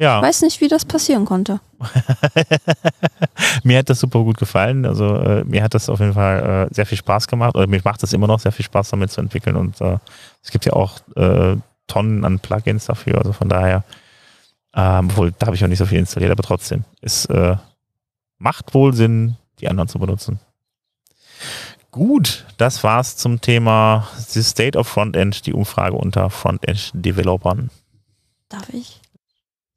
Ja. 0.00 0.18
Ich 0.18 0.24
weiß 0.24 0.42
nicht, 0.42 0.60
wie 0.60 0.66
das 0.66 0.84
passieren 0.84 1.24
konnte. 1.24 1.60
mir 3.62 3.78
hat 3.78 3.88
das 3.90 4.00
super 4.00 4.24
gut 4.24 4.38
gefallen. 4.38 4.84
Also 4.84 5.16
äh, 5.16 5.44
mir 5.44 5.62
hat 5.62 5.74
das 5.74 5.88
auf 5.88 6.00
jeden 6.00 6.14
Fall 6.14 6.68
äh, 6.70 6.74
sehr 6.74 6.86
viel 6.86 6.98
Spaß 6.98 7.28
gemacht. 7.28 7.54
Oder 7.54 7.68
mir 7.68 7.80
macht 7.84 8.02
es 8.02 8.12
immer 8.12 8.26
noch 8.26 8.40
sehr 8.40 8.50
viel 8.52 8.64
Spaß, 8.64 8.90
damit 8.90 9.12
zu 9.12 9.20
entwickeln. 9.20 9.54
Und 9.56 9.80
äh, 9.80 9.98
es 10.42 10.50
gibt 10.50 10.64
ja 10.66 10.72
auch 10.72 10.98
äh, 11.14 11.56
Tonnen 11.86 12.24
an 12.24 12.40
Plugins 12.40 12.86
dafür. 12.86 13.18
Also 13.18 13.32
von 13.32 13.48
daher, 13.48 13.84
ähm, 14.74 15.10
obwohl, 15.10 15.32
da 15.38 15.46
habe 15.46 15.54
ich 15.54 15.62
auch 15.62 15.68
nicht 15.68 15.78
so 15.78 15.86
viel 15.86 15.98
installiert, 15.98 16.32
aber 16.32 16.42
trotzdem, 16.42 16.82
es 17.00 17.26
äh, 17.26 17.54
macht 18.38 18.74
wohl 18.74 18.92
Sinn, 18.94 19.36
die 19.60 19.68
anderen 19.68 19.88
zu 19.88 20.00
benutzen. 20.00 20.40
Gut, 21.90 22.44
das 22.56 22.82
war's 22.82 23.16
zum 23.16 23.40
Thema 23.40 24.08
The 24.16 24.42
State 24.42 24.76
of 24.76 24.88
Frontend, 24.88 25.46
die 25.46 25.52
Umfrage 25.52 25.96
unter 25.96 26.28
Frontend-Developern. 26.28 27.70
Darf 28.48 28.68
ich? 28.70 29.00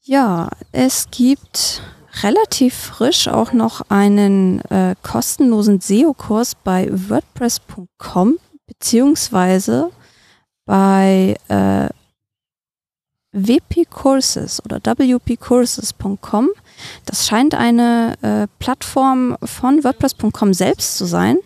Ja, 0.01 0.49
es 0.71 1.09
gibt 1.11 1.81
relativ 2.23 2.73
frisch 2.73 3.27
auch 3.27 3.53
noch 3.53 3.81
einen 3.89 4.61
äh, 4.71 4.95
kostenlosen 5.03 5.79
SEO-Kurs 5.79 6.55
bei 6.55 6.89
WordPress.com 6.91 8.39
beziehungsweise 8.65 9.91
bei 10.65 11.35
äh, 11.47 11.89
WP 13.31 13.85
Courses 13.89 14.63
oder 14.63 14.79
WPCourses.com. 14.79 16.49
Das 17.05 17.27
scheint 17.27 17.55
eine 17.55 18.15
äh, 18.21 18.47
Plattform 18.59 19.37
von 19.43 19.83
WordPress.com 19.83 20.53
selbst 20.53 20.97
zu 20.97 21.05
sein, 21.05 21.37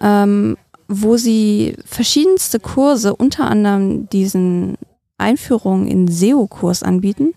ähm, 0.00 0.56
wo 0.88 1.16
sie 1.16 1.76
verschiedenste 1.84 2.60
Kurse, 2.60 3.14
unter 3.16 3.50
anderem 3.50 4.08
diesen 4.08 4.76
Einführung 5.18 5.86
in 5.86 6.08
SEO-Kurs 6.08 6.82
anbieten. 6.82 7.34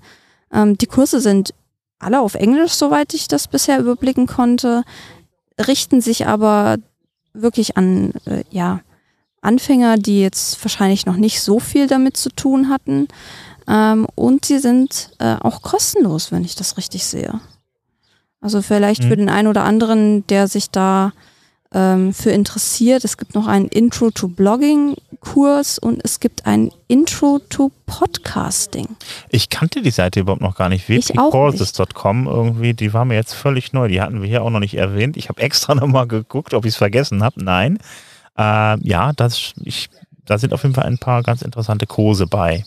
Ähm, 0.52 0.78
die 0.78 0.88
Kurse 0.88 1.20
sind 1.20 1.54
alle 2.00 2.20
auf 2.22 2.36
Englisch, 2.36 2.74
soweit 2.74 3.14
ich 3.14 3.28
das 3.28 3.48
bisher 3.48 3.80
überblicken 3.80 4.28
konnte, 4.28 4.84
richten 5.60 6.02
sich 6.02 6.28
aber 6.28 6.78
wirklich 7.34 7.78
an 7.78 8.12
äh, 8.26 8.44
ja, 8.50 8.82
Anfänger, 9.42 9.98
die 9.98 10.22
jetzt 10.22 10.64
wahrscheinlich 10.64 11.06
noch 11.06 11.18
nicht 11.18 11.42
so 11.42 11.60
viel 11.60 11.88
damit 11.88 12.18
zu 12.18 12.30
tun 12.30 12.70
hatten. 12.70 13.08
Ähm, 13.68 14.08
und 14.16 14.46
sie 14.46 14.60
sind 14.60 15.10
äh, 15.20 15.36
auch 15.42 15.62
kostenlos, 15.62 16.32
wenn 16.32 16.44
ich 16.44 16.56
das 16.56 16.78
richtig 16.78 17.06
sehe. 17.06 17.40
Also 18.42 18.62
vielleicht 18.62 19.04
Mhm. 19.04 19.08
für 19.08 19.18
den 19.18 19.30
einen 19.30 19.48
oder 19.48 19.64
anderen, 19.64 20.26
der 20.28 20.48
sich 20.48 20.70
da 20.70 21.14
ähm, 21.74 22.14
für 22.14 22.30
interessiert. 22.30 23.04
Es 23.04 23.18
gibt 23.18 23.34
noch 23.36 23.48
einen 23.48 23.68
Intro 23.68 24.12
to 24.12 24.28
Blogging 24.28 24.96
Kurs 25.20 25.80
und 25.80 26.00
es 26.06 26.20
gibt 26.20 26.46
ein 26.46 26.72
Intro 26.88 27.40
to 27.50 27.72
Podcasting. 27.88 28.88
Ich 29.30 29.50
kannte 29.50 29.82
die 29.82 29.90
Seite 29.92 30.20
überhaupt 30.22 30.42
noch 30.44 30.56
gar 30.56 30.70
nicht. 30.70 30.88
Wpcourses.com 30.88 32.28
irgendwie, 32.28 32.74
die 32.74 32.94
war 32.94 33.04
mir 33.06 33.16
jetzt 33.16 33.34
völlig 33.34 33.74
neu. 33.74 33.88
Die 33.88 34.00
hatten 34.00 34.22
wir 34.22 34.28
hier 34.30 34.44
auch 34.44 34.52
noch 34.52 34.60
nicht 34.60 34.76
erwähnt. 34.78 35.18
Ich 35.18 35.28
habe 35.30 35.42
extra 35.42 35.76
nochmal 35.76 36.08
geguckt, 36.08 36.54
ob 36.54 36.66
ich 36.66 36.74
es 36.74 36.78
vergessen 36.78 37.24
habe. 37.24 37.44
Nein. 37.44 37.80
Äh, 38.38 38.80
ja, 38.88 39.12
das, 39.14 39.54
ich, 39.64 39.90
da 40.26 40.38
sind 40.38 40.54
auf 40.54 40.64
jeden 40.64 40.76
Fall 40.76 40.86
ein 40.86 40.98
paar 41.00 41.24
ganz 41.24 41.42
interessante 41.42 41.88
Kurse 41.88 42.28
bei. 42.28 42.64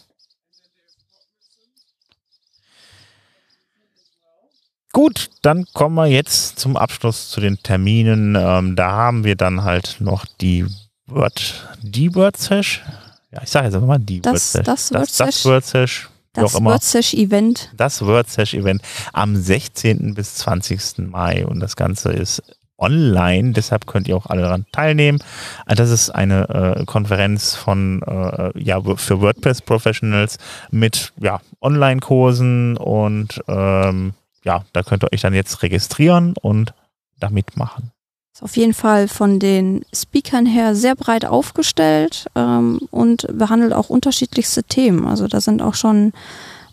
Gut, 4.93 5.31
dann 5.43 5.67
kommen 5.75 5.95
wir 5.97 6.07
jetzt 6.07 6.59
zum 6.59 6.77
Abschluss 6.77 7.29
zu 7.31 7.41
den 7.41 7.59
Terminen. 7.63 8.35
Ähm, 8.39 8.75
da 8.75 8.91
haben 8.93 9.25
wir 9.25 9.37
dann 9.37 9.63
halt 9.65 9.97
noch 10.01 10.25
die 10.41 10.67
Word, 11.07 11.69
die 11.83 12.15
Word 12.15 12.37
Sesh. 12.37 12.83
Ja, 13.31 13.43
ich 13.43 13.51
sage 13.51 13.67
jetzt 13.67 13.75
einfach 13.75 13.87
mal 13.89 13.99
die 13.99 14.21
Das- 14.21 14.55
Word 14.55 14.65
Sesh. 14.65 14.65
das 14.65 14.89
das, 14.89 14.93
Word 14.93 15.03
das 15.03 15.17
Sesh. 15.43 15.45
Word 15.45 15.65
Sesh. 15.65 16.09
Das 16.35 16.55
immer. 16.55 16.71
WordSesh 16.73 17.15
Event. 17.15 17.71
Das 17.77 18.05
WordSesh 18.05 18.55
Event 18.55 18.83
am 19.13 19.35
16. 19.35 20.15
bis 20.15 20.37
20. 20.37 21.11
Mai 21.11 21.45
und 21.47 21.59
das 21.61 21.75
Ganze 21.75 22.13
ist 22.13 22.43
online, 22.77 23.53
deshalb 23.53 23.87
könnt 23.89 24.07
ihr 24.07 24.17
auch 24.17 24.27
alle 24.27 24.43
daran 24.43 24.65
teilnehmen. 24.71 25.19
Das 25.67 25.91
ist 25.91 26.11
eine 26.11 26.77
äh, 26.79 26.85
Konferenz 26.85 27.57
von 27.57 28.03
äh, 28.03 28.53
ja 28.63 28.81
für 28.97 29.21
WordPress 29.21 29.63
Professionals 29.63 30.39
mit 30.71 31.13
ja 31.21 31.41
Online-Kursen 31.61 32.77
und 32.77 33.41
ähm, 33.49 34.15
ja, 34.45 34.65
da 34.73 34.83
könnt 34.83 35.05
ihr 35.05 35.13
euch 35.13 35.21
dann 35.21 35.35
jetzt 35.35 35.63
registrieren 35.63 36.35
und 36.41 36.75
da 37.19 37.31
mitmachen. 37.31 37.93
Ist 38.33 38.43
auf 38.43 38.57
jeden 38.57 38.75
Fall 38.75 39.09
von 39.09 39.41
den 39.41 39.85
Speakern 39.93 40.47
her 40.47 40.75
sehr 40.77 40.95
breit 40.95 41.25
aufgestellt 41.25 42.27
ähm, 42.37 42.81
und 42.91 43.27
behandelt 43.37 43.73
auch 43.73 43.91
unterschiedlichste 43.91 44.63
Themen. 44.63 45.07
Also 45.07 45.27
da 45.27 45.41
sind 45.41 45.61
auch 45.61 45.75
schon 45.75 46.13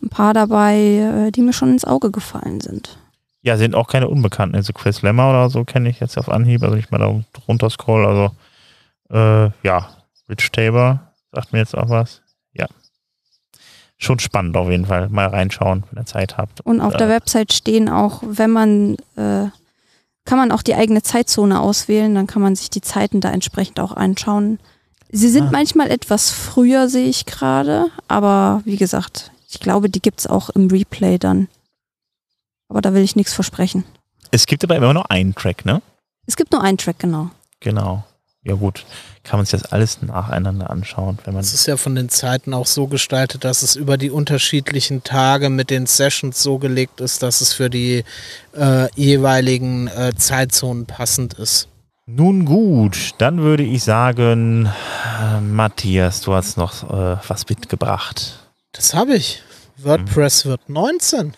ein 0.04 0.10
paar 0.10 0.34
dabei, 0.34 0.76
äh, 0.76 1.32
die 1.32 1.42
mir 1.42 1.54
schon 1.54 1.72
ins 1.72 1.86
Auge 1.86 2.12
gefallen 2.12 2.62
sind. 2.62 3.00
Ja, 3.42 3.58
sind 3.58 3.76
auch 3.76 3.88
keine 3.88 4.08
Unbekannten. 4.08 4.56
Also 4.56 4.74
Chris 4.74 5.02
Lemmer 5.02 5.30
oder 5.30 5.50
so 5.50 5.64
kenne 5.64 5.90
ich 5.90 6.00
jetzt 6.00 6.18
auf 6.18 6.30
Anhieb, 6.30 6.64
also 6.64 6.76
ich 6.76 6.92
mal 6.92 7.00
da 7.00 7.24
runter 7.48 7.70
scroll. 7.70 8.06
Also 8.06 8.32
äh, 9.10 9.52
ja, 9.64 9.90
Rich 10.30 10.52
Tabor 10.52 11.00
sagt 11.32 11.54
mir 11.54 11.60
jetzt 11.60 11.76
auch 11.76 11.90
was. 11.90 12.22
Ja. 12.54 12.68
Schon 13.98 14.20
spannend 14.20 14.58
auf 14.58 14.70
jeden 14.70 14.86
Fall. 14.86 15.10
Mal 15.10 15.28
reinschauen, 15.28 15.84
wenn 15.92 16.02
ihr 16.04 16.06
Zeit 16.06 16.38
habt. 16.38 16.62
Und 16.62 16.82
auf 16.82 16.96
der 16.98 17.08
äh, 17.08 17.12
Website 17.12 17.54
stehen 17.54 17.88
auch, 17.90 18.22
wenn 18.26 18.52
man, 18.52 18.96
äh, 19.16 19.48
kann 20.26 20.38
man 20.38 20.52
auch 20.52 20.62
die 20.64 20.76
eigene 20.76 21.02
Zeitzone 21.02 21.60
auswählen, 21.62 22.14
dann 22.14 22.28
kann 22.28 22.42
man 22.42 22.56
sich 22.56 22.70
die 22.70 22.82
Zeiten 22.82 23.22
da 23.22 23.32
entsprechend 23.32 23.80
auch 23.80 23.94
anschauen. 23.94 24.60
Sie 25.12 25.30
sind 25.30 25.48
Ah. 25.48 25.52
manchmal 25.52 25.90
etwas 25.92 26.32
früher, 26.32 26.90
sehe 26.90 27.08
ich 27.08 27.26
gerade, 27.26 27.88
aber 28.08 28.62
wie 28.66 28.76
gesagt, 28.76 29.32
ich 29.50 29.60
glaube, 29.62 29.90
die 29.90 30.02
gibt's 30.02 30.28
auch 30.28 30.50
im 30.50 30.68
Replay 30.68 31.18
dann. 31.18 31.48
Aber 32.68 32.82
da 32.82 32.94
will 32.94 33.04
ich 33.04 33.16
nichts 33.16 33.34
versprechen. 33.34 33.86
Es 34.32 34.46
gibt 34.48 34.64
aber 34.64 34.76
immer 34.76 34.94
nur 34.94 35.10
einen 35.12 35.34
Track, 35.36 35.64
ne? 35.66 35.82
Es 36.26 36.36
gibt 36.36 36.52
nur 36.52 36.62
einen 36.64 36.78
Track, 36.78 37.00
genau. 37.00 37.30
Genau. 37.62 38.04
Ja 38.44 38.56
gut, 38.56 38.86
kann 39.26 39.40
man 39.40 39.46
sich 39.46 39.60
das 39.60 39.72
alles 39.72 40.02
nacheinander 40.02 40.70
anschauen, 40.70 41.18
wenn 41.26 41.34
man 41.34 41.42
Es 41.42 41.54
ist 41.54 41.66
ja 41.66 41.78
von 41.78 41.96
den 41.96 42.10
Zeiten 42.10 42.54
auch 42.54 42.68
so 42.68 42.88
gestaltet, 42.88 43.44
dass 43.44 43.64
es 43.64 43.76
über 43.76 43.98
die 43.98 44.12
unterschiedlichen 44.12 45.04
Tage 45.04 45.50
mit 45.50 45.70
den 45.70 45.88
Sessions 45.88 46.42
so 46.42 46.60
gelegt 46.60 47.02
ist, 47.02 47.24
dass 47.24 47.42
es 47.42 47.52
für 47.52 47.70
die 47.70 48.04
äh, 48.56 48.88
jeweiligen 48.96 49.88
äh, 49.88 50.14
Zeitzonen 50.16 50.86
passend 50.86 51.34
ist. 51.34 51.68
Nun 52.06 52.46
gut, 52.46 53.16
dann 53.18 53.40
würde 53.40 53.64
ich 53.64 53.84
sagen, 53.84 54.70
äh, 55.20 55.42
Matthias, 55.42 56.22
du 56.22 56.34
hast 56.34 56.56
noch 56.56 56.84
äh, 56.84 57.18
was 57.28 57.50
mitgebracht. 57.50 58.40
Das 58.74 58.94
habe 58.94 59.16
ich. 59.16 59.42
WordPress 59.78 60.46
wird 60.46 60.70
19. 60.70 61.34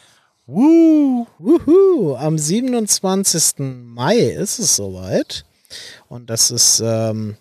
Woo! 0.46 1.26
Wuhu, 1.40 2.16
am 2.16 2.38
27. 2.38 3.60
Mai 3.60 4.18
ist 4.18 4.60
es 4.60 4.76
soweit. 4.76 5.46
Und 6.10 6.30
das 6.30 6.52
ist 6.52 6.82
ähm, 6.86 7.38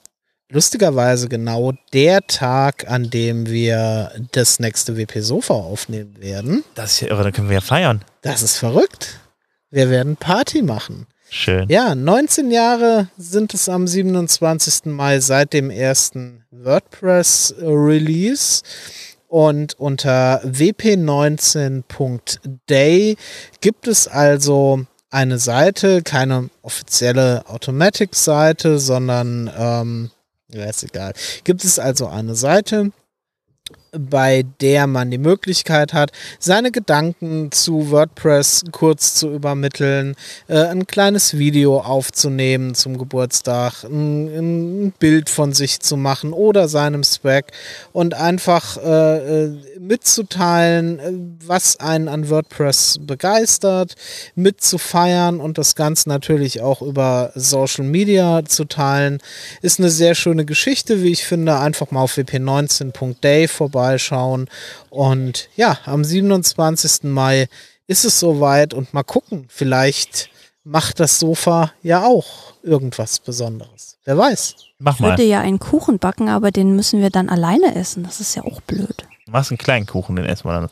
lustigerweise 0.49 1.29
genau 1.29 1.73
der 1.93 2.27
Tag, 2.27 2.91
an 2.91 3.11
dem 3.11 3.47
wir 3.47 4.13
das 4.33 4.59
nächste 4.61 4.97
WP 4.97 5.21
Sofa 5.21 5.53
aufnehmen 5.55 6.19
werden. 6.21 6.65
Das 6.75 6.93
ist 6.93 7.01
ja 7.01 7.09
irre, 7.09 7.25
dann 7.25 7.33
können 7.33 7.49
wir 7.49 7.57
ja 7.57 7.61
feiern. 7.61 8.05
Das 8.23 8.43
ist 8.43 8.57
verrückt. 8.57 9.19
Wir 9.71 9.91
werden 9.91 10.17
Party 10.17 10.63
machen. 10.63 11.07
Schön. 11.29 11.69
Ja, 11.69 11.95
19 11.95 12.51
Jahre 12.51 13.09
sind 13.19 13.53
es 13.53 13.69
am 13.69 13.87
27. 13.87 14.87
Mai 14.87 15.21
seit 15.21 15.53
dem 15.53 15.69
ersten 15.71 16.47
WordPress-Release. 16.51 18.63
Und 19.29 19.75
unter 19.75 20.41
wp19.day 20.45 23.17
gibt 23.61 23.89
es 23.89 24.07
also 24.07 24.87
eine 25.11 25.39
Seite, 25.39 26.03
keine 26.03 26.49
offizielle 26.63 27.43
Automatic-Seite, 27.49 28.79
sondern, 28.79 29.51
ähm, 29.59 30.13
ja, 30.49 30.65
ist 30.67 30.85
egal. 30.85 31.13
Gibt 31.45 31.65
es 31.65 31.79
also 31.79 32.07
eine 32.07 32.35
Seite, 32.35 32.93
bei 33.99 34.45
der 34.61 34.87
man 34.87 35.11
die 35.11 35.19
Möglichkeit 35.19 35.93
hat, 35.93 36.13
seine 36.39 36.71
Gedanken 36.71 37.53
zu 37.53 37.91
WordPress 37.91 38.65
kurz 38.73 39.15
zu 39.15 39.33
übermitteln, 39.33 40.15
äh, 40.49 40.59
ein 40.59 40.87
kleines 40.87 41.39
Video 41.39 41.81
aufzunehmen 41.81 42.75
zum 42.75 42.99
Geburtstag, 42.99 43.85
ein, 43.85 44.27
ein, 44.27 44.93
Bild 44.99 45.29
von 45.29 45.53
sich 45.53 45.81
zu 45.81 45.97
machen 45.97 46.33
oder 46.33 46.69
seinem 46.69 47.05
Swag 47.05 47.53
und 47.93 48.15
einfach 48.15 48.77
äh, 48.79 49.45
äh 49.45 49.57
mitzuteilen, 49.79 50.99
äh, 50.99 51.13
was 51.47 51.79
einen 51.79 52.09
an 52.09 52.29
WordPress 52.29 52.99
begeistert, 53.03 53.95
mitzufeiern 54.35 55.41
und 55.41 55.59
das 55.59 55.75
Ganze 55.75 56.09
natürlich 56.09 56.61
auch 56.61 56.83
über 56.83 57.33
Social 57.35 57.85
Media 57.85 58.45
zu 58.45 58.65
teilen. 58.65 59.19
Ist 59.63 59.79
eine 59.79 59.91
sehr 59.91 60.15
schöne 60.15 60.45
Geschichte, 60.45 61.03
wie 61.03 61.13
ich 61.13 61.25
finde. 61.25 61.59
Einfach 61.59 61.91
mal 61.91 62.03
auf 62.03 62.17
wp19.day 62.17 63.49
vorbeischauen. 63.87 64.49
Und 64.91 65.49
ja, 65.57 65.79
am 65.85 66.05
27. 66.05 67.05
Mai 67.05 67.49
ist 67.87 68.05
es 68.05 68.19
soweit 68.19 68.75
und 68.75 68.93
mal 68.95 69.05
gucken, 69.05 69.47
vielleicht 69.49 70.31
macht 70.65 70.99
das 70.99 71.19
Sofa 71.19 71.73
ja 71.83 72.05
auch 72.05 72.55
irgendwas 72.63 73.21
Besonderes. 73.21 73.99
Wer 74.05 74.19
weiß. 74.19 74.57
Mach 74.79 74.99
mal. 74.99 75.09
Ich 75.09 75.13
würde 75.13 75.23
ja 75.25 75.41
einen 75.41 75.61
Kuchen 75.61 75.99
backen, 75.99 76.29
aber 76.29 76.51
den 76.51 76.75
müssen 76.75 77.01
wir 77.01 77.11
dann 77.11 77.29
alleine 77.29 77.75
essen. 77.77 78.03
Das 78.03 78.21
ist 78.21 78.35
ja 78.35 78.43
auch 78.43 78.61
blöd. 78.63 79.07
Du 79.27 79.33
machst 79.33 79.51
einen 79.51 79.59
kleinen 79.59 79.87
Kuchen, 79.87 80.17
den 80.17 80.27
essen 80.27 80.49
wir 80.49 80.61
dann. 80.61 80.71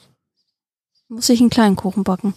Muss 1.09 1.29
ich 1.29 1.41
einen 1.41 1.51
kleinen 1.51 1.77
Kuchen 1.77 2.03
backen? 2.03 2.35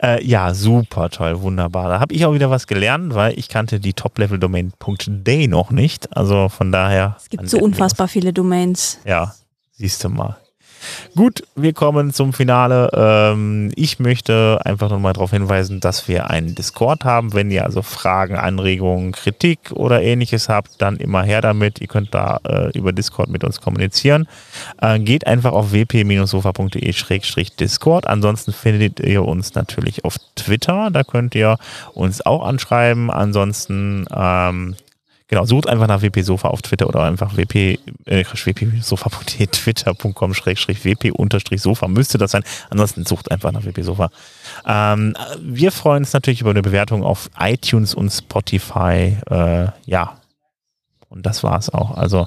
Äh, 0.00 0.24
ja, 0.24 0.54
super 0.54 1.10
toll, 1.10 1.40
wunderbar. 1.42 1.88
Da 1.88 2.00
habe 2.00 2.14
ich 2.14 2.24
auch 2.24 2.32
wieder 2.32 2.50
was 2.50 2.66
gelernt, 2.66 3.14
weil 3.14 3.38
ich 3.38 3.48
kannte 3.48 3.80
die 3.80 3.94
Top-Level-Domain.day 3.94 5.48
noch 5.48 5.70
nicht. 5.70 6.16
Also 6.16 6.48
von 6.48 6.70
daher. 6.70 7.16
Es 7.18 7.28
gibt 7.28 7.48
so 7.48 7.58
unfassbar 7.58 8.06
viele 8.06 8.32
Domains. 8.32 8.98
Ja, 9.04 9.34
siehst 9.72 10.04
du 10.04 10.08
mal. 10.08 10.36
Gut, 11.14 11.42
wir 11.56 11.72
kommen 11.72 12.12
zum 12.12 12.32
Finale. 12.32 12.90
Ähm, 12.92 13.72
ich 13.74 13.98
möchte 13.98 14.60
einfach 14.64 14.90
nochmal 14.90 15.12
darauf 15.12 15.30
hinweisen, 15.30 15.80
dass 15.80 16.08
wir 16.08 16.30
einen 16.30 16.54
Discord 16.54 17.04
haben. 17.04 17.34
Wenn 17.34 17.50
ihr 17.50 17.64
also 17.64 17.82
Fragen, 17.82 18.36
Anregungen, 18.36 19.12
Kritik 19.12 19.72
oder 19.72 20.02
ähnliches 20.02 20.48
habt, 20.48 20.80
dann 20.80 20.96
immer 20.96 21.22
her 21.22 21.40
damit. 21.40 21.80
Ihr 21.80 21.88
könnt 21.88 22.14
da 22.14 22.38
äh, 22.44 22.76
über 22.76 22.92
Discord 22.92 23.28
mit 23.28 23.44
uns 23.44 23.60
kommunizieren. 23.60 24.28
Äh, 24.80 24.98
geht 25.00 25.26
einfach 25.26 25.52
auf 25.52 25.72
wp-sofa.de-discord. 25.72 28.06
Ansonsten 28.06 28.52
findet 28.52 29.00
ihr 29.00 29.24
uns 29.24 29.54
natürlich 29.54 30.04
auf 30.04 30.16
Twitter. 30.36 30.90
Da 30.92 31.04
könnt 31.04 31.34
ihr 31.34 31.58
uns 31.94 32.24
auch 32.24 32.46
anschreiben. 32.46 33.10
Ansonsten 33.10 34.04
ähm, 34.14 34.76
Genau, 35.28 35.44
sucht 35.44 35.68
einfach 35.68 35.86
nach 35.86 36.02
WP 36.02 36.22
Sofa 36.22 36.48
auf 36.48 36.62
Twitter 36.62 36.88
oder 36.88 37.04
einfach 37.04 37.36
WP, 37.36 37.78
äh, 38.06 38.24
wp-sofa.de, 38.24 39.46
twitter.com 39.52 40.34
schrägstrich 40.34 40.84
WP 40.84 41.12
unterstrich 41.12 41.60
Sofa 41.60 41.86
müsste 41.86 42.16
das 42.16 42.30
sein. 42.30 42.42
Ansonsten 42.70 43.04
sucht 43.04 43.30
einfach 43.30 43.52
nach 43.52 43.64
WP 43.64 43.82
Sofa. 43.82 44.10
Ähm, 44.66 45.14
wir 45.40 45.70
freuen 45.70 46.02
uns 46.04 46.14
natürlich 46.14 46.40
über 46.40 46.50
eine 46.50 46.62
Bewertung 46.62 47.04
auf 47.04 47.28
iTunes 47.38 47.94
und 47.94 48.10
Spotify. 48.10 49.18
Äh, 49.30 49.68
ja. 49.84 50.18
Und 51.10 51.26
das 51.26 51.42
war's 51.42 51.68
auch. 51.70 51.90
Also, 51.90 52.26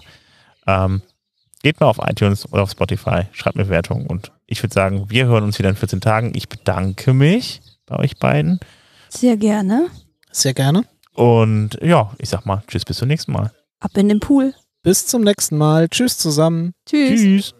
ähm, 0.68 1.02
geht 1.64 1.80
mal 1.80 1.88
auf 1.88 2.00
iTunes 2.00 2.52
oder 2.52 2.64
auf 2.64 2.72
Spotify, 2.72 3.24
schreibt 3.32 3.56
eine 3.56 3.66
Bewertung 3.66 4.08
und 4.08 4.32
ich 4.48 4.62
würde 4.62 4.74
sagen, 4.74 5.10
wir 5.10 5.26
hören 5.26 5.44
uns 5.44 5.60
wieder 5.60 5.70
in 5.70 5.76
14 5.76 6.02
Tagen. 6.02 6.34
Ich 6.36 6.50
bedanke 6.50 7.14
mich 7.14 7.62
bei 7.86 7.98
euch 7.98 8.18
beiden. 8.18 8.60
Sehr 9.10 9.38
gerne. 9.38 9.88
Sehr 10.32 10.54
gerne. 10.54 10.84
Und 11.14 11.78
ja, 11.82 12.12
ich 12.18 12.30
sag 12.30 12.46
mal, 12.46 12.64
tschüss, 12.68 12.86
bis 12.86 12.98
zum 12.98 13.08
nächsten 13.08 13.32
Mal. 13.32 13.52
Ab 13.80 13.92
in 13.98 14.10
den 14.10 14.20
Pool. 14.20 14.54
Bis 14.84 15.06
zum 15.06 15.24
nächsten 15.24 15.58
Mal. 15.58 15.90
Tschüss 15.90 16.18
zusammen. 16.18 16.74
Tschüss. 16.86 17.22
Tschüss. 17.22 17.54